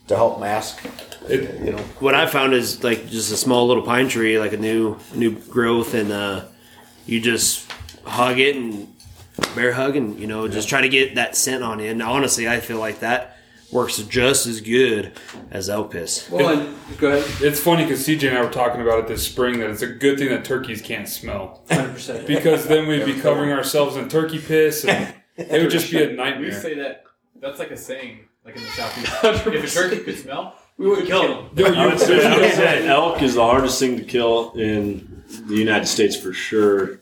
to 0.07 0.15
help 0.15 0.39
mask. 0.39 0.79
It, 1.27 1.59
You 1.63 1.73
know, 1.73 1.77
what 1.99 2.15
I 2.15 2.25
found 2.25 2.53
is 2.53 2.83
like 2.83 3.09
just 3.09 3.31
a 3.31 3.37
small 3.37 3.67
little 3.67 3.83
pine 3.83 4.07
tree, 4.09 4.39
like 4.39 4.53
a 4.53 4.57
new 4.57 4.97
new 5.13 5.31
growth, 5.31 5.93
and 5.93 6.11
uh, 6.11 6.41
you 7.05 7.19
just 7.21 7.69
hug 8.03 8.39
it 8.39 8.55
and 8.55 8.87
bear 9.55 9.73
hug, 9.73 9.95
and 9.95 10.17
you 10.19 10.25
know 10.25 10.47
just 10.47 10.67
try 10.69 10.81
to 10.81 10.89
get 10.89 11.15
that 11.15 11.35
scent 11.35 11.63
on 11.63 11.79
in. 11.79 12.01
Honestly, 12.01 12.47
I 12.49 12.59
feel 12.61 12.79
like 12.79 13.01
that 13.01 13.37
works 13.71 13.97
just 13.97 14.47
as 14.47 14.61
good 14.61 15.11
as 15.51 15.69
elk 15.69 15.91
piss. 15.91 16.29
Well, 16.29 16.49
and, 16.59 16.75
go 16.97 17.11
ahead. 17.11 17.41
it's 17.41 17.59
funny 17.59 17.83
because 17.83 18.05
CJ 18.07 18.29
and 18.29 18.37
I 18.37 18.43
were 18.43 18.49
talking 18.51 18.81
about 18.81 18.99
it 18.99 19.07
this 19.07 19.25
spring 19.25 19.59
that 19.59 19.69
it's 19.69 19.81
a 19.81 19.87
good 19.87 20.17
thing 20.17 20.29
that 20.29 20.43
turkeys 20.45 20.81
can't 20.81 21.07
smell 21.07 21.63
100%. 21.69 22.25
because 22.27 22.67
then 22.67 22.87
we'd 22.87 23.05
be 23.05 23.19
covering 23.19 23.51
ourselves 23.51 23.95
in 23.95 24.09
turkey 24.09 24.39
piss 24.39 24.85
and 24.85 25.13
it 25.37 25.61
would 25.61 25.71
just 25.71 25.91
be 25.91 26.01
a 26.03 26.11
nightmare. 26.13 26.49
We 26.49 26.51
say 26.51 26.73
that 26.75 27.03
that's 27.39 27.59
like 27.59 27.71
a 27.71 27.77
saying, 27.77 28.19
like 28.43 28.55
in 28.55 28.63
the 28.63 28.69
southeast. 28.69 29.13
if 29.47 29.63
a 29.63 29.67
turkey 29.67 29.99
could 30.03 30.17
smell, 30.17 30.55
we 30.77 30.87
wouldn't 30.89 31.07
kill 31.07 31.21
them. 31.43 31.49
Dude, 31.55 31.67
I 31.75 31.83
you- 31.83 31.89
would 31.89 31.99
say, 31.99 32.25
I 32.25 32.37
would 32.37 32.51
say 32.53 32.87
elk 32.87 33.21
is 33.21 33.35
the 33.35 33.43
hardest 33.45 33.79
thing 33.79 33.97
to 33.97 34.03
kill 34.03 34.51
in 34.53 35.23
the 35.47 35.55
United 35.55 35.85
States 35.85 36.15
for 36.15 36.33
sure. 36.33 37.01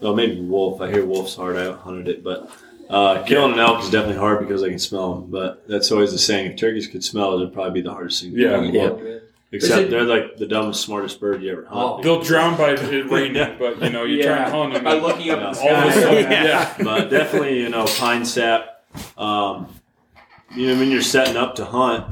Well, 0.00 0.14
maybe 0.14 0.40
wolf. 0.40 0.80
I 0.82 0.90
hear 0.90 1.06
wolf's 1.06 1.34
hard. 1.36 1.56
I 1.56 1.72
hunted 1.72 2.08
it, 2.08 2.22
but 2.22 2.50
uh, 2.90 3.22
killing 3.24 3.52
an 3.54 3.58
elk 3.60 3.82
is 3.82 3.90
definitely 3.90 4.18
hard 4.18 4.40
because 4.46 4.62
I 4.62 4.68
can 4.68 4.78
smell 4.78 5.14
them. 5.14 5.30
But 5.30 5.66
that's 5.68 5.90
always 5.92 6.12
the 6.12 6.18
saying: 6.18 6.50
if 6.52 6.56
turkeys 6.56 6.86
could 6.86 7.02
smell, 7.04 7.34
it'd 7.34 7.52
probably 7.52 7.72
be 7.80 7.82
the 7.82 7.92
hardest 7.92 8.22
thing. 8.22 8.34
To 8.34 8.40
Yeah. 8.40 8.50
kill 8.60 8.64
Yeah. 8.74 8.88
world. 8.90 9.20
Except 9.52 9.88
they're 9.88 10.02
like 10.02 10.36
the 10.36 10.46
dumbest, 10.46 10.82
smartest 10.82 11.20
bird 11.20 11.40
you 11.40 11.52
ever 11.52 11.64
hunt. 11.66 12.02
They'll 12.02 12.20
drown 12.20 12.56
by 12.56 12.70
it 12.72 12.80
raining, 13.10 13.56
but 13.58 13.80
you 13.80 13.90
know 13.90 14.02
you 14.04 14.20
try 14.22 14.38
and 14.38 14.52
hunt 14.52 14.74
them. 14.74 14.82
By 14.82 14.98
looking 14.98 15.30
up 15.30 15.38
at 15.40 15.54
the 15.54 15.62
Yeah. 15.64 15.70
all 15.76 15.82
of 15.82 15.88
a 15.88 15.92
sky. 15.92 16.00
sudden, 16.02 16.30
yeah. 16.32 16.74
but 16.82 17.08
definitely, 17.10 17.60
you 17.60 17.68
know, 17.68 17.84
pine 17.86 18.24
sap. 18.24 18.82
Um, 19.16 19.68
you 20.56 20.66
know, 20.68 20.78
when 20.78 20.90
you're 20.90 21.02
setting 21.02 21.36
up 21.36 21.54
to 21.56 21.64
hunt, 21.64 22.04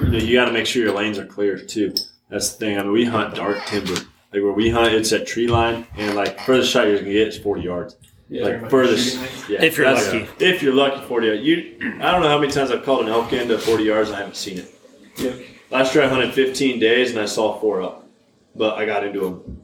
you 0.00 0.08
know, 0.08 0.18
you 0.18 0.36
got 0.36 0.46
to 0.46 0.52
make 0.52 0.66
sure 0.66 0.82
your 0.82 0.92
lanes 0.94 1.18
are 1.18 1.26
clear 1.26 1.56
too. 1.56 1.94
That's 2.30 2.50
the 2.52 2.58
thing. 2.58 2.78
I 2.78 2.82
mean, 2.82 2.92
we 2.92 3.04
hunt 3.04 3.36
dark 3.36 3.64
timber. 3.66 3.92
Like 3.94 4.42
where 4.42 4.52
we 4.52 4.70
hunt, 4.70 4.92
it's 4.92 5.12
at 5.12 5.28
tree 5.28 5.46
line, 5.46 5.86
and 5.96 6.16
like 6.16 6.40
furthest 6.40 6.72
shot 6.72 6.88
you're 6.88 6.98
gonna 6.98 7.12
get 7.12 7.28
is 7.28 7.38
40 7.38 7.62
yards. 7.62 7.96
Yeah. 8.28 8.44
like 8.44 8.70
furthest, 8.70 9.16
yeah, 9.48 9.62
If 9.62 9.76
you're 9.76 9.86
that's- 9.86 10.12
lucky. 10.12 10.28
If 10.44 10.62
you're 10.62 10.74
lucky, 10.74 11.00
40 11.06 11.26
yards. 11.26 11.42
You, 11.42 11.76
I 12.00 12.10
don't 12.10 12.22
know 12.22 12.28
how 12.28 12.38
many 12.38 12.50
times 12.52 12.70
I've 12.70 12.82
called 12.82 13.02
an 13.02 13.08
elk 13.08 13.32
in 13.32 13.48
to 13.48 13.58
40 13.58 13.84
yards. 13.84 14.08
and 14.08 14.16
I 14.16 14.20
haven't 14.20 14.36
seen 14.36 14.58
it. 14.58 14.74
Yeah. 15.18 15.32
Last 15.70 15.94
year 15.94 16.04
I 16.04 16.08
hunted 16.08 16.32
15 16.32 16.78
days 16.80 17.10
and 17.10 17.20
I 17.20 17.26
saw 17.26 17.58
four 17.60 17.82
up, 17.82 18.06
but 18.56 18.74
I 18.78 18.86
got 18.86 19.04
into 19.04 19.20
them 19.20 19.60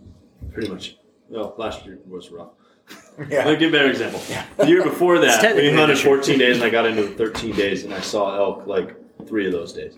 pretty 0.53 0.69
much. 0.69 0.97
No, 1.31 1.55
last 1.57 1.87
year 1.87 1.99
was 2.09 2.31
rough. 2.31 2.51
Yeah. 3.29 3.47
I'll 3.47 3.57
give 3.57 3.69
a 3.69 3.73
better 3.77 3.91
example. 3.91 4.21
Yeah. 4.31 4.47
The 4.57 4.67
year 4.67 4.83
before 4.83 5.19
that, 5.19 5.55
we 5.55 5.71
hunted 5.73 5.99
14 5.99 6.39
days 6.39 6.57
and 6.57 6.65
I 6.65 6.71
got 6.71 6.87
into 6.87 7.09
13 7.09 7.55
days 7.55 7.85
and 7.85 7.93
I 7.93 8.01
saw 8.01 8.37
elk 8.37 8.67
like 8.67 8.95
three 9.27 9.47
of 9.47 9.53
those 9.53 9.73
days. 9.75 9.95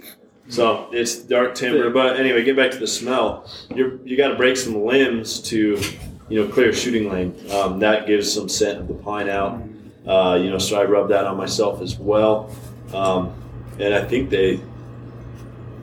So 0.49 0.89
it's 0.93 1.17
dark 1.17 1.55
timber, 1.55 1.89
but 1.91 2.19
anyway, 2.19 2.43
get 2.43 2.57
back 2.57 2.73
to 2.73 2.79
the 2.79 2.87
smell. 2.87 3.49
You're, 3.75 4.05
you 4.05 4.17
got 4.17 4.29
to 4.29 4.35
break 4.35 4.57
some 4.57 4.85
limbs 4.85 5.41
to, 5.43 5.81
you 6.33 6.43
know, 6.43 6.51
clear 6.51 6.73
shooting 6.73 7.11
lane. 7.11 7.35
Um, 7.53 7.79
that 7.81 8.07
gives 8.07 8.33
some 8.33 8.49
scent 8.49 8.79
of 8.81 8.89
the 8.89 8.95
pine 8.95 9.29
out. 9.29 9.63
Uh, 10.07 10.39
you 10.43 10.49
know, 10.51 10.59
so 10.59 10.81
I 10.81 10.85
rub 10.85 11.11
that 11.11 11.27
on 11.27 11.37
myself 11.37 11.83
as 11.83 11.99
well. 11.99 12.51
Um, 12.95 13.35
and 13.79 13.93
I 13.95 14.03
think 14.05 14.31
they, 14.31 14.55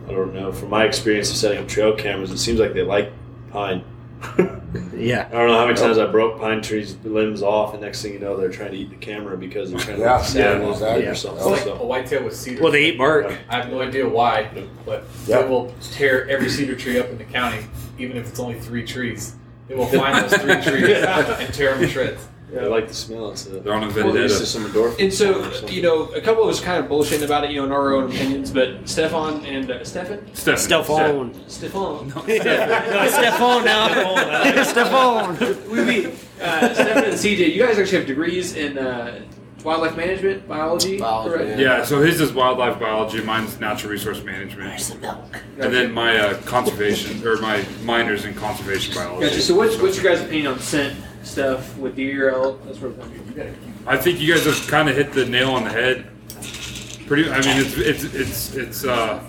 I 0.08 0.12
don't 0.12 0.34
know, 0.34 0.52
from 0.52 0.70
my 0.72 0.86
experience 0.86 1.30
of 1.30 1.38
setting 1.38 1.60
up 1.60 1.68
trail 1.68 1.96
cameras, 1.96 2.32
it 2.32 2.40
seems 2.40 2.60
like 2.60 2.74
they 2.74 2.82
like 2.84 3.12
pine. 3.52 3.84
Yeah. 4.96 5.28
I 5.30 5.32
don't 5.32 5.48
know 5.48 5.58
how 5.58 5.66
many 5.66 5.78
times 5.78 5.98
I 5.98 6.06
broke 6.06 6.40
pine 6.40 6.62
trees 6.62 6.96
limbs 7.04 7.42
off, 7.42 7.74
and 7.74 7.82
next 7.82 8.04
thing 8.04 8.14
you 8.14 8.20
know, 8.20 8.38
they're 8.38 8.52
trying 8.52 8.72
to 8.72 8.78
eat 8.78 8.90
the 8.92 8.98
camera 8.98 9.36
because 9.36 9.72
they're 9.72 9.80
trying 9.80 9.96
to 9.96 10.04
Yeah, 10.04 10.18
yeah, 10.18 10.22
sand 10.22 10.62
yeah, 10.62 10.68
off 10.70 10.74
exactly. 10.76 11.08
or 11.08 11.16
something. 11.16 11.40
it's 11.40 11.48
like 11.50 11.62
So- 11.62 11.74
a 11.82 11.86
whitetail 11.86 12.24
with 12.26 12.36
cedar. 12.36 12.62
Well, 12.62 12.72
they 12.72 12.86
eat 12.86 12.98
bark. 12.98 13.34
I 13.50 13.56
have 13.56 13.72
no 13.72 13.82
idea 13.82 14.08
why, 14.08 14.50
but 14.86 15.06
Yeah. 15.26 15.42
they 15.42 15.48
will 15.48 15.74
tear 15.94 16.28
every 16.30 16.50
cedar 16.50 16.76
tree 16.76 17.00
up 17.00 17.10
in 17.10 17.18
the 17.18 17.24
county, 17.24 17.66
even 17.98 18.18
if 18.18 18.28
it's 18.30 18.40
only 18.40 18.60
three 18.60 18.86
trees. 18.86 19.38
They 19.70 19.76
will 19.76 19.86
find 19.86 20.28
those 20.30 20.42
three 20.42 20.62
trees 20.62 20.98
and 21.06 21.54
tear 21.54 21.72
them 21.72 21.82
to 21.82 21.88
shreds. 21.88 22.28
I 22.58 22.62
like 22.64 22.88
the 22.88 22.96
smell. 22.96 23.30
It's 23.30 23.46
a, 23.46 23.60
They're 23.60 23.76
on 23.76 23.84
a 23.84 23.88
at 23.88 23.92
vendetta. 23.92 24.24
least 24.24 24.42
it's 24.42 24.50
some 24.50 24.66
endorphins. 24.66 25.00
And 25.04 25.14
so, 25.14 25.68
you 25.68 25.84
know, 25.84 26.06
a 26.06 26.22
couple 26.22 26.42
of 26.44 26.50
us 26.50 26.60
kind 26.60 26.84
of 26.84 26.90
bullshitting 26.90 27.24
about 27.24 27.44
it, 27.44 27.52
you 27.52 27.58
know, 27.58 27.66
in 27.66 27.72
our 27.72 27.94
own 27.94 28.10
opinions, 28.10 28.50
but 28.50 28.90
Stefan 28.90 29.46
and 29.46 29.70
uh, 29.70 29.84
Stefan? 29.84 30.26
Stefan. 30.34 30.58
Stefan. 30.58 31.44
Stefan. 31.48 32.08
No, 32.08 32.22
Stefan 33.08 33.66
now. 33.66 34.64
Stefan. 34.64 35.70
we 35.70 35.86
meet 35.86 36.06
uh, 36.42 36.74
Stefan 36.74 37.04
and 37.04 37.14
CJ. 37.14 37.54
You 37.54 37.64
guys 37.64 37.78
actually 37.78 38.00
have 38.00 38.08
degrees 38.08 38.56
in 38.56 38.80
uh, 38.80 39.22
wildlife 39.64 39.98
management, 39.98 40.48
biology, 40.48 41.00
Biology, 41.00 41.38
correct? 41.38 41.60
Yeah, 41.60 41.84
so 41.84 42.02
his 42.02 42.22
is 42.22 42.32
wildlife 42.32 42.80
biology, 42.80 43.22
mine's 43.22 43.60
natural 43.60 43.92
resource 43.92 44.24
management. 44.24 44.70
Where's 44.70 44.90
the 44.90 45.00
milk? 45.00 45.44
And 45.60 45.74
then 45.74 45.92
my 45.92 46.18
uh, 46.18 46.42
conservation, 46.44 47.26
or 47.28 47.38
my 47.38 47.66
minor's 47.84 48.26
in 48.26 48.34
conservation 48.34 48.94
biology. 48.94 49.28
Gotcha. 49.28 49.42
So, 49.42 49.56
what's, 49.56 49.78
what's 49.78 50.02
your 50.02 50.14
guys' 50.14 50.24
opinion 50.24 50.48
on 50.48 50.60
scent 50.60 50.98
stuff 51.24 51.78
with 51.78 51.96
deer, 51.96 52.30
elk, 52.30 52.64
that 52.66 52.76
sort 52.76 52.98
of 52.98 53.04
thing? 53.04 53.56
I 53.86 53.98
think 53.98 54.20
you 54.20 54.34
guys 54.34 54.46
have 54.46 54.68
kind 54.68 54.90
of 54.90 54.96
hit 54.96 55.14
the 55.14 55.26
nail 55.26 55.52
on 55.52 55.64
the 55.64 55.70
head. 55.70 56.08
Pretty, 57.08 57.30
I 57.30 57.42
mean, 57.42 57.58
it's 57.66 57.76
it's 57.78 58.04
it's 58.14 58.56
it's 58.56 58.86
uh, 58.86 59.24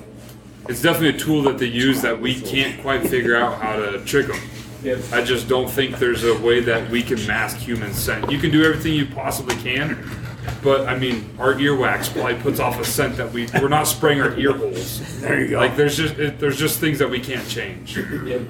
it's 0.68 0.82
definitely 0.82 1.16
a 1.16 1.18
tool 1.18 1.42
that 1.42 1.58
they 1.58 1.66
use 1.66 2.02
that 2.02 2.20
we 2.20 2.38
can't 2.38 2.80
quite 2.82 3.06
figure 3.06 3.36
out 3.36 3.60
how 3.60 3.76
to 3.76 4.04
trick 4.04 4.26
them. 4.26 4.40
Yeah. 4.82 4.98
I 5.12 5.22
just 5.22 5.48
don't 5.48 5.68
think 5.68 5.98
there's 5.98 6.24
a 6.24 6.38
way 6.38 6.60
that 6.60 6.90
we 6.90 7.02
can 7.02 7.24
mask 7.26 7.56
human 7.58 7.92
scent. 7.92 8.30
You 8.30 8.38
can 8.38 8.50
do 8.50 8.64
everything 8.64 8.94
you 8.94 9.06
possibly 9.06 9.54
can, 9.56 9.96
but 10.62 10.86
I 10.88 10.98
mean, 10.98 11.30
our 11.38 11.54
earwax 11.54 12.12
probably 12.12 12.34
puts 12.36 12.60
off 12.60 12.78
a 12.80 12.84
scent 12.84 13.16
that 13.16 13.32
we 13.32 13.46
we're 13.60 13.68
not 13.68 13.86
spraying 13.86 14.20
our 14.20 14.36
ear 14.38 14.52
holes. 14.52 15.20
There 15.20 15.40
you 15.40 15.48
go. 15.48 15.58
Like 15.58 15.76
there's 15.76 15.96
just 15.96 16.18
it, 16.18 16.38
there's 16.38 16.58
just 16.58 16.78
things 16.80 16.98
that 16.98 17.08
we 17.10 17.20
can't 17.20 17.46
change. 17.48 17.98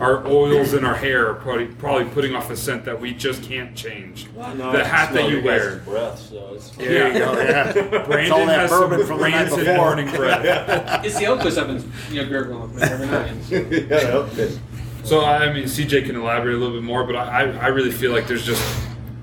Our 0.01 0.27
oils 0.27 0.75
in 0.75 0.85
our 0.85 0.95
hair 0.95 1.29
are 1.29 1.35
probably 1.35 1.67
probably 1.67 2.05
putting 2.07 2.35
off 2.35 2.51
a 2.51 2.57
scent 2.57 2.85
that 2.85 3.01
we 3.01 3.13
just 3.15 3.43
can't 3.43 3.77
change. 3.77 4.29
No, 4.37 4.73
the 4.73 4.85
I 4.85 4.87
hat 4.87 5.13
that 5.13 5.21
smell 5.21 5.31
you 5.31 5.37
your 5.41 5.43
guys' 5.43 5.61
wear. 5.61 5.77
breath, 5.81 6.19
so 6.19 6.55
it's 6.55 6.71
There 6.71 7.13
you 7.13 7.19
go. 7.19 7.41
Yeah. 7.41 7.73
Brandon 8.07 8.33
all 8.33 8.47
that 8.47 8.61
has 8.61 8.71
some 8.71 8.89
bourbon 8.91 9.07
from 9.07 9.19
the 9.19 9.29
night 9.29 9.35
rancid 9.35 9.59
before. 9.61 9.77
morning 9.77 10.11
breath. 10.15 11.05
It's 11.05 11.19
the 11.19 11.25
elk 11.25 11.41
quiz 11.41 11.59
I've 11.59 11.67
been, 11.69 11.93
you 12.11 12.23
know, 12.23 12.29
gurgling 12.29 12.75
with 12.75 12.83
every 12.83 13.07
night. 13.07 13.35
yeah, 13.91 14.17
okay. 14.17 14.59
So 15.05 15.25
I 15.25 15.53
mean, 15.53 15.65
CJ 15.65 16.07
can 16.07 16.17
elaborate 16.17 16.55
a 16.55 16.59
little 16.59 16.75
bit 16.75 16.83
more, 16.85 17.05
but 17.05 17.17
I, 17.17 17.51
I 17.59 17.67
really 17.69 17.91
feel 17.91 18.13
like 18.13 18.27
there's 18.27 18.45
just 18.45 18.63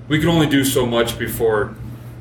we 0.08 0.18
can 0.18 0.28
only 0.28 0.46
do 0.46 0.64
so 0.64 0.86
much 0.86 1.18
before 1.18 1.74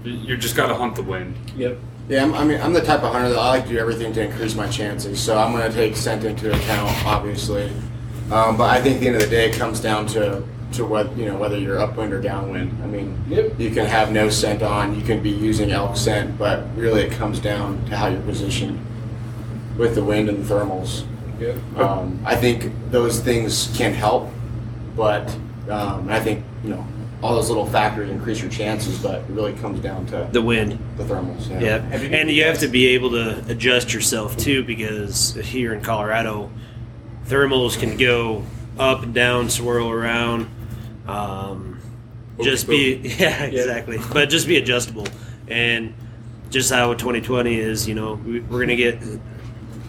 you 0.09 0.37
just 0.37 0.55
got 0.55 0.67
to 0.67 0.75
hunt 0.75 0.95
the 0.95 1.03
wind. 1.03 1.35
Yep. 1.55 1.77
Yeah, 2.09 2.23
I'm, 2.23 2.33
I 2.33 2.43
mean, 2.45 2.61
I'm 2.61 2.71
the 2.73 2.81
type 2.81 3.03
of 3.03 3.11
hunter 3.11 3.29
that 3.29 3.37
I 3.37 3.49
like 3.49 3.63
to 3.65 3.69
do 3.69 3.77
everything 3.79 4.13
to 4.13 4.23
increase 4.23 4.55
my 4.55 4.67
chances. 4.67 5.19
So 5.19 5.37
I'm 5.37 5.51
going 5.51 5.69
to 5.69 5.75
take 5.75 5.95
scent 5.97 6.23
into 6.23 6.53
account, 6.55 7.05
obviously. 7.05 7.69
Um, 8.31 8.55
but 8.57 8.69
I 8.69 8.81
think 8.81 8.95
at 8.95 8.99
the 9.01 9.07
end 9.07 9.15
of 9.17 9.21
the 9.23 9.27
day, 9.29 9.49
it 9.49 9.55
comes 9.55 9.79
down 9.79 10.07
to 10.07 10.43
to 10.73 10.85
what 10.85 11.15
you 11.17 11.25
know 11.25 11.37
whether 11.37 11.57
you're 11.57 11.79
upwind 11.79 12.11
or 12.11 12.21
downwind. 12.21 12.77
I 12.83 12.87
mean, 12.87 13.17
Yep. 13.29 13.57
you 13.57 13.71
can 13.71 13.85
have 13.85 14.11
no 14.11 14.27
scent 14.29 14.61
on, 14.61 14.99
you 14.99 15.01
can 15.01 15.23
be 15.23 15.29
using 15.29 15.71
elk 15.71 15.95
scent, 15.95 16.37
but 16.37 16.65
really 16.75 17.03
it 17.03 17.11
comes 17.13 17.39
down 17.39 17.83
to 17.85 17.95
how 17.95 18.07
you're 18.07 18.19
positioned 18.21 18.77
with 19.77 19.95
the 19.95 20.03
wind 20.03 20.27
and 20.27 20.43
the 20.43 20.53
thermals. 20.53 21.05
Yep. 21.39 21.55
Um, 21.77 22.19
I 22.25 22.35
think 22.35 22.73
those 22.91 23.21
things 23.21 23.73
can 23.77 23.93
help, 23.93 24.29
but 24.97 25.33
um, 25.69 26.09
I 26.09 26.19
think 26.19 26.43
you 26.65 26.71
know 26.71 26.85
all 27.23 27.33
those 27.35 27.49
little 27.49 27.65
factors 27.65 28.09
increase 28.09 28.41
your 28.41 28.51
chances, 28.51 28.99
but 28.99 29.21
it 29.21 29.25
really 29.29 29.53
comes 29.53 29.79
down 29.79 30.05
to 30.07 30.27
The 30.31 30.41
wind. 30.41 30.77
the 30.97 31.03
thermals. 31.03 31.49
Yeah. 31.49 31.59
Yep. 31.89 32.11
And 32.13 32.29
you 32.29 32.43
have 32.43 32.59
to 32.59 32.67
be 32.67 32.87
able 32.87 33.09
to 33.11 33.43
adjust 33.49 33.93
yourself 33.93 34.37
too, 34.37 34.63
because 34.63 35.33
here 35.35 35.73
in 35.73 35.81
Colorado, 35.81 36.51
thermals 37.25 37.79
can 37.79 37.97
go 37.97 38.43
up 38.77 39.01
and 39.03 39.13
down, 39.13 39.49
swirl 39.49 39.89
around. 39.89 40.47
Um, 41.07 41.79
just 42.41 42.67
be 42.67 42.95
yeah, 43.17 43.43
exactly. 43.45 43.97
But 44.13 44.29
just 44.29 44.47
be 44.47 44.57
adjustable, 44.57 45.07
and 45.47 45.95
just 46.51 46.71
how 46.71 46.93
2020 46.93 47.55
is, 47.59 47.87
you 47.87 47.95
know, 47.95 48.13
we, 48.13 48.41
we're 48.41 48.59
gonna 48.59 48.75
get 48.75 48.99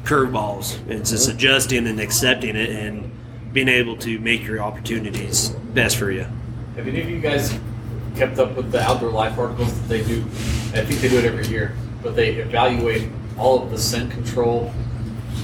curveballs. 0.04 0.78
It's 0.88 1.10
just 1.10 1.28
adjusting 1.28 1.86
and 1.86 2.00
accepting 2.00 2.56
it, 2.56 2.70
and 2.70 3.12
being 3.52 3.68
able 3.68 3.96
to 3.98 4.18
make 4.20 4.44
your 4.46 4.60
opportunities 4.62 5.50
best 5.74 5.96
for 5.96 6.10
you. 6.10 6.26
Have 6.78 6.86
any 6.86 7.00
of 7.00 7.10
you 7.10 7.18
guys 7.18 7.58
kept 8.14 8.38
up 8.38 8.54
with 8.54 8.70
the 8.70 8.80
outdoor 8.80 9.10
life 9.10 9.36
articles 9.36 9.74
that 9.74 9.88
they 9.88 10.04
do? 10.04 10.20
I 10.20 10.84
think 10.84 11.00
they 11.00 11.08
do 11.08 11.18
it 11.18 11.24
every 11.24 11.48
year, 11.48 11.74
but 12.04 12.14
they 12.14 12.36
evaluate 12.36 13.08
all 13.36 13.64
of 13.64 13.70
the 13.70 13.76
scent 13.76 14.12
control 14.12 14.72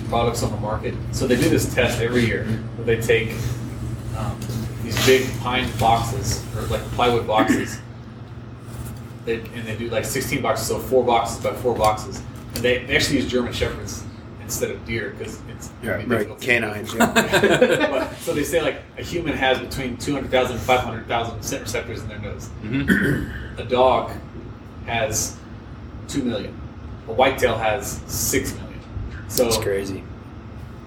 products 0.08 0.44
on 0.44 0.52
the 0.52 0.56
market. 0.58 0.94
So 1.10 1.26
they 1.26 1.34
do 1.34 1.48
this 1.48 1.74
test 1.74 2.00
every 2.00 2.24
year 2.24 2.44
where 2.76 2.86
they 2.86 3.02
take 3.02 3.32
um, 4.16 4.38
these 4.84 4.94
big 5.06 5.28
pine 5.40 5.68
boxes 5.80 6.40
or 6.54 6.62
like 6.68 6.82
plywood 6.92 7.26
boxes. 7.26 7.80
They, 9.24 9.40
and 9.40 9.66
they 9.66 9.76
do 9.76 9.90
like 9.90 10.04
16 10.04 10.40
boxes, 10.40 10.68
so 10.68 10.78
four 10.78 11.02
boxes 11.02 11.42
by 11.42 11.52
four 11.54 11.74
boxes. 11.74 12.22
And 12.54 12.62
they, 12.62 12.84
they 12.84 12.94
actually 12.94 13.16
use 13.16 13.28
German 13.28 13.52
Shepherds 13.52 14.04
instead 14.44 14.70
of 14.70 14.84
deer 14.86 15.14
because 15.18 15.40
it's 15.48 15.70
Yeah, 15.82 15.94
it'd 15.96 16.08
be 16.08 16.14
right. 16.14 16.18
difficult 16.28 16.40
Canines, 16.40 16.94
yeah. 16.94 17.88
But- 17.90 18.16
so 18.18 18.32
they 18.32 18.44
say 18.44 18.62
like 18.62 18.82
a 18.98 19.02
human 19.02 19.34
has 19.36 19.58
between 19.58 19.96
200,000 19.96 20.52
and 20.56 20.60
500,000 20.64 21.42
scent 21.42 21.62
receptors 21.62 22.02
in 22.02 22.08
their 22.08 22.18
nose. 22.20 22.48
Mm-hmm. 22.62 23.58
a 23.60 23.64
dog 23.64 24.12
has 24.86 25.36
2 26.08 26.22
million. 26.22 26.54
A 27.08 27.12
whitetail 27.12 27.56
has 27.56 28.00
6 28.06 28.54
million. 28.54 28.80
So 29.28 29.46
It's 29.46 29.56
crazy. 29.58 30.04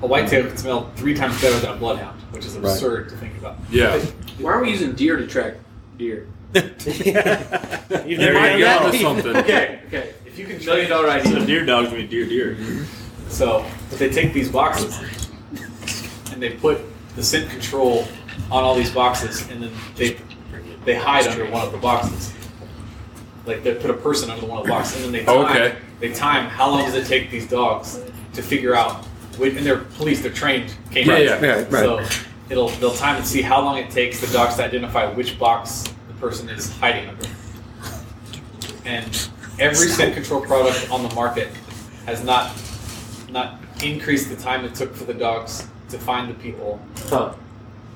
a 0.01 0.07
whitetail 0.07 0.47
can 0.47 0.57
smell 0.57 0.91
three 0.95 1.13
times 1.13 1.39
better 1.41 1.59
than 1.59 1.71
a 1.71 1.75
bloodhound, 1.75 2.19
which 2.31 2.45
is 2.45 2.55
Right. 2.57 2.71
absurd 2.71 3.09
to 3.09 3.17
think 3.17 3.37
about. 3.37 3.57
Yeah. 3.69 3.99
Why 4.39 4.53
are 4.53 4.61
we 4.61 4.69
using 4.71 4.93
deer 4.93 5.17
to 5.17 5.27
track 5.27 5.55
deer? 5.97 6.27
You've 6.53 6.63
There 6.83 8.33
never 8.33 8.57
you 8.57 8.63
done 8.65 8.83
go. 8.83 8.91
that? 8.91 8.93
Something. 9.01 9.35
Okay, 9.37 9.81
okay. 9.87 10.13
If 10.25 10.39
you 10.39 10.45
can 10.45 10.63
Million 10.65 10.89
dollar 10.89 11.07
So 11.23 11.29
idea. 11.31 11.45
deer 11.45 11.65
dogs 11.65 11.91
mean 11.91 12.07
deer 12.09 12.25
deer. 12.25 12.55
Mm-hmm. 12.55 12.83
So, 13.29 13.65
but 13.89 13.99
they 13.99 14.09
take 14.09 14.33
these 14.33 14.49
boxes 14.49 14.99
and 16.31 16.41
they 16.41 16.51
put 16.51 16.79
the 17.15 17.23
scent 17.23 17.49
control 17.49 18.07
on 18.51 18.63
all 18.63 18.75
these 18.75 18.91
boxes, 18.91 19.47
and 19.49 19.61
then 19.63 19.71
they 19.95 20.17
they 20.85 20.95
hide 20.95 21.27
under 21.27 21.49
one 21.49 21.65
of 21.65 21.71
the 21.71 21.77
boxes. 21.77 22.33
Like 23.45 23.63
they 23.63 23.75
put 23.75 23.89
a 23.89 23.93
person 23.95 24.29
under 24.29 24.45
one 24.45 24.59
of 24.59 24.65
the 24.65 24.69
boxes, 24.71 25.03
and 25.03 25.05
then 25.05 25.11
they 25.11 25.25
time, 25.25 25.45
Okay. 25.57 25.75
they 25.99 26.13
time 26.13 26.49
how 26.49 26.69
long 26.69 26.83
does 26.85 26.95
it 26.95 27.05
take 27.07 27.29
these 27.31 27.47
dogs 27.47 27.99
to 28.33 28.41
figure 28.41 28.75
out. 28.75 29.03
which- 29.37 29.55
And 29.55 29.65
they're 29.65 29.77
police, 29.77 30.21
they're 30.21 30.31
trained 30.31 30.73
Yeah, 30.91 31.03
canines. 31.03 31.29
yeah. 31.29 31.41
Yeah, 31.41 31.55
right. 31.55 31.69
So 31.71 32.03
it'll 32.49 32.69
they'll 32.69 32.93
time 32.95 33.17
and 33.17 33.25
see 33.25 33.41
how 33.41 33.61
long 33.61 33.77
it 33.77 33.89
takes 33.91 34.19
the 34.19 34.27
dogs 34.33 34.55
to 34.55 34.63
identify 34.63 35.05
which 35.13 35.37
box 35.37 35.83
the 36.07 36.13
person 36.19 36.49
is 36.49 36.71
hiding 36.79 37.07
under. 37.09 37.27
And 38.85 39.29
every 39.59 39.87
scent 39.89 40.13
control 40.13 40.41
product 40.41 40.87
on 40.91 41.03
the 41.07 41.13
market 41.13 41.49
has 42.05 42.23
not 42.23 42.51
not 43.29 43.59
increase 43.83 44.27
the 44.27 44.35
time 44.35 44.65
it 44.65 44.75
took 44.75 44.95
for 44.95 45.03
the 45.05 45.13
dogs 45.13 45.67
to 45.89 45.97
find 45.97 46.29
the 46.29 46.33
people. 46.35 46.79
Huh. 47.09 47.33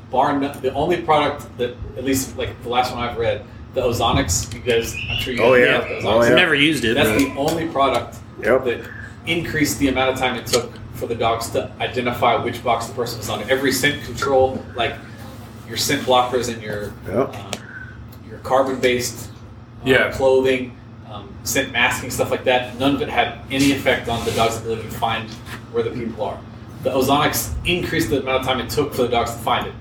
Bar 0.10 0.38
none, 0.40 0.62
the 0.62 0.74
only 0.74 1.02
product 1.02 1.46
that 1.58 1.72
at 1.98 2.04
least 2.04 2.38
like 2.38 2.62
the 2.64 2.70
last 2.70 2.94
one 2.94 3.02
I've 3.04 3.18
read, 3.18 3.46
the 3.74 3.82
Ozonics, 3.82 4.54
you 4.54 4.60
guys 4.60 4.94
I'm 5.10 5.18
sure 5.22 5.34
you 5.34 5.40
guys 5.40 5.46
Oh, 5.48 5.50
know 5.52 5.56
yeah. 5.56 5.76
about 5.78 5.88
the 5.88 5.96
Oh, 5.96 6.00
Ozonics. 6.02 6.24
yeah. 6.26 6.30
I've 6.32 6.36
never 6.38 6.56
used 6.56 6.84
it. 6.86 6.96
That's 6.96 7.10
but- 7.10 7.20
the 7.20 7.40
only 7.40 7.68
product 7.68 8.18
Yep. 8.44 8.64
that 8.66 8.82
increased 9.28 9.80
the 9.80 9.88
amount 9.88 10.12
of 10.12 10.18
time 10.20 10.36
it 10.36 10.48
took 10.48 10.72
for 10.96 11.06
the 11.08 11.16
dogs 11.16 11.50
to 11.52 11.72
identify 11.80 12.36
which 12.44 12.64
box 12.64 12.88
the 12.88 12.94
person 12.94 13.20
was 13.20 13.30
on. 13.30 13.44
Every 13.50 13.72
scent 13.72 14.04
control, 14.04 14.64
like 14.76 14.96
your 15.68 15.78
scent 15.78 16.04
blockers 16.04 16.52
and 16.54 16.62
your 16.62 16.92
Yep. 17.08 17.36
um, 17.36 17.52
your 18.30 18.40
carbon 18.40 18.78
based 18.78 19.30
Yeah. 19.86 20.12
clothing, 20.12 20.76
um, 21.12 21.30
scent 21.44 21.72
masking, 21.72 22.10
stuff 22.10 22.32
like 22.32 22.44
that. 22.46 22.78
None 22.80 22.96
of 22.96 23.02
it 23.02 23.10
had 23.10 23.40
any 23.52 23.72
effect 23.74 24.08
on 24.08 24.24
the 24.26 24.32
dog's 24.32 24.58
ability 24.58 24.84
to 24.84 24.90
find 24.92 25.30
where 25.74 25.84
the 25.84 25.92
people 25.92 26.24
are. 26.24 26.40
The 26.84 26.90
ozonics 26.90 27.54
increased 27.66 28.10
the 28.10 28.22
amount 28.22 28.42
of 28.42 28.46
time 28.48 28.60
it 28.60 28.70
took 28.70 28.94
for 28.94 29.04
the 29.04 29.10
dogs 29.10 29.32
to 29.34 29.38
find 29.40 29.68
it. 29.68 29.74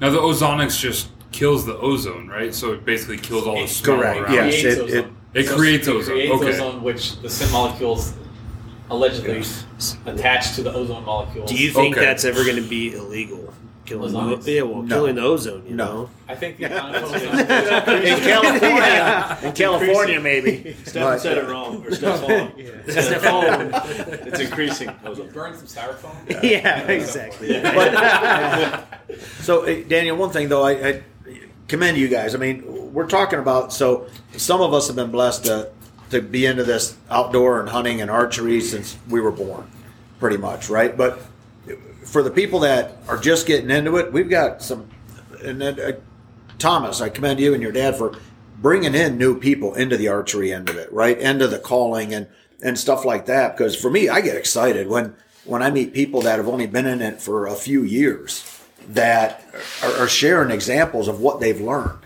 Now 0.00 0.10
the 0.10 0.18
ozonics 0.18 0.78
just 0.78 1.10
kills 1.30 1.64
the 1.64 1.76
ozone, 1.78 2.28
right? 2.28 2.54
So 2.54 2.72
it 2.72 2.84
basically 2.84 3.18
kills 3.18 3.46
all 3.46 3.60
the 3.60 3.66
smell 3.66 3.98
Correct, 3.98 4.20
around. 4.20 4.34
yes. 4.34 4.60
creates 4.60 4.78
it- 4.78 4.82
ozone. 4.82 5.16
It 5.34 5.48
creates 5.48 5.88
it 5.88 5.94
ozone, 5.94 6.14
creates 6.14 6.34
okay. 6.34 6.48
ozone, 6.48 6.82
which 6.82 7.16
the 7.22 7.30
scent 7.30 7.52
molecules 7.52 8.12
allegedly 8.90 9.42
attach 10.04 10.54
to 10.56 10.62
the 10.62 10.70
ozone 10.72 11.04
molecules. 11.04 11.48
Do 11.50 11.56
you 11.56 11.70
think 11.70 11.96
Okay. 11.96 12.04
that's 12.04 12.24
ever 12.26 12.44
going 12.44 12.56
to 12.62 12.68
be 12.68 12.92
illegal? 12.92 13.54
Killing 13.84 14.12
Ozonics? 14.12 14.44
the, 14.44 14.52
yeah, 14.52 14.62
well, 14.62 14.82
No. 14.82 14.94
killing 14.94 15.14
the 15.16 15.22
ozone, 15.22 15.64
you 15.68 15.74
No. 15.74 15.84
know. 15.84 16.10
I 16.28 16.34
think 16.36 16.58
the 16.58 16.66
in 16.66 16.72
ozone. 16.72 17.46
California, 18.22 19.38
in 19.42 19.52
California, 19.52 20.20
maybe. 20.20 20.76
Stefan 20.84 21.02
But- 21.14 21.20
said 21.20 21.38
it 21.38 21.48
wrong. 21.48 21.84
Or 21.84 21.90
Stefan. 21.94 22.52
Stefan. 22.88 23.70
It's 24.26 24.40
increasing. 24.40 24.90
ozone. 25.04 25.30
Burn 25.30 25.56
some 25.56 25.66
styrofoam. 25.66 26.42
Yeah, 26.42 26.78
exactly. 26.88 27.60
So, 29.42 29.62
eh, 29.64 29.82
Daniel, 29.86 30.16
one 30.16 30.30
thing 30.30 30.48
though, 30.48 30.62
I, 30.62 30.70
I 30.88 31.02
commend 31.68 31.98
you 31.98 32.08
guys. 32.08 32.34
I 32.34 32.38
mean, 32.38 32.62
we're 32.94 33.06
talking 33.08 33.38
about 33.38 33.72
so 33.72 34.06
some 34.36 34.60
of 34.62 34.72
us 34.72 34.86
have 34.86 34.96
been 34.96 35.10
blessed 35.10 35.44
to 35.46 35.68
to 36.10 36.20
be 36.22 36.46
into 36.46 36.62
this 36.64 36.96
outdoor 37.10 37.60
and 37.60 37.68
hunting 37.68 38.00
and 38.00 38.10
archery 38.10 38.60
since 38.60 38.96
we 39.08 39.20
were 39.20 39.30
born, 39.32 39.64
pretty 40.20 40.36
much, 40.36 40.68
right? 40.70 40.96
But 40.96 41.20
for 42.12 42.22
the 42.22 42.30
people 42.30 42.60
that 42.60 42.98
are 43.08 43.16
just 43.16 43.46
getting 43.46 43.70
into 43.70 43.96
it, 43.96 44.12
we've 44.12 44.28
got 44.28 44.62
some. 44.62 44.88
And 45.42 45.60
then, 45.60 45.80
uh, 45.80 45.92
Thomas, 46.58 47.00
I 47.00 47.08
commend 47.08 47.40
you 47.40 47.54
and 47.54 47.62
your 47.62 47.72
dad 47.72 47.96
for 47.96 48.14
bringing 48.58 48.94
in 48.94 49.16
new 49.16 49.40
people 49.40 49.74
into 49.74 49.96
the 49.96 50.08
archery 50.08 50.52
end 50.52 50.68
of 50.68 50.76
it, 50.76 50.92
right? 50.92 51.18
Into 51.18 51.48
the 51.48 51.58
calling 51.58 52.12
and 52.12 52.28
and 52.62 52.78
stuff 52.78 53.06
like 53.06 53.26
that. 53.26 53.56
Because 53.56 53.74
for 53.74 53.90
me, 53.90 54.10
I 54.10 54.20
get 54.20 54.36
excited 54.36 54.88
when 54.88 55.16
when 55.44 55.62
I 55.62 55.70
meet 55.70 55.94
people 55.94 56.20
that 56.20 56.36
have 56.36 56.46
only 56.46 56.66
been 56.66 56.86
in 56.86 57.00
it 57.00 57.20
for 57.20 57.46
a 57.46 57.54
few 57.54 57.82
years 57.82 58.44
that 58.90 59.42
are, 59.82 60.02
are 60.02 60.08
sharing 60.08 60.50
examples 60.50 61.08
of 61.08 61.18
what 61.18 61.40
they've 61.40 61.60
learned. 61.60 61.98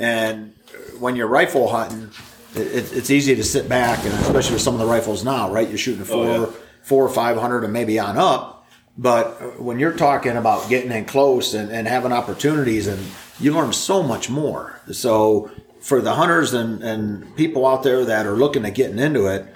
And 0.00 0.54
when 0.98 1.14
you're 1.14 1.26
rifle 1.26 1.68
hunting, 1.68 2.10
it, 2.54 2.90
it's 2.92 3.10
easy 3.10 3.36
to 3.36 3.44
sit 3.44 3.68
back, 3.68 4.02
and 4.02 4.14
especially 4.14 4.54
with 4.54 4.62
some 4.62 4.74
of 4.74 4.80
the 4.80 4.86
rifles 4.86 5.24
now, 5.24 5.52
right? 5.52 5.68
You're 5.68 5.78
shooting 5.78 6.04
four, 6.04 6.26
yeah. 6.26 6.46
four 6.82 7.04
or 7.04 7.10
five 7.10 7.36
hundred, 7.36 7.64
and 7.64 7.72
maybe 7.72 7.98
on 7.98 8.16
up. 8.16 8.55
But 8.98 9.60
when 9.60 9.78
you're 9.78 9.92
talking 9.92 10.36
about 10.36 10.68
getting 10.68 10.90
in 10.90 11.04
close 11.04 11.52
and, 11.54 11.70
and 11.70 11.86
having 11.86 12.12
opportunities, 12.12 12.86
and 12.86 13.04
you 13.38 13.52
learn 13.52 13.72
so 13.72 14.02
much 14.02 14.30
more. 14.30 14.80
So 14.90 15.50
for 15.80 16.00
the 16.00 16.14
hunters 16.14 16.54
and, 16.54 16.82
and 16.82 17.36
people 17.36 17.66
out 17.66 17.82
there 17.82 18.04
that 18.06 18.26
are 18.26 18.36
looking 18.36 18.64
at 18.64 18.74
getting 18.74 18.98
into 18.98 19.26
it, 19.26 19.54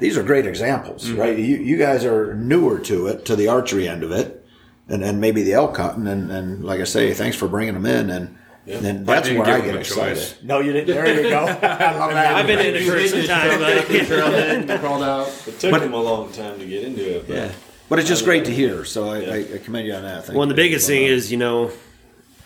these 0.00 0.18
are 0.18 0.24
great 0.24 0.44
examples, 0.44 1.06
mm-hmm. 1.06 1.20
right? 1.20 1.38
You, 1.38 1.56
you 1.56 1.76
guys 1.76 2.04
are 2.04 2.34
newer 2.34 2.80
to 2.80 3.06
it, 3.06 3.24
to 3.26 3.36
the 3.36 3.46
archery 3.46 3.86
end 3.86 4.02
of 4.02 4.10
it, 4.10 4.44
and, 4.88 5.04
and 5.04 5.20
maybe 5.20 5.44
the 5.44 5.52
elk 5.52 5.76
hunting. 5.76 6.08
And, 6.08 6.32
and 6.32 6.64
like 6.64 6.80
I 6.80 6.84
say, 6.84 7.14
thanks 7.14 7.36
for 7.36 7.46
bringing 7.46 7.74
them 7.74 7.86
in. 7.86 8.10
And, 8.10 8.36
and 8.66 9.06
that's 9.06 9.28
didn't 9.28 9.44
where 9.46 9.56
I 9.56 9.60
get 9.60 9.76
excited. 9.76 10.16
choice. 10.16 10.42
No, 10.42 10.58
you 10.58 10.72
didn't. 10.72 10.94
There 10.94 11.22
you 11.22 11.28
go. 11.30 11.44
I 11.44 11.96
love 11.96 12.10
that. 12.10 12.34
I've 12.34 12.46
been 12.46 12.58
in 12.58 12.74
it 12.74 12.82
for 12.82 13.06
some 13.06 13.24
time, 13.24 13.60
but 13.60 14.80
crawled 14.80 15.02
out. 15.04 15.28
It 15.46 15.60
took 15.60 15.70
But- 15.70 15.82
him 15.82 15.92
a 15.92 16.02
long 16.02 16.32
time 16.32 16.58
to 16.58 16.66
get 16.66 16.82
into 16.82 17.18
it. 17.18 17.28
But 17.28 17.36
Yeah. 17.36 17.52
But 17.88 17.98
it's 17.98 18.08
just 18.08 18.24
great 18.24 18.46
to 18.46 18.50
hear. 18.54 18.84
So 18.84 19.10
I, 19.10 19.18
I, 19.18 19.36
I 19.54 19.58
commend 19.58 19.86
you 19.86 19.94
on 19.94 20.02
that. 20.02 20.24
Thank 20.24 20.34
Well, 20.34 20.42
and 20.42 20.50
the 20.50 20.54
biggest 20.56 20.86
thing 20.86 21.04
is, 21.04 21.30
you 21.30 21.36
know, 21.36 21.70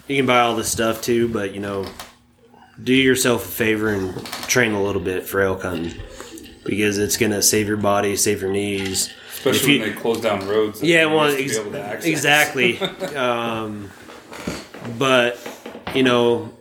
you 0.09 0.17
can 0.17 0.27
buy 0.27 0.41
all 0.41 0.57
this 0.57 0.71
stuff 0.71 1.01
too, 1.03 1.29
but 1.29 1.55
you 1.55 1.61
know, 1.61 1.87
do 2.83 2.93
yourself 2.95 3.45
a 3.45 3.49
favor 3.49 3.89
and 3.89 4.25
train 4.49 4.73
a 4.73 4.83
little 4.83 5.03
bit 5.03 5.25
for 5.25 5.41
elk 5.41 5.63
hunting 5.63 5.95
because 6.65 6.99
it's 6.99 7.17
gonna 7.17 7.43
save 7.43 7.69
your 7.69 7.77
body, 7.77 8.17
save 8.17 8.41
your 8.43 8.51
knees, 8.51 9.13
Especially 9.33 9.75
you- 9.75 9.81
when 9.81 9.91
they 9.95 9.97
close 9.97 10.21
down 10.21 10.47
roads. 10.49 10.83
Yeah, 10.83 11.07
well, 11.07 11.31
used 11.33 11.39
to 11.39 11.45
ex- 11.45 11.55
be 11.55 11.79
able 11.79 12.01
to 12.03 12.09
exactly. 12.09 12.81
um, 13.17 13.91
but 14.99 15.39
you 15.95 16.03
know, 16.03 16.53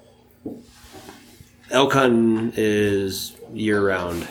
elk 1.71 1.93
hunting 1.93 2.53
is 2.55 3.35
year 3.53 3.85
round. 3.85 4.27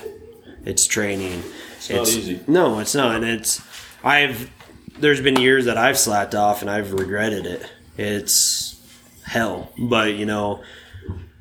It's 0.65 0.87
training. 0.87 1.43
It's 1.77 1.91
not 1.91 2.09
easy. 2.09 2.41
No, 2.49 2.81
it's 2.81 2.95
not. 2.95 3.17
And 3.17 3.25
it's 3.25 3.63
I've 4.05 4.51
there's 4.99 5.21
been 5.21 5.37
years 5.37 5.67
that 5.67 5.77
I've 5.77 5.99
slacked 5.99 6.35
off 6.35 6.63
and 6.63 6.71
I've 6.71 6.93
regretted 6.93 7.47
it. 7.47 7.71
It's 7.99 8.81
hell, 9.25 9.73
but 9.79 10.15
you 10.15 10.27
know, 10.27 10.63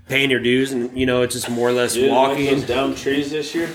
paying 0.08 0.30
your 0.32 0.40
dues 0.42 0.72
and 0.72 0.98
you 0.98 1.06
know 1.06 1.22
it's 1.22 1.34
just 1.36 1.50
more 1.50 1.70
or 1.70 1.74
less 1.74 1.96
You 1.96 2.04
didn't 2.04 2.16
like 2.18 2.28
walking. 2.30 2.46
those 2.48 2.64
down 2.64 2.96
trees 2.96 3.32
this 3.32 3.54
year? 3.56 3.70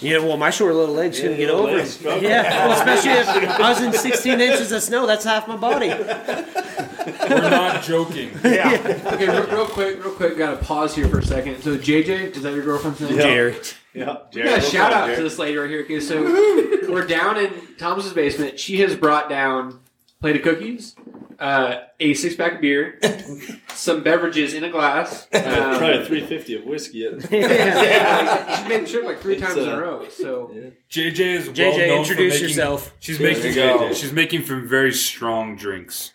Yeah, 0.00 0.18
well, 0.18 0.36
my 0.36 0.50
short 0.50 0.74
little 0.74 0.94
legs 0.94 1.18
couldn't 1.18 1.38
get 1.38 1.48
over 1.48 1.72
legs 1.76 1.88
it. 1.88 1.92
struggle. 1.92 2.22
Yeah, 2.22 2.66
well, 2.66 2.76
especially 2.76 3.12
if 3.12 3.48
I 3.58 3.70
was 3.70 3.80
in 3.80 3.92
16 3.92 4.38
inches 4.40 4.70
of 4.70 4.82
snow. 4.82 5.06
That's 5.06 5.24
half 5.24 5.48
my 5.48 5.56
body. 5.56 5.88
We're 5.88 7.50
not 7.50 7.82
joking. 7.82 8.30
Yeah. 8.44 9.00
Okay, 9.14 9.28
real, 9.28 9.46
real 9.46 9.66
quick, 9.66 10.04
real 10.04 10.12
quick. 10.14 10.36
Got 10.36 10.58
to 10.60 10.64
pause 10.66 10.94
here 10.94 11.08
for 11.08 11.20
a 11.20 11.24
second. 11.24 11.62
So 11.62 11.78
JJ, 11.78 12.36
is 12.36 12.42
that 12.42 12.52
your 12.54 12.64
girlfriend's 12.64 13.00
name? 13.00 13.16
Jerry. 13.16 13.56
Yeah. 13.94 14.16
We 14.34 14.42
got 14.42 14.58
a 14.58 14.60
shout 14.60 14.92
out 14.92 15.14
to 15.14 15.22
this 15.22 15.38
lady 15.38 15.56
right 15.56 15.70
here. 15.70 15.82
Okay, 15.82 16.00
so 16.00 16.22
we're 16.88 17.06
down 17.06 17.38
in 17.38 17.52
Thomas's 17.78 18.12
basement. 18.12 18.58
She 18.58 18.80
has 18.80 18.96
brought 18.96 19.28
down 19.28 19.80
a 20.18 20.20
plate 20.20 20.36
of 20.36 20.42
cookies, 20.42 20.96
uh, 21.38 21.76
a 22.00 22.14
six 22.14 22.34
pack 22.34 22.54
of 22.54 22.60
beer, 22.60 22.98
some 23.68 24.02
beverages 24.02 24.52
in 24.52 24.64
a 24.64 24.70
glass. 24.70 25.28
Um, 25.44 25.78
Probably 25.78 26.04
350 26.06 26.56
of 26.56 26.64
whiskey. 26.64 27.06
At 27.06 27.30
yeah, 27.30 28.56
she's 28.56 28.68
made 28.68 28.86
the 28.86 28.90
trip 28.90 29.04
like 29.04 29.20
three 29.20 29.34
It's, 29.34 29.42
times 29.42 29.58
in 29.58 29.68
uh, 29.68 29.76
a 29.76 29.80
row. 29.80 30.08
So 30.08 30.50
JJ 30.90 31.20
is 31.20 31.46
well 31.46 31.54
JJ, 31.54 31.88
known 31.88 31.98
introduce 31.98 32.08
for 32.08 32.16
making, 32.16 32.48
yourself. 32.48 32.94
She's 32.98 33.18
There 33.18 33.32
making 33.32 33.52
you 33.52 33.94
she's 33.94 34.12
making 34.12 34.46
some 34.46 34.66
very 34.66 34.92
strong 34.92 35.54
drinks. 35.56 36.12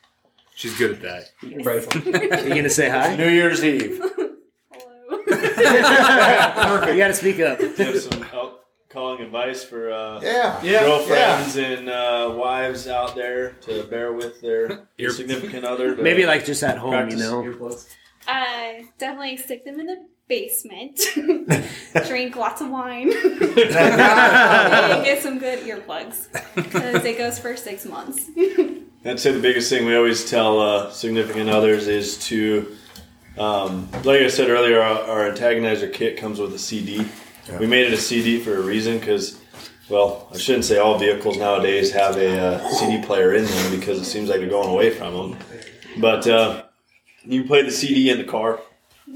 She's 0.56 0.78
good 0.78 0.92
at 0.92 1.02
that. 1.04 1.32
Are 1.44 2.48
you 2.48 2.56
gonna 2.56 2.70
say 2.70 2.90
hi? 2.90 3.16
New 3.16 3.30
Year's 3.30 3.64
Eve. 3.64 4.02
You 5.30 6.98
gotta 6.98 7.14
speak 7.14 7.40
up. 7.40 7.60
Do 7.60 7.66
you 7.78 7.86
have 7.86 8.00
some 8.02 8.26
elk 8.34 8.66
calling 8.90 9.22
advice 9.22 9.64
for 9.64 9.92
uh, 9.92 10.20
Yeah. 10.22 10.62
Yeah. 10.64 10.84
girlfriends 10.84 11.58
and 11.58 11.90
uh, 11.90 12.34
wives 12.36 12.88
out 12.88 13.16
there 13.16 13.52
to 13.62 13.84
bear 13.84 14.14
with 14.14 14.42
their 14.42 14.88
Ear- 14.98 15.12
significant 15.12 15.66
other? 15.66 15.96
Maybe 15.96 16.26
like 16.26 16.46
just 16.46 16.64
at 16.64 16.78
home, 16.78 17.10
you 17.10 17.18
know. 17.18 17.44
earplugs. 17.44 17.88
Uh, 18.28 18.84
definitely 18.98 19.38
stick 19.38 19.66
them 19.66 19.80
in 19.80 19.86
the 19.88 20.06
basement. 20.28 21.00
Drink 22.08 22.36
lots 22.36 22.62
of 22.62 22.70
wine. 22.70 23.12
and 23.14 25.04
get 25.04 25.22
some 25.22 25.40
good 25.40 25.60
earplugs 25.60 26.28
because 26.56 27.04
it 27.06 27.18
goes 27.18 27.40
for 27.40 27.56
six 27.56 27.86
months. 27.86 28.30
I'd 29.06 29.20
say 29.20 29.32
the 29.32 29.40
biggest 29.40 29.70
thing 29.70 29.86
we 29.86 29.96
always 29.96 30.30
tell 30.30 30.60
uh, 30.60 30.92
significant 30.92 31.50
others 31.50 31.88
is 31.88 32.18
to, 32.28 32.76
um, 33.40 33.90
like 34.04 34.22
I 34.22 34.28
said 34.28 34.50
earlier, 34.50 34.82
our, 34.82 35.02
our 35.02 35.32
antagonizer 35.32 35.92
kit 35.92 36.18
comes 36.18 36.40
with 36.40 36.54
a 36.54 36.60
CD. 36.60 37.06
We 37.60 37.66
made 37.66 37.88
it 37.88 37.94
a 37.94 37.98
CD 37.98 38.40
for 38.40 38.58
a 38.58 38.62
reason 38.62 39.00
because, 39.00 39.40
well, 39.90 40.28
I 40.32 40.38
shouldn't 40.38 40.66
say 40.66 40.78
all 40.78 41.00
vehicles 41.00 41.38
nowadays 41.38 41.92
have 41.92 42.16
a 42.18 42.38
uh, 42.40 42.70
CD 42.70 43.04
player 43.04 43.34
in 43.34 43.46
them 43.46 43.80
because 43.80 44.00
it 44.00 44.06
seems 44.06 44.30
like 44.30 44.40
they're 44.40 44.50
going 44.50 44.70
away 44.70 44.92
from 44.92 45.14
them. 45.32 45.40
But 46.00 46.28
uh, 46.28 46.66
you 47.24 47.46
play 47.46 47.64
the 47.64 47.72
CD 47.72 48.10
in 48.12 48.18
the 48.18 48.24
car, 48.24 48.60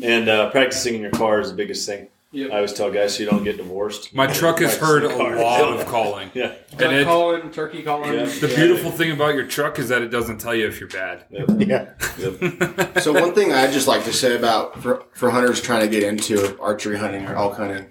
and 0.02 0.28
uh, 0.28 0.50
practicing 0.50 0.96
in 0.96 1.02
your 1.02 1.12
car 1.12 1.40
is 1.40 1.50
the 1.50 1.56
biggest 1.56 1.88
thing. 1.88 2.08
Yep. 2.34 2.52
I 2.52 2.56
always 2.56 2.74
tell 2.74 2.90
guys 2.92 3.16
so 3.16 3.24
you 3.24 3.30
don't 3.30 3.44
get 3.44 3.58
divorced. 3.58 4.14
My 4.14 4.26
truck 4.26 4.60
has 4.60 4.76
heard 4.76 5.06
a 5.06 5.10
car. 5.10 5.36
lot 5.38 5.80
of 5.80 5.86
calling. 5.96 6.32
Yeah. 6.34 6.54
And 6.80 6.92
it, 6.96 7.06
calling, 7.06 7.52
turkey 7.52 7.84
calling. 7.84 8.12
Yeah. 8.12 8.26
the 8.26 8.52
beautiful 8.56 8.90
thing 8.90 9.12
about 9.12 9.36
your 9.36 9.46
truck 9.46 9.78
is 9.78 9.90
that 9.90 10.02
it 10.02 10.10
doesn't 10.10 10.40
tell 10.40 10.56
you 10.56 10.66
if 10.68 10.80
you're 10.80 10.90
bad. 10.90 11.26
Yeah. 11.60 11.90
Yep. 12.18 13.00
So 13.02 13.14
one 13.14 13.34
thing 13.36 13.54
I'd 13.54 13.72
just 13.72 13.88
like 13.88 14.04
to 14.06 14.14
say 14.14 14.36
about 14.36 14.82
for, 14.82 15.04
for 15.14 15.30
hunters 15.30 15.62
trying 15.62 15.82
to 15.82 15.88
get 15.88 16.02
into 16.04 16.60
archery 16.60 16.98
hunting 16.98 17.26
or 17.28 17.36
elk 17.36 17.56
hunting, 17.58 17.86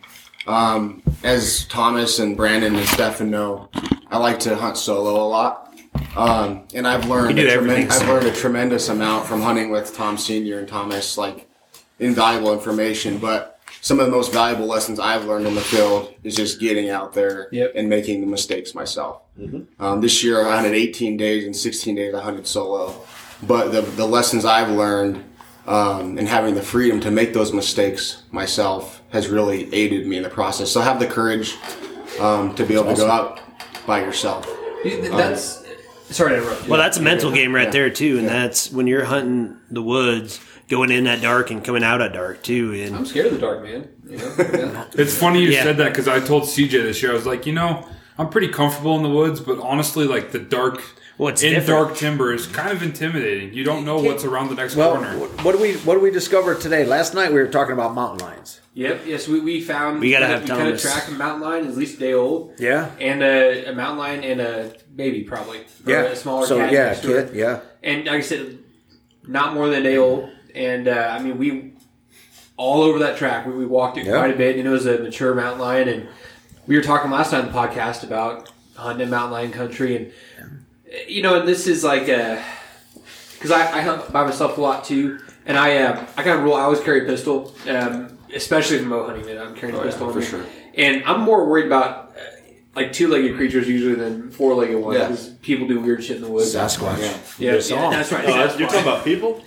um, 0.49 1.03
as 1.23 1.65
Thomas 1.67 2.19
and 2.19 2.37
Brandon 2.37 2.75
and 2.75 2.87
Stefan 2.89 3.31
know, 3.31 3.69
I 4.09 4.19
like 4.19 4.41
to 4.41 4.57
hunt 4.57 4.77
solo 4.77 5.25
a 5.25 5.29
lot, 5.29 5.73
um, 6.17 6.65
and 6.75 6.87
I've 6.89 7.09
learned 7.09 7.39
a 7.39 7.49
everything 7.49 7.87
tremen- 7.87 7.93
I've 8.03 8.09
learned 8.09 8.27
a 8.27 8.33
tremendous 8.33 8.89
amount 8.89 9.27
from 9.27 9.41
hunting 9.41 9.71
with 9.71 9.95
Tom 9.97 10.19
Senior 10.19 10.59
and 10.59 10.67
Thomas, 10.69 11.17
like 11.17 11.49
invaluable 12.01 12.53
information. 12.53 13.19
But 13.19 13.52
some 13.83 13.99
of 13.99 14.07
the 14.07 14.13
most 14.13 14.33
valuable 14.33 14.67
lessons 14.67 14.99
I've 15.01 15.25
learned 15.25 15.45
in 15.47 15.55
the 15.57 15.61
field 15.61 16.15
is 16.23 16.37
just 16.37 16.61
getting 16.61 16.89
out 16.89 17.13
there 17.15 17.49
Yep. 17.51 17.73
and 17.75 17.89
making 17.89 18.21
the 18.21 18.27
mistakes 18.29 18.75
myself. 18.77 19.23
Um, 19.81 20.01
this 20.01 20.23
year 20.23 20.47
I 20.47 20.55
hunted 20.55 20.73
18 20.75 21.17
days 21.17 21.45
and 21.45 21.55
16 21.55 21.97
days 21.97 22.15
I 22.15 22.23
hunted 22.23 22.47
solo. 22.47 22.95
But 23.43 23.73
the, 23.73 23.81
the 23.83 24.07
lessons 24.07 24.45
I've 24.45 24.71
learned 24.71 25.25
um, 25.67 26.17
and 26.17 26.29
having 26.29 26.55
the 26.55 26.63
freedom 26.63 27.01
to 27.01 27.11
make 27.11 27.33
those 27.35 27.53
mistakes 27.53 28.23
myself 28.31 29.03
has 29.11 29.27
really 29.29 29.73
aided 29.75 30.07
me 30.07 30.17
in 30.17 30.23
the 30.23 30.31
process. 30.31 30.71
So 30.71 30.81
have 30.81 31.01
the 31.01 31.07
courage 31.09 31.57
um, 32.21 32.55
to 32.55 32.65
be 32.65 32.75
able 32.75 32.95
to 32.95 32.97
go 32.97 33.11
out 33.11 33.41
by 33.85 34.01
yourself. 34.01 34.49
That's 34.85 35.65
sorry 36.11 36.31
to 36.31 36.37
interrupt. 36.43 36.65
you. 36.65 36.71
Well, 36.71 36.79
that's 36.81 36.99
a 36.99 37.03
mental 37.03 37.33
game 37.33 37.53
right 37.53 37.65
Yeah. 37.67 37.71
there 37.71 37.91
too, 37.91 38.19
and 38.19 38.29
that's 38.29 38.71
when 38.71 38.87
you're 38.87 39.05
hunting 39.05 39.57
the 39.71 39.83
woods, 39.83 40.39
going 40.73 40.91
in 40.91 41.07
at 41.07 41.21
dark 41.21 41.51
and 41.51 41.63
coming 41.63 41.85
out 41.85 42.01
at 42.01 42.13
dark 42.15 42.43
too. 42.43 42.73
And 42.73 42.97
I'm 42.97 43.05
scared 43.07 43.27
of 43.27 43.33
the 43.35 43.39
dark, 43.39 43.63
man. 43.63 43.89
You 44.09 44.17
know? 44.17 44.35
Yeah. 44.39 44.85
It's 44.95 45.15
funny 45.17 45.43
you 45.43 45.51
Yeah. 45.51 45.63
said 45.65 45.77
that 45.77 45.91
because 45.91 46.09
I 46.09 46.19
told 46.21 46.45
CJ 46.45 46.71
this 46.83 47.03
year 47.03 47.13
I 47.13 47.15
was 47.15 47.27
like, 47.27 47.45
you 47.47 47.53
know, 47.53 47.87
I'm 48.19 48.31
pretty 48.31 48.49
comfortable 48.49 48.97
in 48.97 49.03
the 49.03 49.11
woods, 49.11 49.41
but 49.41 49.59
honestly, 49.61 50.07
like 50.07 50.33
the 50.33 50.39
dark 50.39 50.83
well, 51.19 51.29
it's 51.29 51.43
in 51.43 51.53
different. 51.55 51.89
dark 51.89 51.97
timber 51.99 52.33
is 52.33 52.47
kind 52.47 52.73
of 52.73 52.83
intimidating. 52.83 53.53
You 53.53 53.65
don't 53.65 53.85
know 53.85 53.99
what's 54.01 54.25
around 54.25 54.49
the 54.49 54.55
next 54.55 54.75
Well, 54.77 54.95
corner. 54.97 55.19
what 55.45 55.53
do 55.53 55.59
we 55.59 55.75
what 55.87 55.95
do 55.95 56.01
we 56.01 56.11
discover 56.11 56.55
today? 56.55 56.85
Last 56.87 57.15
night 57.15 57.29
we 57.33 57.39
were 57.39 57.49
talking 57.49 57.75
about 57.75 57.95
mountain 57.95 58.27
lions. 58.27 58.61
Yep. 58.75 59.03
Yes, 59.07 59.29
we, 59.29 59.41
we 59.41 59.61
found 59.61 60.01
We 60.01 60.11
gotta 60.11 60.27
that 60.27 60.33
have 60.33 60.43
we 60.45 60.49
cut 60.49 60.67
a 60.67 60.79
track 60.79 61.09
a 61.09 61.11
mountain 61.11 61.43
lion, 61.43 61.67
at 61.67 61.77
least 61.77 61.97
a 61.99 62.01
day 62.01 62.15
old, 62.15 62.55
Yeah. 62.59 62.91
and 62.99 63.23
a, 63.23 63.67
a 63.67 63.75
mountain 63.75 63.99
lion 63.99 64.25
and 64.25 64.41
a 64.41 64.73
baby 64.97 65.23
probably. 65.25 65.61
Yeah. 65.87 66.05
A 66.05 66.17
smaller 66.17 66.47
so 66.47 66.57
cat 66.57 66.73
yeah, 66.73 66.85
next 66.85 67.03
to 67.03 67.17
it. 67.19 67.27
kid. 67.29 67.37
Yeah. 67.37 67.61
And 67.83 68.07
like 68.07 68.15
I 68.17 68.21
said, 68.23 68.59
not 69.29 69.53
more 69.55 69.69
than 69.69 69.81
a 69.81 69.83
day 69.83 69.99
old. 69.99 70.31
And 70.55 70.89
uh, 70.89 71.17
I 71.19 71.23
mean, 71.23 71.39
we 71.39 71.73
all 72.57 72.83
over 72.83 72.99
that 73.01 73.17
track. 73.17 73.47
We, 73.47 73.53
we 73.55 73.67
walked 73.67 73.99
it 73.99 74.07
Yeah. 74.07 74.13
quite 74.19 74.35
a 74.35 74.37
bit, 74.37 74.57
and 74.59 74.67
it 74.67 74.71
was 74.71 74.87
a 74.87 74.99
mature 74.99 75.35
mountain 75.35 75.61
lion. 75.61 75.89
And 75.89 76.09
we 76.67 76.77
were 76.77 76.83
talking 76.83 77.11
last 77.11 77.31
time 77.31 77.47
in 77.47 77.53
the 77.53 77.59
podcast 77.59 78.03
about 78.05 78.51
hunting 78.77 79.11
mountain 79.11 79.33
lion 79.33 79.51
country, 79.53 79.97
and 79.97 80.13
you 81.09 81.23
know, 81.23 81.39
and 81.41 81.49
this 81.49 81.67
is 81.67 81.83
like 81.85 82.07
because 82.07 83.51
I, 83.51 83.79
I 83.79 83.81
hunt 83.81 84.13
by 84.13 84.25
myself 84.25 84.59
a 84.59 84.61
lot 84.61 84.85
too, 84.85 85.19
and 85.47 85.57
I 85.57 85.79
uh, 85.79 86.07
I 86.17 86.23
kind 86.23 86.39
of 86.39 86.45
rule. 86.45 86.55
I 86.55 86.61
always 86.63 86.81
carry 86.81 87.03
a 87.05 87.07
pistol, 87.07 87.55
um, 87.69 88.19
especially 88.35 88.77
if 88.77 88.83
I'm 88.83 88.91
bow 88.91 89.07
hunting. 89.07 89.25
Man, 89.27 89.39
I'm 89.39 89.55
carrying 89.55 89.77
a 89.77 89.81
Oh, 89.81 89.85
yeah, 89.85 89.91
pistol 89.91 90.09
on 90.09 90.13
for 90.13 90.23
sure. 90.23 90.45
And 90.77 91.03
I'm 91.05 91.21
more 91.23 91.47
worried 91.49 91.67
about. 91.67 92.11
Like 92.75 92.91
two-legged 92.95 93.37
creatures 93.37 93.69
usually 93.69 93.97
than 93.97 94.31
four-legged 94.31 94.77
ones 94.77 94.99
Yeah. 94.99 95.09
because 95.09 95.29
people 95.43 95.69
do 95.69 95.79
weird 95.81 96.03
shit 96.03 96.17
in 96.17 96.23
the 96.23 96.31
woods. 96.31 96.55
Sasquatch. 96.55 96.99
Yeah, 97.39 97.61
song. 97.61 97.79
yeah, 97.79 97.91
that's 97.91 98.11
right. 98.13 98.25
Oh, 98.25 98.31
Sasquatch. 98.33 98.59
you're 98.59 98.69
talking 98.69 98.83
about 98.83 99.05
people? 99.05 99.43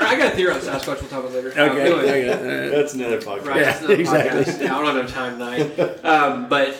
I 0.00 0.16
got 0.18 0.32
a 0.32 0.36
theory 0.36 0.52
on 0.52 0.60
Sasquatch. 0.60 1.00
We'll 1.00 1.08
talk 1.10 1.20
about 1.24 1.32
later. 1.32 1.52
Um, 1.52 1.70
Okay. 1.70 2.28
anyway. 2.28 2.68
That's 2.70 2.94
another 2.94 3.20
podcast. 3.20 3.46
right, 3.46 3.64
that's 3.64 3.78
another 3.80 3.94
exactly. 4.00 4.44
podcast. 4.44 4.60
Yeah, 4.62 4.74
I 4.76 4.78
don't 4.78 4.86
have 4.86 4.96
enough 4.96 5.12
time 5.12 5.38
tonight. 5.38 6.04
Um, 6.04 6.48
but 6.48 6.76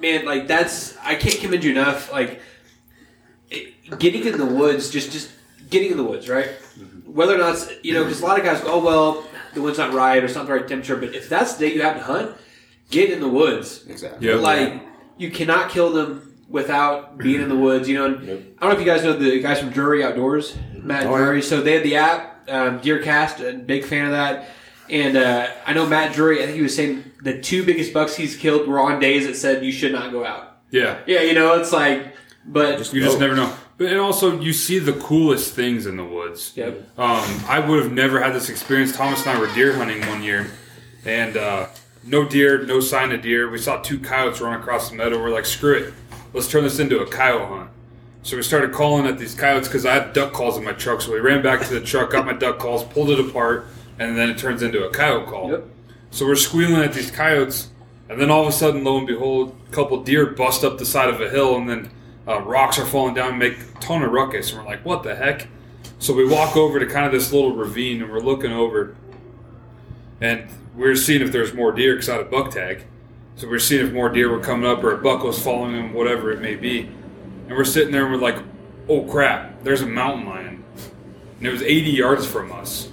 man, 0.00 0.24
like 0.24 0.46
that's 0.46 0.96
I 0.98 1.14
can't 1.14 1.38
commend 1.40 1.64
you 1.64 1.72
enough. 1.72 2.12
Like 2.12 2.40
it, 3.50 3.98
getting 3.98 4.24
in 4.26 4.38
the 4.38 4.46
woods, 4.46 4.90
just 4.90 5.10
just 5.12 5.30
getting 5.70 5.90
in 5.90 5.96
the 5.96 6.04
woods, 6.04 6.28
right? 6.28 6.48
Whether 7.06 7.34
or 7.34 7.38
not 7.38 7.54
it's, 7.54 7.68
you 7.82 7.92
know, 7.94 8.04
because 8.04 8.20
a 8.20 8.24
lot 8.24 8.38
of 8.38 8.44
guys 8.44 8.60
go, 8.60 8.72
oh 8.74 8.84
well, 8.84 9.24
the 9.54 9.60
wind's 9.62 9.78
not 9.78 9.92
right 9.92 10.22
or 10.22 10.26
it's 10.26 10.34
not 10.34 10.46
the 10.46 10.52
right 10.52 10.66
temperature. 10.66 10.96
But 10.96 11.14
if 11.14 11.28
that's 11.28 11.54
the 11.54 11.68
day 11.68 11.74
you 11.74 11.82
have 11.82 11.96
to 11.98 12.02
hunt, 12.02 12.36
get 12.92 13.10
in 13.10 13.18
the 13.20 13.28
woods. 13.28 13.84
Exactly. 13.88 14.28
Yep. 14.28 14.40
Like 14.40 14.82
you 15.18 15.30
cannot 15.30 15.70
kill 15.70 15.90
them 15.90 16.28
without 16.48 17.18
being 17.18 17.40
in 17.40 17.48
the 17.48 17.56
woods. 17.56 17.88
You 17.88 17.98
know, 17.98 18.04
and 18.06 18.26
Yep. 18.28 18.40
I 18.58 18.60
don't 18.66 18.74
know 18.74 18.80
if 18.80 18.86
you 18.86 18.92
guys 18.92 19.02
know 19.02 19.14
the 19.14 19.40
guys 19.40 19.58
from 19.58 19.70
Drury 19.70 20.04
Outdoors, 20.04 20.56
Matt 20.76 21.06
Oh, 21.06 21.32
yeah. 21.32 21.40
So 21.40 21.60
they 21.60 21.72
had 21.74 21.82
the 21.82 21.96
app, 21.96 22.48
um, 22.48 22.80
Deercast, 22.80 23.40
a 23.40 23.56
big 23.58 23.84
fan 23.84 24.06
of 24.06 24.12
that. 24.12 24.48
And 24.90 25.16
uh, 25.16 25.48
I 25.66 25.72
know 25.72 25.86
Matt 25.86 26.12
Drury. 26.12 26.42
I 26.42 26.44
think 26.46 26.56
he 26.56 26.62
was 26.62 26.76
saying 26.76 27.10
the 27.22 27.40
two 27.40 27.64
biggest 27.64 27.92
bucks 27.94 28.14
he's 28.14 28.36
killed 28.36 28.68
were 28.68 28.78
on 28.78 29.00
days 29.00 29.26
that 29.26 29.36
said 29.36 29.64
you 29.64 29.72
should 29.72 29.92
not 29.92 30.12
go 30.12 30.24
out. 30.24 30.58
Yeah. 30.70 30.98
Yeah, 31.06 31.22
you 31.22 31.34
know, 31.34 31.58
it's 31.58 31.72
like, 31.72 32.14
but 32.44 32.92
You 32.92 33.00
just 33.02 33.18
never 33.20 33.34
know. 33.34 33.54
But 33.78 33.86
and 33.86 34.00
also 34.00 34.38
you 34.40 34.52
see 34.52 34.78
the 34.78 34.92
coolest 34.92 35.54
things 35.54 35.86
in 35.86 35.96
the 35.96 36.04
woods. 36.04 36.52
Yep. 36.56 36.98
Um, 36.98 37.44
I 37.48 37.58
would 37.66 37.82
have 37.82 37.92
never 37.92 38.20
had 38.22 38.34
this 38.34 38.48
experience. 38.50 38.94
Thomas 38.94 39.24
and 39.26 39.36
I 39.36 39.40
were 39.40 39.52
deer 39.54 39.74
hunting 39.74 40.00
one 40.08 40.22
year, 40.22 40.50
and 41.06 41.36
uh, 41.36 41.66
no 42.04 42.28
deer, 42.28 42.64
no 42.64 42.80
sign 42.80 43.12
of 43.12 43.22
deer. 43.22 43.48
We 43.50 43.58
saw 43.58 43.80
two 43.80 43.98
coyotes 43.98 44.40
run 44.40 44.58
across 44.58 44.90
the 44.90 44.96
meadow. 44.96 45.20
We're 45.22 45.30
like, 45.30 45.46
screw 45.46 45.74
it, 45.74 45.94
let's 46.32 46.50
turn 46.50 46.64
this 46.64 46.78
into 46.78 47.00
a 47.00 47.06
coyote 47.06 47.46
hunt. 47.48 47.70
So 48.22 48.36
we 48.36 48.42
started 48.42 48.72
calling 48.72 49.06
at 49.06 49.18
these 49.18 49.34
coyotes 49.34 49.68
because 49.68 49.84
I 49.84 49.94
had 49.94 50.12
duck 50.12 50.32
calls 50.32 50.56
in 50.56 50.64
my 50.64 50.72
truck. 50.72 51.00
So 51.00 51.12
we 51.12 51.18
ran 51.18 51.42
back 51.42 51.66
to 51.66 51.74
the 51.74 51.80
truck, 51.80 52.10
got 52.12 52.24
my 52.24 52.32
duck 52.32 52.58
calls, 52.58 52.84
pulled 52.84 53.10
it 53.10 53.18
apart, 53.18 53.66
and 53.98 54.16
then 54.16 54.30
it 54.30 54.38
turns 54.38 54.62
into 54.62 54.84
a 54.84 54.90
coyote 54.90 55.26
call. 55.26 55.50
Yep. 55.50 55.64
So 56.10 56.26
we're 56.26 56.36
squealing 56.36 56.82
at 56.82 56.92
these 56.92 57.10
coyotes, 57.10 57.70
And 58.12 58.20
then 58.20 58.30
all 58.30 58.42
of 58.42 58.48
a 58.48 58.52
sudden, 58.52 58.84
lo 58.84 58.98
and 58.98 59.06
behold, 59.06 59.56
a 59.66 59.72
couple 59.72 60.02
deer 60.02 60.26
bust 60.26 60.64
up 60.64 60.76
the 60.76 60.84
side 60.84 61.08
of 61.08 61.22
a 61.22 61.30
hill, 61.30 61.56
and 61.56 61.66
then 61.66 61.90
uh, 62.28 62.42
rocks 62.42 62.78
are 62.78 62.84
falling 62.84 63.14
down 63.14 63.30
and 63.30 63.38
make 63.38 63.58
a 63.58 63.80
ton 63.80 64.02
of 64.02 64.12
ruckus. 64.12 64.52
And 64.52 64.60
we're 64.60 64.66
like, 64.66 64.84
what 64.84 65.02
the 65.02 65.14
heck? 65.14 65.48
So 65.98 66.12
we 66.12 66.28
walk 66.28 66.54
over 66.54 66.78
to 66.78 66.86
kind 66.86 67.06
of 67.06 67.12
this 67.12 67.32
little 67.32 67.56
ravine, 67.56 68.02
and 68.02 68.12
we're 68.12 68.20
looking 68.20 68.52
over, 68.52 68.94
and 70.20 70.46
we're 70.74 70.96
seeing 70.96 71.22
if 71.22 71.32
there's 71.32 71.52
more 71.54 71.72
deer 71.72 71.94
because 71.94 72.08
I 72.08 72.12
had 72.14 72.22
a 72.22 72.30
buck 72.30 72.50
tag. 72.50 72.84
So 73.36 73.48
we're 73.48 73.58
seeing 73.58 73.86
if 73.86 73.92
more 73.92 74.08
deer 74.08 74.30
were 74.30 74.40
coming 74.40 74.68
up 74.70 74.82
or 74.84 74.92
a 74.92 74.98
buck 74.98 75.24
was 75.24 75.42
following 75.42 75.72
them, 75.72 75.92
whatever 75.94 76.30
it 76.30 76.40
may 76.40 76.54
be. 76.54 76.82
And 77.48 77.56
we're 77.56 77.64
sitting 77.64 77.92
there 77.92 78.04
and 78.04 78.12
we're 78.14 78.20
like, 78.20 78.42
oh 78.88 79.04
crap, 79.04 79.62
there's 79.64 79.82
a 79.82 79.86
mountain 79.86 80.26
lion. 80.26 80.64
And 81.38 81.46
it 81.46 81.50
was 81.50 81.62
80 81.62 81.90
yards 81.90 82.26
from 82.26 82.52
us. 82.52 82.90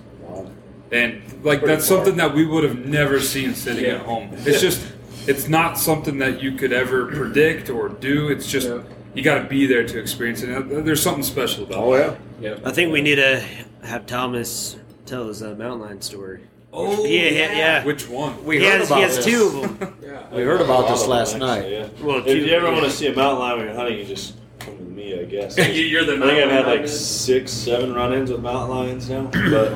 And 0.91 1.21
like 1.43 1.61
that's 1.61 1.85
something 1.85 2.17
that 2.17 2.33
we 2.33 2.45
would 2.45 2.63
have 2.63 2.85
never 2.85 3.19
seen 3.19 3.53
sitting 3.53 3.85
at 3.85 4.01
home. 4.01 4.29
It's 4.33 4.59
just, 4.59 4.81
it's 5.27 5.47
not 5.47 5.77
something 5.77 6.17
that 6.17 6.41
you 6.41 6.53
could 6.53 6.73
ever 6.73 7.05
predict 7.15 7.69
or 7.69 7.89
do. 7.89 8.29
It's 8.29 8.49
just, 8.49 8.69
you 9.13 9.21
got 9.21 9.43
to 9.43 9.47
be 9.47 9.67
there 9.67 9.85
to 9.85 9.99
experience 9.99 10.41
it. 10.41 10.49
And 10.49 10.87
There's 10.87 11.03
something 11.03 11.23
special 11.23 11.65
about 11.65 11.75
it. 11.75 11.79
Oh 11.79 11.93
it. 11.93 12.19
yeah. 12.41 12.57
I 12.65 12.71
think 12.71 12.91
we 12.91 13.01
need 13.01 13.15
to 13.15 13.45
have 13.83 14.07
Thomas 14.07 14.77
tell 15.05 15.29
us 15.29 15.41
a 15.41 15.53
mountain 15.55 15.81
lion 15.81 16.01
story. 16.01 16.41
Oh, 16.71 17.03
yeah, 17.05 17.21
yeah, 17.29 17.51
yeah. 17.53 17.83
Which 17.85 18.07
one? 18.07 18.43
We 18.45 18.59
he 18.59 18.65
heard 18.65 18.79
has, 18.79 18.87
about 18.89 18.97
he 18.97 19.03
has 19.03 19.15
this. 19.17 19.25
two 19.25 19.61
of 19.63 19.79
them. 19.79 19.95
We 20.31 20.43
heard 20.43 20.61
about 20.61 20.87
this 20.87 21.07
last 21.07 21.31
them, 21.31 21.39
night. 21.39 21.57
actually, 21.65 21.73
Yeah. 21.73 21.87
Well, 22.05 22.17
if 22.19 22.25
two- 22.25 22.37
you 22.37 22.51
ever 22.53 22.67
yeah. 22.67 22.73
want 22.73 22.85
to 22.85 22.91
see 22.91 23.07
a 23.07 23.15
mountain 23.15 23.39
lion 23.39 23.57
when 23.57 23.65
you're 23.67 23.75
hunting, 23.75 23.97
you 23.97 24.05
just 24.05 24.35
come 24.59 24.77
with 24.77 24.87
me, 24.89 25.19
I 25.19 25.23
guess. 25.25 25.57
You're 25.75 26.05
the 26.05 26.17
I 26.17 26.19
think 26.19 26.23
I've 26.43 26.51
had 26.51 26.65
mountain 26.65 26.81
like 26.81 26.87
six, 26.87 27.51
seven 27.51 27.95
run-ins 27.95 28.29
with 28.29 28.41
mountain 28.41 28.69
lions 28.77 29.09
now. 29.09 29.23
But 29.23 29.71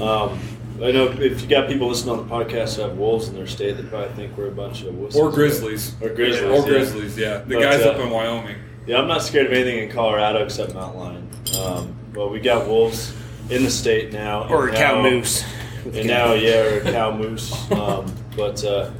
um, 0.00 0.38
I 0.80 0.92
know 0.92 1.06
if 1.18 1.42
you 1.42 1.48
got 1.48 1.68
people 1.68 1.88
listening 1.88 2.16
on 2.16 2.28
the 2.28 2.32
podcast 2.32 2.76
who 2.76 2.82
have 2.82 2.96
wolves 2.96 3.26
in 3.28 3.34
their 3.34 3.48
state, 3.48 3.76
they 3.76 3.82
probably 3.82 4.14
think 4.14 4.36
we're 4.38 4.46
a 4.46 4.52
bunch 4.52 4.82
of 4.84 4.94
wussies. 4.94 5.16
Or 5.16 5.32
grizzlies. 5.32 5.96
Or 6.00 6.10
grizzlies. 6.10 6.42
Or 6.44 6.54
yeah. 6.54 6.62
grizzlies, 6.64 7.18
yeah. 7.18 7.38
The 7.38 7.54
But, 7.56 7.62
guys 7.62 7.82
uh, 7.84 7.90
up 7.90 7.98
in 8.00 8.10
Wyoming. 8.10 8.56
Yeah, 8.86 8.98
I'm 9.00 9.08
not 9.08 9.22
scared 9.24 9.46
of 9.46 9.52
anything 9.52 9.78
in 9.82 9.90
Colorado 9.90 10.44
except 10.44 10.74
mountain 10.74 11.00
lion. 11.00 11.28
Um, 11.60 11.96
but 12.12 12.28
we 12.28 12.38
got 12.38 12.68
wolves 12.68 13.12
in 13.50 13.64
the 13.64 13.70
state 13.70 14.12
now. 14.12 14.46
Or 14.48 14.68
a 14.68 14.72
cow 14.76 15.02
now- 15.02 15.10
moose. 15.10 15.42
And 15.84 16.06
now, 16.06 16.34
yeah, 16.34 16.60
or 16.62 16.78
a 16.80 16.92
cow 16.92 17.16
moose. 17.16 17.70
Um, 17.70 18.12
but 18.36 18.62
uh, 18.64 18.90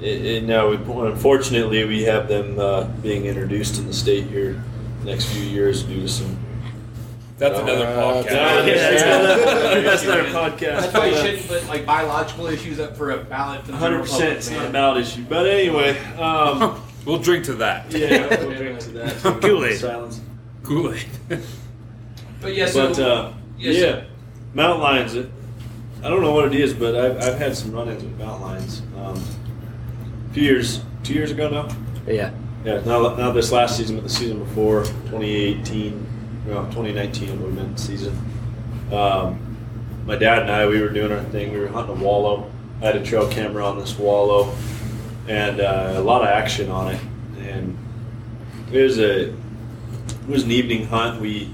it, 0.00 0.24
it, 0.26 0.44
no, 0.44 0.70
we, 0.70 0.76
unfortunately, 1.08 1.84
we 1.84 2.02
have 2.04 2.28
them 2.28 2.58
uh, 2.58 2.84
being 3.02 3.26
introduced 3.26 3.78
in 3.78 3.86
the 3.86 3.92
state 3.94 4.24
here 4.26 4.62
next 5.04 5.26
few 5.32 5.42
years 5.42 5.82
due 5.84 6.00
to 6.00 6.08
some. 6.08 6.38
That's 7.38 7.58
another 7.58 7.86
Uh, 7.86 8.22
podcast. 8.24 8.26
Yeah, 8.66 8.90
that's 8.90 9.02
another- 9.02 9.82
that's 9.82 10.02
another 10.04 10.24
podcast. 10.30 10.58
That's 10.80 10.94
why 10.94 11.06
you 11.06 11.16
shouldn't 11.16 11.46
put 11.48 11.66
like 11.68 11.84
biological 11.84 12.46
issues 12.46 12.80
up 12.80 12.96
for 12.96 13.10
a 13.10 13.18
ballot. 13.18 13.60
Hundred 13.66 14.00
percent, 14.00 14.38
it's 14.38 14.50
not 14.50 14.66
a 14.66 14.70
ballot 14.70 15.02
issue. 15.04 15.24
But 15.28 15.46
anyway, 15.46 15.98
um, 16.16 16.82
We'll 17.04 17.18
drink 17.18 17.44
to 17.44 17.54
that. 17.54 17.92
yeah, 17.92 18.26
we'll 18.42 18.56
drink 18.56 18.80
to 18.80 18.90
that. 18.92 19.40
Kool-Aid. 19.40 19.78
Silence. 19.78 20.20
Kool 20.64 20.92
Aid. 20.92 21.06
But 22.40 22.52
yeah, 22.56 22.66
so 22.66 22.88
But 22.88 22.98
uh, 22.98 23.32
yes. 23.58 23.76
yeah, 23.76 24.04
mountain 24.54 24.80
lions. 24.82 25.14
It, 25.14 25.30
I 26.06 26.08
don't 26.08 26.22
know 26.22 26.30
what 26.30 26.44
it 26.44 26.54
is, 26.54 26.72
but 26.72 26.94
I've, 26.94 27.20
I've 27.20 27.36
had 27.36 27.56
some 27.56 27.72
run-ins 27.72 28.04
with 28.04 28.16
mountain 28.16 28.42
lions. 28.42 28.82
Um, 28.96 29.20
a 30.30 30.34
few 30.34 30.44
years, 30.44 30.80
two 31.02 31.14
years 31.14 31.32
ago 31.32 31.50
now. 31.50 31.76
Yeah. 32.06 32.30
Yeah, 32.64 32.80
not, 32.84 33.18
not 33.18 33.32
this 33.32 33.50
last 33.50 33.76
season, 33.76 33.96
but 33.96 34.04
the 34.04 34.08
season 34.08 34.38
before, 34.38 34.84
2018, 34.84 36.44
no, 36.46 36.62
2019 36.66 37.42
would 37.42 37.46
have 37.46 37.56
been 37.56 37.76
season. 37.76 38.16
Um, 38.92 39.56
my 40.06 40.14
dad 40.14 40.42
and 40.42 40.50
I, 40.52 40.68
we 40.68 40.80
were 40.80 40.90
doing 40.90 41.10
our 41.10 41.24
thing. 41.24 41.52
We 41.52 41.58
were 41.58 41.66
hunting 41.66 41.96
a 41.96 42.04
wallow. 42.04 42.52
I 42.80 42.86
had 42.86 42.94
a 42.94 43.04
trail 43.04 43.28
camera 43.28 43.66
on 43.66 43.76
this 43.76 43.98
wallow, 43.98 44.54
and 45.26 45.60
uh, 45.60 45.94
a 45.96 46.00
lot 46.00 46.22
of 46.22 46.28
action 46.28 46.70
on 46.70 46.94
it. 46.94 47.00
And 47.40 47.76
it 48.70 48.80
was 48.80 49.00
a 49.00 49.30
it 49.30 50.28
was 50.28 50.44
an 50.44 50.52
evening 50.52 50.86
hunt. 50.86 51.20
We 51.20 51.52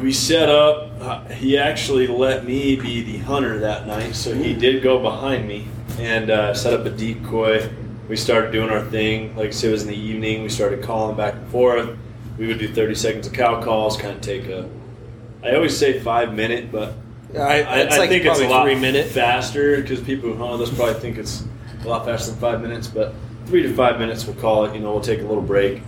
we 0.00 0.12
set 0.12 0.48
up. 0.48 0.90
Uh, 1.00 1.24
he 1.28 1.58
actually 1.58 2.06
let 2.06 2.44
me 2.44 2.76
be 2.76 3.02
the 3.02 3.18
hunter 3.18 3.58
that 3.60 3.86
night, 3.86 4.14
so 4.14 4.34
he 4.34 4.54
did 4.54 4.82
go 4.82 5.00
behind 5.00 5.46
me 5.48 5.66
and 5.98 6.30
uh, 6.30 6.54
set 6.54 6.72
up 6.72 6.86
a 6.86 6.90
decoy. 6.90 7.68
We 8.08 8.16
started 8.16 8.52
doing 8.52 8.70
our 8.70 8.84
thing. 8.84 9.36
Like 9.36 9.48
I 9.48 9.50
said, 9.50 9.68
it 9.68 9.72
was 9.72 9.82
in 9.82 9.88
the 9.88 9.96
evening. 9.96 10.42
We 10.42 10.48
started 10.48 10.82
calling 10.82 11.16
back 11.16 11.34
and 11.34 11.48
forth. 11.48 11.96
We 12.38 12.46
would 12.46 12.58
do 12.58 12.72
30 12.72 12.94
seconds 12.94 13.26
of 13.26 13.32
cow 13.32 13.62
calls, 13.62 13.96
kind 13.96 14.14
of 14.16 14.20
take 14.20 14.46
a. 14.46 14.68
I 15.42 15.54
always 15.56 15.76
say 15.76 15.98
five 16.00 16.34
minute, 16.34 16.70
but 16.70 16.94
I, 17.34 17.62
I, 17.62 17.80
I 17.80 17.98
like 17.98 18.08
think 18.08 18.24
it's 18.24 18.40
a 18.40 18.48
lot 18.48 18.64
three 18.64 18.74
minute. 18.76 19.06
faster 19.06 19.80
because 19.80 20.00
people 20.00 20.32
who 20.32 20.36
hunt 20.46 20.62
us 20.62 20.72
probably 20.74 20.94
think 20.94 21.18
it's 21.18 21.44
a 21.84 21.88
lot 21.88 22.04
faster 22.04 22.30
than 22.30 22.40
five 22.40 22.60
minutes. 22.60 22.86
But 22.86 23.14
three 23.46 23.62
to 23.62 23.74
five 23.74 23.98
minutes, 23.98 24.24
we'll 24.26 24.36
call 24.36 24.64
it. 24.66 24.74
You 24.74 24.80
know, 24.80 24.92
we'll 24.92 25.00
take 25.00 25.20
a 25.20 25.24
little 25.24 25.42
break, 25.42 25.82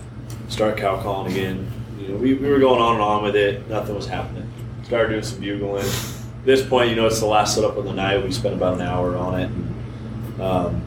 start 0.49 0.77
cow 0.77 1.01
calling 1.01 1.31
again. 1.33 1.71
You 1.99 2.09
know, 2.09 2.17
we, 2.17 2.35
we 2.35 2.49
were 2.49 2.59
going 2.59 2.81
on 2.81 2.95
and 2.95 3.03
on 3.03 3.23
with 3.23 3.37
it. 3.37 3.69
Nothing 3.69 3.95
was 3.95 4.07
happening. 4.07 4.51
Started 4.85 5.11
doing 5.11 5.23
some 5.23 5.41
bugling. 5.41 5.85
At 5.85 6.45
this 6.45 6.67
point, 6.67 6.91
you 6.91 6.97
know, 6.97 7.07
it's 7.07 7.21
the 7.21 7.27
last 7.27 7.55
setup 7.55 7.77
of 7.77 7.85
the 7.85 7.93
night. 7.93 8.23
We 8.23 8.33
spent 8.33 8.55
about 8.55 8.75
an 8.75 8.83
hour 8.83 9.17
on 9.17 9.41
it. 9.41 9.51
And, 9.51 10.41
um, 10.41 10.83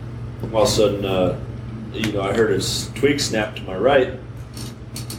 all 0.53 0.63
of 0.63 0.67
a 0.67 0.71
sudden, 0.71 1.05
uh, 1.05 1.39
you 1.93 2.11
know, 2.11 2.21
I 2.21 2.34
heard 2.34 2.51
his 2.51 2.89
twig 2.93 3.19
snap 3.19 3.55
to 3.55 3.63
my 3.63 3.75
right, 3.75 4.13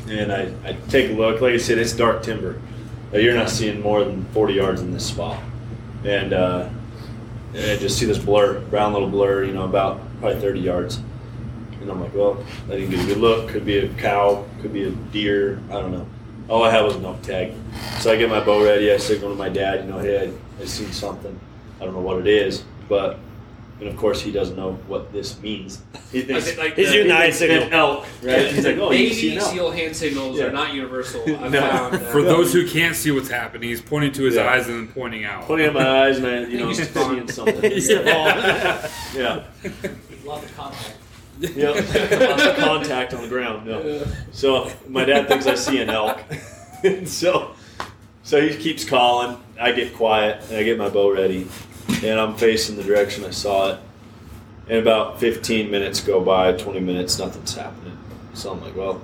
and 0.08 0.32
I, 0.32 0.52
I 0.64 0.72
take 0.88 1.10
a 1.10 1.14
look. 1.14 1.40
Like 1.40 1.54
I 1.54 1.56
said, 1.56 1.78
it's 1.78 1.92
dark 1.92 2.22
timber. 2.22 2.60
You're 3.12 3.34
not 3.34 3.50
seeing 3.50 3.80
more 3.80 4.04
than 4.04 4.24
40 4.26 4.54
yards 4.54 4.80
in 4.80 4.92
this 4.92 5.06
spot. 5.06 5.42
And, 6.04 6.32
uh, 6.32 6.68
and 7.54 7.70
I 7.70 7.76
just 7.78 7.98
see 7.98 8.06
this 8.06 8.18
blur, 8.18 8.60
brown 8.60 8.92
little 8.92 9.08
blur, 9.08 9.44
you 9.44 9.54
know, 9.54 9.64
about 9.64 10.00
probably 10.20 10.40
30 10.40 10.60
yards. 10.60 11.00
And 11.80 11.90
I'm 11.90 12.00
like, 12.00 12.14
well, 12.14 12.42
I 12.66 12.72
didn't 12.72 12.90
get 12.90 13.00
a 13.00 13.06
good 13.06 13.18
look. 13.18 13.48
Could 13.50 13.64
be 13.64 13.78
a 13.78 13.88
cow, 13.94 14.44
could 14.60 14.72
be 14.72 14.84
a 14.84 14.90
deer. 14.90 15.60
I 15.68 15.74
don't 15.74 15.92
know. 15.92 16.06
All 16.48 16.62
I 16.64 16.70
had 16.70 16.82
was 16.84 16.96
an 16.96 17.04
elk 17.04 17.20
tag. 17.22 17.52
So 18.00 18.10
I 18.12 18.16
get 18.16 18.28
my 18.30 18.40
bow 18.40 18.64
ready. 18.64 18.90
I 18.92 18.96
signal 18.96 19.30
to 19.30 19.36
my 19.36 19.48
dad, 19.50 19.84
you 19.84 19.90
know, 19.90 19.98
hey, 19.98 20.28
I, 20.28 20.62
I 20.62 20.64
seen 20.64 20.90
something. 20.92 21.38
I 21.80 21.84
don't 21.84 21.94
know 21.94 22.00
what 22.00 22.18
it 22.18 22.26
is, 22.26 22.64
but 22.88 23.18
and 23.80 23.88
of 23.88 23.96
course 23.96 24.20
he 24.20 24.32
doesn't 24.32 24.56
know 24.56 24.72
what 24.88 25.12
this 25.12 25.40
means. 25.40 25.82
He 26.10 26.22
thinks 26.22 26.48
Like- 26.48 26.58
like 26.58 26.74
He's 26.74 26.88
the- 26.88 26.94
doing 26.94 27.08
the 27.08 27.14
eye 27.14 27.24
an 27.26 27.32
signal. 27.34 27.68
elk, 27.70 28.06
right? 28.22 28.46
He's 28.50 28.64
like, 28.64 28.78
oh, 28.78 28.90
you 28.92 29.12
see 29.12 29.36
elk. 29.36 29.52
SEAL 29.52 29.70
hand 29.72 29.94
signals 29.94 30.38
Yeah. 30.38 30.46
are 30.46 30.50
not 30.52 30.72
universal. 30.72 31.20
I've 31.44 31.52
No. 31.52 31.90
For 32.10 32.22
those 32.22 32.50
who 32.50 32.66
can't 32.66 32.96
see 32.96 33.10
what's 33.10 33.28
happening, 33.28 33.68
he's 33.68 33.82
pointing 33.82 34.12
to 34.12 34.22
his 34.24 34.36
Yeah. 34.36 34.48
eyes 34.50 34.66
and 34.68 34.88
then 34.88 34.94
pointing 34.94 35.24
out. 35.26 35.42
Pointing 35.44 35.66
at 35.66 35.74
my 35.74 36.06
eyes 36.06 36.16
and 36.16 36.26
I, 36.26 36.38
you 36.46 36.58
know, 36.60 36.68
He's 36.68 36.78
seeing 36.78 36.88
fine. 36.88 37.28
something. 37.28 37.62
yeah. 37.62 39.44
Love 40.24 40.42
the 40.42 40.52
contact. 40.56 40.94
Yep. 41.40 41.74
Lots 42.20 42.42
of 42.44 42.56
contact 42.56 43.14
on 43.14 43.22
the 43.22 43.28
ground. 43.28 43.66
No. 43.66 44.04
So 44.32 44.70
my 44.88 45.04
dad 45.04 45.28
thinks 45.28 45.46
I 45.46 45.54
see 45.54 45.80
an 45.80 45.90
elk. 45.90 46.20
and 46.82 47.08
so 47.22 47.54
so 48.22 48.40
he 48.40 48.56
keeps 48.56 48.84
calling. 48.84 49.38
I 49.60 49.72
get 49.72 49.94
quiet 49.94 50.42
and 50.48 50.56
I 50.58 50.62
get 50.62 50.78
my 50.78 50.88
bow 50.88 51.12
ready. 51.12 51.46
And 52.04 52.20
I'm 52.20 52.36
facing 52.36 52.76
the 52.76 52.82
direction 52.84 53.24
I 53.24 53.30
saw 53.30 53.72
it. 53.72 53.80
And 54.68 54.78
about 54.78 55.18
15 55.18 55.70
minutes 55.70 56.00
go 56.00 56.20
by, 56.20 56.52
20 56.52 56.80
minutes, 56.80 57.18
nothing's 57.18 57.54
happening. 57.54 57.96
So 58.34 58.52
I'm 58.52 58.60
like, 58.60 58.76
well, 58.76 59.00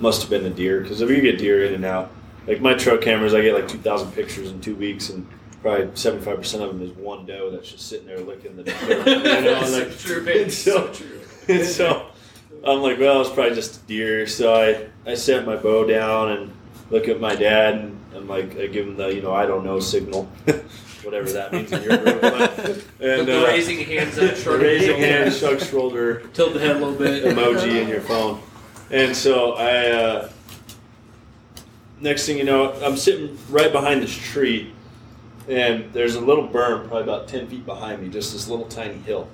must 0.00 0.20
have 0.22 0.30
been 0.30 0.44
a 0.44 0.50
deer. 0.50 0.80
Because 0.80 1.00
if 1.00 1.08
you 1.08 1.20
get 1.20 1.38
deer 1.38 1.64
in 1.64 1.74
and 1.74 1.84
out, 1.84 2.10
like 2.48 2.60
my 2.60 2.74
trail 2.74 2.98
cameras, 2.98 3.32
I 3.34 3.42
get 3.42 3.54
like 3.54 3.68
2,000 3.68 4.10
pictures 4.12 4.50
in 4.50 4.60
two 4.60 4.74
weeks, 4.74 5.10
and 5.10 5.28
probably 5.62 5.86
75% 5.86 6.38
of 6.54 6.68
them 6.76 6.82
is 6.82 6.90
one 6.96 7.24
doe 7.26 7.50
that's 7.50 7.70
just 7.70 7.86
sitting 7.86 8.06
there 8.08 8.18
licking 8.18 8.56
the 8.56 8.62
dirt. 8.64 9.06
You 9.06 9.22
know, 9.22 9.60
and 9.62 9.72
like, 9.72 9.96
True, 9.98 10.24
baby. 10.24 10.42
and 10.42 10.52
so, 10.66 10.92
and 11.48 11.66
so 11.66 12.06
I'm 12.66 12.80
like, 12.80 12.98
well, 12.98 13.20
it's 13.20 13.30
probably 13.30 13.54
just 13.54 13.82
a 13.82 13.86
deer. 13.86 14.26
So 14.26 14.54
I, 14.54 15.10
I 15.10 15.14
set 15.14 15.46
my 15.46 15.56
bow 15.56 15.86
down 15.86 16.32
and 16.32 16.52
look 16.90 17.08
at 17.08 17.20
my 17.20 17.34
dad, 17.34 17.76
and 17.76 18.00
I'm 18.14 18.28
like, 18.28 18.56
I 18.56 18.66
give 18.66 18.86
him 18.86 18.96
the, 18.96 19.08
you 19.08 19.22
know, 19.22 19.32
I 19.32 19.46
don't 19.46 19.64
know 19.64 19.80
signal, 19.80 20.24
whatever 21.02 21.30
that 21.30 21.52
means 21.52 21.72
in 21.72 21.82
your 21.82 21.96
group. 21.98 22.22
And 23.00 23.26
the 23.26 23.44
uh, 23.44 23.46
raising 23.46 23.78
hands 23.80 24.18
up, 24.18 24.30
the 24.30 24.36
shrugging 24.36 24.66
raising 24.66 24.88
shoulders, 24.88 25.04
hand, 25.04 25.34
shrug 25.34 25.60
shoulder 25.60 26.26
tilt 26.34 26.54
the 26.54 26.60
head 26.60 26.76
a 26.76 26.78
little 26.78 26.94
bit. 26.94 27.24
emoji 27.24 27.82
in 27.82 27.88
your 27.88 28.00
phone. 28.00 28.40
And 28.90 29.16
so 29.16 29.52
I, 29.52 29.90
uh, 29.90 30.30
next 32.00 32.26
thing 32.26 32.36
you 32.38 32.44
know, 32.44 32.72
I'm 32.82 32.96
sitting 32.96 33.38
right 33.48 33.72
behind 33.72 34.02
this 34.02 34.14
tree, 34.14 34.72
and 35.48 35.92
there's 35.92 36.16
a 36.16 36.20
little 36.20 36.46
berm, 36.46 36.88
probably 36.88 37.02
about 37.02 37.28
10 37.28 37.46
feet 37.48 37.64
behind 37.64 38.02
me, 38.02 38.08
just 38.08 38.32
this 38.32 38.48
little 38.48 38.66
tiny 38.66 38.98
hill. 38.98 39.28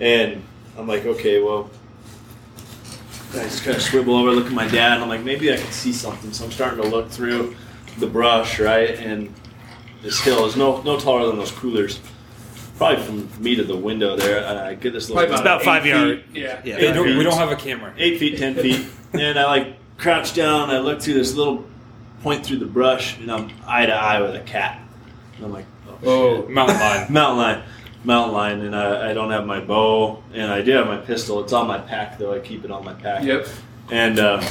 And 0.00 0.42
I'm 0.78 0.86
like, 0.86 1.04
okay, 1.04 1.42
well, 1.42 1.68
I 3.34 3.42
just 3.42 3.64
kind 3.64 3.76
of 3.76 3.82
swivel 3.82 4.16
over, 4.16 4.30
look 4.30 4.46
at 4.46 4.52
my 4.52 4.68
dad, 4.68 4.94
and 4.94 5.02
I'm 5.02 5.08
like, 5.08 5.22
maybe 5.22 5.52
I 5.52 5.56
can 5.56 5.70
see 5.72 5.92
something. 5.92 6.32
So 6.32 6.44
I'm 6.44 6.52
starting 6.52 6.80
to 6.82 6.88
look 6.88 7.10
through 7.10 7.56
the 7.98 8.06
brush, 8.06 8.58
right? 8.60 8.90
And 8.90 9.34
this 10.02 10.20
hill 10.20 10.46
is 10.46 10.56
no 10.56 10.80
no 10.82 10.98
taller 10.98 11.26
than 11.26 11.36
those 11.36 11.50
coolers. 11.50 12.00
Probably 12.76 13.02
from 13.04 13.42
me 13.42 13.56
to 13.56 13.64
the 13.64 13.76
window 13.76 14.14
there, 14.16 14.46
I 14.46 14.74
get 14.74 14.92
this 14.92 15.10
little. 15.10 15.16
Probably 15.16 15.34
It's 15.34 15.40
about 15.40 15.62
five 15.62 15.82
feet- 15.82 15.88
yard. 15.90 16.24
Yeah. 16.32 16.60
Yeah. 16.64 16.76
Hey, 16.76 16.92
don't- 16.92 17.18
we 17.18 17.24
don't 17.24 17.36
have 17.36 17.50
a 17.50 17.56
camera. 17.56 17.92
eight 17.98 18.18
feet, 18.20 18.38
ten 18.38 18.54
feet, 18.54 18.86
and 19.12 19.36
I 19.38 19.44
like 19.46 19.76
crouch 19.98 20.32
down. 20.34 20.70
I 20.70 20.78
look 20.78 21.02
through 21.02 21.14
this 21.14 21.34
little 21.34 21.64
point 22.22 22.46
through 22.46 22.58
the 22.58 22.66
brush, 22.66 23.18
and 23.18 23.30
I'm 23.32 23.50
eye 23.66 23.86
to 23.86 23.92
eye 23.94 24.20
with 24.22 24.36
a 24.36 24.40
cat. 24.40 24.80
And 25.36 25.46
I'm 25.46 25.52
like, 25.52 25.66
oh, 25.88 25.98
oh 26.04 26.48
Mountain 26.48 26.78
lion. 26.78 27.06
mountain 27.12 27.38
lion. 27.38 27.62
Mountain 28.08 28.34
lion, 28.34 28.62
and 28.62 28.74
I, 28.74 29.10
I 29.10 29.12
don't 29.12 29.30
have 29.30 29.46
my 29.46 29.60
bow, 29.60 30.22
and 30.32 30.50
I 30.50 30.62
do 30.62 30.72
have 30.72 30.86
my 30.86 30.96
pistol. 30.96 31.44
It's 31.44 31.52
on 31.52 31.68
my 31.68 31.78
pack 31.78 32.18
though. 32.18 32.34
I 32.34 32.40
keep 32.40 32.64
it 32.64 32.70
on 32.70 32.84
my 32.84 32.94
pack. 32.94 33.22
Yep. 33.22 33.46
And 33.92 34.18
uh, 34.18 34.42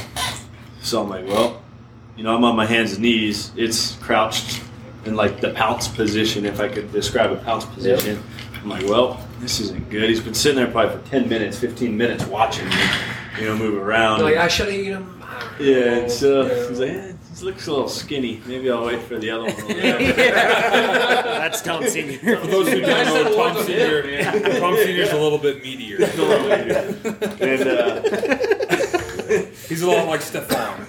so 0.80 1.02
I'm 1.02 1.10
like, 1.10 1.26
well, 1.26 1.60
you 2.16 2.22
know, 2.22 2.34
I'm 2.34 2.44
on 2.44 2.56
my 2.56 2.64
hands 2.66 2.92
and 2.92 3.02
knees. 3.02 3.52
It's 3.56 3.96
crouched 3.96 4.62
in 5.04 5.16
like 5.16 5.40
the 5.40 5.50
pounce 5.50 5.88
position, 5.88 6.46
if 6.46 6.60
I 6.60 6.68
could 6.68 6.92
describe 6.92 7.32
a 7.32 7.36
pounce 7.36 7.64
position. 7.64 8.22
I'm 8.62 8.68
like, 8.68 8.84
well, 8.84 9.20
this 9.40 9.60
isn't 9.60 9.90
good. 9.90 10.08
He's 10.08 10.20
been 10.20 10.34
sitting 10.34 10.56
there 10.56 10.70
probably 10.70 10.96
for 10.96 11.08
10 11.08 11.28
minutes, 11.28 11.58
15 11.58 11.96
minutes 11.96 12.26
watching 12.26 12.68
me, 12.68 12.76
you 13.40 13.46
know, 13.46 13.56
move 13.56 13.82
around. 13.82 14.22
Like 14.22 14.36
I 14.36 14.48
should 14.48 14.66
have 14.66 14.74
eaten 14.74 15.02
him. 15.02 15.24
yeah, 15.60 15.96
and 15.96 16.10
so 16.10 16.68
he's 16.68 16.78
like, 16.78 16.90
eh, 16.90 17.12
he 17.38 17.44
looks 17.44 17.66
a 17.66 17.70
little 17.70 17.88
skinny. 17.88 18.42
Maybe 18.46 18.70
I'll 18.70 18.86
wait 18.86 19.02
for 19.02 19.18
the 19.18 19.30
other 19.30 19.44
one. 19.44 19.54
That's 19.68 21.62
Tom 21.62 21.86
Senior. 21.86 22.18
For 22.38 22.46
those 22.46 22.68
who 22.68 22.80
don't 22.80 23.06
know, 23.06 23.36
walk 23.36 23.54
Tom 23.54 23.64
Senior, 23.64 24.02
here, 24.02 24.60
Tom 24.60 24.76
Senior's 24.76 25.12
a 25.12 25.18
little 25.18 25.38
bit 25.38 25.62
meatier. 25.62 26.00
and 27.40 27.68
uh, 27.68 29.46
He's 29.68 29.82
a 29.82 29.86
lot 29.86 30.06
like 30.08 30.22
Stefan. 30.22 30.86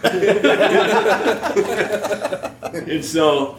And 2.72 3.04
so 3.04 3.58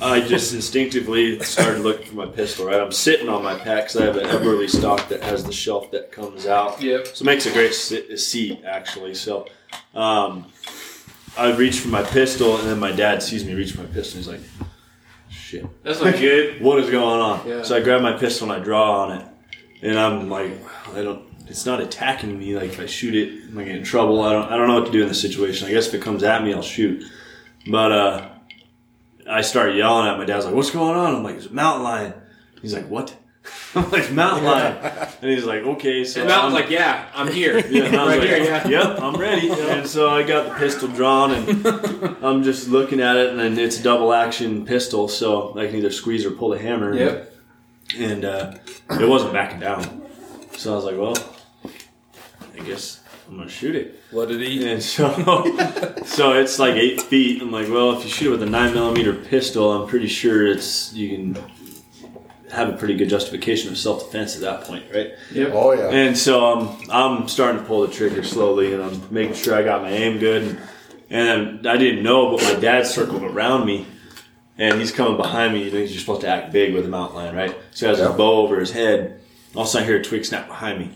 I 0.00 0.20
just 0.20 0.52
instinctively 0.52 1.40
started 1.40 1.80
looking 1.80 2.06
for 2.06 2.16
my 2.16 2.26
pistol, 2.26 2.66
right? 2.66 2.80
I'm 2.80 2.92
sitting 2.92 3.28
on 3.28 3.42
my 3.42 3.54
pack 3.54 3.84
because 3.84 3.96
I 3.96 4.04
have 4.04 4.16
an 4.16 4.26
Eberlestock 4.26 5.08
that 5.08 5.22
has 5.22 5.44
the 5.44 5.52
shelf 5.52 5.90
that 5.92 6.12
comes 6.12 6.46
out. 6.46 6.82
Yep. 6.82 7.06
So 7.08 7.22
it 7.22 7.26
makes 7.26 7.46
a 7.46 7.52
great 7.52 7.72
sit, 7.72 8.18
seat, 8.18 8.62
actually. 8.64 9.14
So 9.14 9.46
um, 9.94 10.51
I 11.36 11.54
reach 11.56 11.80
for 11.80 11.88
my 11.88 12.02
pistol, 12.02 12.58
and 12.58 12.68
then 12.68 12.78
my 12.78 12.92
dad 12.92 13.22
sees 13.22 13.44
me 13.44 13.54
reach 13.54 13.72
for 13.72 13.82
my 13.82 13.88
pistol. 13.88 14.18
He's 14.18 14.28
like, 14.28 14.40
shit. 15.30 15.66
That's 15.82 16.00
not 16.00 16.14
good. 16.18 16.60
What 16.60 16.78
is 16.78 16.90
going 16.90 17.20
on? 17.20 17.46
Yeah. 17.48 17.62
So 17.62 17.76
I 17.76 17.80
grab 17.80 18.02
my 18.02 18.12
pistol 18.12 18.50
and 18.50 18.60
I 18.60 18.64
draw 18.64 19.04
on 19.04 19.18
it. 19.18 19.26
And 19.82 19.98
I'm 19.98 20.28
like, 20.28 20.52
I 20.94 21.02
don't, 21.02 21.24
it's 21.48 21.66
not 21.66 21.80
attacking 21.80 22.38
me. 22.38 22.54
Like 22.56 22.70
if 22.70 22.80
I 22.80 22.86
shoot 22.86 23.14
it, 23.14 23.48
am 23.50 23.58
I 23.58 23.64
getting 23.64 23.78
in 23.78 23.84
trouble? 23.84 24.20
I 24.22 24.32
don't, 24.32 24.52
I 24.52 24.56
don't 24.56 24.68
know 24.68 24.74
what 24.74 24.86
to 24.86 24.92
do 24.92 25.02
in 25.02 25.08
this 25.08 25.20
situation. 25.20 25.66
I 25.66 25.72
guess 25.72 25.88
if 25.88 25.94
it 25.94 26.02
comes 26.02 26.22
at 26.22 26.44
me, 26.44 26.54
I'll 26.54 26.62
shoot. 26.62 27.04
But 27.66 27.92
uh, 27.92 28.28
I 29.28 29.40
start 29.40 29.74
yelling 29.74 30.08
at 30.08 30.18
my 30.18 30.24
dad's 30.24 30.44
like, 30.44 30.54
"What's 30.54 30.70
going 30.70 30.96
on?" 30.96 31.14
I'm 31.14 31.22
like, 31.22 31.36
"It's 31.36 31.46
a 31.46 31.52
mountain 31.52 31.84
lion." 31.84 32.14
He's 32.60 32.74
like, 32.74 32.88
"What?" 32.88 33.16
I'm 33.74 33.90
like, 33.90 34.10
"Mountain 34.12 34.44
lion," 34.44 34.76
and 35.20 35.30
he's 35.30 35.44
like, 35.44 35.62
"Okay." 35.62 36.04
So 36.04 36.20
And 36.20 36.28
Mountain's 36.28 36.54
I'm- 36.54 36.62
like, 36.62 36.70
yeah, 36.70 37.08
I'm 37.14 37.28
here. 37.32 37.58
yeah, 37.70 37.84
and 37.84 37.96
I 37.96 38.04
was 38.04 38.16
right 38.18 38.18
like, 38.18 38.28
here, 38.28 38.44
yeah. 38.44 38.68
Yep, 38.68 39.00
I'm 39.00 39.16
ready. 39.16 39.50
And 39.72 39.86
so 39.86 40.10
I 40.10 40.22
got 40.22 40.48
the 40.48 40.54
pistol 40.54 40.88
drawn, 40.88 41.32
and 41.32 41.66
I'm 42.24 42.42
just 42.42 42.68
looking 42.68 43.00
at 43.00 43.16
it, 43.16 43.36
and 43.38 43.58
it's 43.58 43.80
a 43.80 43.82
double 43.82 44.12
action 44.12 44.64
pistol, 44.64 45.08
so 45.08 45.58
I 45.58 45.66
can 45.66 45.76
either 45.76 45.90
squeeze 45.90 46.24
or 46.24 46.30
pull 46.30 46.50
the 46.50 46.58
hammer. 46.58 46.94
Yep. 46.94 47.34
And 47.98 48.24
uh, 48.24 48.54
it 48.90 49.08
wasn't 49.08 49.32
backing 49.32 49.60
down, 49.60 50.02
so 50.56 50.72
I 50.72 50.76
was 50.76 50.84
like, 50.84 50.96
"Well, 50.98 51.16
I 52.56 52.60
guess 52.62 53.00
I'm 53.28 53.36
gonna 53.38 53.50
shoot 53.50 53.74
it." 53.74 54.00
What 54.12 54.28
did 54.28 54.40
he? 54.40 54.70
And 54.70 54.82
so, 54.82 55.08
so 56.04 56.32
it's 56.34 56.58
like 56.58 56.76
eight 56.76 57.00
feet. 57.02 57.40
I'm 57.42 57.50
like, 57.50 57.68
well, 57.68 57.96
if 57.98 58.04
you 58.04 58.10
shoot 58.10 58.28
it 58.28 58.30
with 58.30 58.42
a 58.42 58.46
nine 58.50 58.72
millimeter 58.74 59.14
pistol, 59.14 59.72
I'm 59.72 59.88
pretty 59.88 60.06
sure 60.06 60.46
it's 60.46 60.92
you 60.92 61.08
can 61.16 61.44
have 62.52 62.68
a 62.68 62.76
pretty 62.76 62.94
good 62.94 63.08
justification 63.08 63.70
of 63.70 63.78
self 63.78 64.04
defense 64.04 64.34
at 64.36 64.42
that 64.42 64.64
point, 64.64 64.84
right? 64.94 65.12
Oh 65.52 65.72
yeah. 65.72 65.88
And 65.88 66.16
so 66.16 66.44
um, 66.46 66.80
I'm 66.90 67.26
starting 67.28 67.60
to 67.60 67.66
pull 67.66 67.86
the 67.86 67.92
trigger 67.92 68.22
slowly, 68.22 68.74
and 68.74 68.82
I'm 68.82 69.00
making 69.12 69.34
sure 69.34 69.54
I 69.54 69.62
got 69.62 69.82
my 69.82 69.90
aim 69.90 70.18
good. 70.18 70.42
And, 70.42 70.60
and 71.10 71.66
I 71.66 71.76
didn't 71.76 72.02
know, 72.02 72.36
but 72.36 72.42
my 72.44 72.60
dad 72.60 72.86
circled 72.86 73.22
around 73.22 73.66
me, 73.66 73.86
and 74.58 74.78
he's 74.78 74.92
coming 74.92 75.16
behind 75.16 75.54
me. 75.54 75.64
You 75.64 75.70
know, 75.70 75.78
you're 75.78 75.88
supposed 75.98 76.20
to 76.22 76.28
act 76.28 76.52
big 76.52 76.74
with 76.74 76.84
a 76.84 76.88
mountain 76.88 77.16
lion, 77.16 77.34
right? 77.34 77.56
So 77.72 77.86
he 77.86 77.90
has 77.90 77.98
his 77.98 78.08
Yep. 78.08 78.16
bow 78.18 78.42
over 78.42 78.60
his 78.60 78.70
head. 78.70 79.20
All 79.54 79.62
of 79.62 79.68
a 79.68 79.70
sudden, 79.70 79.84
I 79.84 79.90
hear 79.90 80.00
a 80.00 80.04
twig 80.04 80.24
snap 80.24 80.46
behind 80.46 80.78
me, 80.78 80.90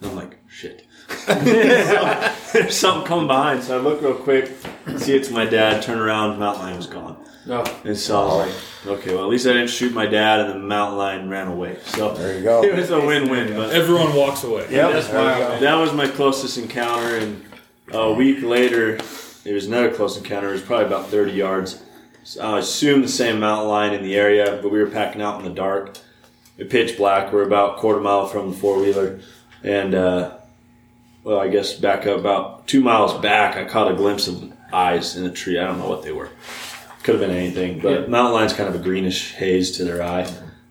and 0.00 0.10
I'm 0.10 0.16
like, 0.16 0.38
shit. 0.48 0.86
so, 1.26 1.34
there's 2.52 2.76
something 2.76 3.06
coming 3.06 3.26
behind, 3.26 3.62
so 3.64 3.78
I 3.78 3.80
look 3.80 4.00
real 4.00 4.14
quick, 4.14 4.50
see 4.96 5.14
it's 5.14 5.30
my 5.30 5.44
dad. 5.44 5.82
Turn 5.82 5.98
around, 5.98 6.38
mountain 6.38 6.62
lion 6.62 6.76
was 6.76 6.86
gone. 6.86 7.16
No. 7.46 7.64
And 7.84 7.96
so 7.96 8.20
I 8.20 8.24
was 8.24 8.46
like, 8.84 8.98
okay, 8.98 9.14
well, 9.14 9.24
at 9.24 9.30
least 9.30 9.46
I 9.46 9.52
didn't 9.54 9.70
shoot 9.70 9.92
my 9.94 10.06
dad, 10.06 10.40
and 10.40 10.50
the 10.50 10.58
mountain 10.58 10.98
lion 10.98 11.28
ran 11.30 11.48
away. 11.48 11.78
So 11.84 12.12
There 12.14 12.36
you 12.36 12.44
go. 12.44 12.62
it 12.64 12.74
was 12.76 12.90
a 12.90 13.00
win-win. 13.04 13.54
But 13.54 13.70
Everyone 13.70 14.14
walks 14.14 14.44
away. 14.44 14.66
Yeah, 14.70 14.88
That's 14.90 15.08
wild. 15.08 15.62
that 15.62 15.74
was 15.76 15.92
my 15.92 16.06
closest 16.06 16.58
encounter, 16.58 17.16
and 17.16 17.44
a 17.92 18.12
week 18.12 18.42
later, 18.42 18.98
it 19.44 19.52
was 19.52 19.66
another 19.66 19.90
close 19.92 20.16
encounter. 20.18 20.50
It 20.50 20.52
was 20.52 20.62
probably 20.62 20.86
about 20.86 21.08
30 21.08 21.32
yards. 21.32 21.82
So 22.24 22.42
I 22.42 22.58
assume 22.58 23.00
the 23.02 23.08
same 23.08 23.40
mountain 23.40 23.68
lion 23.68 23.94
in 23.94 24.02
the 24.02 24.14
area, 24.14 24.58
but 24.62 24.70
we 24.70 24.78
were 24.78 24.90
packing 24.90 25.22
out 25.22 25.38
in 25.40 25.44
the 25.44 25.54
dark. 25.54 25.96
It 26.58 26.68
pitch 26.68 26.98
black. 26.98 27.32
We're 27.32 27.46
about 27.46 27.78
a 27.78 27.80
quarter 27.80 28.00
mile 28.00 28.26
from 28.26 28.50
the 28.50 28.56
four 28.56 28.78
wheeler, 28.78 29.20
and 29.64 29.94
uh, 29.94 30.36
well, 31.24 31.40
I 31.40 31.48
guess 31.48 31.72
back 31.72 32.06
up 32.06 32.18
about 32.18 32.68
two 32.68 32.82
miles 32.82 33.14
back, 33.14 33.56
I 33.56 33.64
caught 33.64 33.90
a 33.90 33.94
glimpse 33.94 34.28
of 34.28 34.52
eyes 34.70 35.16
in 35.16 35.24
a 35.24 35.30
tree. 35.30 35.58
I 35.58 35.64
don't 35.64 35.78
know 35.78 35.88
what 35.88 36.02
they 36.02 36.12
were. 36.12 36.28
Could 37.02 37.14
have 37.18 37.20
been 37.20 37.36
anything, 37.36 37.80
but 37.80 37.90
Yeah. 38.02 38.06
mountain 38.06 38.34
lion's 38.34 38.52
kind 38.52 38.68
of 38.68 38.74
a 38.74 38.78
greenish 38.82 39.32
haze 39.34 39.70
to 39.78 39.84
their 39.84 40.02
eye, 40.02 40.26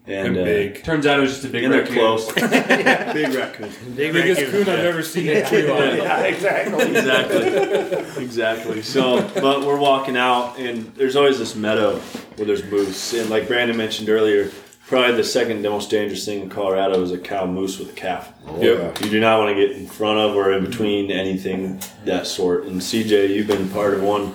and, 0.06 0.28
And 0.28 0.38
uh, 0.38 0.44
big. 0.44 0.84
Turns 0.84 1.06
out 1.08 1.18
it 1.18 1.22
was 1.22 1.32
just 1.32 1.46
a 1.46 1.48
big 1.50 1.64
and 1.64 1.74
they're 1.74 1.82
raccoon. 1.82 1.96
close. 1.98 2.32
big 2.34 3.34
raccoon. 3.34 3.70
Big 3.96 4.14
Biggest 4.14 4.42
raccoon. 4.42 4.66
coon 4.66 4.74
I've 4.74 4.86
ever 4.86 5.02
seen 5.04 5.28
in 5.28 5.46
tree 5.48 5.64
line. 5.72 5.98
Yeah, 5.98 6.22
exactly. 6.24 6.86
exactly 6.96 8.24
exactly 8.24 8.82
so 8.82 9.22
but 9.36 9.66
we're 9.66 9.78
walking 9.80 10.18
out 10.18 10.58
and 10.60 10.94
there's 10.96 11.16
always 11.16 11.38
this 11.40 11.56
meadow 11.56 11.98
where 12.36 12.46
there's 12.46 12.64
moose 12.66 13.14
and 13.14 13.30
like 13.30 13.48
brandon 13.48 13.78
mentioned 13.78 14.10
earlier 14.10 14.52
probably 14.88 15.16
the 15.16 15.24
second 15.24 15.62
most 15.62 15.90
dangerous 15.90 16.26
thing 16.26 16.42
in 16.42 16.50
colorado 16.50 17.02
is 17.02 17.12
a 17.12 17.18
cow 17.18 17.46
moose 17.46 17.80
with 17.80 17.90
a 17.90 17.94
calf 17.94 18.32
Yep. 18.60 19.02
you 19.02 19.10
do 19.10 19.20
not 19.20 19.40
want 19.40 19.56
to 19.56 19.68
get 19.68 19.76
in 19.76 19.86
front 19.88 20.20
of 20.20 20.36
or 20.36 20.52
in 20.54 20.64
between 20.66 21.12
anything 21.12 21.80
that 22.06 22.28
sort 22.28 22.66
and 22.66 22.82
cj 22.82 23.30
you've 23.30 23.48
been 23.48 23.70
part 23.70 23.94
of 23.94 24.02
one 24.04 24.34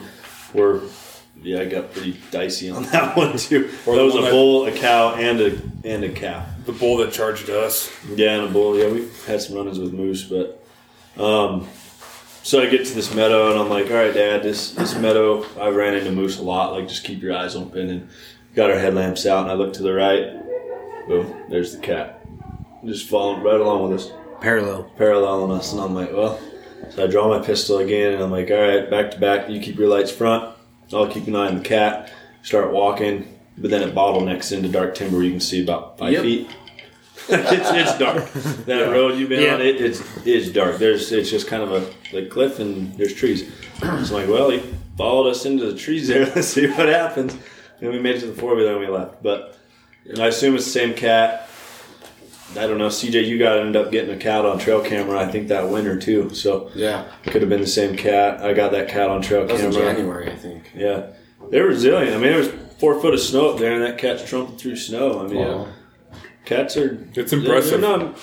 where 0.53 0.81
yeah 1.45 1.61
i 1.61 1.65
got 1.65 1.93
pretty 1.93 2.17
dicey 2.31 2.71
on 2.71 2.83
that 2.93 3.17
one 3.17 3.37
too 3.37 3.71
Or 3.87 3.95
that 3.97 4.03
was 4.05 4.15
one 4.15 4.23
a 4.23 4.27
that- 4.27 4.33
bull 4.33 4.67
a 4.67 4.73
cow 4.73 5.15
and 5.15 5.41
a 5.41 5.61
and 5.85 6.03
a 6.05 6.09
calf 6.09 6.49
The 6.65 6.73
bull 6.73 6.97
that 6.99 7.13
charged 7.13 7.51
us. 7.51 7.91
yeah, 8.17 8.37
and 8.39 8.49
a 8.49 8.53
bull. 8.53 8.77
Yeah, 8.79 8.89
we've 8.91 9.27
had 9.27 9.41
some 9.43 9.55
run-ins 9.57 9.79
with 9.79 9.93
moose, 9.93 10.25
but 10.25 10.65
um, 11.23 11.69
so 12.43 12.61
I 12.63 12.67
get 12.67 12.87
to 12.87 12.95
this 12.95 13.15
meadow 13.15 13.51
and 13.51 13.59
I'm 13.61 13.69
like, 13.69 13.91
all 13.91 13.97
right, 13.97 14.13
Dad, 14.15 14.43
this 14.43 14.73
this 14.73 14.95
meadow. 14.97 15.45
I 15.61 15.69
ran 15.69 15.95
into 15.95 16.11
moose 16.11 16.39
a 16.39 16.43
lot. 16.43 16.73
Like, 16.73 16.89
just 16.89 17.05
keep 17.05 17.21
your 17.23 17.35
eyes 17.37 17.55
open. 17.55 17.91
And 17.91 18.09
got 18.55 18.71
our 18.71 18.79
headlamps 18.79 19.27
out, 19.27 19.43
and 19.43 19.51
I 19.51 19.55
look 19.55 19.75
to 19.75 19.83
the 19.83 19.93
right. 19.93 20.33
Boom, 21.07 21.35
there's 21.51 21.73
the 21.77 21.81
cat, 21.83 22.25
just 22.85 23.09
following 23.09 23.43
right 23.43 23.61
along 23.61 23.91
with 23.91 24.01
us, 24.01 24.11
Parallel. 24.41 24.91
paralleling 24.97 25.53
us. 25.53 25.73
And 25.73 25.81
I'm 25.83 25.95
like, 25.95 26.13
well. 26.13 26.41
So 26.91 27.05
I 27.05 27.07
draw 27.07 27.29
my 27.29 27.45
pistol 27.45 27.79
again, 27.79 28.15
and 28.15 28.23
I'm 28.23 28.31
like, 28.31 28.51
all 28.51 28.57
right, 28.61 28.89
back 28.91 29.11
to 29.13 29.19
back. 29.19 29.49
You 29.51 29.61
keep 29.61 29.77
your 29.79 29.89
lights 29.89 30.11
front. 30.11 30.54
I'll 30.93 31.09
keep 31.09 31.27
an 31.27 31.37
eye 31.37 31.49
on 31.49 31.59
the 31.59 31.65
cat. 31.65 32.13
Start 32.43 32.73
walking, 32.73 33.39
but 33.57 33.71
then 33.71 33.83
it 33.89 33.95
bottlenecks 33.95 34.53
into 34.53 34.69
dark 34.69 34.95
timber. 34.95 35.23
You 35.23 35.31
can 35.31 35.41
see 35.41 35.63
about 35.63 35.99
five 35.99 36.13
Yep. 36.13 36.23
feet. 36.23 36.51
it's, 37.29 37.71
it's 37.71 37.99
dark. 37.99 38.31
That 38.67 38.91
road 38.91 39.19
you've 39.19 39.29
been 39.31 39.43
Yeah. 39.43 39.55
on, 39.55 39.63
it, 39.63 39.81
it's 39.81 40.03
it's 40.27 40.51
dark. 40.51 40.79
There's 40.79 41.11
it's 41.13 41.31
just 41.31 41.47
kind 41.47 41.63
of 41.63 41.73
a 41.73 42.15
like 42.15 42.29
cliff 42.29 42.59
and 42.59 42.93
there's 42.99 43.15
trees. 43.15 43.51
So 43.81 43.89
I'm 43.89 44.09
like, 44.11 44.29
well, 44.29 44.51
he 44.51 44.61
followed 44.99 45.31
us 45.31 45.47
into 45.47 45.65
the 45.71 45.77
trees 45.79 46.09
there. 46.09 46.27
Let's 46.37 46.49
see 46.49 46.67
what 46.67 46.89
happens. 46.89 47.37
And 47.81 47.91
we 47.91 47.99
made 47.99 48.17
it 48.17 48.21
to 48.21 48.27
the 48.27 48.35
four 48.35 48.55
wheeler 48.55 48.73
and 48.73 48.81
we 48.81 48.89
left. 48.89 49.23
But 49.23 49.57
and 50.07 50.19
I 50.19 50.27
assume 50.27 50.55
it's 50.55 50.65
the 50.67 50.71
same 50.71 50.93
cat. 50.95 51.49
I 52.53 52.67
don't 52.67 52.79
know, 52.79 52.89
CJ. 52.89 53.27
You 53.27 53.39
got 53.39 53.59
ended 53.59 53.77
up 53.77 53.91
getting 53.91 54.15
a 54.15 54.19
cat 54.19 54.45
on 54.45 54.59
trail 54.59 54.81
camera. 54.81 55.19
I 55.19 55.27
think 55.31 55.49
that 55.49 55.69
winter 55.69 55.99
too. 55.99 56.31
So 56.35 56.71
Yeah. 56.75 57.05
could 57.25 57.43
have 57.43 57.49
been 57.49 57.61
the 57.61 57.67
same 57.67 57.97
cat. 57.97 58.43
I 58.45 58.53
got 58.53 58.71
that 58.73 58.89
cat 58.89 59.09
on 59.11 59.23
trail 59.23 59.47
That 59.47 59.55
was 59.55 59.63
in 59.63 59.73
camera. 59.73 59.95
January, 59.95 60.31
I 60.31 60.37
think. 60.37 60.71
Yeah, 60.77 61.07
they're 61.51 61.67
resilient. 61.67 62.11
I 62.15 62.19
mean, 62.19 62.31
there 62.31 62.39
was 62.39 62.51
four 62.79 63.01
foot 63.01 63.15
of 63.15 63.21
snow 63.21 63.51
up 63.51 63.59
there, 63.59 63.73
and 63.73 63.83
that 63.83 63.99
cat's 63.99 64.29
trumping 64.29 64.57
through 64.57 64.77
snow. 64.77 65.21
I 65.25 65.27
mean, 65.29 65.39
Wow. 65.39 65.69
cats 66.45 66.77
are 66.77 67.07
It's 67.15 67.31
they're, 67.31 67.41
impressive. 67.41 67.81
they're, 67.81 67.99
not, 67.99 68.17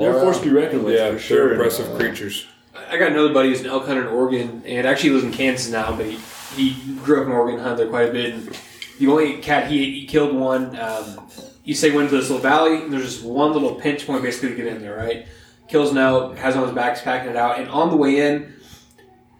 they're 0.00 0.16
a 0.16 0.20
force 0.20 0.38
to 0.40 0.44
be 0.44 0.50
reckoned 0.50 0.84
with 0.84 0.94
yeah, 0.96 1.12
for 1.12 1.18
sure. 1.18 1.38
they're 1.44 1.52
impressive 1.54 1.96
creatures. 1.98 2.46
I 2.90 2.96
got 2.98 3.12
another 3.12 3.32
buddy 3.32 3.50
who's 3.50 3.60
an 3.60 3.66
elk 3.66 3.86
hunter 3.86 4.02
in 4.02 4.08
Oregon, 4.08 4.62
and 4.66 4.86
actually 4.86 5.10
lives 5.10 5.24
in 5.24 5.32
Kansas 5.32 5.70
now, 5.70 5.94
but 5.94 6.06
he, 6.06 6.18
he 6.56 6.94
grew 7.04 7.20
up 7.20 7.26
in 7.26 7.32
Oregon, 7.32 7.60
hunted 7.60 7.78
there 7.78 7.86
quite 7.88 8.08
a 8.08 8.12
bit. 8.12 8.34
And 8.34 8.56
the 8.98 9.06
only 9.06 9.36
cat 9.38 9.70
he, 9.70 10.00
he 10.00 10.06
killed 10.06 10.34
one. 10.34 10.78
Um, 10.78 11.28
you 11.70 11.76
say 11.76 11.92
went 11.92 12.06
into 12.06 12.16
this 12.16 12.28
little 12.28 12.42
valley, 12.42 12.82
and 12.82 12.92
there's 12.92 13.04
just 13.04 13.24
one 13.24 13.52
little 13.52 13.76
pinch 13.76 14.04
point 14.04 14.24
basically 14.24 14.48
to 14.48 14.56
get 14.56 14.66
in 14.66 14.82
there, 14.82 14.96
right? 14.96 15.28
Kills 15.68 15.92
now, 15.92 16.32
has 16.32 16.56
on 16.56 16.64
his 16.64 16.74
back, 16.74 16.96
he's 16.96 17.04
packing 17.04 17.30
it 17.30 17.36
out, 17.36 17.60
and 17.60 17.68
on 17.68 17.90
the 17.90 17.96
way 17.96 18.26
in, 18.26 18.52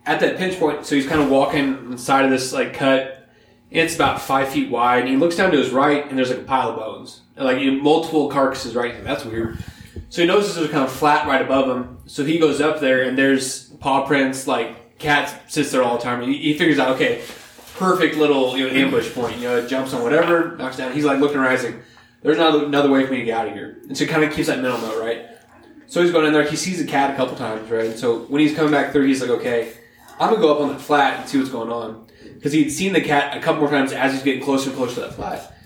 at 0.07 0.21
that 0.21 0.37
pinch 0.37 0.57
point, 0.57 0.87
so 0.87 0.95
he's 0.95 1.09
kind 1.09 1.21
of 1.21 1.29
walking 1.29 1.77
on 1.77 1.91
the 1.91 1.99
side 1.99 2.25
of 2.25 2.31
this 2.31 2.53
like 2.53 2.73
cut. 2.73 3.29
and 3.73 3.81
It's 3.81 3.97
about 3.97 4.23
five 4.23 4.49
feet 4.49 4.71
wide, 4.71 5.01
and 5.01 5.09
he 5.09 5.17
looks 5.17 5.35
down 5.35 5.51
to 5.51 5.59
his 5.59 5.71
right, 5.71 6.09
and 6.09 6.17
there's 6.17 6.31
like 6.31 6.39
a 6.39 6.45
pile 6.45 6.69
of 6.69 6.77
bones, 6.77 7.23
and, 7.35 7.45
like 7.45 7.59
you 7.59 7.73
multiple 7.73 8.29
carcasses. 8.31 8.77
Right, 8.77 8.95
like, 8.95 9.03
that's 9.03 9.25
weird. 9.25 9.59
So 10.09 10.23
he 10.23 10.29
notices 10.29 10.55
there's 10.55 10.71
kind 10.71 10.85
of 10.85 10.93
flat 10.93 11.27
right 11.27 11.43
above 11.43 11.69
him. 11.69 11.99
So 12.07 12.25
he 12.25 12.39
goes 12.39 12.61
up 12.61 12.79
there, 12.79 13.03
and 13.03 13.19
there's 13.19 13.71
paw 13.81 14.07
prints. 14.07 14.47
Like 14.47 15.01
cat 15.01 15.51
sits 15.51 15.73
there 15.73 15.83
all 15.83 15.97
the 15.97 16.03
time. 16.05 16.23
And 16.23 16.33
he, 16.33 16.39
he 16.39 16.57
figures 16.57 16.79
out, 16.79 16.95
okay, 16.95 17.23
perfect 17.75 18.17
little 18.17 18.57
you 18.57 18.69
know 18.69 18.73
ambush 18.73 19.13
point. 19.13 19.39
You 19.39 19.49
know, 19.49 19.67
jumps 19.67 19.93
on 19.95 20.05
whatever, 20.05 20.57
knocks 20.59 20.77
down. 20.77 20.93
He's 20.93 21.05
like 21.05 21.19
looking 21.19 21.39
around. 21.39 21.57
He's 21.57 21.65
like, 21.65 21.83
There's 22.23 22.37
another, 22.37 22.67
another 22.67 22.91
way 22.91 23.07
for 23.07 23.13
me 23.13 23.19
to 23.19 23.25
get 23.25 23.39
out 23.39 23.49
of 23.49 23.55
here. 23.55 23.79
And 23.89 23.97
so 23.97 24.05
he 24.05 24.11
kind 24.11 24.25
of 24.25 24.33
keeps 24.33 24.49
that 24.49 24.61
mental 24.61 24.81
note, 24.81 25.01
right? 25.01 25.27
So 25.87 26.03
he's 26.03 26.13
going 26.13 26.27
in 26.27 26.33
there. 26.33 26.45
He 26.45 26.57
sees 26.57 26.81
a 26.81 26.87
cat 26.87 27.13
a 27.13 27.17
couple 27.17 27.37
times, 27.37 27.71
right? 27.71 27.87
And 27.87 27.99
so 27.99 28.21
when 28.21 28.41
he's 28.41 28.55
coming 28.55 28.71
back 28.71 28.93
through, 28.93 29.07
he's 29.07 29.21
like, 29.21 29.31
okay, 29.31 29.73
I'm 30.21 30.31
gonna 30.31 30.41
go 30.41 30.55
up 30.55 30.61
on 30.61 30.69
that 30.69 30.81
flat 30.81 31.21
and 31.21 31.29
see 31.29 31.39
what's 31.39 31.51
going 31.51 31.71
on 31.73 32.07
because 32.35 32.53
he'd 32.53 32.71
seen 32.71 32.93
the 32.93 33.01
cat 33.01 33.37
a 33.37 33.41
couple 33.41 33.63
more 33.63 33.71
times 33.71 33.93
as 33.93 34.13
he's 34.13 34.23
getting 34.23 34.43
closer 34.43 34.69
and 34.69 34.77
closer 34.77 34.97
to 34.97 35.01
that 35.01 35.15
flat. 35.15 35.57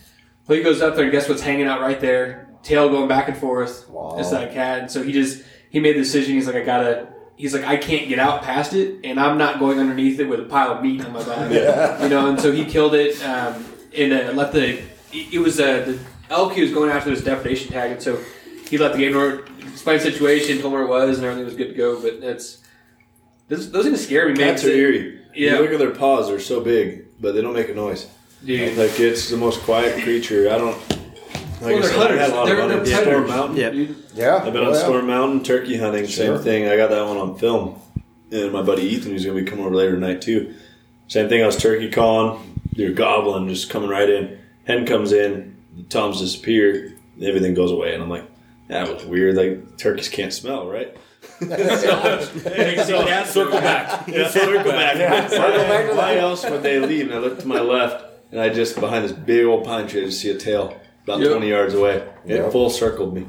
Well, 0.47 0.57
he 0.57 0.65
goes 0.65 0.81
up 0.81 0.95
there 0.95 1.05
and 1.05 1.13
guess 1.13 1.29
what's 1.29 1.43
hanging 1.43 1.67
out 1.67 1.81
right 1.81 2.01
there? 2.01 2.49
Tail 2.63 2.89
going 2.89 3.09
back 3.09 3.29
and 3.29 3.37
forth. 3.37 3.89
Wow. 3.89 4.17
It's 4.19 4.31
that 4.31 4.55
cat. 4.55 4.79
And 4.81 4.91
so 4.91 5.03
he 5.03 5.13
just 5.13 5.43
he 5.71 5.81
made 5.81 5.97
the 5.97 6.01
decision. 6.01 6.35
He's 6.35 6.47
like, 6.47 6.57
I 6.57 6.63
gotta. 6.65 7.09
He's 7.37 7.53
like, 7.53 7.65
I 7.65 7.77
can't 7.77 8.09
get 8.09 8.21
out 8.21 8.43
past 8.43 8.75
it, 8.75 9.01
and 9.03 9.19
I'm 9.19 9.37
not 9.37 9.59
going 9.59 9.81
underneath 9.81 10.21
it 10.21 10.29
with 10.29 10.39
a 10.39 10.45
pile 10.45 10.71
of 10.71 10.83
meat 10.85 11.05
on 11.05 11.13
my 11.13 11.25
back. 11.25 12.01
You 12.03 12.09
know, 12.09 12.29
and 12.29 12.41
so 12.41 12.53
he 12.53 12.65
killed 12.65 12.95
it 12.95 13.21
um, 13.25 13.65
and 13.95 14.13
uh, 14.13 14.33
let 14.35 14.53
the. 14.53 14.81
It 15.13 15.41
was 15.41 15.59
uh, 15.59 15.85
the 15.85 15.99
elk 16.31 16.53
he 16.55 16.63
was 16.63 16.73
going 16.73 16.91
after 16.91 17.11
this 17.11 17.23
depredation 17.25 17.73
tag, 17.73 17.93
and 17.93 18.03
so 18.03 18.19
he 18.69 18.79
let 18.79 18.93
the 18.93 18.99
game 18.99 19.15
lord 19.15 19.49
explain 19.61 19.99
the 19.99 20.05
situation, 20.05 20.59
told 20.61 20.67
him 20.67 20.73
where 20.73 20.83
it 20.83 20.89
was, 20.89 21.19
and 21.19 21.27
everything 21.27 21.45
was 21.45 21.55
good 21.57 21.69
to 21.69 21.75
go. 21.75 22.01
But 22.01 22.21
that's 22.21 22.63
those, 23.49 23.71
those 23.71 23.85
things 23.85 24.05
scare 24.05 24.29
me, 24.29 24.35
man. 24.35 24.55
Cats 24.55 24.65
are 24.65 24.71
eerie. 24.71 25.21
Yeah. 25.35 25.55
You 25.57 25.63
look 25.63 25.73
at 25.73 25.79
their 25.79 25.91
paws; 25.91 26.29
they're 26.29 26.41
so 26.41 26.61
big, 26.61 27.07
but 27.21 27.35
they 27.35 27.43
don't 27.43 27.55
make 27.55 27.69
a 27.69 27.75
noise. 27.75 28.09
Dude. 28.45 28.77
Like 28.77 28.99
it's 29.01 29.31
the 29.31 29.37
most 29.37 29.61
quiet 29.63 30.03
creature. 30.03 30.51
I 30.51 30.59
don't. 30.59 30.77
Like 31.61 31.77
Well, 31.77 31.79
I 31.79 31.81
they're 31.81 31.91
said, 31.91 32.11
I 32.11 32.17
had 32.17 32.31
a 32.31 32.35
lot 32.35 32.43
of 32.43 32.49
They're- 32.49 32.59
fun 32.59 32.69
they're 32.69 32.87
Storm 32.87 33.05
predators. 33.05 33.31
Mountain. 33.31 33.57
Yeah. 33.57 33.95
Yeah. 34.15 34.37
I've 34.45 34.53
been 34.53 34.65
oh, 34.65 34.69
on 34.69 34.75
yeah. 34.75 34.81
Storm 34.81 35.07
Mountain 35.07 35.45
turkey 35.45 35.77
hunting. 35.79 36.07
Sure. 36.07 36.37
Same 36.37 36.45
thing. 36.45 36.69
I 36.69 36.77
got 36.77 36.91
that 36.91 37.07
one 37.07 37.17
on 37.17 37.39
film, 37.39 37.81
and 38.31 38.53
my 38.53 38.61
buddy 38.63 38.83
Ethan, 38.83 39.13
who's 39.13 39.25
gonna 39.25 39.41
be 39.41 39.47
coming 39.47 39.65
over 39.65 39.75
later 39.75 39.95
tonight 39.95 40.21
too. 40.21 40.55
Same 41.09 41.29
thing. 41.29 41.43
I 41.43 41.47
was 41.47 41.57
turkey 41.57 41.91
calling. 41.91 42.61
They're 42.73 42.93
gobbling, 42.93 43.49
just 43.49 43.71
coming 43.71 43.89
right 43.89 44.09
in. 44.09 44.39
Hen 44.67 44.85
comes 44.85 45.13
in. 45.13 45.54
The 45.77 45.83
toms 45.85 46.21
disappear. 46.21 46.97
Everything 47.23 47.55
goes 47.55 47.71
away, 47.71 47.95
and 47.95 48.03
I'm 48.03 48.09
like, 48.11 48.25
that 48.69 48.93
was 48.93 49.05
weird. 49.05 49.37
Like 49.37 49.77
turkeys 49.79 50.09
can't 50.09 50.33
smell, 50.33 50.69
right? 50.69 50.97
so, 51.41 52.21
circle 53.25 53.53
back. 53.61 54.09
Yeah, 54.09 54.29
circle 54.29 54.65
back. 54.71 55.29
Circle 55.31 55.59
back 55.65 55.91
to 55.91 55.97
Why 55.97 56.17
else 56.17 56.49
would 56.49 56.63
they 56.63 56.79
leave? 56.81 57.07
And 57.07 57.15
I 57.15 57.19
look 57.19 57.39
to 57.41 57.47
my 57.49 57.61
left, 57.61 58.05
and 58.31 58.41
I 58.41 58.49
just 58.49 58.79
behind 58.79 59.05
this 59.05 59.13
big 59.13 59.45
old 59.47 59.65
pine 59.65 59.87
tree, 59.89 60.03
I 60.03 60.07
just 60.07 60.21
see 60.21 60.31
a 60.31 60.39
tail 60.39 60.79
about 61.05 61.21
Yep. 61.21 61.31
20 61.33 61.49
yards 61.49 61.75
away. 61.75 61.97
It 62.25 62.37
Yep. 62.37 62.53
full 62.53 62.71
circled 62.71 63.15
me. 63.15 63.27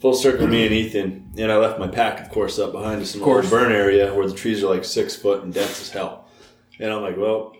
Full 0.00 0.14
circled 0.14 0.50
me 0.50 0.64
and 0.66 0.74
Ethan. 0.74 1.30
And 1.38 1.50
I 1.52 1.56
left 1.56 1.78
my 1.78 1.88
pack, 1.88 2.20
of 2.20 2.30
course, 2.30 2.58
up 2.58 2.72
behind 2.72 3.02
us 3.02 3.14
in 3.14 3.20
the 3.20 3.46
burn 3.50 3.72
area 3.72 4.14
where 4.14 4.26
the 4.26 4.34
trees 4.34 4.62
are 4.62 4.68
like 4.74 4.84
six 4.84 5.14
foot 5.16 5.42
and 5.42 5.52
dense 5.52 5.80
as 5.80 5.90
hell. 5.90 6.26
And 6.78 6.92
I'm 6.92 7.02
like, 7.02 7.16
well, 7.16 7.54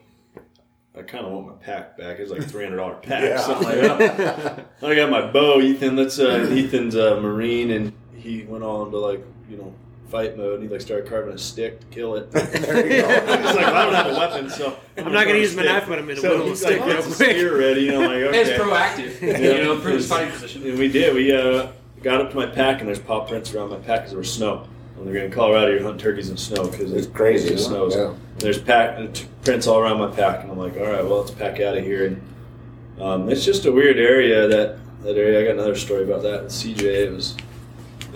I 0.96 1.02
kind 1.02 1.26
of 1.26 1.32
want 1.32 1.46
my 1.46 1.52
pack 1.54 1.98
back. 1.98 2.18
It's 2.18 2.30
like 2.30 2.40
a 2.40 2.44
three 2.44 2.64
hundred 2.64 2.76
dollar 2.76 2.94
pack. 3.02 3.22
Yeah. 3.22 3.40
So 3.40 3.54
I'm 3.54 3.62
like, 3.62 4.64
"Oh." 4.82 4.86
I 4.88 4.94
got 4.94 5.10
my 5.10 5.30
bow. 5.30 5.60
Ethan, 5.60 5.96
let's. 5.96 6.18
Uh, 6.18 6.48
Ethan's 6.50 6.94
a 6.94 7.20
marine, 7.20 7.70
and 7.70 7.92
he 8.16 8.44
went 8.44 8.64
on 8.64 8.90
to 8.90 8.96
like 8.98 9.22
you 9.50 9.56
know 9.58 9.74
fight 10.10 10.36
mode. 10.38 10.62
He 10.62 10.68
like 10.68 10.80
started 10.80 11.08
carving 11.08 11.34
a 11.34 11.38
stick 11.38 11.80
to 11.80 11.86
kill 11.88 12.14
it. 12.14 12.30
There 12.32 12.86
you 12.86 13.02
go. 13.02 13.08
He's 13.36 13.56
like, 13.56 13.66
I 13.66 13.84
don't 13.84 13.94
have 13.94 14.06
a 14.06 14.14
weapon, 14.18 14.48
so 14.48 14.78
I'm 14.96 15.12
not 15.12 15.26
gonna 15.26 15.38
use 15.38 15.54
my 15.54 15.64
knife, 15.64 15.86
but 15.86 15.98
I'm 15.98 16.06
gonna 16.06 16.20
so 16.20 16.30
whittle 16.30 16.46
a 16.46 16.48
he's 16.50 16.60
stick 16.60 16.80
like, 16.80 16.88
real 16.88 16.96
"Get 16.96 17.04
quick." 17.04 17.14
spear 17.36 17.58
ready. 17.58 17.88
And 17.88 17.98
I'm 17.98 18.04
like, 18.04 18.22
okay. 18.22 18.40
It's 18.40 18.50
proactive. 18.62 19.20
Yeah. 19.20 19.38
You 19.58 19.64
know, 19.64 19.72
improve 19.74 19.96
his 19.96 20.08
fighting 20.08 20.32
position. 20.32 20.66
And 20.66 20.78
we 20.78 20.88
did. 20.88 21.14
We 21.14 21.32
uh, 21.34 21.68
got 22.02 22.20
up 22.22 22.30
to 22.30 22.36
my 22.36 22.46
pack, 22.46 22.78
and 22.80 22.88
there's 22.88 22.98
paw 23.00 23.26
prints 23.26 23.52
around 23.52 23.70
my 23.70 23.76
pack 23.76 24.00
because 24.00 24.10
there 24.12 24.18
was 24.18 24.32
snow. 24.32 24.66
When 24.96 25.12
they're 25.12 25.24
in 25.24 25.30
Colorado, 25.30 25.72
you're 25.72 25.82
hunting 25.82 25.98
turkeys 25.98 26.30
in 26.30 26.36
snow 26.36 26.68
because 26.68 26.92
It's 26.92 27.06
crazy, 27.06 27.54
It 27.54 27.58
snows. 27.58 27.94
Yeah. 27.94 28.14
There's 28.38 28.60
pack 28.60 28.98
uh, 28.98 29.08
prints 29.44 29.66
all 29.66 29.78
around 29.78 29.98
my 29.98 30.14
pack, 30.14 30.42
and 30.42 30.50
I'm 30.50 30.58
like, 30.58 30.76
all 30.76 30.86
right, 30.86 31.04
well, 31.04 31.20
let's 31.20 31.30
pack 31.30 31.60
out 31.60 31.76
of 31.76 31.84
here. 31.84 32.06
And 32.06 32.22
um, 33.00 33.28
it's 33.28 33.44
just 33.44 33.66
a 33.66 33.72
weird 33.72 33.98
area. 33.98 34.48
That 34.48 34.78
that 35.02 35.16
area. 35.16 35.40
I 35.40 35.44
got 35.44 35.54
another 35.54 35.76
story 35.76 36.04
about 36.04 36.22
that. 36.22 36.44
With 36.44 36.52
CJ, 36.52 36.82
it 36.82 37.12
was 37.12 37.36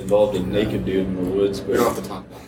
involved 0.00 0.36
a 0.36 0.40
naked 0.40 0.84
dude 0.84 1.06
in 1.06 1.14
the 1.14 1.30
woods. 1.30 1.60
We 1.62 1.74
don't 1.74 1.94
have 1.94 2.02
to 2.02 2.08
talk 2.08 2.24
about. 2.26 2.40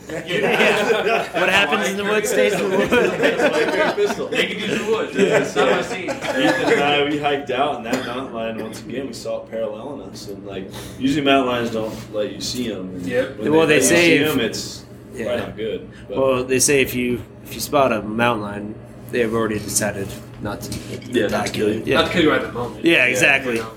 What 1.40 1.48
happens 1.48 1.88
in 1.90 1.96
the 1.96 2.04
woods 2.04 2.28
stays 2.28 2.52
in 2.54 2.70
the 2.70 2.76
woods. 2.76 3.94
pistol. 3.94 4.28
Naked 4.30 4.58
dudes 4.58 4.72
in 4.72 4.86
the 4.86 4.92
woods. 4.92 5.16
It's 5.16 5.54
not 5.56 5.70
my 5.70 5.82
scene. 5.82 6.10
Ethan 6.10 6.72
and 6.72 6.80
I, 6.82 7.04
we 7.08 7.18
hiked 7.18 7.50
out, 7.50 7.76
and 7.76 7.86
that 7.86 8.04
mountain 8.06 8.34
lion, 8.34 8.62
once 8.62 8.80
again, 8.82 9.06
we 9.06 9.12
saw 9.12 9.42
it 9.44 9.50
paralleling 9.50 10.02
us. 10.10 10.28
And, 10.28 10.44
like, 10.46 10.68
usually 10.98 11.24
mountain 11.24 11.48
lions 11.52 11.70
don't 11.70 12.14
let 12.14 12.32
you 12.32 12.40
see 12.40 12.68
them. 12.68 12.90
And 12.96 13.06
Yep. 13.06 13.38
when 13.38 13.52
Well, 13.52 13.66
they 13.66 13.74
let 13.80 13.82
you 13.82 13.88
say 13.88 14.18
see 14.18 14.22
if- 14.24 14.30
them, 14.30 14.40
it's 14.40 14.84
Yeah. 15.14 15.24
probably 15.26 15.42
not 15.46 15.56
good. 15.56 15.90
But 16.08 16.16
Well, 16.18 16.44
they 16.44 16.58
say 16.58 16.80
if 16.82 16.94
you 16.94 17.22
if 17.44 17.54
you 17.54 17.60
spot 17.60 17.92
a 17.92 18.00
mountain 18.02 18.42
lion, 18.44 18.74
they've 19.10 19.32
already 19.34 19.58
decided 19.58 20.08
not 20.40 20.60
to 20.62 20.78
Yeah, 21.10 21.22
not 21.24 21.30
not 21.32 21.46
to 21.46 21.52
kill 21.52 21.66
kill 21.66 21.74
you. 21.74 21.80
you. 21.80 21.84
Yeah, 21.86 21.96
Not 21.96 22.06
to 22.06 22.12
kill 22.12 22.22
you 22.22 22.30
right 22.30 22.40
at 22.40 22.46
the 22.46 22.52
moment. 22.52 22.84
yeah, 22.84 23.04
exactly. 23.06 23.56
You 23.56 23.62
know. 23.62 23.70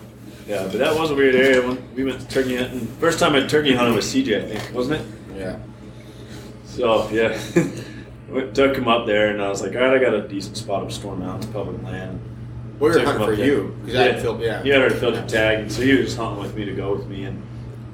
Yeah, 0.48 0.64
but 0.64 0.78
that 0.78 0.96
was 0.96 1.12
a 1.12 1.16
weird 1.16 1.36
area. 1.36 1.66
When 1.66 1.96
we 1.96 2.04
went 2.04 2.30
turkey 2.30 2.58
hunting, 2.58 2.88
first 3.00 3.20
time 3.20 3.34
I 3.34 3.46
turkey 3.48 3.74
hunted 3.74 3.96
with 3.96 4.06
CJ, 4.06 4.44
I 4.44 4.56
think, 4.56 4.76
wasn't 4.76 5.02
it? 5.02 5.08
Yeah. 5.36 5.60
So 6.66 7.10
yeah, 7.10 7.40
we 8.30 8.52
took 8.52 8.76
him 8.76 8.88
up 8.88 9.08
there, 9.08 9.30
and 9.30 9.42
I 9.42 9.50
was 9.50 9.62
like, 9.62 9.76
all 9.76 9.82
right, 9.82 9.94
I 9.94 9.98
got 10.00 10.14
a 10.14 10.28
decent 10.28 10.58
spot 10.58 10.84
of 10.84 10.94
Storm 10.94 11.20
Mountain, 11.20 11.52
public 11.52 11.82
land. 11.84 12.20
We 12.80 12.90
were 12.90 13.00
hunting 13.00 13.26
for 13.26 13.34
you 13.34 13.76
because 13.82 13.96
I 13.96 14.04
had 14.04 14.22
filled. 14.22 14.42
Yeah. 14.42 14.62
You 14.64 14.74
had 14.74 14.82
already 14.82 14.96
filled 14.96 15.16
your 15.16 15.26
tag, 15.28 15.60
and 15.60 15.72
so 15.72 15.82
he 15.82 15.96
was 15.96 16.08
just 16.08 16.18
hunting 16.18 16.44
with 16.44 16.56
me 16.56 16.66
to 16.66 16.74
go 16.74 16.94
with 16.94 17.08
me. 17.08 17.24
And 17.24 17.42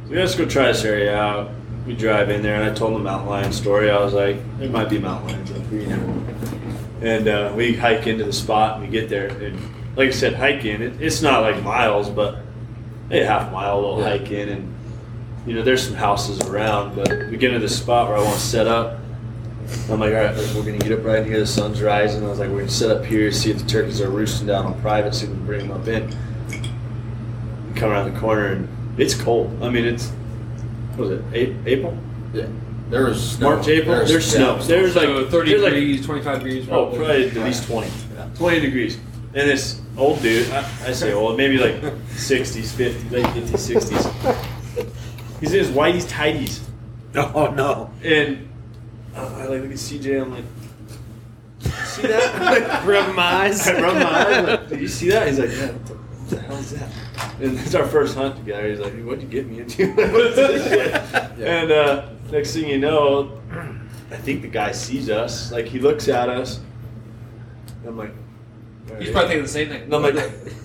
so 0.08 0.16
let's 0.16 0.36
go 0.36 0.46
try 0.46 0.68
this 0.68 0.84
area 0.84 1.16
out. 1.16 1.52
We 1.86 1.96
drive 1.96 2.30
in 2.30 2.42
there, 2.42 2.56
and 2.56 2.70
I 2.70 2.74
told 2.74 2.94
him 2.94 3.00
the 3.00 3.04
mountain 3.04 3.30
lion 3.30 3.54
story. 3.54 3.90
I 3.90 4.00
was 4.04 4.14
like, 4.14 4.38
there 4.58 4.70
might 4.70 4.90
be 4.90 4.98
mountain 4.98 5.30
lions 5.30 5.52
up 5.52 5.66
here, 5.68 5.82
you 5.82 5.88
know. 5.88 6.26
And 7.02 7.28
uh, 7.28 7.54
we 7.56 7.76
hike 7.76 8.08
into 8.08 8.24
the 8.24 8.34
spot, 8.34 8.78
and 8.78 8.86
we 8.86 8.92
get 8.92 9.10
there. 9.10 9.28
And 9.28 9.60
like 9.96 10.10
I 10.10 10.12
said, 10.12 10.34
hike 10.36 10.66
in. 10.66 10.82
It, 10.82 11.02
it's 11.02 11.22
not 11.22 11.42
like 11.42 11.62
miles, 11.64 12.10
but 12.10 12.38
a 13.10 13.24
half 13.26 13.52
mile 13.52 13.76
little 13.82 14.04
hike 14.04 14.32
in, 14.32 14.50
and 14.50 14.74
you 15.46 15.54
know, 15.56 15.64
there's 15.64 15.86
some 15.86 15.96
houses 15.96 16.40
around. 16.48 16.96
But 16.96 17.10
we 17.30 17.38
get 17.38 17.54
into 17.54 17.60
the 17.66 17.70
spot 17.74 18.08
where 18.08 18.18
I 18.18 18.22
want 18.22 18.36
to 18.36 18.42
set 18.46 18.68
up. 18.68 19.00
I'm 19.90 20.00
like, 20.00 20.14
all 20.14 20.20
right, 20.24 20.36
we're 20.56 20.64
gonna 20.66 20.78
get 20.78 20.92
up 20.92 21.04
right 21.06 21.26
here. 21.26 21.40
The 21.40 21.48
sun's 21.48 21.82
rising. 21.82 22.24
I 22.26 22.30
was 22.30 22.40
like, 22.40 22.50
we're 22.50 22.60
gonna 22.60 22.70
set 22.72 22.96
up 22.96 23.06
here, 23.06 23.32
see 23.32 23.52
if 23.52 23.60
the 23.60 23.66
turkeys 23.66 24.02
are 24.02 24.10
roosting 24.10 24.48
down 24.48 24.66
on 24.66 24.80
private, 24.82 25.14
see 25.16 25.26
if 25.26 25.32
we 25.32 25.38
can 25.38 25.46
bring 25.46 25.68
them 25.68 25.72
up 25.80 25.88
in. 25.88 26.08
We 27.68 27.80
come 27.80 27.90
around 27.92 28.14
the 28.14 28.20
corner 28.20 28.48
and 28.48 28.68
it's 29.00 29.14
cold. 29.14 29.58
I 29.62 29.70
mean, 29.70 29.86
it's 29.86 30.10
what 30.96 31.10
was 31.10 31.20
it? 31.20 31.24
A- 31.34 31.70
April, 31.70 31.98
Yeah. 32.34 32.48
There 32.90 33.06
was 33.06 33.32
snow. 33.38 33.56
March, 33.56 33.68
April. 33.70 33.96
There's, 33.96 34.10
There's 34.10 34.32
snow. 34.32 34.58
yeah, 34.58 34.64
There's 34.64 34.96
like 34.98 35.06
So 35.06 35.30
30 35.30 35.50
there's 35.52 35.64
like- 35.64 35.74
degrees, 35.74 36.06
25 36.06 36.40
degrees. 36.40 36.66
Oh, 36.66 36.88
probably. 36.88 36.98
probably 36.98 37.28
at 37.30 37.36
least 37.46 37.68
20. 37.68 37.90
20 38.36 38.60
degrees. 38.60 38.98
And 39.34 39.50
this 39.50 39.80
old 39.98 40.22
dude, 40.22 40.50
I, 40.52 40.60
I 40.88 40.92
say 40.92 41.14
old, 41.14 41.38
maybe 41.38 41.58
like 41.58 41.76
60s, 42.12 42.74
50s, 42.74 43.12
late 43.12 43.26
50s, 43.26 43.76
60s. 43.76 44.88
He's 45.40 45.54
in 45.54 45.60
his 45.60 45.70
whitey's 45.70 46.06
tighties. 46.06 46.62
Oh 47.16 47.52
no. 47.56 47.92
And 48.04 48.48
uh, 49.16 49.36
I 49.40 49.46
like 49.46 49.62
look 49.62 49.72
at 49.72 49.78
CJ, 49.78 50.22
I'm 50.22 50.32
like, 50.32 50.46
see 51.86 52.04
that? 52.04 52.84
Rub 52.86 53.16
my 53.16 53.24
eyes. 53.46 53.68
I 53.68 53.82
rub 53.82 53.96
my 53.96 54.04
eyes, 54.04 54.48
like, 54.48 54.70
did 54.70 54.82
you 54.82 54.88
see 54.88 55.10
that? 55.10 55.28
He's 55.28 55.40
like, 55.40 55.50
yeah, 55.50 55.72
what 55.72 55.86
the, 55.86 55.94
what 55.94 56.30
the 56.30 56.42
hell 56.42 56.58
is 56.58 56.72
that? 56.72 56.90
And 57.42 57.60
it's 57.60 57.76
our 57.76 57.86
first 57.86 58.16
hunt 58.16 58.38
together. 58.38 58.70
He's 58.70 58.80
like, 58.80 58.94
what'd 59.04 59.22
you 59.22 59.28
get 59.28 59.48
me 59.48 59.60
into? 59.60 59.94
Shit? 59.96 60.94
And 61.40 61.72
uh, 61.72 62.10
next 62.32 62.54
thing 62.54 62.70
you 62.70 62.78
know, 62.80 63.42
I 64.12 64.16
think 64.18 64.42
the 64.42 64.48
guy 64.48 64.72
sees 64.72 65.10
us. 65.10 65.52
Like, 65.52 65.66
he 65.66 65.80
looks 65.80 66.08
at 66.08 66.30
us. 66.30 66.62
I'm 67.86 67.98
like, 67.98 68.14
He's 69.02 69.10
right. 69.10 69.28
probably 69.28 69.28
thinking 69.30 69.44
the 69.44 69.48
same 69.50 69.70
thing. 69.70 69.82
And 69.84 69.94
I'm 69.94 70.02
like, 70.04 70.16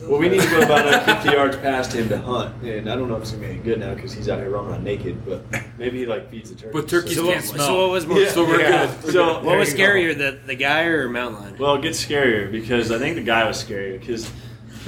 well, 0.09 0.19
we 0.21 0.29
need 0.29 0.41
to 0.41 0.51
go 0.51 0.61
about 0.61 0.87
uh, 0.87 1.15
50 1.23 1.31
yards 1.31 1.57
past 1.57 1.93
him 1.93 2.09
to 2.11 2.19
hunt. 2.19 2.63
And 2.63 2.89
I 2.91 2.95
don't 2.97 3.09
know 3.09 3.17
if 3.17 3.23
it's 3.23 3.31
going 3.33 3.43
to 3.43 3.49
be 3.49 3.55
any 3.55 3.63
good 3.63 3.81
now 3.81 3.95
because 3.95 4.13
he's 4.13 4.29
out 4.29 4.39
here 4.39 4.51
running 4.51 4.71
around 4.71 4.85
naked, 4.85 5.25
but 5.27 5.43
maybe 5.79 5.99
he 5.99 6.07
like 6.07 6.31
feeds 6.31 6.51
the 6.51 6.57
turkey. 6.57 6.73
But 6.73 6.89
turkeys 6.89 7.17
So- 7.17 7.27
can't 7.27 7.45
So, 7.45 7.55
smell. 7.55 7.79
what 7.79 7.91
was 7.91 8.07
more? 8.07 8.19
Yeah. 8.21 8.31
So 8.31 8.45
we're 8.45 8.61
Yeah. 8.61 8.87
good. 9.03 9.13
So 9.13 9.43
What 9.43 9.59
was 9.59 9.75
there 9.75 9.97
you 9.97 10.15
scarier, 10.15 10.19
the 10.19 10.39
the 10.47 10.55
guy 10.55 10.83
or 10.83 11.09
mountain 11.09 11.41
lion? 11.43 11.57
Well, 11.59 11.75
it 11.77 11.83
gets 11.83 12.05
scarier 12.05 12.51
because 12.51 12.93
I 12.93 12.99
think 12.99 13.17
the 13.17 13.23
guy 13.23 13.47
was 13.47 13.63
scarier 13.63 13.99
because 13.99 14.31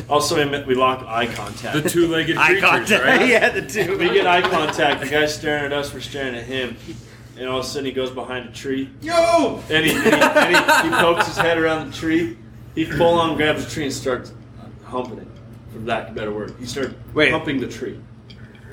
also 0.08 0.36
we 0.36 0.44
met- 0.48 0.66
we 0.66 0.74
locked 0.74 1.02
eye 1.08 1.26
contact. 1.26 1.82
The 1.82 1.88
two-legged 1.88 2.36
Eye 2.36 2.46
creatures, 2.48 2.70
contact. 2.70 3.04
right? 3.04 3.28
yeah, 3.28 3.48
the 3.48 3.62
two. 3.62 3.98
we 3.98 4.08
get 4.10 4.26
eye 4.26 4.42
contact. 4.42 5.00
The 5.02 5.08
guy's 5.08 5.34
staring 5.34 5.64
at 5.64 5.72
us. 5.72 5.92
We're 5.92 6.00
staring 6.00 6.34
at 6.36 6.44
him. 6.44 6.76
And 7.36 7.48
all 7.48 7.60
of 7.60 7.64
a 7.64 7.68
sudden 7.68 7.86
he 7.86 7.92
goes 7.92 8.10
behind 8.10 8.48
a 8.48 8.52
tree. 8.52 8.90
Yo! 9.00 9.62
And 9.70 9.86
he, 9.86 9.92
and 9.92 10.02
he, 10.02 10.10
and 10.10 10.56
he, 10.56 10.88
he 10.88 10.94
pokes 11.02 11.26
his 11.28 11.36
head 11.36 11.56
around 11.56 11.90
the 11.92 11.96
tree. 11.96 12.36
He 12.78 12.84
full 12.84 13.14
on 13.18 13.36
grabs 13.36 13.66
a 13.66 13.68
tree 13.70 13.84
and 13.84 13.92
starts 13.92 14.32
humping 14.84 15.18
it. 15.18 15.26
For 15.72 15.80
lack 15.80 16.04
of 16.08 16.12
a 16.12 16.14
better 16.18 16.32
word, 16.32 16.54
he 16.60 16.66
starts 16.66 16.94
Wait. 17.12 17.30
humping 17.32 17.60
the 17.60 17.66
tree. 17.68 18.00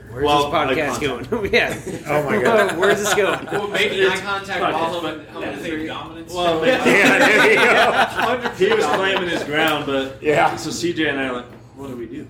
Where's 0.09 0.23
Well, 0.23 0.45
this 0.51 0.53
eye 0.53 0.75
podcast 0.75 1.01
going? 1.01 1.27
Oh, 1.31 1.43
yeah. 1.43 1.81
Oh 2.07 2.23
my 2.23 2.41
god. 2.41 2.77
Where's 2.79 2.99
this 2.99 3.13
going? 3.15 3.45
Well, 3.51 3.67
making 3.67 4.05
eye 4.07 4.17
contact 4.19 4.59
Fuck 4.59 4.73
while 4.73 4.95
it. 4.95 5.01
humming- 5.01 5.25
humming 5.27 5.57
the 5.57 5.63
three 5.67 5.87
dominance. 5.87 6.33
Well, 6.33 6.65
Yeah, 6.65 6.83
there 6.83 7.49
you 7.49 7.55
go. 7.55 8.49
he 8.51 8.73
was 8.73 8.85
claiming 8.85 9.29
his 9.29 9.43
ground, 9.43 9.85
but 9.87 10.21
Yeah. 10.21 10.55
So 10.55 10.69
CJ 10.69 11.09
and 11.09 11.19
I 11.19 11.27
are 11.29 11.33
like, 11.33 11.45
what 11.75 11.87
do 11.87 11.97
we 11.97 12.05
do? 12.05 12.27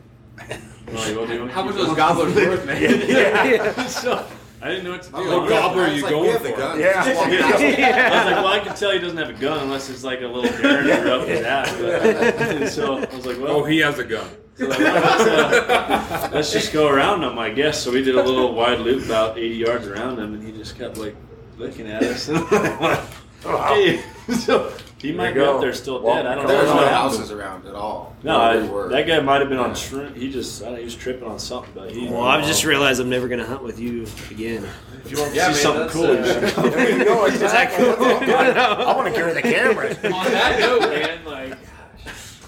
We're 0.87 0.93
like, 0.95 1.15
well, 1.15 1.25
do 1.27 1.33
you 1.33 1.39
want 1.39 1.51
to 1.51 1.55
How 1.55 1.63
much 1.63 1.75
keep 1.75 1.83
are 1.83 1.87
those 1.87 1.95
gobblers 1.97 2.35
worth, 2.35 2.65
man? 2.65 2.81
yeah. 3.07 3.85
so 3.87 4.25
I 4.61 4.69
didn't 4.69 4.83
know 4.85 4.91
what 4.91 5.03
to 5.03 5.09
do. 5.11 5.17
I'm 5.17 5.27
What 5.27 5.39
like, 5.41 5.49
gobbler 5.49 5.81
are 5.83 5.87
you 5.89 6.01
like, 6.03 6.11
going 6.11 6.27
we 6.27 6.31
the 6.33 6.49
for? 6.51 6.57
gun. 6.57 6.79
Yeah. 6.79 7.03
Just 7.05 7.15
walk 7.17 7.29
past 7.29 7.61
it. 7.63 7.79
I 7.83 8.09
was 8.09 8.25
like, 8.25 8.35
well, 8.43 8.47
I 8.47 8.59
can 8.59 8.75
tell 8.75 8.91
he 8.91 8.99
doesn't 8.99 9.17
have 9.17 9.29
a 9.29 9.33
gun 9.33 9.59
unless 9.59 9.89
it's 9.89 10.03
like 10.03 10.21
a 10.21 10.27
little 10.27 10.43
derringer 10.61 11.09
up 11.11 11.27
his 11.27 11.41
ass. 11.41 11.75
But, 11.79 12.67
so 12.69 12.97
I 12.99 13.15
was 13.15 13.25
like, 13.25 13.37
well, 13.39 13.57
Oh, 13.57 13.63
he 13.63 13.79
has 13.79 13.99
a 13.99 14.03
gun. 14.05 14.27
so 14.57 14.67
like, 14.67 14.79
let's, 14.79 15.21
uh, 15.21 16.29
let's 16.33 16.51
just 16.53 16.71
go 16.73 16.87
around 16.87 17.23
him, 17.23 17.37
I 17.37 17.49
guess. 17.49 17.83
So 17.83 17.91
we 17.91 18.01
did 18.03 18.15
a 18.15 18.23
little 18.23 18.53
wide 18.53 18.79
loop 18.79 19.05
about 19.05 19.37
80 19.37 19.55
yards 19.55 19.87
around 19.87 20.17
him, 20.19 20.33
and 20.33 20.43
he 20.43 20.51
just 20.51 20.77
kept 20.77 20.97
like 20.97 21.15
looking 21.57 21.87
at 21.87 22.01
us. 22.03 22.29
And 22.29 22.37
I'm 22.39 22.79
like, 22.81 22.99
okay. 23.45 24.01
So 24.39 24.71
he 25.05 25.11
might 25.13 25.29
be 25.33 25.39
go. 25.39 25.55
up 25.55 25.61
there 25.61 25.73
still 25.73 26.01
Well, 26.01 26.15
dead. 26.15 26.25
I 26.25 26.35
don't 26.35 26.47
There 26.47 26.57
was 26.61 26.69
know. 26.69 26.81
no 26.81 26.87
houses 26.87 27.31
around 27.31 27.65
at 27.67 27.75
all. 27.75 28.15
No, 28.23 28.39
I, 28.39 28.57
that 28.89 29.07
guy 29.07 29.19
might 29.19 29.39
have 29.41 29.49
been 29.49 29.59
on 29.59 29.75
shrimp. 29.75 30.15
He 30.15 30.31
just, 30.31 30.61
I 30.61 30.65
don't 30.65 30.73
know, 30.73 30.79
he 30.79 30.85
was 30.85 30.95
tripping 30.95 31.27
on 31.27 31.39
something, 31.39 31.71
but 31.75 31.91
he. 31.91 32.07
Well, 32.07 32.23
I've 32.23 32.45
just 32.45 32.65
realized 32.65 32.99
I'm 32.99 33.09
never 33.09 33.27
gonna 33.27 33.45
hunt 33.45 33.63
with 33.63 33.79
you 33.79 34.05
again. 34.31 34.67
If 35.03 35.11
you 35.11 35.17
want 35.19 35.31
to 35.31 35.35
Yeah, 35.37 35.51
see 35.51 35.53
man, 35.53 35.55
something 35.61 35.81
that's, 35.81 35.93
cool, 35.93 36.03
you 36.07 36.19
uh, 36.19 36.25
should 36.47 36.53
come. 36.55 36.69
There 36.71 36.97
you 36.97 37.03
go. 37.05 37.25
Exactly. 37.25 37.85
I 38.35 38.95
want 38.95 39.07
to 39.07 39.13
carry 39.13 39.33
the 39.33 39.41
camera. 39.41 39.89
On 39.89 39.95
that 40.31 40.59
note, 40.59 40.81
man, 40.81 41.25
like 41.25 41.57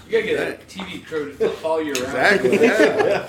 you 0.08 0.12
gotta 0.12 0.24
get 0.26 0.48
a 0.60 0.64
TV 0.64 1.04
crew 1.04 1.34
to 1.36 1.48
follow 1.50 1.78
you 1.78 1.92
around. 1.92 2.04
Exactly. 2.44 2.62
Yeah. 2.62 3.28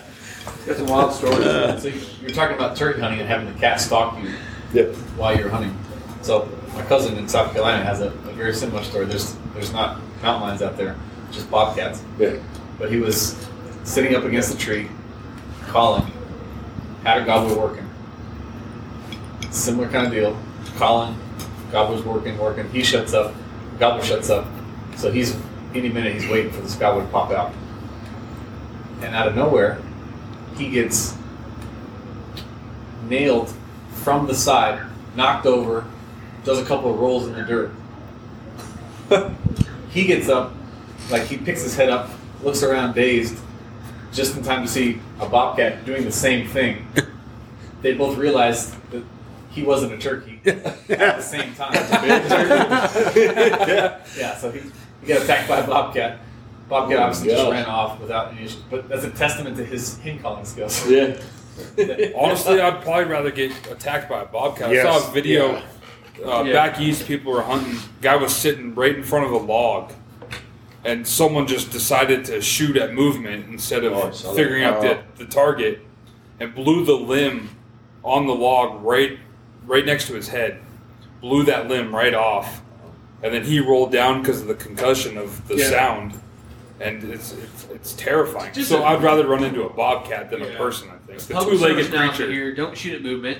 Got 0.66 0.78
some 0.78 0.88
wild 0.88 1.14
stories. 1.14 1.44
so 1.82 1.92
you're 2.22 2.32
talking 2.32 2.56
about 2.56 2.76
turkey 2.76 3.02
hunting 3.02 3.20
and 3.20 3.30
having 3.30 3.52
the 3.54 3.60
cat 3.60 3.80
stalk 3.80 4.18
you 4.24 4.32
Yep. 4.74 4.96
while 5.18 5.38
you're 5.38 5.50
hunting. 5.50 5.78
So 6.22 6.48
my 6.74 6.84
cousin 6.84 7.18
in 7.18 7.28
South 7.28 7.52
Carolina 7.52 7.84
has 7.84 8.02
a, 8.02 8.08
a 8.08 8.34
very 8.34 8.54
similar 8.54 8.84
story. 8.84 9.06
There's 9.06 9.36
there's 9.54 9.74
not 9.74 10.00
mountain 10.22 10.42
lions 10.42 10.62
out 10.62 10.78
there, 10.78 10.96
just 11.32 11.50
bobcats. 11.50 12.04
Yeah. 12.18 12.38
But 12.78 12.92
he 12.92 12.98
was 12.98 13.48
sitting 13.84 14.16
up 14.16 14.24
against 14.24 14.54
a 14.54 14.58
tree, 14.58 14.88
calling, 15.68 16.12
had 17.04 17.22
a 17.22 17.26
gobbler 17.26 17.58
working. 17.58 17.90
Similar 19.52 19.90
kind 19.90 20.08
of 20.08 20.14
deal. 20.14 20.38
Calling, 20.78 21.18
gobbler's 21.72 22.04
working, 22.04 22.38
working. 22.38 22.70
He 22.70 22.84
shuts 22.84 23.14
up, 23.14 23.34
gobbler 23.80 24.04
shuts 24.04 24.30
up. 24.30 24.48
So 24.96 25.12
he's 25.12 25.36
any 25.74 25.90
minute 25.90 26.14
he's 26.14 26.30
waiting 26.30 26.52
for 26.52 26.62
this 26.62 26.76
gobbler 26.76 27.04
to 27.04 27.10
pop 27.10 27.32
out. 27.32 27.54
And 29.02 29.16
out 29.16 29.28
of 29.28 29.36
nowhere, 29.36 29.82
he 30.58 30.70
gets 30.70 31.16
nailed 33.08 33.54
from 33.92 34.28
the 34.28 34.36
side, 34.36 34.82
knocked 35.16 35.46
over, 35.46 35.86
does 36.44 36.60
a 36.60 36.66
couple 36.66 36.94
of 36.94 37.00
rolls 37.00 37.28
in 37.28 37.34
the 37.34 37.44
dirt. 37.44 37.72
he 39.90 40.06
gets 40.06 40.30
up, 40.30 40.54
like 41.10 41.24
he 41.24 41.38
picks 41.38 41.64
his 41.64 41.76
head 41.76 41.90
up, 41.90 42.10
looks 42.44 42.64
around 42.64 42.94
dazed, 42.94 43.38
just 44.12 44.36
in 44.38 44.44
time 44.44 44.64
to 44.64 44.68
see 44.68 45.00
a 45.20 45.28
bobcat 45.28 45.86
doing 45.86 46.04
the 46.04 46.12
same 46.12 46.48
thing. 46.48 46.86
They 47.82 47.94
both 47.94 48.18
realize 48.18 48.76
that 48.92 49.04
he 49.52 49.64
wasn't 49.64 49.94
a 49.94 49.98
turkey 49.98 50.42
at 50.46 50.86
the 50.90 51.22
same 51.22 51.56
time. 51.56 51.74
yeah, 54.18 54.36
so 54.36 54.52
he, 54.52 54.60
he 55.02 55.08
got 55.08 55.24
attacked 55.24 55.48
by 55.48 55.60
a 55.60 55.66
bobcat. 55.66 56.20
Bobcat 56.68 56.98
Oh 56.98 57.00
my 57.00 57.06
obviously 57.06 57.30
just 57.30 57.50
ran 57.50 57.66
off 57.66 58.00
without 58.00 58.34
any 58.34 58.44
issue, 58.44 58.60
but 58.70 58.90
that's 58.90 59.06
a 59.06 59.12
testament 59.12 59.58
to 59.58 59.64
his 59.66 59.98
hen 60.00 60.20
calling 60.20 60.44
skills. 60.46 60.86
Yeah. 60.90 61.20
Honestly, 62.16 62.62
I'd 62.62 62.82
probably 62.84 63.06
rather 63.06 63.32
get 63.32 63.52
attacked 63.72 64.10
by 64.10 64.22
a 64.22 64.26
bobcat. 64.26 64.70
I 64.70 64.84
saw 64.84 65.10
a 65.10 65.12
video 65.12 65.64
uh, 66.26 66.44
Yeah. 66.44 66.54
back 66.54 66.80
east. 66.80 67.08
People 67.08 67.32
were 67.34 67.42
hunting. 67.42 67.78
Guy 68.02 68.16
was 68.16 68.36
sitting 68.36 68.74
right 68.76 68.96
in 68.96 69.04
front 69.04 69.26
of 69.26 69.32
a 69.32 69.38
log, 69.38 69.92
and 70.84 71.08
someone 71.08 71.48
just 71.48 71.72
decided 71.72 72.26
to 72.26 72.42
shoot 72.42 72.78
at 72.78 72.94
movement 72.94 73.48
instead 73.50 73.84
of 73.84 73.94
Oh, 73.94 74.08
I 74.08 74.12
saw 74.12 74.30
that. 74.30 74.36
figuring 74.36 74.64
out 74.64 74.82
the, 74.82 75.00
the 75.18 75.26
target, 75.26 75.82
and 76.40 76.54
blew 76.56 76.86
the 76.86 76.94
limb 76.96 77.50
on 78.04 78.28
the 78.28 78.34
log 78.36 78.84
right 78.84 79.20
right 79.66 79.86
next 79.86 80.08
to 80.08 80.14
his 80.14 80.30
head. 80.30 80.60
Blew 81.22 81.44
that 81.44 81.68
limb 81.68 81.94
right 81.94 82.14
off, 82.14 82.62
and 83.22 83.34
then 83.34 83.44
he 83.44 83.60
rolled 83.60 83.92
down 83.92 84.22
because 84.22 84.42
of 84.42 84.48
the 84.48 84.56
concussion 84.56 85.18
of 85.18 85.48
the 85.48 85.56
Yeah. 85.58 85.70
sound. 85.70 86.14
And 86.82 87.04
it's, 87.04 87.34
it's 87.34 87.68
it's 87.74 87.94
terrifying. 87.94 88.54
Just 88.54 88.70
so 88.70 88.80
a- 88.80 88.84
i 88.84 88.94
would 88.94 89.04
rather 89.04 89.28
run 89.28 89.44
into 89.44 89.64
a 89.64 89.70
bobcat 89.70 90.32
than 90.32 90.42
a 90.42 90.56
person. 90.56 90.88
I 90.90 90.96
think 91.06 91.20
the 91.20 91.34
Public 91.34 91.58
two-legged 91.58 91.92
service 91.92 92.16
creature. 92.16 92.32
here: 92.32 92.56
don't 92.56 92.78
shoot 92.78 92.94
at 92.96 93.02
movement. 93.04 93.40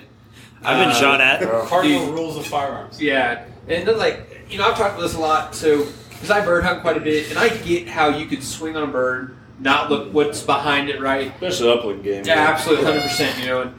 I've 0.64 0.78
been 0.80 0.90
Uh, 0.90 0.94
shot 0.94 1.22
at. 1.22 1.40
The 1.40 1.48
cardinal 1.68 2.06
Dude. 2.08 2.16
rules 2.16 2.38
of 2.38 2.46
firearms. 2.46 3.02
Yeah, 3.02 3.44
and 3.68 3.88
then 3.88 3.98
like 3.98 4.46
you 4.50 4.58
know, 4.58 4.66
I've 4.66 4.78
talked 4.78 4.96
about 4.96 5.02
this 5.02 5.16
a 5.16 5.20
lot. 5.20 5.56
So 5.56 5.86
because 6.10 6.30
I 6.32 6.44
bird 6.44 6.64
hunt 6.64 6.82
quite 6.82 6.98
a 6.98 7.02
bit, 7.02 7.30
and 7.30 7.40
I 7.40 7.50
get 7.50 7.88
how 7.88 8.10
you 8.10 8.26
could 8.26 8.44
swing 8.44 8.76
on 8.76 8.84
a 8.84 8.92
bird, 8.92 9.36
not 9.60 9.90
look 9.90 10.14
what's 10.14 10.42
behind 10.42 10.90
it, 10.90 11.00
right? 11.02 11.32
Especially 11.36 11.70
upland 11.72 12.04
game. 12.04 12.24
Yeah, 12.26 12.50
absolutely, 12.50 12.86
hundred 12.86 13.04
percent. 13.04 13.40
You 13.40 13.46
know, 13.48 13.62
and, 13.62 13.74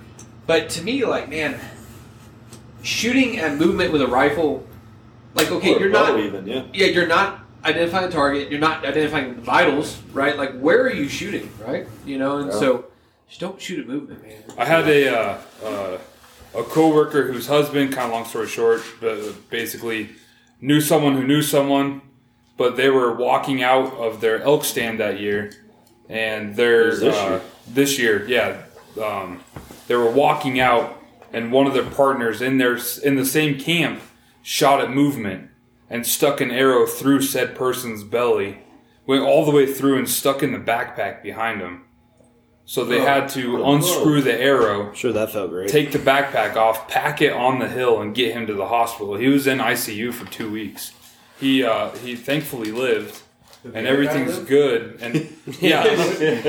but 0.47 0.71
to 0.71 0.83
me, 0.83 1.05
like 1.05 1.29
man, 1.29 1.59
shooting 2.83 3.39
at 3.39 3.57
movement 3.59 3.93
with 3.93 4.03
a 4.03 4.07
rifle, 4.07 4.67
like 5.35 5.51
okay, 5.51 5.75
Or 5.75 5.81
you're 5.81 5.91
not, 5.91 6.19
even, 6.19 6.47
yeah. 6.47 6.65
yeah, 6.73 6.87
you're 6.87 7.07
not 7.07 7.41
identifying 7.65 8.07
the 8.07 8.13
target. 8.13 8.51
You're 8.51 8.61
not 8.61 8.85
identifying 8.85 9.35
the 9.37 9.41
vitals, 9.43 10.01
right? 10.13 10.37
Like 10.37 10.59
where 10.59 10.83
are 10.83 10.93
you 10.93 11.09
shooting, 11.09 11.51
right? 11.67 11.87
You 12.07 12.19
know, 12.19 12.39
and 12.39 12.53
so 12.53 12.87
just 13.29 13.41
don't 13.41 13.61
shoot 13.61 13.81
at 13.81 13.87
movement, 13.87 14.23
man. 14.23 14.43
I 14.57 14.65
had 14.65 14.89
a 14.89 15.09
uh, 15.15 15.39
uh, 15.65 15.99
a 16.55 16.63
coworker 16.63 17.33
whose 17.33 17.47
husband, 17.47 17.93
kind 17.93 18.07
of 18.07 18.13
long 18.13 18.25
story 18.25 18.47
short, 18.47 18.83
but 19.01 19.51
basically 19.51 20.11
knew 20.61 20.81
someone 20.81 21.15
who 21.15 21.27
knew 21.27 21.43
someone, 21.43 22.03
but 22.57 22.77
they 22.77 22.91
were 22.91 23.15
walking 23.15 23.63
out 23.63 23.93
of 23.95 24.21
their 24.21 24.43
elk 24.43 24.65
stand 24.65 25.01
that 25.01 25.21
year, 25.21 25.53
and 26.09 26.57
they're 26.57 26.95
this 26.97 27.17
uh, 27.17 27.29
year? 27.29 27.41
this 27.69 27.99
year, 27.99 28.27
yeah, 28.27 28.63
um, 29.03 29.41
they 29.87 29.95
were 29.95 30.11
walking 30.11 30.61
out, 30.61 31.03
and 31.33 31.53
one 31.53 31.67
of 31.67 31.75
their 31.75 31.89
partners 31.89 32.43
in 32.43 32.59
their 32.59 32.79
in 33.03 33.17
the 33.17 33.25
same 33.25 33.59
camp 33.59 34.03
shot 34.43 34.81
at 34.81 34.91
movement 34.91 35.51
and 35.89 36.07
stuck 36.07 36.41
an 36.41 36.51
arrow 36.51 36.87
through 36.87 37.21
said 37.21 37.57
person's 37.57 38.05
belly, 38.05 38.59
went 39.07 39.25
all 39.25 39.45
the 39.45 39.51
way 39.51 39.67
through 39.67 39.99
and 39.99 40.09
stuck 40.09 40.43
in 40.43 40.53
the 40.53 40.59
backpack 40.59 41.23
behind 41.23 41.61
him. 41.61 41.85
So 42.71 42.85
they 42.85 43.01
had 43.01 43.29
to 43.31 43.65
unscrew 43.65 44.23
the 44.23 44.41
arrow, 44.41 44.93
Sure, 44.95 45.11
that 45.13 45.33
felt 45.33 45.51
great. 45.51 45.69
take 45.71 45.91
the 45.91 45.99
backpack 45.99 46.55
off, 46.55 46.87
pack 46.87 47.21
it 47.21 47.33
on 47.33 47.59
the 47.59 47.67
hill, 47.67 48.01
and 48.01 48.15
get 48.15 48.33
him 48.33 48.47
to 48.47 48.55
the 48.55 48.69
hospital. 48.69 49.17
He 49.17 49.27
was 49.27 49.49
in 49.49 49.59
ICU 49.59 50.15
for 50.15 50.25
two 50.31 50.49
weeks. 50.49 50.93
He 51.41 51.65
uh, 51.65 51.91
he 52.05 52.15
thankfully 52.15 52.71
lived, 52.71 53.23
and 53.65 53.89
everything's 53.89 54.39
good. 54.39 54.99
And 55.01 55.37
yeah, 55.61 55.83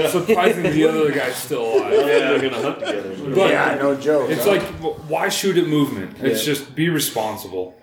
surprisingly, 0.09 0.69
the 0.69 0.87
other 0.89 1.11
guy's 1.11 1.37
still 1.37 1.63
alive. 1.77 1.91
Yeah, 1.91 2.03
they're 2.05 2.39
gonna 2.51 2.61
hunt 2.61 2.79
together. 2.81 3.15
But 3.33 3.49
yeah, 3.49 3.75
no 3.81 3.95
joke. 3.95 4.29
it's 4.29 4.45
like, 4.45 4.61
wh- 4.79 5.09
why 5.09 5.27
shoot 5.29 5.57
at 5.57 5.65
movement? 5.65 6.17
It's 6.21 6.45
just 6.45 6.75
be 6.75 6.89
responsible. 6.89 7.81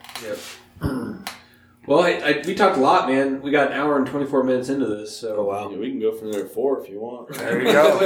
Well, 1.88 2.02
I, 2.02 2.10
I, 2.10 2.42
we 2.46 2.54
talked 2.54 2.76
a 2.76 2.80
lot, 2.80 3.08
man. 3.08 3.40
We 3.40 3.50
got 3.50 3.72
an 3.72 3.78
hour 3.78 3.96
and 3.96 4.06
twenty 4.06 4.26
four 4.26 4.44
minutes 4.44 4.68
into 4.68 4.84
this. 4.84 5.16
So 5.18 5.36
Oh 5.36 5.44
wow. 5.44 5.70
Yeah, 5.70 5.78
we 5.78 5.90
can 5.90 5.98
go 5.98 6.12
from 6.12 6.30
there 6.30 6.44
at 6.44 6.50
four 6.52 6.78
if 6.82 6.90
you 6.90 7.00
want. 7.00 7.28
there 7.30 7.62
you 7.62 7.72
go. 7.72 7.98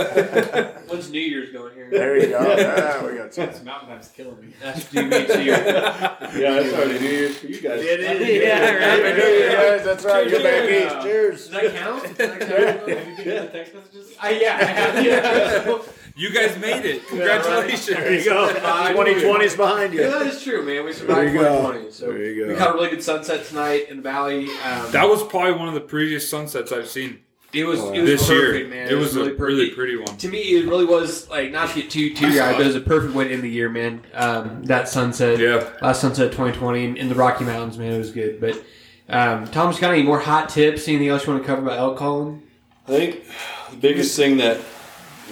When's 0.89 1.11
New 1.11 1.21
Year's 1.21 1.53
going 1.53 1.75
here? 1.75 1.91
There 1.91 2.17
you 2.17 2.29
go. 2.29 2.57
Yeah, 2.57 3.05
we 3.11 3.17
got 3.17 3.35
some. 3.35 3.47
This 3.47 3.65
mountain 3.65 3.89
time's 3.89 4.09
killing 4.11 4.41
me. 4.41 4.55
That's 4.63 4.89
two 4.89 5.03
weeks 5.11 5.35
a 5.35 5.43
year. 5.45 5.57
Yeah, 5.57 6.21
that's 6.31 6.73
already 6.75 7.01
New 7.01 7.09
Year's 7.11 7.39
for 7.39 7.47
you 7.49 7.61
guys. 7.61 7.81
It 7.81 8.01
is. 8.01 8.43
Yeah, 8.43 8.71
right. 8.71 8.81
Happy 8.83 9.21
New 9.21 9.27
Year, 9.27 9.51
guys. 9.51 9.85
That's 9.85 10.05
right. 10.05 10.31
You're 10.31 10.43
back 10.43 10.71
east. 10.71 11.03
Cheers. 11.03 11.49
Does 11.49 11.51
that 11.51 11.75
count? 11.75 12.03
Does 12.05 12.17
that 12.17 12.41
count? 12.41 12.89
Anything 12.89 13.27
in 13.27 13.45
the 13.45 13.51
text 13.51 13.75
messages? 13.75 14.17
I, 14.21 14.31
yeah, 14.31 14.57
I 14.61 14.65
have. 14.65 14.93
Yeah. 15.05 15.83
You 16.15 16.31
guys 16.31 16.59
made 16.59 16.85
it! 16.85 17.07
Congratulations! 17.09 17.87
There 17.87 18.13
you 18.15 18.25
go. 18.25 18.49
2020's 18.53 19.57
behind 19.57 19.95
Yeah, 19.95 20.03
you. 20.03 20.11
that 20.11 20.27
is 20.27 20.43
true, 20.43 20.63
man. 20.65 20.85
We 20.85 20.93
survived 20.93 21.33
you 21.33 21.39
go. 21.41 21.57
2020. 21.59 21.91
So 21.91 22.07
There 22.07 22.25
you 22.25 22.47
we 22.49 22.53
go. 22.55 22.59
caught 22.59 22.71
a 22.71 22.75
really 22.75 22.91
good 22.91 23.03
sunset 23.03 23.47
tonight 23.47 23.89
in 23.89 23.97
the 23.99 24.03
valley. 24.03 24.51
Um, 24.65 24.91
That 24.93 25.09
was 25.09 25.23
probably 25.25 25.53
one 25.53 25.69
of 25.69 25.75
the 25.75 25.81
prettiest 25.81 26.29
sunsets 26.29 26.71
I've 26.73 26.89
seen 26.89 27.21
it 27.55 27.65
was 27.65 27.81
it 27.81 28.01
was 28.01 28.11
this 28.11 28.27
perfect, 28.29 28.59
year. 28.59 28.69
man. 28.69 28.89
It 28.91 28.95
was 28.95 29.15
really 29.15 29.33
a 29.33 29.35
really 29.35 29.57
perfect. 29.71 29.77
pretty 29.77 29.97
one. 29.97 30.17
To 30.17 30.29
me, 30.29 30.39
it 30.39 30.67
really 30.67 30.87
was 30.87 31.29
like 31.29 31.51
not 31.51 31.69
to 31.71 31.83
get 31.83 31.91
too 31.91 32.15
too 32.15 32.27
eyed, 32.29 32.53
but 32.57 32.63
it 32.63 32.67
was 32.67 32.77
a 32.77 32.81
perfect 32.81 33.15
way 33.15 33.29
to 33.29 33.35
end 33.35 33.43
the 33.43 33.51
year, 33.51 33.69
man. 33.69 34.01
Um, 34.15 34.65
that 34.65 34.89
sunset, 34.89 35.39
Yeah. 35.39 35.69
last 35.83 36.01
sunset 36.01 36.33
2020 36.33 36.85
in, 36.85 36.97
in 36.97 37.09
the 37.11 37.15
Rocky 37.15 37.45
Mountains, 37.45 37.77
man, 37.79 37.93
it 37.93 37.99
was 37.99 38.11
good. 38.11 38.41
But 38.41 38.63
um, 39.09 39.47
Thomas, 39.49 39.79
got 39.79 39.93
any 39.93 40.03
more 40.03 40.19
hot 40.19 40.49
tips? 40.49 40.89
Anything 40.89 41.09
else 41.09 41.27
you 41.27 41.33
want 41.35 41.43
to 41.43 41.47
cover 41.47 41.61
about 41.63 41.79
elk 41.79 41.99
calling? 41.99 42.43
I 42.87 42.91
think 42.91 43.25
the 43.71 43.77
biggest 43.77 44.17
thing 44.17 44.39
that. 44.39 44.59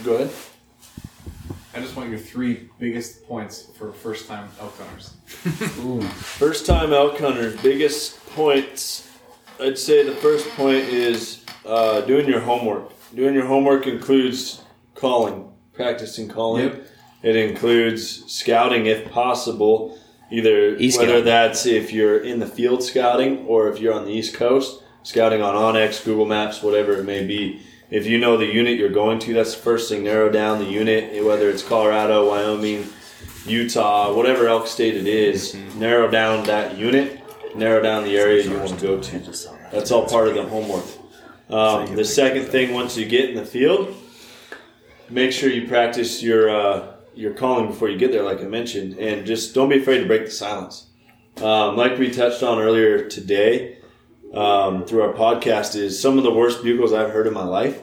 Go 0.05 0.15
ahead. 0.17 0.31
I 1.73 1.79
just 1.79 1.95
want 1.95 2.11
your 2.11 2.19
three 2.19 2.69
biggest 2.79 3.27
points 3.29 3.69
for 3.79 3.93
first 3.93 4.27
time 4.27 4.49
elk 4.61 4.77
hunters. 4.77 5.15
First 6.11 6.67
time 6.67 6.93
elk 6.93 7.19
hunters, 7.19 7.61
biggest 7.63 8.25
points. 8.31 9.09
I'd 9.61 9.79
say 9.79 10.03
the 10.03 10.17
first 10.17 10.49
point 10.51 10.85
is 10.89 11.45
uh, 11.65 12.01
doing 12.03 12.27
your 12.27 12.41
homework. 12.41 12.93
Doing 13.15 13.35
your 13.35 13.47
homework 13.47 13.87
includes 13.87 14.63
calling, 14.95 15.53
practicing 15.73 16.29
calling. 16.29 16.65
Yep. 16.65 16.87
It 17.23 17.37
includes 17.37 18.25
scouting 18.33 18.87
if 18.87 19.11
possible, 19.11 19.99
either 20.31 20.75
E-scout. 20.77 21.07
whether 21.07 21.23
that's 21.23 21.67
if 21.67 21.93
you're 21.93 22.19
in 22.19 22.41
the 22.41 22.47
field 22.47 22.83
scouting 22.83 23.47
or 23.47 23.69
if 23.69 23.79
you're 23.79 23.93
on 23.93 24.07
the 24.07 24.13
East 24.13 24.35
Coast, 24.35 24.83
scouting 25.03 25.43
on 25.43 25.55
onX, 25.55 26.05
Google 26.05 26.27
Maps, 26.27 26.63
whatever 26.63 26.95
it 26.95 27.05
may 27.05 27.25
be. 27.27 27.63
If 27.91 28.07
you 28.07 28.19
know 28.19 28.37
the 28.37 28.47
unit 28.47 28.79
you're 28.79 28.89
going 28.89 29.19
to, 29.21 29.35
that's 29.35 29.57
the 29.57 29.63
first 29.63 29.89
thing. 29.89 30.05
Narrow 30.05 30.31
down 30.31 30.61
the 30.61 30.71
unit, 30.71 31.25
whether 31.25 31.51
it's 31.51 31.63
Colorado, 31.63 32.29
Wyoming, 32.29 32.89
Utah, 33.47 34.15
whatever 34.15 34.47
elk 34.47 34.69
state 34.69 34.95
it 34.95 35.09
is, 35.09 35.57
narrow 35.75 36.09
down 36.09 36.45
that 36.45 36.79
unit, 36.79 37.21
narrow 37.57 37.83
down 37.83 38.05
the 38.05 38.17
area 38.17 38.45
you 38.45 38.57
want 38.57 38.79
to 38.79 38.87
go 38.87 39.01
to. 39.01 39.19
That's 39.73 39.91
all 39.91 40.07
part 40.09 40.29
of 40.29 40.35
the 40.35 40.45
homework. 40.45 40.85
Um, 41.49 41.97
the 41.97 42.05
second 42.05 42.47
thing, 42.47 42.73
once 42.73 42.97
you 42.97 43.07
get 43.07 43.31
in 43.31 43.35
the 43.35 43.45
field, 43.45 43.93
make 45.09 45.33
sure 45.33 45.51
you 45.51 45.67
practice 45.67 46.23
your 46.23 46.49
uh, 46.49 46.93
your 47.17 47.35
calling 47.35 47.67
before 47.67 47.89
you 47.89 47.99
get 47.99 48.13
there, 48.13 48.23
like 48.23 48.41
I 48.41 48.45
mentioned, 48.45 49.01
and 49.01 49.27
just 49.27 49.53
don't 49.53 49.69
be 49.69 49.79
afraid 49.79 49.99
to 49.99 50.07
break 50.07 50.27
the 50.27 50.31
silence. 50.31 50.87
Um, 51.39 51.77
like 51.77 51.99
we 51.99 52.09
touched 52.13 52.45
on 52.45 52.61
earlier 52.61 53.09
today 53.09 53.80
um, 54.35 54.85
through 54.85 55.03
our 55.03 55.13
podcast, 55.13 55.75
is 55.77 56.01
some 56.01 56.19
of 56.19 56.25
the 56.25 56.33
worst 56.33 56.63
bugles 56.63 56.93
I've 56.93 57.11
heard 57.11 57.27
in 57.27 57.33
my 57.35 57.45
life 57.45 57.81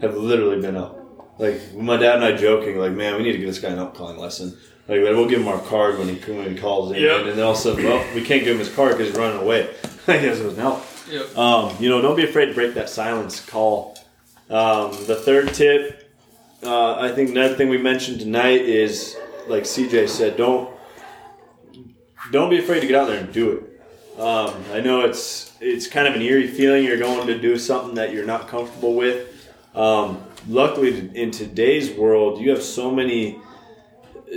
have 0.00 0.16
literally 0.16 0.60
been 0.60 0.76
up. 0.76 1.00
Like 1.38 1.74
my 1.74 1.96
dad 1.96 2.16
and 2.16 2.24
I 2.24 2.36
joking, 2.36 2.78
like, 2.78 2.92
man, 2.92 3.16
we 3.16 3.22
need 3.22 3.32
to 3.32 3.38
give 3.38 3.46
this 3.48 3.58
guy 3.58 3.68
an 3.70 3.78
up 3.78 3.94
calling 3.96 4.18
lesson. 4.18 4.56
Like 4.86 5.00
we'll 5.00 5.28
give 5.28 5.40
him 5.40 5.48
our 5.48 5.60
card 5.60 5.98
when 5.98 6.08
he 6.08 6.16
when 6.32 6.54
he 6.54 6.60
calls 6.60 6.92
in, 6.92 7.00
Yep. 7.02 7.20
and 7.20 7.28
then 7.30 7.40
all 7.44 7.52
of 7.52 7.56
a 7.56 7.60
sudden, 7.60 7.84
well, 7.84 8.04
we 8.14 8.22
can't 8.22 8.44
give 8.44 8.52
him 8.54 8.58
his 8.58 8.72
card 8.74 8.92
because 8.92 9.08
he's 9.08 9.16
running 9.16 9.40
away. 9.40 9.72
he 10.06 10.12
has 10.12 10.38
his 10.38 10.56
help. 10.58 10.84
Yep. 11.10 11.36
Um, 11.38 11.74
you 11.80 11.88
know, 11.88 12.00
don't 12.02 12.16
be 12.16 12.24
afraid 12.24 12.46
to 12.46 12.54
break 12.54 12.74
that 12.74 12.88
silence. 12.90 13.44
Call. 13.44 13.96
Um, 14.50 14.90
the 15.06 15.16
third 15.16 15.54
tip, 15.54 16.12
uh, 16.62 16.96
I 16.96 17.10
think 17.12 17.30
another 17.30 17.54
thing 17.54 17.68
we 17.70 17.78
mentioned 17.78 18.20
tonight 18.20 18.60
is, 18.60 19.16
like 19.48 19.62
CJ 19.64 20.08
said, 20.08 20.36
don't 20.36 20.70
don't 22.30 22.50
be 22.50 22.58
afraid 22.58 22.80
to 22.80 22.86
get 22.86 22.96
out 22.96 23.08
there 23.08 23.18
and 23.20 23.32
do 23.32 23.52
it. 23.52 24.20
Um, 24.20 24.54
I 24.72 24.80
know 24.80 25.00
it's 25.00 25.53
it's 25.64 25.86
kind 25.86 26.06
of 26.06 26.14
an 26.14 26.22
eerie 26.22 26.46
feeling. 26.46 26.84
You're 26.84 26.98
going 26.98 27.26
to 27.26 27.38
do 27.38 27.58
something 27.58 27.94
that 27.94 28.12
you're 28.12 28.26
not 28.26 28.48
comfortable 28.48 28.94
with. 28.94 29.30
Um, 29.74 30.22
luckily, 30.46 31.10
in 31.14 31.30
today's 31.30 31.90
world, 31.90 32.40
you 32.40 32.50
have 32.50 32.62
so 32.62 32.90
many 32.90 33.40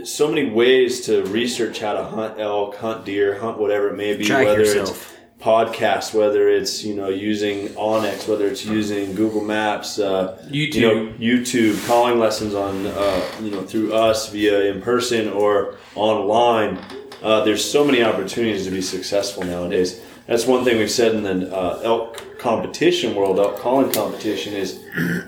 so 0.03 0.27
many 0.27 0.49
ways 0.49 1.01
to 1.07 1.23
research 1.25 1.79
how 1.79 1.93
to 1.93 2.03
hunt 2.03 2.39
elk, 2.39 2.75
hunt 2.75 3.05
deer, 3.05 3.39
hunt 3.39 3.57
whatever 3.57 3.89
it 3.89 3.97
may 3.97 4.15
be. 4.15 4.25
Track 4.25 4.45
whether 4.45 4.59
yourself. 4.59 4.89
it's 4.89 5.43
podcasts, 5.43 6.13
whether 6.13 6.49
it's 6.49 6.83
you 6.83 6.95
know 6.95 7.09
using 7.09 7.69
onX, 7.69 8.27
whether 8.27 8.47
it's 8.47 8.65
using 8.65 9.13
Google 9.15 9.43
Maps, 9.43 9.99
uh, 9.99 10.41
YouTube. 10.49 10.73
you 10.73 10.81
know 10.81 11.13
YouTube, 11.19 11.87
calling 11.87 12.19
lessons 12.19 12.53
on 12.53 12.85
uh, 12.85 13.31
you 13.41 13.51
know 13.51 13.63
through 13.63 13.93
us 13.93 14.29
via 14.29 14.71
in 14.71 14.81
person 14.81 15.29
or 15.29 15.75
online. 15.95 16.79
Uh, 17.21 17.43
there's 17.43 17.63
so 17.69 17.83
many 17.83 18.03
opportunities 18.03 18.65
to 18.65 18.71
be 18.71 18.81
successful 18.81 19.43
nowadays. 19.43 20.01
That's 20.27 20.45
one 20.45 20.65
thing 20.65 20.77
we've 20.77 20.91
said 20.91 21.15
in 21.15 21.23
the 21.23 21.55
uh, 21.55 21.79
elk 21.83 22.37
competition 22.39 23.15
world, 23.15 23.39
elk 23.39 23.57
calling 23.59 23.91
competition 23.91 24.53
is 24.53 24.79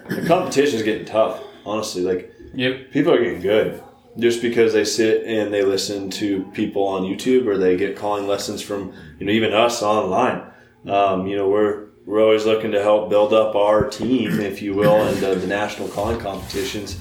the 0.09 0.23
competition 0.27 0.77
is 0.77 0.83
getting 0.83 1.05
tough. 1.05 1.41
Honestly, 1.65 2.01
like 2.03 2.33
Yep. 2.53 2.91
people 2.91 3.13
are 3.13 3.23
getting 3.23 3.41
good 3.41 3.81
just 4.17 4.41
because 4.41 4.73
they 4.73 4.83
sit 4.83 5.23
and 5.23 5.53
they 5.53 5.63
listen 5.63 6.09
to 6.09 6.43
people 6.53 6.83
on 6.83 7.03
YouTube 7.03 7.45
or 7.45 7.57
they 7.57 7.77
get 7.77 7.95
calling 7.95 8.27
lessons 8.27 8.61
from 8.61 8.93
you 9.19 9.25
know 9.25 9.31
even 9.31 9.53
us 9.53 9.81
online. 9.81 10.41
Um, 10.85 11.27
you 11.27 11.35
know 11.37 11.47
we're 11.47 11.87
we're 12.05 12.21
always 12.23 12.45
looking 12.45 12.71
to 12.71 12.81
help 12.81 13.09
build 13.09 13.33
up 13.33 13.55
our 13.55 13.87
team, 13.87 14.39
if 14.39 14.61
you 14.61 14.73
will, 14.73 15.03
and 15.03 15.23
uh, 15.23 15.35
the 15.35 15.45
national 15.47 15.89
calling 15.89 16.19
competitions. 16.19 16.97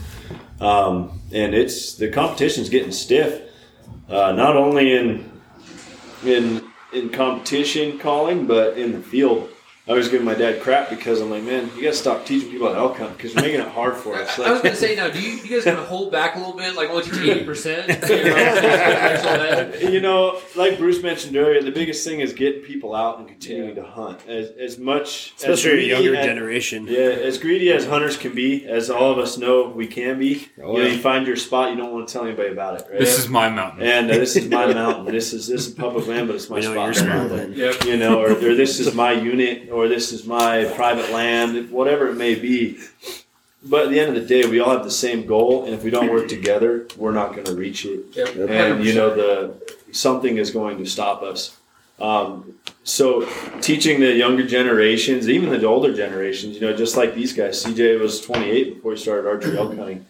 Um, 0.61 1.20
and 1.33 1.55
it's 1.55 1.95
the 1.95 2.11
competition's 2.11 2.69
getting 2.69 2.93
stiff, 2.93 3.41
uh, 4.09 4.33
not 4.33 4.57
only 4.57 4.95
in 4.95 5.31
in 6.25 6.68
in 6.93 7.10
competition 7.10 7.98
calling, 7.98 8.47
but 8.47 8.78
in 8.78 8.93
the 8.93 9.01
field. 9.01 9.51
I 9.89 9.93
was 9.94 10.09
giving 10.09 10.27
my 10.27 10.35
dad 10.35 10.60
crap 10.60 10.90
because 10.90 11.20
I'm 11.20 11.31
like, 11.31 11.43
man, 11.43 11.70
you 11.77 11.82
gotta 11.85 11.97
stop 11.97 12.27
teaching 12.27 12.51
people 12.51 12.69
how 12.69 12.74
to 12.74 12.78
elk 12.81 12.98
hunt 12.98 13.16
because 13.16 13.32
you're 13.35 13.43
making 13.43 13.60
it 13.60 13.69
hard 13.69 13.97
for 13.97 14.15
us. 14.16 14.39
I 14.39 14.52
was 14.52 14.60
gonna 14.60 14.77
say 14.77 14.94
now, 14.94 15.09
do 15.09 15.20
you, 15.20 15.36
you 15.39 15.48
guys 15.56 15.65
kind 15.65 15.78
of 15.78 15.86
hold 15.86 16.12
back 16.12 16.35
a 16.36 16.39
little 16.39 16.55
bit, 16.56 16.74
like 16.74 16.90
only 16.90 17.05
teach 17.05 17.19
eighty 17.20 17.44
percent? 17.44 17.89
you 19.82 20.01
know, 20.01 20.40
like 20.56 20.78
Bruce 20.78 21.02
mentioned 21.02 21.36
earlier, 21.36 21.62
the 21.62 21.70
biggest 21.70 22.06
thing 22.06 22.20
is 22.20 22.32
getting 22.32 22.62
people 22.62 22.94
out 22.94 23.19
and 23.19 23.28
continuing 23.28 23.74
to 23.77 23.82
hunt 23.85 24.20
as 24.28 24.51
as 24.51 24.78
much, 24.78 25.32
as 25.39 25.44
Especially 25.44 25.70
a 25.70 25.74
greedy 25.74 25.86
younger 25.89 26.16
as- 26.16 26.27
generation. 26.27 26.86
Yeah, 26.86 26.98
as 27.01 27.39
greedy 27.39 27.73
as 27.73 27.86
hunters 27.86 28.16
can 28.16 28.35
be, 28.35 28.66
as 28.66 28.90
all 28.90 29.12
of 29.12 29.19
us 29.19 29.39
know 29.39 29.69
we 29.69 29.86
can 29.86 30.19
be. 30.19 30.48
Oh, 30.62 30.73
you 30.77 30.82
know, 30.82 30.89
yeah. 30.89 30.94
you 30.94 30.98
find 31.01 31.27
your 31.27 31.36
spot, 31.36 31.70
you 31.70 31.77
don't 31.77 31.93
want 31.93 32.09
to 32.09 32.12
tell 32.12 32.24
anybody 32.24 32.51
about 32.51 32.81
it. 32.81 32.86
Right? 32.90 33.01
This 33.01 33.19
is 33.19 33.28
my 33.28 33.48
mountain. 33.48 33.82
and 33.82 34.10
uh, 34.10 34.15
this 34.15 34.36
is 34.36 34.48
my 34.48 34.66
mountain. 34.74 35.06
This 35.12 35.32
is 35.32 35.47
this 35.48 35.66
is 35.66 35.73
public 35.74 36.06
land, 36.06 36.27
but 36.28 36.36
it's 36.36 36.48
my 36.51 36.56
We 36.56 36.62
know 36.62 36.73
spot. 36.73 36.85
your 36.85 36.94
spot 36.94 37.28
then. 37.36 37.52
Yep. 37.55 37.85
You 37.85 37.97
know, 37.97 38.20
or, 38.20 38.32
or 38.32 38.55
this 38.55 38.81
is 38.81 38.94
my 38.94 39.12
unit, 39.12 39.70
or 39.79 39.89
this 39.89 40.13
is 40.13 40.27
my 40.27 40.65
private 40.75 41.11
land, 41.13 41.71
whatever 41.71 42.09
it 42.09 42.17
may 42.17 42.35
be. 42.35 42.79
But 43.63 43.85
at 43.87 43.91
the 43.91 44.01
end 44.01 44.17
of 44.17 44.23
the 44.23 44.29
day, 44.29 44.49
we 44.49 44.61
all 44.61 44.71
have 44.71 44.85
the 44.85 44.91
same 44.91 45.27
goal, 45.27 45.65
and 45.65 45.75
if 45.75 45.83
we 45.85 45.91
don't 45.91 46.11
work 46.11 46.29
together, 46.29 46.87
we're 46.97 47.13
not 47.13 47.33
going 47.35 47.47
to 47.47 47.55
reach 47.55 47.85
it 47.85 48.01
Yep. 48.15 48.51
and 48.51 48.85
you 48.85 48.95
know 48.95 49.15
the 49.15 49.55
something 49.93 50.37
is 50.37 50.51
going 50.51 50.79
to 50.79 50.87
stop 50.87 51.23
us. 51.23 51.57
Um, 52.01 52.55
so 52.85 53.29
teaching 53.61 54.01
the 54.01 54.13
younger 54.13 54.47
generations, 54.47 55.29
even 55.29 55.51
the 55.51 55.67
older 55.67 55.93
generations, 55.95 56.55
you 56.55 56.61
know, 56.61 56.75
just 56.77 56.97
like 56.97 57.15
these 57.15 57.33
guys. 57.33 57.65
CJ 57.65 58.01
was 58.01 58.21
28 58.21 58.77
before 58.77 58.93
he 58.93 58.99
started 58.99 59.29
archery 59.29 59.59
elk 59.59 59.77
hunting. 59.77 60.07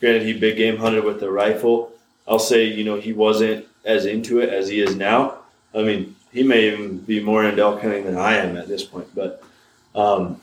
Granted, 0.00 0.22
he 0.22 0.32
big 0.32 0.56
game 0.56 0.76
hunted 0.78 1.04
with 1.04 1.22
a 1.22 1.30
rifle. 1.30 1.92
I'll 2.28 2.38
say, 2.38 2.64
you 2.64 2.84
know, 2.84 2.96
he 3.00 3.12
wasn't 3.12 3.66
as 3.84 4.06
into 4.06 4.38
it 4.40 4.48
as 4.48 4.68
he 4.68 4.80
is 4.80 4.94
now. 4.94 5.38
I 5.74 5.82
mean, 5.82 6.14
he 6.32 6.42
may 6.42 6.68
even 6.72 6.98
be 6.98 7.20
more 7.20 7.44
into 7.44 7.62
elk 7.62 7.80
hunting 7.82 8.04
than 8.04 8.16
I 8.16 8.36
am 8.36 8.56
at 8.56 8.68
this 8.68 8.84
point, 8.84 9.08
but 9.14 9.42
um, 9.94 10.40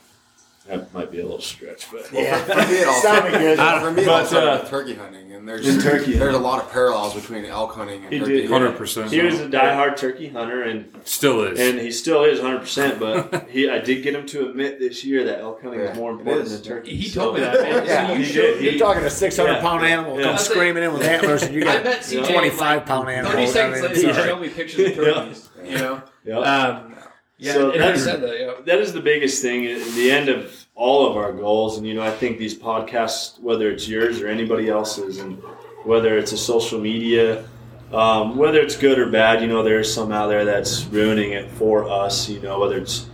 that 0.68 0.92
might 0.94 1.10
be 1.10 1.18
a 1.20 1.22
little 1.24 1.40
stretch. 1.40 1.90
But 1.90 2.06
For 2.06 2.14
me, 2.14 2.20
it 2.22 2.86
all 2.88 3.00
Sounded 3.02 3.32
good. 3.32 3.58
For 3.58 3.90
me, 3.90 4.02
it 4.02 4.08
all 4.08 4.18
But, 4.20 4.26
started 4.26 4.50
uh, 4.50 4.60
with 4.60 4.70
turkey 4.70 4.94
hunting, 4.94 5.32
and 5.32 5.48
there's 5.48 5.66
in 5.66 5.80
turkey 5.80 6.12
there's 6.12 6.34
a 6.34 6.38
lot 6.38 6.62
of 6.62 6.70
parallels 6.70 7.14
between 7.14 7.44
elk 7.46 7.72
hunting 7.74 8.04
and 8.04 8.12
He 8.12 8.20
turkey 8.20 8.42
did. 8.42 8.50
100%. 8.50 9.10
he 9.10 9.20
was 9.22 9.40
a 9.40 9.48
diehard 9.48 9.96
turkey 9.96 10.28
hunter, 10.28 10.62
and 10.62 10.94
Still 11.04 11.42
is. 11.44 11.58
And 11.58 11.80
he 11.80 11.90
still 11.90 12.22
is 12.24 12.38
100. 12.40 12.60
percent 12.60 13.00
But 13.00 13.48
he, 13.50 13.68
I 13.68 13.78
did 13.78 14.02
get 14.04 14.14
him 14.14 14.26
to 14.26 14.48
admit 14.50 14.78
this 14.78 15.02
year 15.04 15.24
that 15.24 15.40
elk 15.40 15.60
hunting 15.62 15.80
Yeah, 15.80 15.90
is 15.92 15.96
more 15.96 16.12
important 16.12 16.46
is. 16.46 16.52
than 16.52 16.62
turkey. 16.62 16.94
He 16.96 17.08
So- 17.08 17.22
told 17.22 17.34
me 17.36 17.40
that, 17.40 17.60
man. 17.62 17.86
Yeah, 17.86 18.06
So 18.06 18.12
you 18.12 18.18
he 18.20 18.24
showed 18.24 18.40
did. 18.42 18.60
me- 18.60 18.70
You're 18.70 18.78
talking 18.78 19.02
a 19.02 19.10
600 19.10 19.52
Yeah. 19.54 19.60
pound 19.60 19.84
animal 19.84 20.16
Yeah. 20.18 20.22
come 20.24 20.32
That's 20.34 20.46
it. 20.46 20.50
screaming 20.52 20.84
in 20.84 20.92
with 20.92 21.02
antlers, 21.14 21.42
and 21.42 21.52
you 21.54 21.64
got 21.64 21.82
bet 21.82 22.02
CJ 22.02 22.32
25 22.32 22.86
pound 22.86 23.06
like, 23.06 23.16
animal. 23.16 23.32
Thirty 23.32 23.46
seconds 23.48 23.82
later, 23.82 23.94
he 23.94 24.12
showed 24.12 24.40
me 24.40 24.48
pictures 24.50 24.90
of 24.90 24.94
turkeys. 24.94 25.48
You 25.64 25.78
know. 25.78 26.02
Yeah. 26.24 26.38
Um, 26.38 26.94
yeah, 27.38 27.52
So 27.54 27.64
and, 27.66 27.72
and 27.72 27.80
that's- 27.82 28.04
said 28.04 28.20
that. 28.20 28.38
Yeah. 28.38 28.52
that 28.66 28.78
is 28.78 28.92
the 28.92 29.00
biggest 29.00 29.40
thing 29.40 29.64
at 29.66 29.82
the 29.94 30.10
end 30.10 30.28
of 30.28 30.66
all 30.74 31.06
of 31.10 31.16
our 31.16 31.32
goals. 31.32 31.78
And 31.78 31.86
you 31.86 31.94
know, 31.94 32.02
I 32.02 32.10
think 32.10 32.36
these 32.36 32.54
podcasts, 32.58 33.40
whether 33.40 33.70
it's 33.70 33.88
yours 33.88 34.20
or 34.20 34.28
anybody 34.28 34.68
else's, 34.68 35.16
and 35.18 35.42
whether 35.84 36.18
it's 36.18 36.32
a 36.32 36.36
social 36.36 36.78
media, 36.78 37.48
um, 37.90 38.36
whether 38.36 38.60
it's 38.60 38.76
good 38.76 38.98
or 38.98 39.10
bad, 39.10 39.40
you 39.40 39.48
know, 39.48 39.62
there's 39.62 39.92
some 39.92 40.12
out 40.12 40.26
there 40.28 40.44
that's 40.44 40.84
ruining 40.84 41.32
it 41.32 41.50
for 41.52 41.88
us. 41.90 42.28
You 42.28 42.40
know, 42.40 42.60
whether 42.60 42.76
it's 42.76 43.08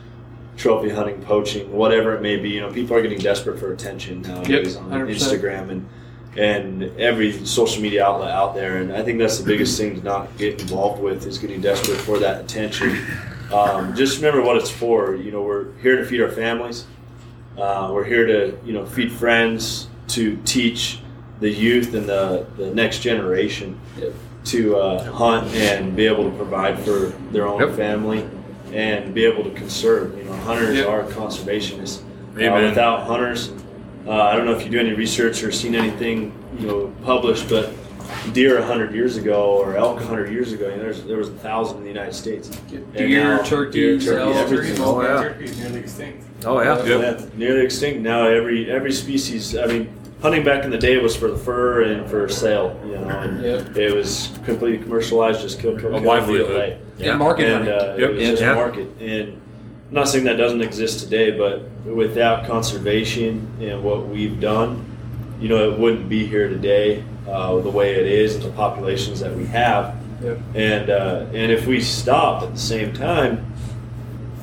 trophy 0.57 0.89
hunting, 0.89 1.23
poaching, 1.23 1.71
whatever 1.73 2.17
it 2.17 2.23
may 2.23 2.37
be. 2.37 2.49
You 2.51 2.63
know, 2.63 2.73
people 2.73 2.97
are 2.97 3.03
getting 3.03 3.21
desperate 3.21 3.61
for 3.61 3.73
attention 3.73 4.23
nowadays 4.23 4.75
Yep, 4.75 4.83
on 4.83 4.91
Instagram 5.07 5.71
and 5.71 5.89
and 6.37 6.83
every 6.99 7.33
social 7.47 7.83
media 7.83 8.05
outlet 8.05 8.31
out 8.31 8.55
there. 8.55 8.79
And 8.79 8.93
I 8.93 9.03
think 9.03 9.19
that's 9.19 9.39
the 9.39 9.45
biggest 9.47 9.79
thing 9.79 9.97
to 9.97 10.03
not 10.05 10.37
get 10.37 10.61
involved 10.61 11.03
with 11.03 11.27
is 11.27 11.39
getting 11.39 11.61
desperate 11.61 11.99
for 11.99 12.19
that 12.19 12.41
attention. 12.43 13.05
Um, 13.53 13.95
just 13.95 14.17
remember 14.19 14.43
what 14.43 14.57
it's 14.57 14.71
for. 14.71 15.15
You 15.15 15.31
know, 15.31 15.43
we're 15.43 15.73
here 15.79 15.97
to 15.97 16.05
feed 16.05 16.21
our 16.21 16.31
families. 16.31 16.85
Uh, 17.57 17.91
we're 17.93 18.05
here 18.05 18.27
to 18.27 18.59
you 18.65 18.73
know 18.75 18.85
feed 18.85 19.11
friends, 19.13 19.89
to 20.09 20.37
teach 20.45 21.01
the 21.41 21.49
youth 21.51 21.95
and 21.95 22.07
the, 22.09 22.47
the 22.57 22.71
next 22.75 23.01
generation 23.01 23.79
to 24.45 24.77
uh, 24.77 25.03
hunt 25.13 25.47
and 25.55 25.95
be 25.97 26.07
able 26.07 26.25
to 26.31 26.37
provide 26.37 26.79
for 26.81 27.13
their 27.33 27.47
own 27.47 27.61
Yep. 27.61 27.77
family 27.77 28.29
and 28.73 29.15
be 29.15 29.25
able 29.25 29.43
to 29.45 29.51
conserve. 29.51 30.17
You 30.17 30.25
know, 30.25 30.33
hunters 30.37 30.77
Yep. 30.77 30.89
are 30.89 31.03
conservationists. 31.05 32.03
Uh, 32.37 32.69
without 32.69 33.05
hunters, 33.05 33.51
uh, 34.07 34.13
I 34.13 34.37
don't 34.37 34.47
know 34.47 34.53
if 34.57 34.65
you 34.65 34.71
do 34.71 34.79
any 34.79 34.93
research 34.95 35.43
or 35.43 35.51
seen 35.53 35.75
anything 35.75 36.33
you 36.59 36.67
know 36.67 36.93
published, 37.05 37.49
but 37.49 37.73
deer 38.33 38.63
hundred 38.63 38.95
years 38.95 39.17
ago 39.17 39.57
or 39.59 39.77
elk 39.77 40.01
hundred 40.03 40.33
years 40.33 40.53
ago, 40.53 40.69
you 40.69 40.77
know, 40.77 40.83
there's, 40.83 41.05
there 41.05 41.17
was 41.17 41.29
a 41.29 41.33
thousand 41.39 41.79
in 41.79 41.83
the 41.83 41.89
United 41.89 42.15
States. 42.15 42.49
Deer, 42.49 43.25
now, 43.37 43.43
turkeys, 43.43 44.05
deer, 44.05 44.15
turkey, 44.19 44.23
elk, 44.33 44.37
everything. 44.53 44.81
Oh, 44.83 45.03
yeah. 45.03 45.23
Turkey's 45.23 45.59
nearly 45.59 45.81
extinct. 45.81 46.25
Oh, 46.45 46.61
yeah. 46.61 46.85
Yep. 46.85 47.21
Yeah, 47.21 47.27
nearly 47.37 47.65
extinct 47.65 48.01
now. 48.01 48.27
Every 48.27 48.71
every 48.71 48.93
species. 48.93 49.57
I 49.57 49.67
mean, 49.67 49.93
hunting 50.23 50.45
back 50.45 50.65
in 50.65 50.71
the 50.71 50.79
day 50.79 50.99
was 50.99 51.17
for 51.17 51.29
the 51.31 51.37
fur 51.37 51.83
and 51.83 52.09
for 52.09 52.29
sale. 52.29 52.79
You 52.85 52.93
know, 52.93 53.09
and 53.09 53.43
Yep. 53.43 53.77
it 53.77 53.95
was 53.95 54.31
completely 54.45 54.79
commercialized. 54.85 55.41
Just 55.41 55.59
kill, 55.61 55.79
kill, 55.79 55.95
A 55.95 55.99
kill, 56.01 56.09
livelihood. 56.09 56.49
leave 56.49 56.57
it 56.57 56.59
lay. 56.59 56.79
Yeah, 56.99 57.17
market 57.17 57.47
and 57.49 57.69
hunting. 57.69 57.91
uh, 57.91 57.97
Yep. 57.99 58.11
it 58.11 58.15
was 58.15 58.29
just 58.29 58.43
Yeah. 58.43 58.53
a 58.53 58.55
market. 58.55 58.89
And 59.01 59.29
I'm 59.33 59.41
not 59.97 60.09
saying 60.09 60.25
that 60.25 60.37
doesn't 60.37 60.61
exist 60.61 61.01
today, 61.01 61.31
but 61.37 61.63
without 61.87 62.47
conservation 62.47 63.51
and 63.61 63.83
what 63.83 64.07
we've 64.07 64.39
done, 64.39 64.85
you 65.41 65.49
know, 65.49 65.71
it 65.73 65.79
wouldn't 65.79 66.09
be 66.09 66.27
here 66.27 66.49
today 66.49 67.03
uh, 67.27 67.57
the 67.59 67.71
way 67.71 67.95
it 67.95 68.07
is 68.07 68.35
and 68.37 68.45
the 68.45 68.51
populations 68.51 69.21
that 69.21 69.35
we 69.35 69.47
have. 69.47 69.97
Yep. 70.23 70.39
And 70.55 70.91
uh, 70.91 71.27
and 71.33 71.51
if 71.53 71.67
we 71.67 71.81
stopped 71.81 72.45
at 72.45 72.53
the 72.53 72.61
same 72.61 72.93
time, 72.93 73.53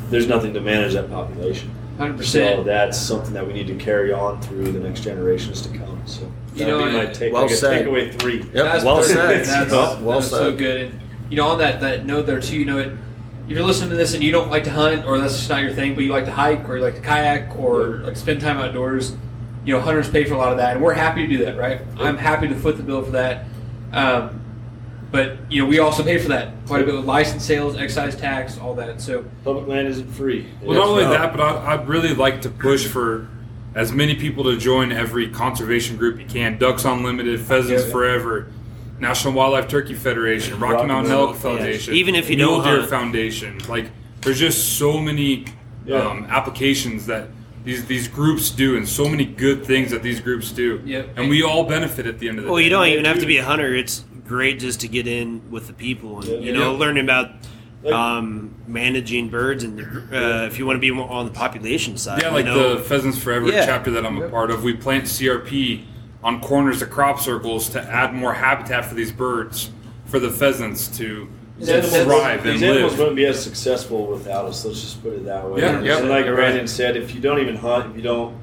there's 0.10 0.28
nothing 0.28 0.54
to 0.54 0.62
manage 0.62 0.94
that 0.94 1.10
population. 1.10 1.72
Hundred 1.98 2.18
So 2.26 2.40
percent. 2.40 2.66
that's 2.66 2.98
something 3.00 3.34
that 3.34 3.46
we 3.46 3.54
need 3.54 3.68
to 3.68 3.76
carry 3.76 4.12
on 4.12 4.42
through 4.42 4.72
the 4.72 4.80
next 4.80 5.02
generations 5.02 5.62
to 5.62 5.70
come. 5.78 6.02
So 6.06 6.32
You 6.56 6.60
that 6.66 6.68
know, 6.68 6.78
would 6.78 6.92
be 6.92 6.98
my 6.98 7.06
take. 7.08 7.34
well 7.34 7.46
I 7.46 7.48
said. 7.48 7.86
takeaway 7.86 8.20
three. 8.20 8.38
Yep, 8.40 8.52
That's 8.54 8.84
well 8.84 8.98
perfect. 8.98 9.46
said. 9.46 9.46
That's, 9.46 9.72
Well- 9.72 10.02
well 10.02 10.20
that's 10.20 10.32
so 10.32 10.56
good. 10.56 10.82
And 10.92 11.00
you 11.30 11.38
know, 11.38 11.48
on 11.50 11.58
that 11.60 11.80
that 11.82 12.06
note 12.06 12.26
there 12.26 12.40
too, 12.42 12.58
you 12.58 12.66
know, 12.66 12.78
it, 12.80 12.88
if 12.88 12.98
you're 13.54 13.64
listening 13.64 13.90
to 13.92 13.96
this 13.96 14.14
and 14.14 14.24
you 14.24 14.32
don't 14.32 14.50
like 14.50 14.64
to 14.66 14.72
hunt, 14.72 15.06
or 15.06 15.18
that's 15.18 15.36
just 15.38 15.50
not 15.50 15.62
your 15.62 15.74
thing, 15.74 15.96
but 15.96 16.04
you 16.04 16.12
like 16.12 16.26
to 16.26 16.32
hike, 16.32 16.68
or 16.68 16.78
you 16.78 16.84
like 16.84 16.96
to 16.96 17.02
kayak, 17.02 17.56
or 17.58 17.98
like 18.00 18.16
spend 18.16 18.42
time 18.42 18.58
outdoors, 18.58 19.16
you 19.66 19.74
know, 19.74 19.80
hunters 19.82 20.10
pay 20.10 20.24
for 20.26 20.34
a 20.34 20.38
lot 20.38 20.52
of 20.52 20.58
that, 20.58 20.76
and 20.76 20.84
we're 20.84 20.94
happy 20.94 21.26
to 21.26 21.38
do 21.38 21.46
that, 21.46 21.58
right? 21.58 21.82
I'm 21.98 22.18
happy 22.18 22.48
to 22.48 22.56
foot 22.56 22.78
the 22.78 22.84
bill 22.84 23.04
for 23.04 23.12
that. 23.12 23.46
Um, 23.92 24.42
but 25.12 25.38
you 25.52 25.62
know, 25.62 25.68
we 25.68 25.78
also 25.80 26.04
pay 26.04 26.18
for 26.18 26.30
that 26.30 26.54
quite 26.66 26.82
a 26.82 26.86
bit 26.86 26.96
with 26.96 27.06
license 27.06 27.46
sales, 27.46 27.78
excise 27.78 28.16
tax, 28.16 28.58
all 28.58 28.74
that. 28.76 29.00
So 29.00 29.24
Public 29.44 29.68
land 29.68 29.88
isn't 29.88 30.12
free. 30.12 30.48
Well, 30.62 30.78
not 30.78 30.88
only 30.88 31.04
that, 31.04 31.32
but 31.32 31.40
I, 31.40 31.74
I'd 31.74 31.88
really 31.88 32.16
like 32.16 32.42
to 32.42 32.50
push 32.50 32.88
for 32.88 33.28
as 33.76 33.92
many 33.92 34.16
people 34.16 34.44
to 34.46 34.58
join 34.58 34.92
every 34.92 35.30
conservation 35.30 35.98
group 35.98 36.20
you 36.20 36.26
can. 36.26 36.58
Ducks 36.58 36.86
Unlimited, 36.86 37.40
Pheasants 37.42 37.86
Yeah. 37.86 37.92
Forever, 37.92 38.48
National 39.04 39.34
Wildlife 39.34 39.68
Turkey 39.68 39.94
Federation, 39.94 40.60
Rocky, 40.60 40.74
Rocky 40.76 40.88
Mountain 40.88 41.12
Mountain, 41.12 41.36
Elk 41.36 41.36
Foundation, 41.42 41.94
Even 41.94 42.16
if 42.16 42.30
you 42.30 42.38
Mule 42.38 42.56
don't 42.58 42.64
Deer 42.66 42.78
hunt. 42.80 42.90
Foundation. 42.90 43.60
Like, 43.68 43.92
there's 44.22 44.40
just 44.40 44.78
so 44.80 44.98
many 44.98 45.46
Yeah. 45.86 45.98
um, 45.98 46.26
applications 46.30 47.06
that 47.08 47.28
these 47.66 47.86
these 47.86 48.08
groups 48.08 48.50
do, 48.50 48.76
and 48.78 48.88
so 48.88 49.08
many 49.08 49.26
good 49.26 49.66
things 49.66 49.92
that 49.92 50.02
these 50.04 50.20
groups 50.22 50.52
do. 50.52 50.82
Yep. 50.86 51.10
And 51.18 51.30
we 51.30 51.44
all 51.44 51.64
benefit 51.66 52.06
at 52.08 52.20
the 52.20 52.28
end 52.30 52.38
of 52.40 52.46
the 52.46 52.50
Well, 52.50 52.58
day. 52.58 52.64
Well, 52.64 52.64
you 52.64 52.70
don't 52.70 52.88
even 52.88 53.06
have 53.06 53.20
to 53.20 53.26
be 53.26 53.38
a 53.38 53.44
hunter. 53.44 53.76
It's 53.76 54.04
great 54.28 54.60
just 54.60 54.80
to 54.82 54.88
get 54.88 55.06
in 55.08 55.42
with 55.52 55.68
the 55.68 55.74
people 55.74 56.20
and 56.20 56.28
Yeah. 56.30 56.38
you 56.40 56.54
know 56.54 56.74
learning 56.76 57.04
about 57.04 57.32
Like- 57.84 57.94
um, 57.94 58.52
managing 58.66 59.28
birds 59.28 59.62
and 59.66 59.78
uh, 59.82 60.48
if 60.50 60.58
you 60.58 60.66
want 60.66 60.78
to 60.78 60.80
be 60.80 60.90
on 60.92 61.26
the 61.26 61.32
population 61.32 61.98
side. 61.98 62.22
Yeah, 62.22 62.30
like 62.30 62.46
you 62.46 62.52
know, 62.52 62.76
the 62.78 62.82
Pheasants 62.84 63.18
Forever 63.18 63.50
Yeah. 63.50 63.66
chapter 63.66 63.92
that 63.92 64.06
I'm 64.06 64.22
a 64.22 64.30
part 64.30 64.52
of. 64.52 64.64
We 64.64 64.74
plant 64.74 65.04
CRP 65.06 65.82
on 66.24 66.42
corners 66.42 66.82
of 66.82 66.90
crop 66.90 67.20
circles 67.20 67.70
to 67.70 67.82
add 67.82 68.14
more 68.14 68.34
habitat 68.34 68.86
for 68.86 68.96
these 68.96 69.12
birds, 69.12 69.70
for 70.06 70.20
the 70.20 70.30
pheasants 70.30 70.88
to, 70.98 71.28
These 71.60 71.68
to 71.68 71.74
animals, 71.78 72.04
thrive 72.04 72.44
these 72.44 72.62
and 72.62 72.72
animals 72.72 72.92
live. 72.94 73.00
wouldn't 73.00 73.16
be 73.18 73.26
as 73.26 73.44
successful 73.44 74.08
without 74.08 74.46
us. 74.46 74.64
Let's 74.66 74.82
just 74.82 75.02
put 75.04 75.14
it 75.14 75.26
that 75.26 75.50
way. 75.50 75.62
Yeah, 75.62 75.82
yeah. 75.82 75.98
And 76.00 76.10
like 76.10 76.26
You're 76.26 76.36
Brandon 76.36 76.68
said, 76.68 76.96
if 76.96 77.14
you 77.14 77.22
don't 77.22 77.40
even 77.40 77.56
hunt, 77.56 77.92
if 77.92 77.96
you 77.98 78.02
don't, 78.02 78.42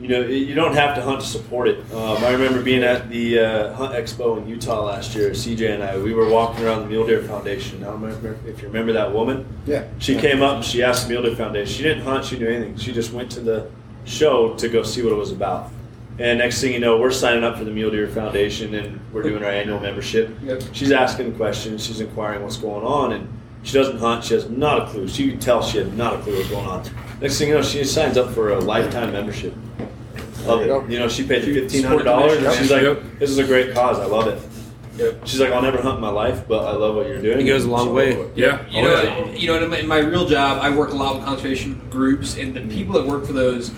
you 0.00 0.08
know, 0.08 0.22
you 0.22 0.54
don't 0.56 0.74
have 0.74 0.96
to 0.96 1.02
hunt 1.02 1.20
to 1.20 1.26
support 1.26 1.68
it. 1.68 1.78
Um, 1.92 2.22
I 2.24 2.32
remember 2.32 2.60
being 2.60 2.82
at 2.82 3.08
the 3.08 3.38
uh, 3.38 3.72
Hunt 3.74 3.94
Expo 3.94 4.36
in 4.36 4.48
Utah 4.48 4.82
last 4.84 5.14
year. 5.14 5.30
CJ 5.30 5.74
and 5.74 5.82
I, 5.84 5.96
we 5.96 6.12
were 6.12 6.28
walking 6.28 6.64
around 6.64 6.80
the 6.80 6.86
Mule 6.86 7.06
Deer 7.06 7.22
Foundation. 7.22 7.82
I 7.84 7.86
don't 7.86 8.02
remember 8.02 8.36
if 8.44 8.60
you 8.60 8.66
remember 8.66 8.92
that 8.94 9.12
woman. 9.14 9.46
Yeah. 9.66 9.86
She 10.00 10.16
came 10.16 10.42
up 10.42 10.56
and 10.56 10.64
she 10.64 10.82
asked 10.82 11.04
the 11.04 11.10
Mule 11.10 11.22
Deer 11.22 11.36
Foundation. 11.36 11.72
She 11.72 11.84
didn't 11.84 12.02
hunt. 12.02 12.24
She 12.24 12.36
didn't 12.36 12.48
do 12.48 12.56
anything. 12.56 12.76
She 12.76 12.92
just 12.92 13.12
went 13.12 13.30
to 13.32 13.40
the 13.40 13.70
show 14.04 14.54
to 14.54 14.68
go 14.68 14.82
see 14.82 15.00
what 15.02 15.12
it 15.12 15.16
was 15.16 15.30
about. 15.30 15.70
And 16.18 16.38
next 16.38 16.60
thing 16.60 16.72
you 16.72 16.78
know, 16.78 16.98
we're 16.98 17.10
signing 17.10 17.42
up 17.42 17.58
for 17.58 17.64
the 17.64 17.72
Mule 17.72 17.90
Deer 17.90 18.06
Foundation 18.06 18.74
and 18.74 19.00
we're 19.12 19.22
doing 19.22 19.42
our 19.42 19.50
annual 19.50 19.80
membership. 19.80 20.30
Yep. 20.42 20.62
She's 20.72 20.92
asking 20.92 21.34
questions. 21.36 21.84
She's 21.84 22.00
inquiring 22.00 22.42
what's 22.42 22.56
going 22.56 22.84
on, 22.84 23.12
and 23.12 23.28
she 23.64 23.74
doesn't 23.74 23.98
hunt. 23.98 24.24
She 24.24 24.34
has 24.34 24.48
not 24.48 24.82
a 24.82 24.86
clue. 24.86 25.08
She 25.08 25.30
could 25.30 25.40
tell 25.40 25.62
she 25.62 25.78
had 25.78 25.96
not 25.96 26.14
a 26.14 26.18
clue 26.18 26.36
what's 26.36 26.50
going 26.50 26.66
on. 26.66 26.84
Next 27.20 27.38
thing 27.38 27.48
you 27.48 27.54
know, 27.54 27.62
she 27.62 27.82
signs 27.84 28.16
up 28.16 28.30
for 28.30 28.52
a 28.52 28.60
lifetime 28.60 29.12
membership. 29.12 29.54
Love 30.44 30.64
you 30.64 30.80
it. 30.80 30.90
You 30.90 30.98
know, 30.98 31.08
she 31.08 31.26
paid 31.26 31.42
fifteen 31.42 31.82
hundred 31.82 32.04
dollars, 32.04 32.42
and 32.42 32.54
she's 32.54 32.70
like, 32.70 33.18
"This 33.18 33.30
is 33.30 33.38
a 33.38 33.44
great 33.44 33.74
cause. 33.74 33.98
I 33.98 34.04
love 34.04 34.28
it." 34.28 34.38
Yep. 34.96 35.26
She's 35.26 35.40
like, 35.40 35.52
"I'll 35.52 35.62
never 35.62 35.80
hunt 35.80 35.96
in 35.96 36.00
my 36.00 36.10
life, 36.10 36.46
but 36.46 36.64
I 36.64 36.72
love 36.76 36.94
what 36.94 37.08
you're 37.08 37.20
doing." 37.20 37.40
It 37.40 37.44
goes 37.44 37.64
a 37.64 37.70
long 37.70 37.88
So- 37.88 37.92
way. 37.92 38.30
Yeah. 38.34 38.64
You 38.70 38.82
know, 38.82 39.02
yeah. 39.02 39.26
you 39.32 39.46
know, 39.48 39.62
in 39.62 39.70
my, 39.70 39.78
in 39.78 39.88
my 39.88 39.98
real 39.98 40.26
job, 40.26 40.58
I 40.62 40.70
work 40.70 40.92
a 40.92 40.96
lot 40.96 41.16
with 41.16 41.24
conservation 41.24 41.80
groups, 41.90 42.36
and 42.36 42.54
the 42.54 42.60
mm-hmm. 42.60 42.70
people 42.70 42.94
that 42.94 43.06
work 43.06 43.26
for 43.26 43.32
those, 43.32 43.72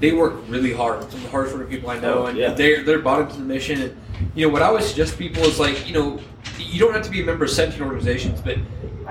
they 0.00 0.12
work 0.12 0.34
really 0.48 0.72
hard. 0.72 1.02
Some 1.02 1.14
of 1.14 1.22
the 1.24 1.30
hardest 1.30 1.54
working 1.54 1.70
people 1.70 1.90
I 1.90 1.98
know, 2.00 2.20
Oh, 2.20 2.26
and 2.26 2.38
yeah. 2.38 2.54
they're 2.54 2.82
they're 2.82 3.00
bought 3.00 3.22
into 3.22 3.36
the 3.36 3.44
mission. 3.44 3.82
And 3.82 3.96
you 4.34 4.46
know, 4.46 4.52
what 4.52 4.62
I 4.62 4.66
always 4.66 4.86
suggest 4.86 5.12
to 5.12 5.18
people 5.18 5.42
is 5.42 5.58
like, 5.60 5.86
you 5.86 5.94
know, 5.94 6.20
you 6.58 6.78
don't 6.80 6.92
have 6.94 7.02
to 7.02 7.10
be 7.10 7.20
a 7.22 7.24
member 7.24 7.44
of 7.44 7.50
17 7.50 7.82
organizations, 7.82 8.40
but 8.40 8.56
you 8.56 8.64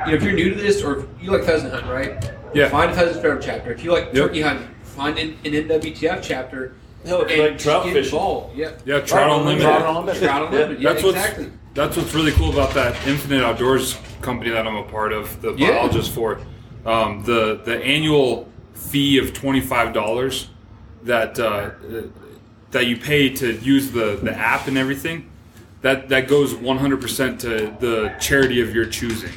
know, 0.07 0.13
if 0.13 0.23
you're 0.23 0.33
new 0.33 0.49
to 0.49 0.55
this, 0.55 0.81
or 0.83 0.99
if 0.99 1.05
you 1.21 1.31
like 1.31 1.43
pheasant 1.43 1.73
hunting, 1.73 1.89
right? 1.91 2.31
Yeah. 2.53 2.69
Find 2.69 2.91
a 2.91 2.93
pheasant 2.93 3.21
forever 3.21 3.39
chapter. 3.39 3.71
If 3.71 3.83
you 3.83 3.91
like 3.91 4.05
Yep. 4.05 4.13
turkey 4.13 4.41
hunting, 4.41 4.67
find 4.83 5.17
an, 5.17 5.37
an 5.45 5.53
NWTF 5.53 6.21
chapter. 6.21 6.73
Hell, 7.05 7.21
if 7.21 7.27
and 7.29 7.37
you 7.37 7.43
like 7.49 7.57
trout 7.57 7.83
get 7.85 7.93
fishing. 7.93 8.13
involved. 8.13 8.55
Yeah. 8.57 8.71
Yeah, 8.85 8.99
Trout 9.01 9.29
Unlimited. 9.39 9.63
Trout 9.67 9.81
Unlimited. 9.89 10.23
Trout 10.23 10.45
Unlimited. 10.53 10.81
Yeah, 10.81 10.93
That's 10.93 11.03
what's 11.03 11.49
that's 11.73 11.97
what's 11.97 12.13
really 12.13 12.31
cool 12.33 12.51
about 12.51 12.73
that 12.73 12.95
Infinite 13.07 13.43
Outdoors 13.43 13.97
company 14.21 14.49
that 14.51 14.67
I'm 14.67 14.75
a 14.75 14.83
part 14.83 15.13
of, 15.13 15.41
the 15.41 15.53
Yeah. 15.55 15.69
biologist 15.71 16.11
for. 16.11 16.39
Um, 16.85 17.23
the 17.23 17.61
the 17.63 17.77
annual 17.83 18.49
fee 18.73 19.17
of 19.19 19.33
twenty 19.33 19.61
five 19.61 19.93
dollars 19.93 20.49
that 21.03 21.39
uh, 21.39 21.71
that 22.71 22.85
you 22.87 22.97
pay 22.97 23.29
to 23.29 23.53
use 23.59 23.91
the, 23.91 24.19
the 24.21 24.33
app 24.37 24.67
and 24.67 24.77
everything, 24.77 25.29
that 25.81 26.09
that 26.09 26.27
goes 26.27 26.53
one 26.55 26.77
hundred 26.77 27.01
percent 27.01 27.39
to 27.41 27.75
the 27.79 28.13
charity 28.19 28.61
of 28.61 28.73
your 28.75 28.85
choosing. 28.85 29.31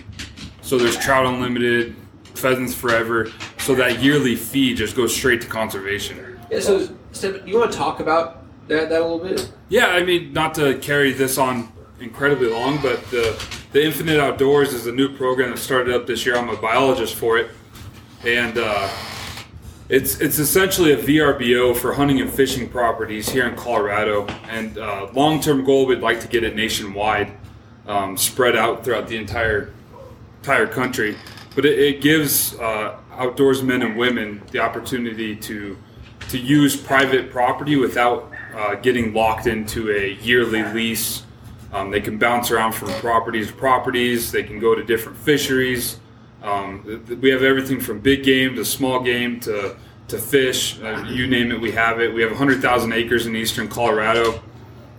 So 0.62 0.76
there's 0.78 0.96
Trout 0.96 1.26
Unlimited, 1.26 1.94
Pheasants 2.34 2.74
Forever. 2.74 3.30
So 3.58 3.74
that 3.76 4.02
yearly 4.02 4.34
fee 4.36 4.74
just 4.74 4.96
goes 4.96 5.14
straight 5.14 5.40
to 5.42 5.46
conservation. 5.46 6.38
Yeah. 6.50 6.60
So, 6.60 6.88
You 7.22 7.58
want 7.58 7.72
to 7.72 7.78
talk 7.78 8.00
about 8.00 8.44
that 8.68 8.88
that 8.88 9.00
a 9.00 9.04
little 9.04 9.18
bit? 9.18 9.52
Yeah, 9.68 9.86
I 9.86 10.02
mean, 10.02 10.32
not 10.32 10.54
to 10.54 10.78
carry 10.78 11.12
this 11.12 11.38
on 11.38 11.72
incredibly 12.00 12.48
long, 12.48 12.80
but 12.82 13.02
the 13.10 13.40
the 13.72 13.84
Infinite 13.84 14.20
Outdoors 14.20 14.72
is 14.72 14.86
a 14.86 14.92
new 14.92 15.14
program 15.16 15.50
that 15.50 15.58
started 15.58 15.94
up 15.94 16.06
this 16.06 16.24
year. 16.24 16.36
I'm 16.36 16.48
a 16.48 16.56
biologist 16.56 17.14
for 17.14 17.38
it, 17.38 17.50
and 18.24 18.58
uh, 18.58 18.88
it's 19.88 20.20
it's 20.20 20.38
essentially 20.38 20.92
a 20.92 20.96
VRBO 20.96 21.76
for 21.76 21.94
hunting 21.94 22.20
and 22.20 22.30
fishing 22.30 22.68
properties 22.68 23.28
here 23.28 23.46
in 23.46 23.56
Colorado. 23.56 24.26
And 24.48 24.78
uh, 24.78 25.08
long 25.12 25.40
term 25.40 25.64
goal, 25.64 25.86
we'd 25.86 26.00
like 26.00 26.20
to 26.20 26.28
get 26.28 26.44
it 26.44 26.56
nationwide, 26.56 27.32
um, 27.86 28.16
spread 28.16 28.56
out 28.56 28.84
throughout 28.84 29.08
the 29.08 29.16
entire 29.16 29.72
entire 30.38 30.66
country. 30.66 31.16
But 31.54 31.64
it, 31.64 31.78
it 31.78 32.00
gives 32.00 32.54
uh, 32.58 32.98
outdoorsmen 33.12 33.84
and 33.84 33.96
women 33.96 34.42
the 34.50 34.58
opportunity 34.58 35.36
to 35.36 35.76
to 36.28 36.38
use 36.38 36.76
private 36.76 37.30
property 37.30 37.76
without 37.76 38.30
uh, 38.54 38.74
getting 38.76 39.12
locked 39.12 39.46
into 39.46 39.90
a 39.90 40.12
yearly 40.22 40.62
lease. 40.62 41.22
Um, 41.72 41.90
they 41.90 42.00
can 42.00 42.18
bounce 42.18 42.50
around 42.50 42.72
from 42.72 42.88
properties 43.00 43.48
to 43.48 43.52
properties. 43.54 44.30
They 44.30 44.42
can 44.44 44.60
go 44.60 44.74
to 44.74 44.84
different 44.84 45.18
fisheries. 45.18 45.98
Um, 46.42 46.82
th- 46.84 47.06
th- 47.06 47.18
we 47.18 47.30
have 47.30 47.42
everything 47.42 47.80
from 47.80 47.98
big 48.00 48.22
game 48.22 48.54
to 48.56 48.64
small 48.64 49.00
game 49.00 49.40
to 49.40 49.76
to 50.06 50.18
fish. 50.18 50.78
Uh, 50.80 51.02
you 51.08 51.26
name 51.26 51.50
it, 51.50 51.58
we 51.60 51.72
have 51.72 51.98
it. 51.98 52.12
We 52.12 52.20
have 52.20 52.30
100,000 52.30 52.92
acres 52.92 53.26
in 53.26 53.34
eastern 53.34 53.68
Colorado 53.68 54.42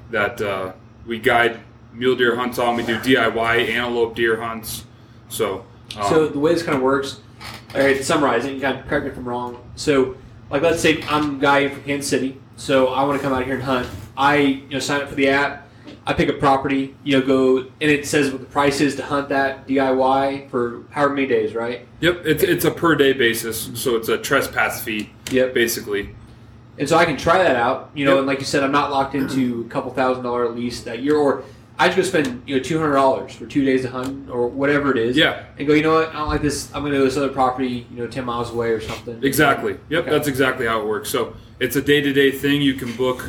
that 0.09 0.41
uh, 0.41 0.73
we 1.05 1.19
guide 1.19 1.59
mule 1.93 2.15
deer 2.15 2.35
hunts 2.35 2.57
on. 2.57 2.75
We 2.75 2.83
do 2.83 2.97
DIY 2.97 3.69
antelope 3.69 4.15
deer 4.15 4.41
hunts. 4.41 4.83
So, 5.29 5.63
um, 5.95 6.09
So 6.09 6.27
the 6.27 6.39
way 6.39 6.53
this 6.53 6.63
kind 6.63 6.75
of 6.75 6.81
works, 6.81 7.19
all 7.75 7.81
right, 7.81 8.03
summarizing, 8.03 8.59
correct 8.59 9.05
me 9.05 9.11
if 9.11 9.17
I'm 9.17 9.29
wrong. 9.29 9.61
So, 9.75 10.17
like, 10.49 10.61
let's 10.61 10.81
say 10.81 11.01
I'm 11.03 11.35
a 11.35 11.39
guy 11.39 11.67
from 11.69 11.83
Kansas 11.83 12.09
City, 12.09 12.39
so 12.55 12.87
I 12.87 13.03
want 13.03 13.19
to 13.19 13.23
come 13.23 13.33
out 13.33 13.45
here 13.45 13.55
and 13.55 13.63
hunt. 13.63 13.87
I, 14.17 14.37
you 14.37 14.69
know, 14.69 14.79
sign 14.79 15.01
up 15.01 15.09
for 15.09 15.15
the 15.15 15.29
app. 15.29 15.63
I 16.07 16.13
pick 16.13 16.29
a 16.29 16.33
property, 16.33 16.95
you 17.03 17.19
know, 17.19 17.25
go 17.25 17.57
and 17.57 17.71
it 17.91 18.05
says 18.05 18.31
what 18.31 18.39
the 18.39 18.45
price 18.47 18.79
is 18.79 18.95
to 18.97 19.03
hunt 19.03 19.29
that 19.29 19.67
DIY 19.67 20.49
for 20.51 20.83
however 20.91 21.15
many 21.15 21.27
days, 21.27 21.55
right? 21.55 21.87
Yep, 21.99 22.21
it's 22.25 22.43
it's 22.43 22.65
a 22.65 22.71
per 22.71 22.95
day 22.95 23.11
basis, 23.13 23.71
so 23.73 23.95
it's 23.95 24.07
a 24.09 24.17
trespass 24.17 24.83
fee. 24.83 25.09
Yep. 25.31 25.53
basically. 25.55 26.15
And 26.77 26.87
so 26.87 26.97
I 26.97 27.05
can 27.05 27.17
try 27.17 27.37
that 27.39 27.55
out, 27.55 27.89
you 27.95 28.05
know, 28.05 28.11
Yep. 28.11 28.17
and 28.19 28.27
like 28.27 28.39
you 28.39 28.45
said, 28.45 28.63
I'm 28.63 28.71
not 28.71 28.91
locked 28.91 29.15
into 29.15 29.61
a 29.65 29.69
couple 29.69 29.91
thousand 29.93 30.23
dollar 30.23 30.47
lease 30.49 30.81
that 30.83 31.01
year, 31.01 31.15
or 31.15 31.43
I 31.77 31.87
just 31.89 31.97
go 31.97 32.03
spend 32.21 32.43
you 32.47 32.55
know 32.57 32.63
two 32.63 32.79
hundred 32.79 32.93
dollars 32.93 33.33
for 33.35 33.45
two 33.45 33.65
days 33.65 33.81
to 33.81 33.89
hunt 33.89 34.29
or 34.29 34.47
whatever 34.47 34.91
it 34.91 34.97
is. 34.97 35.17
Yeah. 35.17 35.43
And 35.57 35.67
go, 35.67 35.73
you 35.73 35.83
know 35.83 35.95
what? 35.95 36.09
I 36.09 36.13
don't 36.19 36.29
like 36.29 36.41
this. 36.41 36.73
I'm 36.73 36.81
going 36.81 36.93
to 36.93 36.97
go 36.99 37.03
to 37.03 37.09
this 37.09 37.17
other 37.17 37.29
property, 37.29 37.85
you 37.91 37.97
know, 37.97 38.07
ten 38.07 38.23
miles 38.25 38.51
away 38.51 38.69
or 38.71 38.79
something. 38.79 39.21
Exactly. 39.23 39.77
Yep, 39.89 40.03
Okay. 40.03 40.09
that's 40.11 40.27
exactly 40.27 40.65
how 40.67 40.79
it 40.81 40.87
works. 40.87 41.09
So 41.09 41.35
it's 41.59 41.75
a 41.75 41.81
day 41.81 41.99
to 42.01 42.13
day 42.13 42.31
thing. 42.31 42.61
You 42.61 42.75
can 42.75 42.95
book 42.95 43.25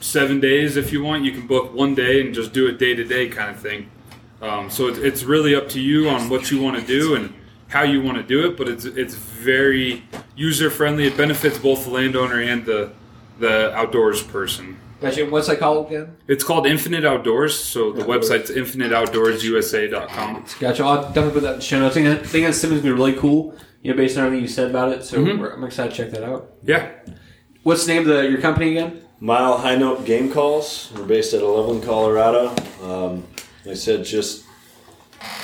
seven 0.00 0.40
days 0.40 0.76
if 0.76 0.92
you 0.92 1.02
want. 1.02 1.24
You 1.24 1.32
can 1.32 1.46
book 1.46 1.74
one 1.74 1.94
day 1.94 2.20
and 2.22 2.34
just 2.34 2.52
do 2.52 2.66
it 2.66 2.78
day 2.78 2.94
to 2.94 3.04
day 3.04 3.28
kind 3.28 3.50
of 3.50 3.60
thing. 3.60 3.90
Um, 4.40 4.70
so 4.70 4.88
it's, 4.88 4.98
it's 4.98 5.22
really 5.22 5.54
up 5.54 5.68
to 5.70 5.80
you 5.80 6.08
on 6.08 6.28
what 6.28 6.50
you 6.50 6.60
want 6.62 6.80
to 6.80 6.86
do 6.86 7.14
and 7.14 7.32
how 7.68 7.82
you 7.84 8.02
want 8.02 8.16
to 8.16 8.22
do 8.24 8.46
it. 8.48 8.56
But 8.56 8.68
it's 8.68 8.84
it's 8.86 9.14
very 9.14 10.02
user 10.34 10.70
friendly. 10.70 11.06
It 11.06 11.16
benefits 11.16 11.58
both 11.58 11.84
the 11.84 11.90
landowner 11.90 12.40
and 12.40 12.64
the 12.64 12.92
the 13.38 13.72
outdoors 13.74 14.22
person. 14.22 14.78
Gotcha. 15.02 15.26
What's 15.26 15.48
that 15.48 15.58
called 15.58 15.88
again? 15.88 16.16
It's 16.28 16.44
called 16.44 16.66
Infinite 16.66 17.04
Outdoors. 17.04 17.58
So 17.58 17.92
the 17.92 18.02
Outdoors. 18.02 18.30
website's 18.30 18.50
infiniteoutdoorsusa.com. 18.50 20.44
Gotcha. 20.60 20.84
I'll 20.84 21.02
definitely 21.08 21.32
put 21.32 21.42
that 21.42 21.52
in 21.54 21.58
the 21.58 21.64
show 21.64 21.78
notes. 21.80 21.96
I 21.96 22.02
think, 22.02 22.20
I 22.20 22.22
think 22.26 22.46
that 22.46 22.52
Simmons 22.54 22.82
be 22.82 22.90
really 22.90 23.14
cool. 23.14 23.54
You 23.82 23.90
know, 23.90 23.96
based 23.96 24.16
on 24.16 24.24
everything 24.26 24.42
you 24.42 24.48
said 24.48 24.70
about 24.70 24.92
it. 24.92 25.04
So 25.04 25.18
Mhm. 25.18 25.38
we're, 25.40 25.50
I'm 25.52 25.64
excited 25.64 25.90
to 25.90 25.96
check 25.96 26.10
that 26.12 26.22
out. 26.22 26.52
Yeah. 26.64 26.88
What's 27.64 27.84
the 27.86 27.92
name 27.94 28.02
of 28.02 28.08
the, 28.08 28.28
your 28.28 28.40
company 28.40 28.70
again? 28.70 29.02
Mile 29.20 29.58
High 29.58 29.76
Note 29.76 30.04
Game 30.04 30.32
Calls. 30.32 30.92
We're 30.96 31.04
based 31.04 31.34
out 31.34 31.42
of 31.42 31.48
Loveland, 31.48 31.82
Colorado. 31.84 32.54
Um, 32.82 33.24
like 33.64 33.72
I 33.72 33.74
said, 33.74 34.04
just 34.04 34.44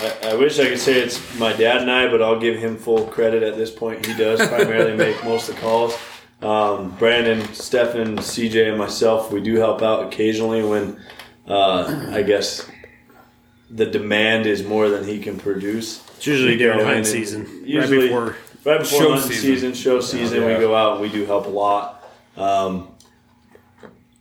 I, 0.01 0.31
I 0.31 0.35
wish 0.35 0.59
I 0.59 0.67
could 0.69 0.79
say 0.81 1.01
it's 1.01 1.21
my 1.39 1.53
dad 1.53 1.83
and 1.83 1.91
I, 1.91 2.09
but 2.11 2.21
I'll 2.23 2.39
give 2.41 2.57
him 2.59 2.77
full 2.77 3.07
credit 3.07 3.43
at 3.45 3.57
this 3.57 3.71
point. 3.71 4.05
He 4.07 4.15
does 4.15 4.39
primarily 4.49 4.97
make 5.05 5.23
most 5.25 5.49
of 5.49 5.55
the 5.57 5.61
calls. 5.61 5.97
Um, 6.41 6.91
Brandon, 6.99 7.53
Stefan, 7.53 8.17
CJ, 8.19 8.69
and 8.69 8.79
myself, 8.79 9.33
we 9.33 9.41
do 9.41 9.57
help 9.57 9.83
out 9.83 10.07
occasionally 10.07 10.63
when 10.63 11.01
uh, 11.49 12.11
I 12.13 12.23
guess 12.23 12.69
the 13.71 13.87
demand 13.87 14.47
is 14.47 14.63
more 14.65 14.89
than 14.89 15.05
he 15.05 15.19
can 15.19 15.39
produce. 15.39 16.03
It's 16.17 16.27
usually 16.27 16.57
during 16.57 16.79
go 16.79 16.83
in 16.83 16.87
hunting 16.87 17.05
season, 17.05 17.63
Usually, 17.65 17.99
right 17.99 18.05
before. 18.07 18.37
right 18.65 18.81
before 18.81 19.01
Show 19.03 19.13
hunting 19.15 19.31
season. 19.31 19.55
season, 19.55 19.75
show 19.75 20.01
season, 20.01 20.45
we 20.45 20.53
yeah. 20.53 20.59
go 20.61 20.75
out 20.77 20.93
and 20.95 21.01
we 21.03 21.09
do 21.09 21.27
help 21.27 21.47
a 21.47 21.51
lot. 21.51 22.05
Um, 22.37 22.89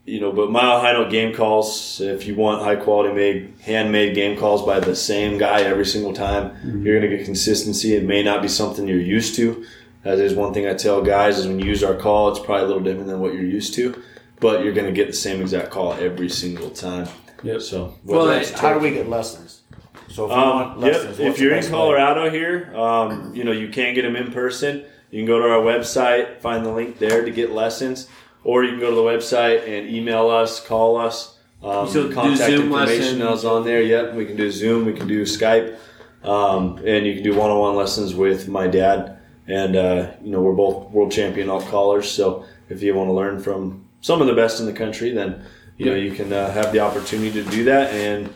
you 0.06 0.20
know, 0.22 0.32
but 0.32 0.50
Mile 0.50 0.80
High 0.80 0.94
Note 0.94 1.12
game 1.12 1.36
calls, 1.36 2.00
if 2.02 2.26
you 2.26 2.34
want 2.36 2.64
high 2.64 2.78
quality 2.78 3.14
made, 3.14 3.54
handmade 3.62 4.16
game 4.16 4.38
calls 4.40 4.66
by 4.66 4.80
the 4.80 4.96
same 4.96 5.38
guy 5.38 5.62
every 5.62 5.86
single 5.86 6.14
time, 6.14 6.50
Mm-hmm. 6.52 6.86
you're 6.86 7.00
going 7.00 7.12
to 7.12 7.18
get 7.18 7.26
consistency. 7.26 7.94
It 7.96 8.04
may 8.06 8.24
not 8.24 8.42
be 8.42 8.48
something 8.48 8.88
you're 8.88 9.00
used 9.02 9.36
to. 9.36 9.66
That 10.08 10.20
is 10.20 10.36
one 10.36 10.54
thing 10.54 10.66
I 10.66 10.74
tell 10.74 11.02
guys 11.02 11.38
is 11.38 11.48
when 11.48 11.60
you 11.60 11.66
use 11.66 11.84
our 11.84 11.94
call, 11.94 12.30
it's 12.30 12.40
probably 12.40 12.64
a 12.64 12.68
little 12.68 12.82
different 12.82 13.08
than 13.08 13.20
what 13.20 13.34
you're 13.34 13.44
used 13.44 13.74
to, 13.74 14.02
but 14.40 14.64
you're 14.64 14.72
going 14.72 14.86
to 14.88 14.94
get 14.94 15.08
the 15.08 15.14
same 15.14 15.42
exact 15.42 15.70
call 15.70 15.92
every 15.96 16.30
single 16.30 16.70
time. 16.70 17.10
Yep. 17.44 17.62
So, 17.62 17.94
Well, 18.06 18.26
whether 18.26 18.40
I- 18.40 18.58
How 18.58 18.74
do 18.74 18.80
we 18.80 18.92
get 18.92 19.10
lessons? 19.10 19.64
So 20.08 20.24
if 20.24 20.32
you 20.32 20.38
um, 20.38 20.50
want 20.50 20.80
yep. 20.80 20.94
lessons, 20.94 21.20
If 21.20 21.28
what's 21.28 21.42
you're 21.42 21.52
in 21.52 21.58
best 21.58 21.72
way? 21.72 21.78
Colorado 21.78 22.30
here, 22.30 22.74
um, 22.74 23.36
you 23.36 23.44
know 23.44 23.52
you 23.52 23.68
can 23.68 23.94
get 23.94 24.04
them 24.04 24.16
in 24.16 24.32
person. 24.32 24.86
You 25.12 25.20
can 25.20 25.26
go 25.26 25.40
to 25.40 25.50
our 25.50 25.60
website, 25.60 26.40
find 26.40 26.66
the 26.66 26.72
link 26.72 27.00
there 27.00 27.26
to 27.26 27.30
get 27.30 27.52
lessons, 27.52 28.08
or 28.46 28.64
you 28.64 28.72
can 28.72 28.80
go 28.80 28.90
to 28.92 28.96
the 28.96 29.02
website 29.02 29.68
and 29.68 29.90
email 29.94 30.30
us, 30.30 30.66
call 30.66 30.96
us. 30.96 31.38
Um, 31.62 31.86
So 31.90 32.08
do 32.08 32.14
contact 32.14 32.50
Zoom 32.50 32.68
information 32.68 33.22
is 33.22 33.44
on 33.44 33.66
there. 33.66 33.82
Yep, 33.82 34.14
we 34.14 34.26
can 34.26 34.38
do 34.38 34.50
Zoom, 34.52 34.86
we 34.86 34.94
can 34.94 35.10
do 35.10 35.24
Skype, 35.24 35.76
um, 36.24 36.78
and 36.86 37.06
you 37.06 37.16
can 37.16 37.24
do 37.24 37.36
one-on-one 37.36 37.76
lessons 37.76 38.16
with 38.16 38.48
my 38.48 38.68
dad. 38.68 39.17
And 39.48 39.76
uh, 39.76 40.12
you 40.22 40.32
know 40.32 40.42
we're 40.42 40.54
both 40.54 40.92
world 40.92 41.12
champion 41.12 41.50
elk 41.50 41.66
callers, 41.66 42.10
so 42.10 42.46
if 42.70 42.84
you 42.84 42.94
want 42.96 43.08
to 43.08 43.14
learn 43.14 43.40
from 43.40 43.88
some 44.02 44.22
of 44.22 44.28
the 44.28 44.34
best 44.34 44.60
in 44.60 44.66
the 44.66 44.74
country, 44.74 45.12
then 45.12 45.46
you 45.78 45.86
know 45.86 45.96
you 45.96 46.12
can 46.12 46.34
uh, 46.34 46.52
have 46.52 46.72
the 46.72 46.80
opportunity 46.80 47.32
to 47.32 47.50
do 47.50 47.64
that 47.66 47.94
and 47.94 48.34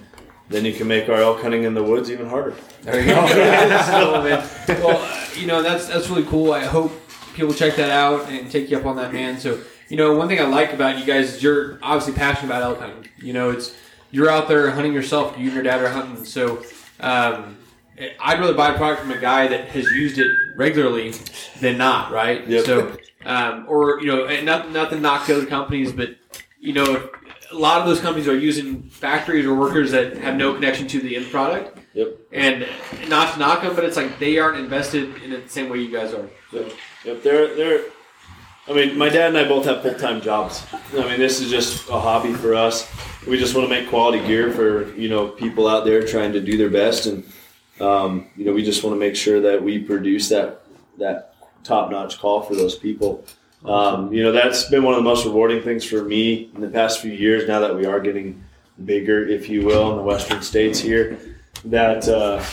then 0.51 0.65
you 0.65 0.73
can 0.73 0.88
make 0.88 1.09
our 1.09 1.17
elk 1.17 1.41
hunting 1.41 1.63
in 1.63 1.73
the 1.73 1.83
woods 1.83 2.11
even 2.11 2.27
harder. 2.27 2.53
There 2.81 2.99
you 2.99 3.07
go. 3.07 3.21
So, 3.85 4.21
man, 4.21 4.47
well, 4.83 5.29
you 5.38 5.47
know 5.47 5.61
that's 5.61 5.88
that's 5.88 6.09
really 6.09 6.25
cool. 6.25 6.53
I 6.53 6.65
hope 6.65 6.91
people 7.33 7.53
check 7.53 7.75
that 7.77 7.89
out 7.89 8.29
and 8.29 8.51
take 8.51 8.69
you 8.69 8.77
up 8.77 8.85
on 8.85 8.97
that, 8.97 9.13
man. 9.13 9.39
So, 9.39 9.59
you 9.89 9.97
know, 9.97 10.15
one 10.15 10.27
thing 10.27 10.39
I 10.39 10.43
like 10.43 10.73
about 10.73 10.99
you 10.99 11.05
guys 11.05 11.35
is 11.35 11.43
you're 11.43 11.79
obviously 11.81 12.13
passionate 12.13 12.47
about 12.47 12.63
elk 12.63 12.79
hunting. 12.79 13.09
You 13.17 13.33
know, 13.33 13.49
it's 13.49 13.75
you're 14.11 14.29
out 14.29 14.47
there 14.47 14.69
hunting 14.71 14.93
yourself. 14.93 15.38
You 15.38 15.45
and 15.45 15.53
your 15.53 15.63
dad 15.63 15.81
are 15.81 15.89
hunting. 15.89 16.25
So, 16.25 16.63
um, 16.99 17.57
I'd 18.19 18.39
rather 18.39 18.53
buy 18.53 18.73
a 18.73 18.77
product 18.77 19.01
from 19.01 19.11
a 19.11 19.19
guy 19.19 19.47
that 19.47 19.69
has 19.69 19.89
used 19.91 20.17
it 20.17 20.40
regularly 20.55 21.13
than 21.59 21.77
not, 21.77 22.11
right? 22.11 22.47
Yep. 22.47 22.65
So, 22.65 22.97
um, 23.25 23.65
or 23.67 23.99
you 24.01 24.07
know, 24.07 24.25
and 24.25 24.45
not 24.45 24.71
nothing 24.71 24.97
to 24.97 25.01
knock 25.01 25.27
the 25.27 25.35
other 25.35 25.45
companies, 25.45 25.91
but 25.91 26.15
you 26.59 26.73
know, 26.73 27.09
a 27.51 27.55
lot 27.55 27.79
of 27.79 27.87
those 27.87 27.99
companies 27.99 28.27
are 28.27 28.37
using 28.37 28.83
factories 28.83 29.45
or 29.45 29.53
workers 29.53 29.91
that 29.91 30.17
have 30.17 30.35
no 30.35 30.53
connection 30.53 30.87
to 30.87 30.99
the 30.99 31.15
end 31.15 31.29
product. 31.29 31.77
Yep. 31.93 32.17
And 32.31 32.67
not 33.09 33.33
to 33.33 33.39
knock 33.39 33.63
them, 33.63 33.75
but 33.75 33.83
it's 33.83 33.97
like 33.97 34.17
they 34.19 34.39
aren't 34.39 34.57
invested 34.57 35.21
in 35.23 35.33
it 35.33 35.43
the 35.43 35.49
same 35.49 35.69
way 35.69 35.79
you 35.79 35.91
guys 35.91 36.13
are. 36.13 36.29
Yep. 36.51 36.71
Yep. 37.05 37.23
They're 37.23 37.55
they're. 37.55 37.85
I 38.67 38.73
mean, 38.73 38.97
my 38.97 39.09
dad 39.09 39.29
and 39.29 39.37
I 39.37 39.47
both 39.47 39.65
have 39.65 39.81
full 39.81 39.95
time 39.95 40.21
jobs. 40.21 40.65
I 40.93 41.03
mean, 41.09 41.19
this 41.19 41.41
is 41.41 41.49
just 41.49 41.89
a 41.89 41.99
hobby 41.99 42.33
for 42.33 42.53
us. 42.53 42.89
We 43.27 43.37
just 43.37 43.55
want 43.55 43.67
to 43.67 43.69
make 43.69 43.89
quality 43.89 44.25
gear 44.25 44.51
for 44.51 44.93
you 44.95 45.09
know 45.09 45.27
people 45.27 45.67
out 45.67 45.83
there 45.83 46.05
trying 46.05 46.31
to 46.33 46.39
do 46.39 46.57
their 46.57 46.69
best, 46.69 47.07
and 47.07 47.23
um, 47.81 48.27
you 48.35 48.45
know 48.45 48.53
we 48.53 48.63
just 48.63 48.83
want 48.83 48.95
to 48.95 48.99
make 48.99 49.15
sure 49.15 49.41
that 49.41 49.61
we 49.61 49.79
produce 49.79 50.29
that 50.29 50.61
that 50.97 51.35
top 51.63 51.91
notch 51.91 52.19
call 52.19 52.41
for 52.41 52.55
those 52.55 52.75
people. 52.75 53.23
Um, 53.65 54.11
you 54.11 54.23
know, 54.23 54.31
that's 54.31 54.69
been 54.69 54.83
one 54.83 54.93
of 54.93 54.99
the 54.99 55.03
most 55.03 55.25
rewarding 55.25 55.61
things 55.61 55.85
for 55.85 56.03
me 56.03 56.49
in 56.55 56.61
the 56.61 56.67
past 56.67 56.99
few 57.01 57.11
years. 57.11 57.47
Now 57.47 57.59
that 57.59 57.75
we 57.75 57.85
are 57.85 57.99
getting 57.99 58.43
bigger, 58.85 59.27
if 59.27 59.49
you 59.49 59.65
will, 59.65 59.91
in 59.91 59.97
the 59.97 60.03
western 60.03 60.41
states 60.41 60.79
here, 60.79 61.19
that 61.65 62.07
uh, 62.07 62.43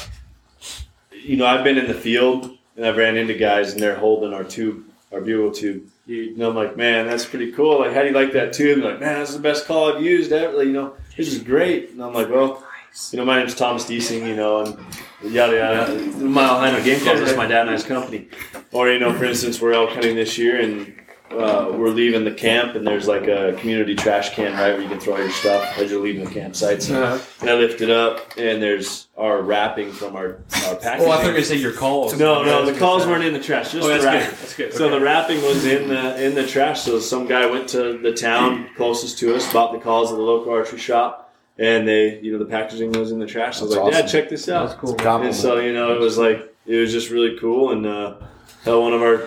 you 1.13 1.37
know 1.37 1.47
I've 1.47 1.65
been 1.65 1.79
in 1.79 1.87
the 1.87 1.95
field 1.95 2.59
and 2.77 2.87
I've 2.87 2.97
ran 2.97 3.17
into 3.17 3.35
guys 3.35 3.73
and 3.73 3.83
they're 3.83 3.97
holding 3.97 4.35
our 4.35 4.45
tube, 4.45 4.85
our 5.13 5.21
bugle 5.21 5.51
tube. 5.51 5.89
And 6.07 6.41
I'm 6.43 6.55
like, 6.55 6.77
man, 6.77 7.07
that's 7.07 7.27
pretty 7.27 7.53
cool. 7.53 7.81
Like, 7.81 7.93
how 7.93 8.03
do 8.03 8.09
you 8.09 8.15
like 8.15 8.33
that 8.33 8.53
tube? 8.53 8.79
And 8.79 8.85
like, 8.85 9.01
man, 9.01 9.19
that's 9.19 9.35
the 9.35 9.41
best 9.41 9.67
call 9.67 9.95
I've 9.95 10.03
used 10.03 10.33
ever. 10.33 10.63
You 10.63 10.73
know, 10.73 10.95
this 11.17 11.33
is 11.33 11.43
great. 11.43 11.91
And 11.91 12.03
I'm 12.03 12.15
like, 12.15 12.31
well, 12.31 12.65
you 13.11 13.19
know, 13.19 13.25
my 13.25 13.39
name's 13.39 13.55
Thomas 13.55 13.85
Deasing, 13.85 14.27
you 14.27 14.37
know, 14.37 14.61
and 14.61 14.79
yada 15.23 15.57
yada. 15.57 15.95
Mile 16.17 16.59
High 16.59 16.71
Note 16.73 16.85
Game 16.85 17.01
Calls, 17.05 17.21
that's 17.21 17.37
my 17.37 17.47
dad 17.47 17.63
and 17.67 17.71
I's 17.71 17.85
company. 17.85 18.29
Or, 18.73 18.89
you 18.91 18.99
know, 18.99 19.13
for 19.13 19.25
instance, 19.25 19.61
we're 19.61 19.73
elk 19.73 19.91
hunting 19.91 20.15
this 20.17 20.37
year 20.39 20.61
and 20.61 20.95
uh, 21.31 21.71
we're 21.75 21.91
leaving 21.91 22.25
the 22.25 22.33
camp 22.33 22.75
and 22.75 22.87
there's 22.87 23.07
like 23.07 23.27
a 23.29 23.55
community 23.59 23.95
trash 23.95 24.35
can, 24.35 24.53
right, 24.53 24.73
where 24.73 24.81
you 24.81 24.89
can 24.89 24.99
throw 24.99 25.17
your 25.19 25.31
stuff 25.31 25.77
as 25.79 25.91
you're 25.91 26.01
leaving 26.03 26.25
the 26.25 26.31
campsite. 26.31 26.83
So 26.83 27.03
Uh-huh. 27.03 27.25
and 27.43 27.51
I 27.51 27.55
lift 27.55 27.81
it 27.83 27.91
up 27.91 28.33
and 28.39 28.63
there's 28.63 29.09
our 29.17 29.43
wrapping 29.43 29.93
from 29.93 30.17
our, 30.17 30.41
our 30.67 30.77
packaging. 30.77 31.09
Oh, 31.09 31.11
I 31.11 31.17
thought 31.17 31.21
you 31.23 31.27
were 31.27 31.33
going 31.33 31.43
to 31.43 31.45
say 31.45 31.57
your 31.57 31.73
calls. 31.73 32.19
No, 32.19 32.43
no, 32.45 32.65
the 32.71 32.79
calls 32.79 33.07
weren't 33.07 33.25
in 33.25 33.35
the 33.35 33.41
trash. 33.41 33.73
Just 33.73 33.85
Oh, 33.85 33.89
that's 33.89 34.05
the 34.05 34.11
good. 34.11 34.17
wrapping. 34.21 34.39
That's 34.39 34.55
good. 34.55 34.73
So 34.73 34.85
Okay. 34.87 34.99
the 34.99 35.05
wrapping 35.05 35.43
was 35.43 35.67
in 35.67 35.89
the 35.89 36.25
in 36.25 36.35
the 36.35 36.47
trash. 36.47 36.81
So 36.83 36.99
some 36.99 37.27
guy 37.27 37.45
went 37.45 37.69
to 37.71 37.99
the 37.99 38.13
town 38.13 38.71
closest 38.77 39.19
to 39.19 39.35
us, 39.35 39.51
bought 39.53 39.73
the 39.73 39.79
calls 39.81 40.11
at 40.11 40.17
the 40.17 40.23
local 40.23 40.53
archery 40.53 40.79
shop, 40.79 41.28
and 41.59 41.87
they, 41.89 42.21
you 42.21 42.33
know, 42.33 42.39
the 42.39 42.45
packaging 42.45 42.93
was 42.93 43.11
in 43.11 43.19
the 43.19 43.27
trash. 43.27 43.59
So 43.59 43.65
I 43.65 43.67
was 43.67 43.75
That's 43.75 43.85
like, 43.85 43.93
"Dad, 43.93 44.05
awesome. 44.05 44.21
check 44.21 44.29
this 44.31 44.49
out." 44.49 44.69
That's 44.69 44.81
cool. 44.81 44.97
And 45.23 45.35
so 45.35 45.59
you 45.59 45.73
know, 45.73 45.95
it 45.95 46.01
was 46.01 46.17
like 46.19 46.55
it 46.67 46.77
was 46.77 46.93
just 46.93 47.11
really 47.11 47.39
cool. 47.39 47.73
And 47.73 47.87
uh, 47.87 48.15
one 48.65 48.93
of 48.93 49.03
our 49.03 49.27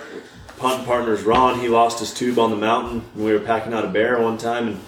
hunt 0.60 0.86
partners, 0.86 1.24
Ron, 1.24 1.60
he 1.60 1.68
lost 1.68 1.99
his 1.99 2.14
tube 2.14 2.40
on 2.40 2.49
the 2.52 2.56
mountain. 2.56 3.02
when 3.16 3.26
We 3.26 3.34
were 3.34 3.40
packing 3.40 3.74
out 3.74 3.84
a 3.84 3.90
bear 3.90 4.22
one 4.22 4.38
time 4.38 4.68
and 4.70 4.80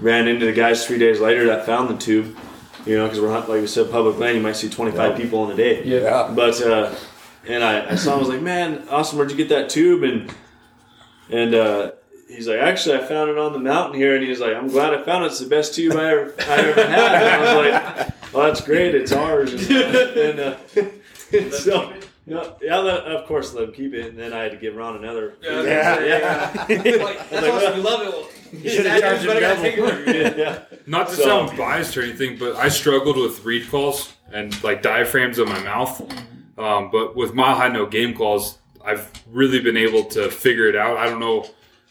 ran 0.00 0.26
into 0.28 0.46
the 0.46 0.52
guys 0.52 0.86
three 0.86 0.98
days 0.98 1.20
later 1.20 1.46
that 1.46 1.66
found 1.66 1.90
the 1.90 1.96
tube. 1.96 2.36
You 2.86 2.96
know, 2.96 3.04
because 3.04 3.20
we're 3.20 3.30
hunting, 3.30 3.52
like 3.52 3.60
we 3.60 3.66
said, 3.66 3.90
public 3.90 4.18
land. 4.18 4.36
You 4.36 4.42
might 4.42 4.56
see 4.56 4.70
25 4.70 5.16
people 5.16 5.44
in 5.44 5.52
a 5.52 5.56
day. 5.56 5.84
Yeah. 5.84 6.32
But 6.34 6.60
uh, 6.62 6.94
and 7.46 7.62
I, 7.62 7.90
I 7.90 7.94
saw 7.96 8.12
him. 8.12 8.16
I 8.16 8.20
was 8.20 8.28
like, 8.28 8.40
"Man, 8.42 8.86
awesome! 8.88 9.18
Where'd 9.18 9.30
you 9.30 9.36
get 9.36 9.48
that 9.50 9.68
tube?" 9.68 10.02
And 10.04 10.32
and 11.30 11.54
uh, 11.54 11.90
he's 12.28 12.46
like, 12.48 12.58
"Actually, 12.60 12.98
I 12.98 13.04
found 13.06 13.30
it 13.30 13.38
on 13.38 13.52
the 13.52 13.58
mountain 13.58 13.98
here." 13.98 14.14
And 14.14 14.22
he 14.22 14.30
was 14.30 14.40
like, 14.40 14.54
"I'm 14.54 14.68
glad 14.68 14.94
I 14.94 15.02
found 15.02 15.24
it. 15.24 15.28
It's 15.28 15.40
the 15.40 15.48
best 15.48 15.74
tube 15.74 15.94
I 15.96 16.10
ever 16.12 16.34
I 16.38 16.56
ever 16.56 16.84
had." 16.86 17.22
And 17.22 17.28
I 17.28 17.38
was 17.40 17.72
like, 18.06 18.32
"Well, 18.34 18.46
that's 18.46 18.60
great. 18.60 18.94
It's 18.94 19.12
ours." 19.12 19.52
And, 19.54 19.70
and, 19.74 20.40
uh, 20.40 20.56
and 21.32 21.52
so. 21.52 21.92
No, 22.26 22.56
yeah, 22.60 22.76
let, 22.76 23.04
of 23.04 23.26
course, 23.26 23.54
let 23.54 23.64
him 23.64 23.72
keep 23.72 23.94
it, 23.94 24.04
and 24.10 24.18
then 24.18 24.34
I 24.34 24.42
had 24.42 24.50
to 24.52 24.58
give 24.58 24.76
Ron 24.76 24.96
another. 24.96 25.36
Yeah, 25.40 25.62
yeah, 25.62 26.66
yeah. 26.68 27.02
Like, 27.02 27.30
that's 27.30 27.46
awesome. 27.46 27.74
We 27.76 27.80
love 27.80 28.02
it. 28.02 28.34
You 28.64 28.70
should 28.70 28.84
have 28.86 29.00
charged 29.00 29.24
him 29.24 29.40
double. 29.40 30.14
yeah, 30.14 30.34
yeah. 30.36 30.58
Not 30.86 31.08
to 31.08 31.14
So- 31.14 31.22
sound 31.22 31.56
biased 31.56 31.96
or 31.96 32.02
anything, 32.02 32.36
but 32.38 32.56
I 32.56 32.68
struggled 32.68 33.16
with 33.16 33.42
reed 33.46 33.70
calls 33.70 34.12
and 34.30 34.62
like 34.62 34.82
diaphragms 34.82 35.38
in 35.38 35.48
my 35.48 35.58
mouth. 35.62 36.00
Um, 36.58 36.90
but 36.90 37.14
with 37.16 37.32
mile 37.34 37.54
high 37.54 37.68
note 37.68 37.90
game 37.90 38.14
calls, 38.14 38.58
I've 38.84 39.10
really 39.30 39.60
been 39.60 39.76
able 39.78 40.04
to 40.06 40.30
figure 40.30 40.66
it 40.68 40.76
out. 40.76 40.96
I 40.98 41.06
don't 41.08 41.20
know 41.20 41.46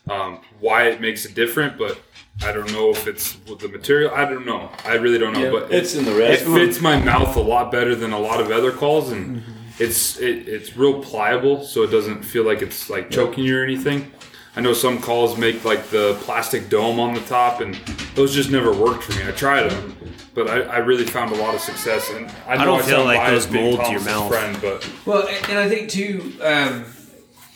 um, 0.09 0.41
why 0.59 0.88
it 0.89 1.01
makes 1.01 1.25
it 1.25 1.35
different, 1.35 1.77
but 1.77 1.99
I 2.43 2.51
don't 2.51 2.71
know 2.71 2.91
if 2.91 3.07
it's 3.07 3.38
with 3.47 3.59
the 3.59 3.67
material. 3.67 4.11
I 4.13 4.25
don't 4.25 4.45
know. 4.45 4.69
I 4.85 4.93
really 4.93 5.17
don't 5.17 5.34
know. 5.34 5.45
Yeah. 5.45 5.51
But 5.51 5.71
It's 5.71 5.95
in 5.95 6.05
the 6.05 6.31
it 6.31 6.39
fits 6.39 6.81
my 6.81 6.99
mouth 6.99 7.35
a 7.35 7.41
lot 7.41 7.71
better 7.71 7.95
than 7.95 8.13
a 8.13 8.19
lot 8.19 8.39
of 8.39 8.51
other 8.51 8.71
calls, 8.71 9.11
and 9.11 9.43
it's 9.79 10.19
it, 10.19 10.47
it's 10.47 10.77
real 10.77 11.01
pliable, 11.01 11.63
so 11.63 11.84
it 11.84 11.91
doesn't 11.91 12.23
feel 12.23 12.43
like 12.43 12.61
it's 12.61 12.89
like 12.89 13.09
choking 13.09 13.43
you 13.43 13.59
or 13.59 13.63
anything. 13.63 14.11
I 14.55 14.59
know 14.61 14.73
some 14.73 14.99
calls 14.99 15.38
make 15.38 15.63
like 15.65 15.89
the 15.89 16.17
plastic 16.21 16.67
dome 16.69 16.99
on 16.99 17.13
the 17.13 17.21
top, 17.21 17.61
and 17.61 17.75
those 18.15 18.34
just 18.34 18.49
never 18.49 18.73
worked 18.73 19.03
for 19.03 19.13
me. 19.19 19.27
I 19.27 19.31
tried 19.31 19.69
them, 19.69 19.95
but 20.34 20.49
I, 20.49 20.61
I 20.61 20.77
really 20.77 21.05
found 21.05 21.31
a 21.31 21.35
lot 21.35 21.53
of 21.53 21.61
success. 21.61 22.09
And 22.09 22.31
I, 22.47 22.57
know 22.57 22.65
don't 22.65 22.81
I 22.81 22.84
feel 22.84 23.03
like 23.03 23.19
biased 23.19 23.51
those 23.51 23.61
mold 23.61 23.85
to 23.85 23.91
your 23.91 24.01
mouth. 24.01 24.29
friend, 24.29 24.57
but 24.59 24.89
Well, 25.05 25.27
and, 25.27 25.49
and 25.49 25.59
I 25.59 25.69
think 25.69 25.91
too, 25.91 26.34
um, 26.41 26.85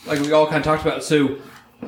like 0.05 0.19
we 0.19 0.31
all 0.31 0.45
kind 0.45 0.57
of 0.57 0.63
talked 0.63 0.83
about. 0.83 1.03
So, 1.03 1.37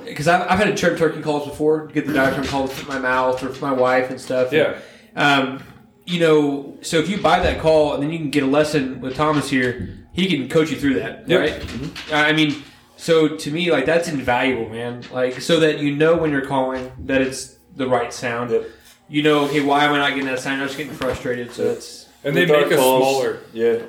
because 0.06 0.28
I've, 0.28 0.42
I've 0.50 0.60
had 0.60 0.66
to 0.66 0.76
trim 0.76 0.98
turkey 0.98 1.22
calls 1.22 1.48
before, 1.48 1.88
to 1.88 1.94
get 1.94 2.08
the 2.08 2.14
diaphragm 2.14 2.46
calls 2.48 2.74
for 2.74 2.88
my 2.90 3.00
mouth 3.00 3.42
or 3.44 3.50
for 3.50 3.66
my 3.66 3.74
wife 3.74 4.10
and 4.10 4.20
stuff. 4.20 4.52
yeah, 4.52 4.80
Um, 5.16 5.64
you 6.06 6.20
know, 6.20 6.78
so 6.82 6.98
if 6.98 7.10
you 7.10 7.18
buy 7.22 7.40
that 7.40 7.60
call 7.62 7.94
and 7.94 8.04
then 8.04 8.12
you 8.12 8.18
can 8.20 8.30
get 8.30 8.44
a 8.44 8.48
lesson 8.48 9.00
with 9.02 9.16
Thomas 9.16 9.50
here, 9.50 9.98
he 10.12 10.28
can 10.28 10.50
coach 10.50 10.70
you 10.72 10.78
through 10.78 10.96
that, 10.96 11.28
Yep. 11.30 11.40
right? 11.40 12.14
I 12.14 12.34
mean, 12.34 12.62
so 12.98 13.36
to 13.38 13.52
me, 13.52 13.72
like 13.72 13.86
that's 13.86 14.08
invaluable, 14.08 14.70
man. 14.70 15.04
Like 15.12 15.42
so 15.42 15.60
that 15.62 15.80
you 15.80 15.96
know 15.96 16.16
when 16.18 16.32
you're 16.32 16.46
calling 16.46 16.92
that 17.06 17.22
it's 17.22 17.58
the 17.76 17.88
right 17.88 18.14
sound. 18.14 18.52
Yep. 18.52 18.66
You 19.10 19.24
know, 19.24 19.46
okay, 19.46 19.62
why 19.62 19.84
am 19.86 19.94
I 19.94 19.98
not 19.98 20.10
getting 20.12 20.26
that 20.26 20.40
sound? 20.40 20.62
I'm 20.62 20.68
just 20.68 20.78
getting 20.78 20.94
frustrated. 20.94 21.52
So 21.52 21.64
it's 21.72 22.08
and 22.24 22.36
they 22.36 22.46
make 22.46 22.68
us 22.72 22.80
calls, 22.80 23.02
smaller. 23.04 23.40
Yeah, 23.54 23.80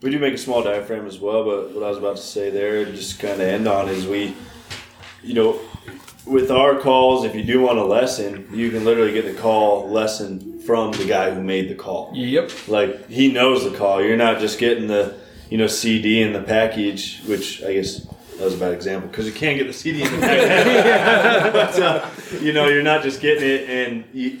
we 0.00 0.10
do 0.10 0.18
make 0.18 0.34
a 0.34 0.38
small 0.38 0.62
diaphragm 0.62 1.06
as 1.06 1.18
well. 1.18 1.44
But 1.44 1.72
what 1.74 1.84
I 1.84 1.88
was 1.88 1.98
about 1.98 2.16
to 2.16 2.22
say 2.22 2.50
there, 2.50 2.84
just 2.86 3.20
kind 3.20 3.34
of 3.34 3.40
end 3.42 3.68
on, 3.68 3.88
is 3.88 4.06
we, 4.06 4.34
you 5.24 5.34
know, 5.34 5.60
with 6.26 6.50
our 6.50 6.78
calls, 6.78 7.24
if 7.24 7.34
you 7.34 7.42
do 7.42 7.60
want 7.60 7.78
a 7.78 7.84
lesson, 7.84 8.48
you 8.52 8.70
can 8.70 8.84
literally 8.84 9.12
get 9.12 9.24
the 9.24 9.34
call 9.34 9.88
lesson 9.90 10.58
from 10.60 10.92
the 10.92 11.04
guy 11.04 11.30
who 11.30 11.42
made 11.42 11.68
the 11.68 11.74
call. 11.74 12.10
Yep. 12.14 12.68
Like 12.68 13.08
he 13.08 13.30
knows 13.32 13.70
the 13.70 13.76
call. 13.76 14.02
You're 14.02 14.16
not 14.16 14.40
just 14.40 14.58
getting 14.58 14.86
the 14.86 15.18
you 15.50 15.58
know 15.58 15.66
CD 15.66 16.22
in 16.22 16.32
the 16.32 16.42
package, 16.42 17.22
which 17.26 17.62
I 17.62 17.74
guess 17.74 18.06
that 18.38 18.44
was 18.44 18.54
a 18.54 18.58
bad 18.58 18.72
example 18.72 19.08
because 19.08 19.26
you 19.26 19.32
can't 19.32 19.58
get 19.58 19.66
the 19.66 19.72
CD 19.72 20.02
in 20.02 20.12
the 20.12 20.18
package. 20.18 21.52
but, 21.52 21.80
uh, 21.80 22.08
you 22.40 22.52
know, 22.52 22.68
you're 22.68 22.82
not 22.82 23.02
just 23.02 23.20
getting 23.20 23.48
it. 23.48 23.70
And 23.70 24.04
you, 24.12 24.40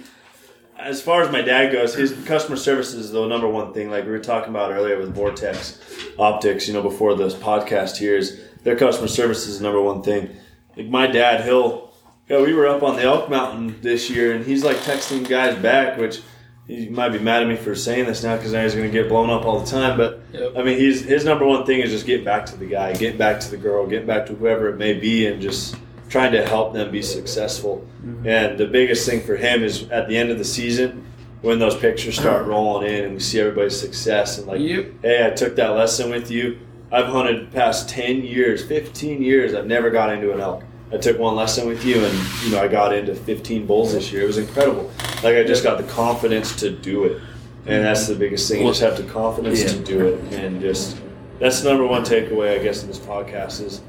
as 0.78 1.00
far 1.00 1.22
as 1.22 1.30
my 1.30 1.42
dad 1.42 1.70
goes, 1.70 1.94
his 1.94 2.12
customer 2.24 2.56
service 2.56 2.92
is 2.92 3.12
the 3.12 3.26
number 3.26 3.48
one 3.48 3.72
thing. 3.72 3.90
Like 3.90 4.04
we 4.04 4.10
were 4.10 4.18
talking 4.18 4.50
about 4.50 4.72
earlier 4.72 4.98
with 4.98 5.14
Vortex 5.14 5.80
Optics, 6.18 6.66
you 6.66 6.74
know, 6.74 6.82
before 6.82 7.14
this 7.14 7.34
podcast 7.34 7.98
here 7.98 8.16
is 8.16 8.40
their 8.64 8.76
customer 8.76 9.08
service 9.08 9.46
is 9.46 9.58
the 9.58 9.64
number 9.64 9.80
one 9.80 10.02
thing. 10.02 10.34
Like 10.76 10.86
my 10.88 11.06
dad, 11.06 11.44
he'll, 11.44 11.92
yeah, 12.28 12.40
we 12.40 12.52
were 12.54 12.66
up 12.66 12.82
on 12.82 12.96
the 12.96 13.02
Elk 13.02 13.28
Mountain 13.30 13.80
this 13.82 14.10
year, 14.10 14.32
and 14.34 14.44
he's 14.44 14.64
like 14.64 14.76
texting 14.78 15.28
guys 15.28 15.56
back, 15.56 15.98
which 15.98 16.20
he 16.66 16.88
might 16.88 17.10
be 17.10 17.18
mad 17.18 17.42
at 17.42 17.48
me 17.48 17.56
for 17.56 17.74
saying 17.74 18.06
this 18.06 18.22
now 18.24 18.36
because 18.36 18.52
now 18.52 18.62
he's 18.62 18.74
going 18.74 18.90
to 18.90 18.92
get 18.92 19.08
blown 19.08 19.28
up 19.30 19.44
all 19.44 19.60
the 19.60 19.66
time. 19.70 19.96
But 19.98 20.22
Yep. 20.32 20.54
I 20.56 20.62
mean, 20.62 20.78
he's 20.78 21.02
his 21.04 21.24
number 21.24 21.44
one 21.46 21.64
thing 21.66 21.80
is 21.80 21.90
just 21.90 22.06
get 22.06 22.24
back 22.24 22.46
to 22.46 22.56
the 22.56 22.66
guy, 22.66 22.92
get 22.94 23.18
back 23.18 23.38
to 23.40 23.50
the 23.50 23.56
girl, 23.56 23.86
get 23.86 24.06
back 24.06 24.26
to 24.26 24.34
whoever 24.34 24.68
it 24.70 24.76
may 24.78 24.94
be, 24.94 25.26
and 25.26 25.40
just 25.42 25.76
trying 26.08 26.32
to 26.32 26.46
help 26.46 26.72
them 26.72 26.90
be 26.90 27.02
successful. 27.02 27.86
Mm-hmm. 28.04 28.26
And 28.28 28.58
the 28.58 28.66
biggest 28.66 29.08
thing 29.08 29.20
for 29.22 29.36
him 29.36 29.62
is 29.62 29.88
at 29.90 30.08
the 30.08 30.16
end 30.16 30.30
of 30.30 30.38
the 30.38 30.44
season 30.44 31.04
when 31.42 31.58
those 31.58 31.76
pictures 31.76 32.18
start 32.18 32.46
rolling 32.46 32.88
in 32.90 33.04
and 33.04 33.14
we 33.14 33.20
see 33.20 33.38
everybody's 33.40 33.78
success 33.78 34.38
and 34.38 34.46
like, 34.46 34.60
Yep. 34.60 34.86
hey, 35.02 35.26
I 35.26 35.30
took 35.30 35.56
that 35.56 35.68
lesson 35.70 36.10
with 36.10 36.30
you. 36.30 36.58
I've 36.94 37.06
hunted 37.06 37.50
past 37.50 37.88
ten 37.88 38.22
years, 38.22 38.64
fifteen 38.64 39.20
years. 39.20 39.52
I've 39.52 39.66
never 39.66 39.90
got 39.90 40.12
into 40.12 40.32
an 40.32 40.38
elk. 40.38 40.62
I 40.92 40.96
took 40.96 41.18
one 41.18 41.34
lesson 41.34 41.66
with 41.66 41.84
you, 41.84 42.04
and 42.04 42.18
you 42.44 42.52
know 42.52 42.62
I 42.62 42.68
got 42.68 42.94
into 42.94 43.16
15 43.16 43.66
bulls 43.66 43.92
this 43.92 44.12
year. 44.12 44.22
It 44.22 44.26
was 44.28 44.38
incredible. 44.38 44.92
Like 45.24 45.34
I 45.34 45.42
just 45.42 45.64
got 45.64 45.76
the 45.76 45.92
confidence 45.92 46.54
to 46.60 46.70
do 46.70 47.02
it, 47.04 47.20
and 47.66 47.84
that's 47.84 48.06
the 48.06 48.14
biggest 48.14 48.48
thing. 48.48 48.62
You 48.62 48.68
just 48.68 48.80
have 48.80 48.96
the 48.96 49.12
confidence 49.12 49.64
to 49.72 49.78
do 49.80 50.06
it, 50.06 50.32
and 50.34 50.60
just 50.60 50.96
that's 51.40 51.62
the 51.62 51.68
number 51.68 51.84
one 51.84 52.04
takeaway 52.04 52.60
I 52.60 52.62
guess 52.62 52.82
in 52.82 52.88
this 52.88 53.00
podcast 53.00 53.60
is 53.60 53.82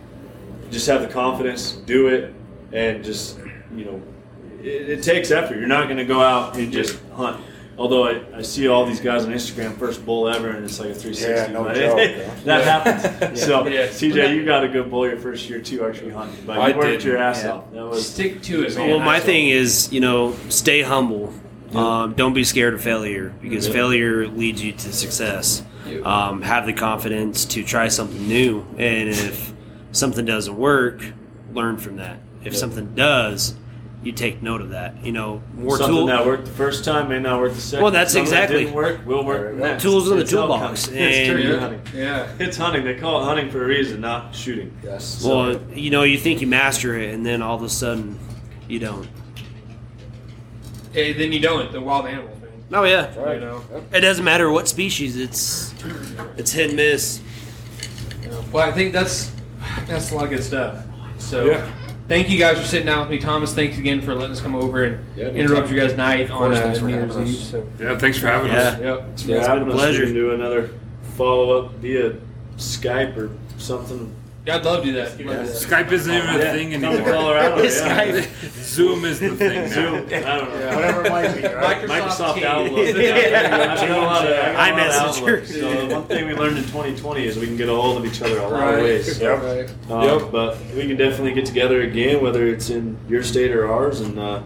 just 0.71 0.87
have 0.87 1.03
the 1.03 1.07
confidence, 1.07 1.73
do 1.73 2.07
it, 2.07 2.33
and 2.71 3.03
just 3.03 3.37
you 3.75 3.85
know 3.85 4.01
it, 4.63 4.89
it 4.89 5.03
takes 5.03 5.29
effort. 5.29 5.59
You're 5.59 5.67
not 5.67 5.85
going 5.85 5.97
to 5.97 6.05
go 6.05 6.21
out 6.21 6.57
and 6.57 6.71
just 6.71 6.99
hunt. 7.13 7.39
Although 7.77 8.07
I, 8.07 8.37
I 8.37 8.41
see 8.41 8.67
all 8.69 8.85
these 8.85 9.01
guys 9.01 9.25
on 9.25 9.31
Instagram, 9.33 9.77
first 9.77 10.05
bull 10.05 10.29
ever, 10.29 10.49
and 10.49 10.63
it's 10.63 10.79
like 10.79 10.91
a 10.91 10.93
360. 10.95 11.29
Yeah, 11.29 11.47
no 11.51 11.63
but 11.65 11.75
joke, 11.75 11.99
it- 11.99 12.17
yeah. 12.17 12.33
that 12.45 12.63
happens. 12.85 13.41
So, 13.45 13.67
Yeah. 13.67 13.87
CJ, 13.87 14.33
you 14.35 14.45
got 14.45 14.63
a 14.63 14.69
good 14.69 14.89
bull 14.89 15.05
your 15.07 15.17
first 15.17 15.49
year 15.49 15.59
too, 15.61 15.83
archery 15.83 16.11
hunting, 16.11 16.37
but 16.45 16.57
I 16.57 16.69
you 16.69 16.75
worked 16.75 16.87
did. 16.87 17.03
your 17.03 17.17
ass 17.17 17.43
Yeah. 17.43 17.51
off. 17.51 17.71
That 17.73 17.85
was 17.85 18.07
Stick 18.07 18.41
to 18.43 18.63
it, 18.63 18.75
man. 18.77 18.89
Well, 18.89 18.99
my 18.99 19.13
That's 19.15 19.25
thing 19.25 19.49
is, 19.49 19.91
you 19.91 19.99
know, 19.99 20.35
stay 20.49 20.81
humble. 20.83 21.33
Um, 21.73 22.13
don't 22.13 22.33
be 22.33 22.45
scared 22.45 22.73
of 22.73 22.81
failure 22.81 23.33
because 23.41 23.67
Yeah. 23.67 23.73
failure 23.73 24.27
leads 24.27 24.63
you 24.63 24.71
to 24.71 24.93
success. 24.93 25.61
Um, 26.03 26.41
have 26.43 26.65
the 26.65 26.73
confidence 26.73 27.43
to 27.45 27.63
try 27.63 27.89
something 27.89 28.25
new, 28.27 28.65
and 28.77 29.09
if 29.09 29.51
something 29.91 30.23
doesn't 30.25 30.55
work, 30.57 31.03
learn 31.53 31.77
from 31.77 31.97
that. 31.97 32.19
If 32.45 32.53
Yeah. 32.53 32.59
something 32.59 32.95
does, 32.95 33.53
you 34.05 34.11
take 34.11 34.41
note 34.43 34.61
of 34.61 34.69
that. 34.69 35.03
You 35.03 35.11
know, 35.11 35.41
more 35.55 35.77
something 35.77 35.95
tool, 35.95 36.05
that 36.07 36.25
worked 36.25 36.45
the 36.45 36.51
first 36.51 36.85
time 36.85 37.09
may 37.09 37.19
not 37.19 37.39
work 37.39 37.53
the 37.53 37.59
second. 37.61 37.83
Well, 37.83 37.91
that's 37.91 38.13
Something 38.13 38.31
that 38.31 38.43
exactly- 38.43 38.63
didn't 38.65 38.75
work 38.75 39.05
will 39.05 39.25
work 39.25 39.55
next. 39.55 39.81
tools 39.83 40.09
in 40.09 40.17
the 40.17 40.21
It's 40.21 40.31
toolbox, 40.31 40.85
hunting. 40.85 41.01
It's 41.03 41.17
and- 41.17 41.27
turkey 41.41 41.59
hunting. 41.59 41.81
Yeah. 41.93 42.27
It's 42.39 42.55
hunting. 42.57 42.83
They 42.85 42.95
call 42.95 43.21
it 43.21 43.25
hunting 43.25 43.49
for 43.49 43.63
a 43.63 43.67
reason, 43.67 44.01
not 44.01 44.35
shooting. 44.35 44.77
Yes. 44.83 45.23
well, 45.25 45.59
you 45.73 45.89
know, 45.89 46.03
you 46.03 46.17
think 46.19 46.39
you 46.41 46.47
master 46.47 46.97
it, 46.99 47.13
and 47.13 47.25
then 47.25 47.41
all 47.41 47.55
of 47.55 47.63
a 47.63 47.69
sudden, 47.69 48.19
you 48.67 48.77
don't. 48.79 49.07
Hey, 50.93 51.13
then 51.13 51.31
you 51.31 51.39
don't. 51.39 51.71
The 51.71 51.81
wild 51.81 52.05
animals, 52.05 52.39
man. 52.41 52.51
Oh 52.73 52.83
yeah, 52.83 53.11
You 53.33 53.39
know. 53.41 53.63
it 53.91 54.01
doesn't 54.01 54.23
matter 54.23 54.49
what 54.51 54.67
species. 54.67 55.17
It's 55.17 55.73
it's 56.37 56.51
hit 56.51 56.67
and 56.67 56.75
miss. 56.77 57.21
Well, 58.51 58.67
I 58.67 58.71
think 58.71 58.93
that's 58.93 59.31
that's 59.87 60.11
a 60.11 60.15
lot 60.15 60.25
of 60.25 60.29
good 60.29 60.43
stuff. 60.43 60.83
So, 61.17 61.45
Yeah. 61.45 61.71
Thank 62.07 62.29
you 62.29 62.37
guys 62.37 62.57
for 62.59 62.65
sitting 62.65 62.85
down 62.85 63.01
with 63.01 63.09
me, 63.09 63.19
Thomas. 63.19 63.53
Thanks 63.53 63.77
again 63.77 64.01
for 64.01 64.13
letting 64.15 64.31
us 64.31 64.41
come 64.41 64.55
over 64.55 64.83
and 64.83 65.05
Yeah, 65.15 65.27
interrupt 65.29 65.69
your 65.71 65.85
guys' 65.85 65.97
night 65.97 66.29
on 66.31 66.51
course, 66.51 66.57
uh, 66.59 66.85
New 66.85 66.93
Year's 66.93 67.17
Eve. 67.17 67.35
So, 67.35 67.67
Yeah, 67.79 67.97
thanks 67.97 68.17
for 68.17 68.27
having 68.27 68.51
Yeah. 68.51 68.57
us. 68.59 68.79
yep. 68.79 68.81
Yeah, 69.25 69.37
It's 69.37 69.47
been 69.47 69.61
a 69.69 69.71
pleasure. 69.71 70.05
to 70.05 70.13
do 70.13 70.31
another 70.31 70.69
follow 71.17 71.57
up 71.65 71.75
via 71.75 72.13
Skype 72.57 73.17
or 73.17 73.29
something. 73.57 74.11
Yeah, 74.45 74.57
I'd 74.57 74.65
love 74.65 74.81
to 74.83 74.85
do 74.85 74.93
that. 74.93 75.19
Love 75.25 75.47
to. 75.47 75.51
Skype 75.53 75.91
isn't 75.91 76.13
even 76.13 76.29
a 76.29 76.37
Yeah, 76.37 76.51
thing 76.51 76.71
come 76.73 76.81
to 76.81 76.87
anymore. 76.87 77.11
Colorado. 77.11 77.63
yeah. 77.63 77.69
Skype. 77.69 78.61
Zoom 78.63 79.05
is 79.05 79.19
the 79.19 79.29
thing. 79.35 79.67
Zoom. 79.69 79.95
I 79.95 79.99
don't 80.37 80.49
know. 80.59 80.75
Whatever 80.75 81.05
it 81.05 81.09
might 81.09 81.35
be, 81.35 81.43
right? 81.47 81.87
Microsoft 81.87 82.33
Teams. 82.35 82.45
Outlook. 82.45 82.87
I 82.87 82.91
know 82.91 83.61
a 83.61 83.67
I 83.67 83.87
know 83.87 84.01
a 84.01 84.05
lot 84.05 84.27
of 84.27 84.55
iMessenger. 84.55 85.37
Outlook. 85.39 85.45
So 85.45 85.87
the 85.87 85.95
one 85.95 86.03
thing 86.05 86.27
we 86.27 86.33
learned 86.35 86.57
in 86.59 86.63
2020 86.65 87.25
is 87.25 87.37
we 87.37 87.47
can 87.47 87.57
get 87.57 87.69
a 87.69 87.75
hold 87.75 87.97
of 87.97 88.05
each 88.05 88.21
other 88.21 88.37
a 88.37 88.43
lot 88.43 88.51
Right. 88.51 88.73
of 88.77 88.83
ways. 88.83 89.17
So, 89.17 89.35
Right. 89.35 89.69
um, 89.91 90.29
But 90.31 90.57
we 90.75 90.85
can 90.87 90.97
definitely 90.97 91.33
get 91.33 91.45
together 91.47 91.81
again, 91.81 92.21
whether 92.21 92.45
it's 92.47 92.69
in 92.69 92.97
your 93.09 93.23
state 93.23 93.51
or 93.51 93.71
ours. 93.71 94.01
And 94.01 94.19
uh, 94.19 94.41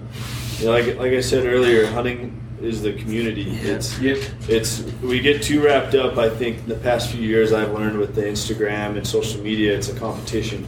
you 0.59 0.65
know, 0.67 0.71
like 0.71 0.95
like 0.97 1.11
I 1.11 1.19
said 1.21 1.45
earlier, 1.45 1.87
hunting 1.87 2.39
is 2.61 2.81
the 2.81 2.93
community. 2.93 3.49
It's 3.63 3.99
Yep. 3.99 4.17
it's 4.47 4.83
we 5.01 5.19
get 5.19 5.41
too 5.41 5.61
wrapped 5.63 5.95
up. 5.95 6.17
I 6.17 6.29
think 6.29 6.59
in 6.59 6.67
the 6.67 6.75
past 6.75 7.09
few 7.11 7.21
years 7.21 7.53
I've 7.53 7.71
learned 7.73 7.97
with 7.97 8.15
the 8.15 8.21
Instagram 8.23 8.97
and 8.97 9.05
social 9.07 9.41
media, 9.41 9.75
it's 9.75 9.89
a 9.89 9.95
competition. 9.95 10.67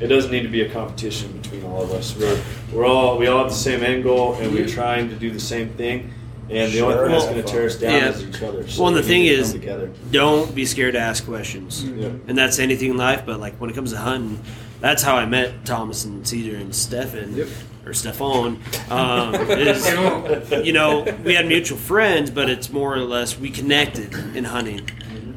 It 0.00 0.08
doesn't 0.08 0.30
need 0.30 0.42
to 0.42 0.48
be 0.48 0.60
a 0.62 0.68
competition 0.68 1.32
between 1.40 1.64
all 1.64 1.82
of 1.82 1.90
us. 1.92 2.16
We're 2.16 2.38
we're 2.72 2.86
all 2.86 3.18
we 3.18 3.26
all 3.26 3.38
have 3.40 3.48
the 3.50 3.54
same 3.56 3.82
end 3.82 4.02
goal, 4.04 4.34
and 4.34 4.52
we're 4.52 4.68
trying 4.68 5.08
to 5.10 5.14
do 5.14 5.30
the 5.30 5.40
same 5.40 5.70
thing. 5.70 6.10
And 6.48 6.72
the 6.72 6.80
only 6.82 6.94
thing 6.96 7.10
that's 7.10 7.24
going 7.24 7.42
to 7.42 7.42
tear 7.42 7.66
us 7.66 7.74
down 7.76 7.92
Yeah. 7.94 8.10
is 8.10 8.22
each 8.22 8.40
other. 8.42 8.68
So 8.68 8.84
Well, 8.84 8.92
the 8.92 9.02
thing 9.02 9.24
is- 9.26 9.50
together. 9.52 9.90
Don't 10.12 10.54
be 10.54 10.64
scared 10.64 10.94
to 10.94 11.00
ask 11.00 11.26
questions. 11.26 11.84
Yeah. 11.84 12.08
and 12.28 12.38
that's 12.38 12.60
anything 12.60 12.90
in 12.92 12.96
life. 12.96 13.22
But 13.26 13.40
like 13.40 13.56
when 13.60 13.68
it 13.68 13.72
comes 13.74 13.90
to 13.90 13.98
hunting, 13.98 14.38
that's 14.80 15.02
how 15.02 15.16
I 15.16 15.26
met 15.26 15.64
Thomas 15.64 16.04
and 16.04 16.26
Cedar 16.26 16.56
and 16.56 16.74
Stefan 16.74 17.34
Yep. 17.36 17.48
or 17.86 17.92
Stefan. 17.94 18.60
Um, 18.90 19.34
is 19.50 19.86
you 20.66 20.72
know 20.72 21.02
we 21.24 21.34
had 21.34 21.46
mutual 21.46 21.78
friends, 21.78 22.30
but 22.30 22.48
it's 22.50 22.70
more 22.70 22.94
or 22.94 23.00
less 23.00 23.38
we 23.38 23.50
connected 23.50 24.12
in 24.36 24.44
hunting. 24.44 24.88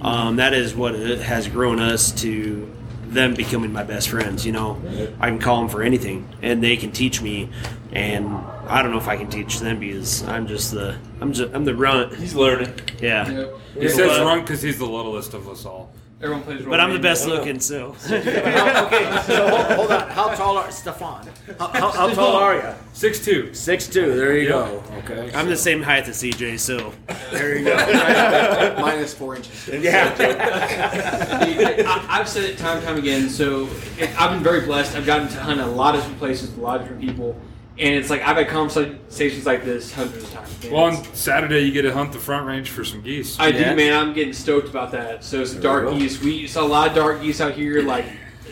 Um, 0.01 0.37
that 0.37 0.53
is 0.53 0.73
what 0.75 0.95
it 0.95 1.19
has 1.19 1.47
grown 1.47 1.79
us 1.79 2.11
to 2.21 2.73
them 3.07 3.33
becoming 3.33 3.73
my 3.73 3.83
best 3.83 4.09
friends. 4.09 4.45
You 4.45 4.51
know, 4.53 4.81
I 5.19 5.29
can 5.29 5.39
call 5.39 5.59
them 5.61 5.69
for 5.69 5.81
anything, 5.81 6.27
and 6.41 6.63
they 6.63 6.77
can 6.77 6.91
teach 6.91 7.21
me. 7.21 7.49
And 7.91 8.27
I 8.67 8.83
don't 8.83 8.91
know 8.91 8.99
if 8.99 9.07
I 9.07 9.17
can 9.17 9.29
teach 9.31 9.59
them 9.59 9.79
because 9.79 10.23
I'm 10.23 10.45
just 10.47 10.71
the 10.71 10.95
I'm 11.19 11.33
just 11.33 11.53
I'm 11.53 11.65
the 11.65 11.75
runt. 11.75 12.15
He's 12.15 12.35
learning. 12.35 12.73
Yeah, 13.01 13.29
Yep. 13.29 13.53
He 13.79 13.89
says 13.89 14.19
wrong 14.19 14.41
because 14.41 14.61
he's 14.61 14.77
the 14.77 14.85
littlest 14.85 15.33
of 15.33 15.47
us 15.49 15.65
all. 15.65 15.91
Everyone 16.21 16.43
plays. 16.43 16.65
but 16.65 16.81
I'm 16.81 16.91
the 16.91 16.99
best 16.99 17.25
I 17.25 17.29
know. 17.29 17.35
looking. 17.35 17.59
So 17.61 17.95
okay, 18.09 19.21
so 19.25 19.47
hold, 19.47 19.65
hold 19.77 19.91
on. 19.91 20.09
How 20.09 20.35
tall 20.35 20.57
are 20.57 20.69
Stefan? 20.69 21.25
How, 21.57 21.67
how, 21.67 21.91
how 21.91 22.09
tall 22.13 22.35
are 22.35 22.55
you? 22.55 22.73
Six 22.91 23.23
two. 23.23 23.53
Six 23.53 23.87
two. 23.87 24.15
There 24.15 24.37
you 24.37 24.49
go. 24.49 24.83
Okay. 24.97 25.31
I'm 25.33 25.47
the 25.47 25.55
same 25.55 25.81
height 25.81 26.09
as 26.09 26.21
CJ. 26.21 26.59
So 26.59 26.93
There 27.31 27.57
you 27.57 27.63
go. 27.65 28.75
Minus 28.81 29.13
four 29.13 29.37
inches. 29.37 29.67
yeah. 29.69 30.13
I, 31.87 32.19
I've 32.19 32.27
said 32.27 32.43
it 32.43 32.57
time 32.57 32.77
and 32.77 32.85
time 32.85 32.97
again. 32.97 33.29
So 33.29 33.69
it, 33.97 34.09
I've 34.19 34.31
been 34.31 34.43
very 34.43 34.61
blessed. 34.65 34.95
I've 34.97 35.05
gotten 35.05 35.29
to 35.29 35.39
hunt 35.39 35.61
a 35.61 35.65
lot 35.65 35.95
of 35.95 36.01
different 36.01 36.19
places, 36.19 36.49
with 36.49 36.59
a 36.59 36.61
lot 36.61 36.75
of 36.77 36.81
different 36.83 37.01
people, 37.01 37.39
and 37.79 37.95
it's 37.95 38.09
like 38.09 38.21
I've 38.21 38.37
had 38.37 38.47
conversations 38.49 39.45
like 39.45 39.63
this 39.63 39.93
hundreds 39.93 40.23
of 40.25 40.31
times. 40.33 40.63
man. 40.63 40.71
Well, 40.73 40.83
on 40.85 41.03
Saturday 41.15 41.61
you 41.61 41.71
get 41.71 41.83
to 41.83 41.93
hunt 41.93 42.11
the 42.11 42.19
front 42.19 42.45
range 42.45 42.69
for 42.69 42.83
some 42.83 43.01
geese. 43.01 43.39
I 43.39 43.47
Yeah. 43.47 43.69
do, 43.71 43.75
man. 43.77 43.93
I'm 43.93 44.13
getting 44.13 44.33
stoked 44.33 44.67
about 44.69 44.91
that. 44.91 45.23
So 45.23 45.41
it's 45.41 45.53
dark 45.53 45.89
geese. 45.91 46.21
We 46.21 46.45
saw 46.47 46.63
a 46.63 46.67
lot 46.67 46.89
of 46.89 46.95
dark 46.95 47.21
geese 47.21 47.39
out 47.41 47.53
here. 47.53 47.81
Like, 47.81 48.05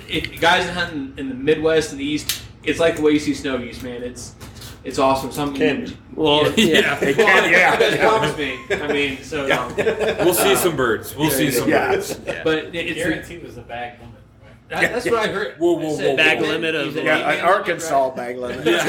if 0.10 0.40
guys 0.40 0.66
that 0.66 0.74
hunt 0.74 0.94
in, 0.94 1.14
in 1.18 1.30
the 1.30 1.36
Midwest 1.36 1.92
and 1.92 2.00
the 2.00 2.06
East, 2.06 2.42
it's 2.64 2.80
like 2.80 2.96
the 2.96 3.02
way 3.02 3.12
you 3.12 3.20
see 3.20 3.34
snow 3.34 3.58
geese, 3.58 3.82
man. 3.84 4.02
It's 4.04 4.34
it's 4.84 5.00
awesome. 5.00 5.32
Some 5.34 5.54
Can 5.54 5.98
well, 6.16 6.44
yeah, 6.58 6.98
Well, 7.02 7.10
yeah, 7.10 7.10
you 7.10 7.16
guys 7.52 7.52
yeah. 7.96 8.08
promised 8.08 8.38
me. 8.38 8.58
I 8.72 8.88
mean, 8.94 9.22
so 9.22 9.44
um, 9.52 9.76
we'll 9.76 10.34
see 10.34 10.56
some 10.56 10.78
birds. 10.78 11.14
We'll 11.16 11.30
see 11.30 11.52
some 11.52 11.68
Yeah. 11.70 11.92
birds. 11.92 12.14
but 12.46 12.58
it- 12.58 12.76
it's 12.76 12.94
Guaranteed 12.96 13.44
was 13.44 13.58
a 13.58 13.62
bag 13.62 14.00
limit. 14.00 14.14
That, 14.70 14.94
that's 14.94 15.06
what 15.06 15.16
I 15.16 15.28
heard. 15.28 15.56
Whoa, 15.58 15.74
whoa, 15.74 15.94
It 15.94 15.98
said 15.98 16.10
whoa, 16.12 16.16
Bag 16.18 16.38
eight 16.38 16.48
limit 16.48 16.76
of- 16.76 16.96
Yeah, 16.96 17.32
eight 17.32 17.40
an 17.40 17.46
Arkansas 17.46 18.02
limit, 18.02 18.16
bag 18.16 18.38
limit. 18.38 18.66
Yeah, 18.66 18.84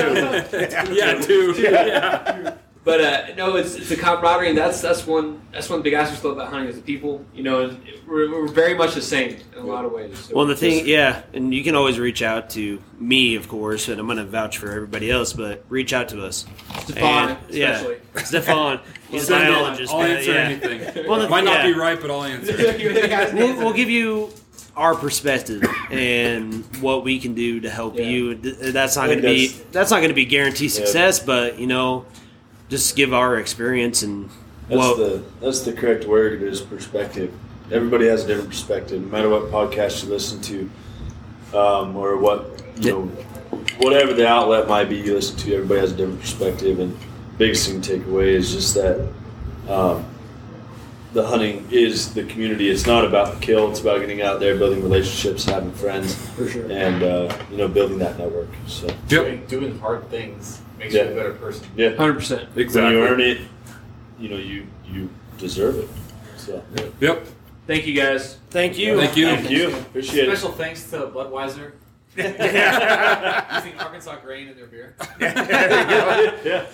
too. 0.75 0.95
yeah, 0.95 1.21
two. 1.21 1.53
Yeah. 1.61 2.55
But 2.89 3.01
uh, 3.03 3.35
no, 3.37 3.57
it's, 3.57 3.75
it's 3.75 3.91
the 3.91 3.97
camaraderie, 3.97 4.49
and 4.49 4.57
that's 4.57 4.81
that's 4.81 5.07
one 5.07 5.43
that's 5.53 5.69
one 5.69 5.83
big 5.83 5.93
aspect 5.93 6.25
I 6.25 6.29
love 6.29 6.39
about 6.39 6.51
hunting 6.51 6.71
is 6.71 6.77
the 6.77 6.81
people. 6.81 7.23
You 7.35 7.43
know, 7.43 7.77
we're, 8.07 8.31
we're 8.31 8.49
very 8.49 8.75
much 8.75 8.95
the 8.95 9.03
same 9.03 9.37
in 9.55 9.59
a 9.59 9.67
lot 9.67 9.85
of 9.85 9.93
ways. 9.93 10.19
So 10.19 10.35
well, 10.35 10.47
the 10.47 10.53
it's 10.53 10.61
thing, 10.63 10.87
yeah, 10.87 11.21
and 11.35 11.53
you 11.53 11.63
can 11.63 11.75
always 11.75 11.99
reach 11.99 12.23
out 12.23 12.49
to 12.51 12.83
me, 12.99 13.35
of 13.35 13.47
course, 13.47 13.89
and 13.89 14.01
I'm 14.01 14.07
going 14.07 14.17
to 14.17 14.25
vouch 14.25 14.57
for 14.57 14.73
everybody 14.73 15.11
else, 15.11 15.35
but 15.35 15.67
reach 15.69 15.93
out 15.93 16.09
to 16.11 16.25
us. 16.25 16.47
Stefan, 16.85 17.31
And- 17.31 17.55
yeah. 17.55 17.93
Stefan, 18.25 18.81
he's 19.11 19.29
a 19.29 19.33
biologist. 19.33 19.93
I'll 19.93 20.01
answer 20.01 20.33
yeah. 20.33 20.41
anything. 20.41 21.07
Well, 21.07 21.21
the- 21.21 21.29
Might 21.29 21.45
not 21.45 21.67
yeah. 21.67 21.67
be 21.67 21.75
right, 21.75 22.01
but 22.01 22.11
I'll 22.11 22.25
answer. 22.25 22.57
we'll, 22.57 23.13
answer. 23.13 23.37
we'll 23.59 23.75
give 23.75 23.91
you 23.91 24.31
our 24.79 24.95
perspective 24.95 25.63
and 25.91 26.65
what 26.81 27.03
we 27.03 27.19
can 27.19 27.35
do 27.35 27.59
to 27.61 27.69
help 27.69 27.97
Yeah. 27.97 28.05
you. 28.05 28.35
That's 28.37 28.95
not 28.95 29.07
going 29.07 29.21
to 29.21 29.27
be 29.27 29.49
that's- 29.73 29.91
not 29.91 29.99
going 29.99 30.11
to 30.11 30.15
be 30.15 30.25
guaranteed 30.25 30.71
success, 30.71 31.19
but 31.19 31.59
you 31.59 31.67
know, 31.67 32.07
just 32.69 32.95
give 32.95 33.13
our 33.13 33.39
experience 33.39 34.03
and 34.05 34.31
That's 34.69 34.79
well, 34.79 34.95
the 34.97 35.23
that's 35.41 35.63
the 35.63 35.73
correct 35.73 36.05
word 36.07 36.43
is 36.43 36.61
perspective. 36.61 37.33
Everybody 37.73 38.07
has 38.07 38.25
a 38.25 38.29
different 38.29 38.51
perspective, 38.51 39.03
no 39.03 39.09
matter 39.09 39.29
what 39.29 39.51
podcast 39.51 40.05
you 40.05 40.11
listen 40.11 40.41
to, 40.43 40.71
um, 41.59 41.97
or 41.97 42.17
what 42.17 42.63
you 42.79 42.93
know, 42.93 43.03
whatever 43.81 44.13
the 44.15 44.29
outlet 44.29 44.69
might 44.69 44.89
be 44.89 44.97
you 44.97 45.15
listen 45.15 45.37
to. 45.39 45.55
Everybody 45.55 45.81
has 45.81 45.91
a 45.93 45.97
different 45.97 46.21
perspective, 46.21 46.79
and 46.79 46.97
biggest 47.37 47.67
thing 47.69 47.81
to 47.81 47.99
take 47.99 48.07
away 48.07 48.35
is 48.35 48.53
just 48.53 48.75
that 48.77 49.09
um, 49.69 50.05
the 51.13 51.27
hunting 51.27 51.67
is 51.71 52.13
the 52.15 52.25
community. 52.25 52.69
It's 52.69 52.87
not 52.87 53.05
about 53.05 53.35
the 53.35 53.41
kill. 53.41 53.71
It's 53.71 53.81
about 53.81 54.01
getting 54.01 54.21
out 54.23 54.41
there, 54.41 54.57
building 54.57 54.83
relationships, 54.83 55.45
having 55.45 55.73
friends, 55.73 56.15
For 56.33 56.49
sure. 56.49 56.71
and 56.71 57.03
uh, 57.03 57.37
you 57.51 57.57
know, 57.57 57.69
building 57.69 57.99
that 57.99 58.19
network. 58.19 58.49
So 58.67 58.89
Doing, 59.09 59.45
doing 59.47 59.79
hard 59.79 60.09
things 60.11 60.61
makes 60.79 60.95
Yeah. 60.95 61.05
you 61.05 61.13
a 61.13 61.15
better 61.15 61.33
person. 61.35 61.67
yeah, 61.77 61.95
Hundred 61.97 62.15
percent. 62.15 62.49
Exactly. 62.57 62.83
when 62.83 62.93
you 62.93 63.09
earn 63.09 63.21
it, 63.21 63.41
you 64.19 64.29
know, 64.29 64.37
you 64.37 64.67
you 64.87 65.09
deserve 65.39 65.77
it. 65.79 65.89
So 66.37 66.63
Yep. 67.01 67.27
Thank 67.67 67.87
you 67.87 67.95
guys. 67.95 68.39
thank 68.51 68.79
you. 68.79 68.97
Thank 68.99 69.17
you. 69.17 69.27
thank 69.27 69.51
you, 69.51 69.69
appreciate 69.77 70.29
it. 70.29 70.37
Special 70.37 70.53
thanks 70.57 70.85
to 70.91 70.99
Budweiser. 71.09 71.73
Using 72.17 73.79
Arkansas 73.79 74.17
grain 74.25 74.49
in 74.49 74.57
their 74.57 74.67
beer. 74.67 74.95
yeah. 75.21 76.67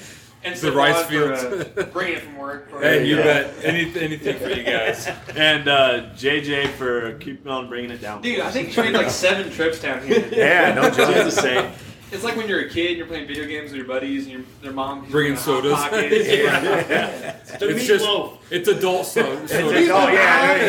And 0.44 0.54
The 0.56 0.72
rice 0.72 0.96
Stefan 1.06 1.36
for, 1.36 1.36
fields. 1.36 1.78
uh, 1.78 1.82
bringing 1.92 2.16
it 2.16 2.22
from 2.22 2.36
work. 2.36 2.68
For 2.70 2.80
Hey, 2.82 3.06
you 3.06 3.16
bet. 3.16 3.54
Any, 3.64 3.98
anything 3.98 4.38
for 4.38 4.50
you 4.50 4.62
guys. 4.62 5.08
And 5.34 5.68
uh, 5.68 6.10
JJ 6.14 6.68
for 6.72 7.14
keeping 7.18 7.50
on 7.50 7.68
bringing 7.68 7.90
it 7.90 8.00
down. 8.02 8.20
Dude, 8.20 8.40
I 8.40 8.50
think 8.50 8.76
you 8.76 8.82
made 8.82 8.92
like 8.94 9.10
seven 9.10 9.50
trips 9.50 9.80
down 9.80 10.06
here. 10.06 10.28
Yeah, 10.30 10.74
no 10.74 10.90
joke. 10.90 11.14
She's 11.14 11.34
the 11.34 11.42
same. 11.42 11.72
It's 12.14 12.22
like 12.24 12.36
when 12.36 12.48
you're 12.48 12.60
a 12.60 12.68
kid 12.70 12.88
and 12.90 12.96
you're 12.98 13.06
playing 13.06 13.26
video 13.26 13.44
games 13.46 13.70
with 13.70 13.76
your 13.78 13.86
buddies 13.86 14.24
and 14.24 14.32
your, 14.32 14.42
their 14.62 14.72
mom 14.72 15.04
Bringing 15.10 15.36
sodas. 15.36 15.72
Pockets, 15.74 16.12
you 16.14 16.18
bring 16.20 16.28
Yeah. 16.64 17.36
The 17.58 17.68
It's 17.70 17.86
just 17.86 18.04
meatloaf. 18.04 18.38
it's 18.50 18.68
adult 18.68 19.06
so, 19.06 19.46
so 19.46 19.68
Oh 19.68 20.08
yeah. 20.08 20.62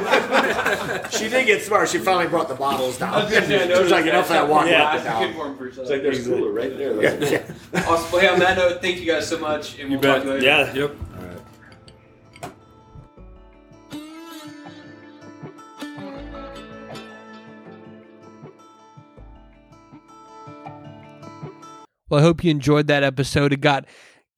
she 1.10 1.28
did 1.28 1.46
get 1.46 1.62
smart. 1.62 1.88
She 1.88 1.98
finally 1.98 2.26
brought 2.28 2.48
the 2.48 2.54
bottles 2.54 2.98
down. 2.98 3.12
Pockets. 3.12 3.48
Yeah, 3.48 3.66
She 3.66 3.82
was 3.82 3.90
like, 3.90 4.04
noticed 4.04 4.06
enough 4.06 4.22
of 4.24 4.28
that 4.28 4.40
that. 4.42 4.48
water. 4.48 4.68
Yeah, 4.70 4.90
Put 4.90 4.94
it 4.94 4.96
it's 4.98 5.04
down. 5.04 5.32
good 5.32 5.56
for 5.58 5.64
yourself. 5.66 5.84
It's 5.84 5.90
like 5.90 6.02
there's 6.02 6.26
a 6.26 6.30
cooler 6.30 6.52
right 6.52 6.76
there. 6.76 6.92
Let's- 6.92 7.50
Awesome. 7.88 8.12
Well, 8.12 8.20
hey, 8.20 8.28
on 8.28 8.38
that 8.40 8.56
note, 8.58 8.80
thank 8.82 8.98
you 9.00 9.06
guys 9.06 9.26
so 9.28 9.38
much, 9.38 9.78
and 9.78 9.90
You 9.92 9.98
we'll 9.98 10.14
talk 10.14 10.24
bet. 10.24 10.24
to 10.24 10.30
later. 10.32 10.44
Yeah. 10.44 10.74
Yep. 10.74 10.96
Well, 22.10 22.20
I 22.20 22.22
hope 22.22 22.44
you 22.44 22.50
enjoyed 22.50 22.88
that 22.88 23.04
episode. 23.04 23.52
It 23.52 23.60
got 23.60 23.86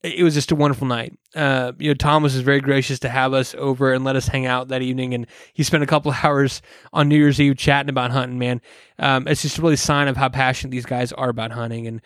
it 0.03 0.25
was 0.25 0.35
just 0.35 0.51
a 0.51 0.57
wonderful 0.57 0.87
night. 0.87 1.17
Uh, 1.35 1.73
you 1.79 1.89
know, 1.89 1.95
Thomas 1.95 2.35
was 2.35 2.43
very 2.43 2.61
gracious 2.61 2.99
to 3.01 3.09
have 3.09 3.33
us 3.33 3.55
over 3.57 3.93
and 3.93 4.05
let 4.05 4.17
us 4.17 4.27
hang 4.27 4.47
out 4.47 4.69
that 4.69 4.83
evening, 4.83 5.15
and 5.15 5.27
he 5.53 5.63
spent 5.63 5.83
a 5.83 5.87
couple 5.87 6.13
hours 6.23 6.61
on 6.93 7.09
New 7.09 7.17
Year's 7.17 7.41
Eve 7.41 7.57
chatting 7.57 7.89
about 7.91 8.11
hunting. 8.11 8.39
Man, 8.39 8.61
um, 8.99 9.27
it's 9.29 9.43
just 9.43 9.59
really 9.59 9.75
a 9.75 9.79
sign 9.79 10.09
of 10.09 10.17
how 10.17 10.29
passionate 10.29 10.71
these 10.71 10.87
guys 10.87 11.13
are 11.13 11.29
about 11.29 11.53
hunting, 11.53 11.87
and 11.87 12.01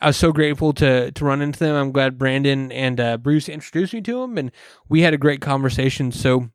I 0.00 0.08
was 0.08 0.16
so 0.16 0.32
grateful 0.32 0.72
to 0.74 1.10
to 1.10 1.24
run 1.24 1.42
into 1.42 1.58
them. 1.58 1.74
I'm 1.74 1.92
glad 1.92 2.18
Brandon 2.18 2.70
and 2.70 3.00
uh, 3.00 3.16
Bruce 3.16 3.48
introduced 3.48 3.94
me 3.94 4.02
to 4.02 4.20
them, 4.20 4.38
and 4.38 4.52
we 4.88 5.02
had 5.02 5.14
a 5.14 5.18
great 5.18 5.40
conversation. 5.40 6.12
So. 6.12 6.50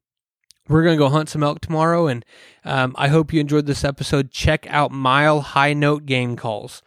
We're 0.70 0.84
going 0.84 0.98
to 0.98 1.04
go 1.04 1.10
hunt 1.10 1.28
some 1.28 1.44
elk 1.44 1.60
tomorrow, 1.60 2.08
and 2.08 2.24
um, 2.64 2.96
I 2.98 3.10
hope 3.10 3.34
you 3.34 3.42
enjoyed 3.42 3.66
this 3.66 3.84
episode. 3.84 4.32
Check 4.32 4.66
out 4.70 4.94
Mile 4.94 5.42
High 5.42 5.74
Note 5.74 6.06
Game 6.06 6.38
Calls 6.38 6.82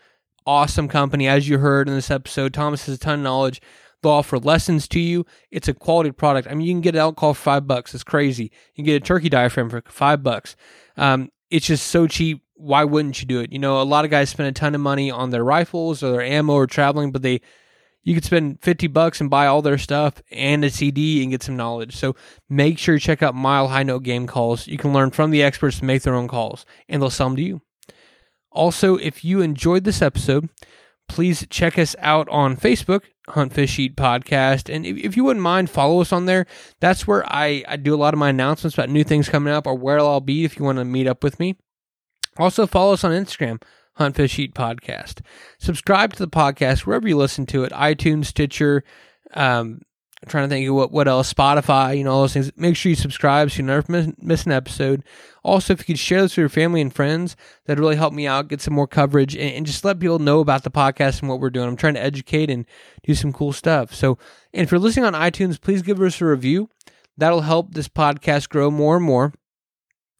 awesome 0.47 0.89
company. 0.89 1.29
As 1.29 1.49
you 1.49 1.59
heard 1.59 1.89
in 1.89 1.95
this 1.95 2.11
episode, 2.11 2.55
Thomas 2.55 2.87
has 2.87 2.97
a 2.97 2.99
ton 2.99 3.21
of 3.21 3.25
knowledge. 3.25 3.61
They'll 4.03 4.13
offer 4.13 4.39
lessons 4.39 4.87
to 4.89 5.01
you. 5.01 5.27
It's 5.51 5.69
a 5.69 5.75
quality 5.75 6.13
product. 6.13 6.49
I 6.49 6.55
mean, 6.55 6.67
you 6.67 6.75
can 6.75 6.81
get 6.81 6.97
an 6.97 7.15
call 7.15 7.35
for 7.35 7.43
five 7.43 7.67
bucks. 7.67 7.95
It's 7.95 8.05
crazy. 8.05 8.45
You 8.75 8.77
can 8.77 8.85
get 8.85 9.03
a 9.03 9.05
turkey 9.05 9.29
diaphragm 9.29 9.71
for 9.71 9.83
five 9.87 10.23
bucks. 10.23 10.55
Um, 10.97 11.31
it's 11.51 11.67
just 11.67 11.89
so 11.89 12.07
cheap. 12.07 12.43
Why 12.55 12.85
wouldn't 12.85 13.21
you 13.21 13.27
do 13.27 13.41
it? 13.41 13.53
You 13.53 13.59
know, 13.59 13.81
a 13.81 13.85
lot 13.85 14.05
of 14.05 14.11
guys 14.11 14.31
spend 14.31 14.49
a 14.49 14.53
ton 14.53 14.75
of 14.75 14.81
money 14.81 15.11
on 15.11 15.31
their 15.31 15.45
rifles 15.45 16.03
or 16.03 16.13
their 16.13 16.23
ammo 16.23 16.55
or 16.55 16.67
traveling, 16.67 17.13
but 17.13 17.23
they 17.23 17.41
you 18.07 18.15
could 18.15 18.25
spend 18.25 18.63
50 18.63 18.87
bucks 18.87 19.21
and 19.21 19.29
buy 19.29 19.49
all 19.49 19.63
their 19.63 19.79
stuff 19.79 20.23
and 20.31 20.65
a 20.65 20.71
CD 20.71 21.23
and 21.23 21.33
get 21.33 21.43
some 21.43 21.57
knowledge. 21.57 21.97
So 21.97 22.15
make 22.49 22.79
sure 22.79 22.95
you 22.95 23.01
check 23.01 23.21
out 23.21 23.35
Mile 23.35 23.67
High 23.67 23.83
Note 23.83 24.05
Game 24.05 24.29
Calls. 24.29 24.69
You 24.69 24.79
can 24.79 24.93
learn 24.93 25.11
from 25.11 25.33
the 25.33 25.43
experts 25.43 25.81
to 25.81 25.85
make 25.85 26.03
their 26.03 26.15
own 26.15 26.29
calls, 26.29 26.65
and 26.89 27.03
they'll 27.03 27.11
sell 27.11 27.29
them 27.29 27.37
to 27.37 27.43
you. 27.43 27.63
Also, 28.57 28.97
if 28.97 29.23
you 29.25 29.43
enjoyed 29.43 29.85
this 29.85 30.01
episode, 30.01 30.49
please 31.09 31.47
check 31.51 31.79
us 31.79 31.95
out 31.99 32.27
on 32.31 32.57
Facebook, 32.57 33.03
Hunt 33.29 33.53
Fish 33.53 33.79
Eat 33.79 33.97
Podcast. 33.97 34.75
And 34.75 34.87
if, 34.87 34.97
if 34.97 35.17
you 35.17 35.25
wouldn't 35.25 35.43
mind, 35.43 35.69
follow 35.69 36.01
us 36.01 36.11
on 36.11 36.25
there. 36.25 36.47
That's 36.81 37.07
where 37.07 37.25
I, 37.31 37.63
I 37.69 37.77
do 37.77 37.95
a 37.95 37.99
lot 37.99 38.15
of 38.15 38.19
my 38.19 38.31
announcements 38.31 38.75
about 38.75 38.89
new 38.89 39.05
things 39.05 39.29
coming 39.29 39.53
up 39.53 39.67
or 39.67 39.75
where 39.75 40.01
I'll 40.01 40.21
be 40.21 40.45
if 40.45 40.59
you 40.59 40.65
want 40.65 40.79
to 40.79 40.85
meet 40.85 41.07
up 41.07 41.23
with 41.23 41.39
me. 41.39 41.57
Also, 42.39 42.67
follow 42.67 42.95
us 42.95 43.05
on 43.05 43.13
Instagram, 43.13 43.63
Hunt 43.95 44.17
Fish 44.17 44.39
Eat 44.39 44.55
Podcast. 44.55 45.21
Subscribe 45.59 46.15
to 46.15 46.19
the 46.19 46.29
podcast 46.29 46.81
wherever 46.81 47.07
you 47.07 47.17
listen 47.17 47.47
to 47.47 47.65
it 47.65 47.73
iTunes, 47.73 48.27
Stitcher, 48.27 48.85
um, 49.35 49.81
I'm 50.27 50.31
trying 50.31 50.49
to 50.49 50.53
think 50.53 50.69
of 50.69 50.75
what, 50.75 50.91
what 50.91 51.07
else, 51.07 51.33
Spotify, 51.33 51.97
you 51.97 52.03
know, 52.03 52.11
all 52.11 52.23
those 52.23 52.33
things. 52.33 52.51
Make 52.57 52.75
sure 52.75 52.91
you 52.91 52.97
subscribe 52.97 53.49
so 53.49 53.59
you 53.59 53.63
never 53.63 53.85
miss, 53.89 54.09
miss 54.19 54.45
an 54.45 54.51
episode. 54.51 55.05
Also, 55.45 55.73
if 55.73 55.79
you 55.79 55.85
could 55.85 56.01
share 56.01 56.21
this 56.21 56.33
with 56.33 56.39
your 56.39 56.49
family 56.49 56.81
and 56.81 56.93
friends, 56.93 57.37
that'd 57.65 57.79
really 57.79 57.95
help 57.95 58.13
me 58.13 58.27
out, 58.27 58.49
get 58.49 58.61
some 58.61 58.75
more 58.75 58.89
coverage, 58.89 59.37
and, 59.37 59.53
and 59.53 59.67
just 59.67 59.85
let 59.85 60.01
people 60.01 60.19
know 60.19 60.41
about 60.41 60.65
the 60.65 60.71
podcast 60.71 61.21
and 61.21 61.29
what 61.29 61.39
we're 61.39 61.51
doing. 61.51 61.69
I'm 61.69 61.77
trying 61.77 61.95
to 61.95 62.03
educate 62.03 62.51
and 62.51 62.67
do 63.05 63.15
some 63.15 63.33
cool 63.33 63.53
stuff. 63.53 63.95
So, 63.95 64.19
and 64.53 64.65
if 64.65 64.73
you're 64.73 64.81
listening 64.81 65.05
on 65.05 65.13
iTunes, 65.13 65.61
please 65.61 65.83
give 65.83 66.01
us 66.01 66.21
a 66.21 66.27
review. 66.27 66.71
That'll 67.17 67.43
help 67.43 67.75
this 67.75 67.89
podcast 67.89 68.49
grow 68.49 68.69
more 68.69 68.97
and 68.97 69.05
more 69.05 69.33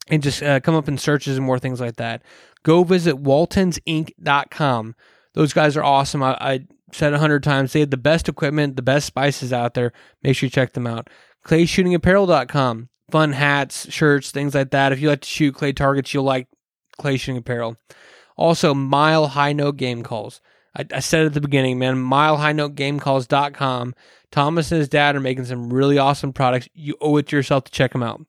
and 0.07 0.23
just 0.23 0.41
uh, 0.41 0.61
come 0.61 0.75
up 0.75 0.87
in 0.87 0.97
searches 0.97 1.35
and 1.35 1.45
more 1.45 1.59
things 1.59 1.81
like 1.81 1.97
that. 1.97 2.23
Go 2.63 2.85
visit 2.85 3.21
waltonsinc.com. 3.21 4.95
Those 5.33 5.51
guys 5.51 5.75
are 5.75 5.83
awesome. 5.83 6.23
I, 6.23 6.37
I 6.39 6.67
said 6.91 7.13
a 7.13 7.19
hundred 7.19 7.43
times 7.43 7.73
they 7.73 7.81
have 7.81 7.89
the 7.89 7.97
best 7.97 8.29
equipment, 8.29 8.75
the 8.75 8.81
best 8.81 9.07
spices 9.07 9.51
out 9.51 9.73
there. 9.73 9.91
Make 10.23 10.35
sure 10.35 10.47
you 10.47 10.51
check 10.51 10.73
them 10.73 10.87
out. 10.87 11.09
ClayShootingApparel.com. 11.45 12.89
Fun 13.11 13.31
hats, 13.31 13.91
shirts, 13.91 14.31
things 14.31 14.53
like 14.53 14.71
that. 14.71 14.91
If 14.91 14.99
you 14.99 15.07
like 15.07 15.21
to 15.21 15.27
shoot 15.27 15.55
clay 15.55 15.71
targets, 15.71 16.13
you'll 16.13 16.25
like 16.25 16.47
Clay 16.97 17.17
Shooting 17.17 17.37
Apparel. 17.37 17.77
Also, 18.35 18.73
Mile 18.73 19.27
High 19.27 19.53
Note 19.53 19.77
Game 19.77 20.03
Calls. 20.03 20.41
I, 20.75 20.85
I 20.93 20.99
said 20.99 21.25
at 21.25 21.33
the 21.33 21.41
beginning, 21.41 21.79
man, 21.79 21.95
milehighnotegamecalls.com. 21.95 23.95
Thomas 24.31 24.71
and 24.71 24.79
his 24.79 24.89
dad 24.89 25.15
are 25.15 25.21
making 25.21 25.45
some 25.45 25.71
really 25.71 25.97
awesome 25.97 26.33
products. 26.33 26.67
You 26.73 26.97
owe 26.99 27.17
it 27.17 27.27
to 27.27 27.37
yourself 27.37 27.63
to 27.65 27.71
check 27.71 27.93
them 27.93 28.03
out. 28.03 28.21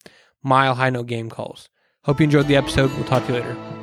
Mile 0.43 0.74
High 0.74 0.90
Note 0.90 1.06
Game 1.06 1.28
Calls. 1.28 1.68
Hope 2.05 2.20
you 2.20 2.24
enjoyed 2.24 2.47
the 2.47 2.56
episode. 2.56 2.93
We'll 2.93 3.05
talk 3.05 3.26
to 3.26 3.32
you 3.32 3.40
later. 3.40 3.78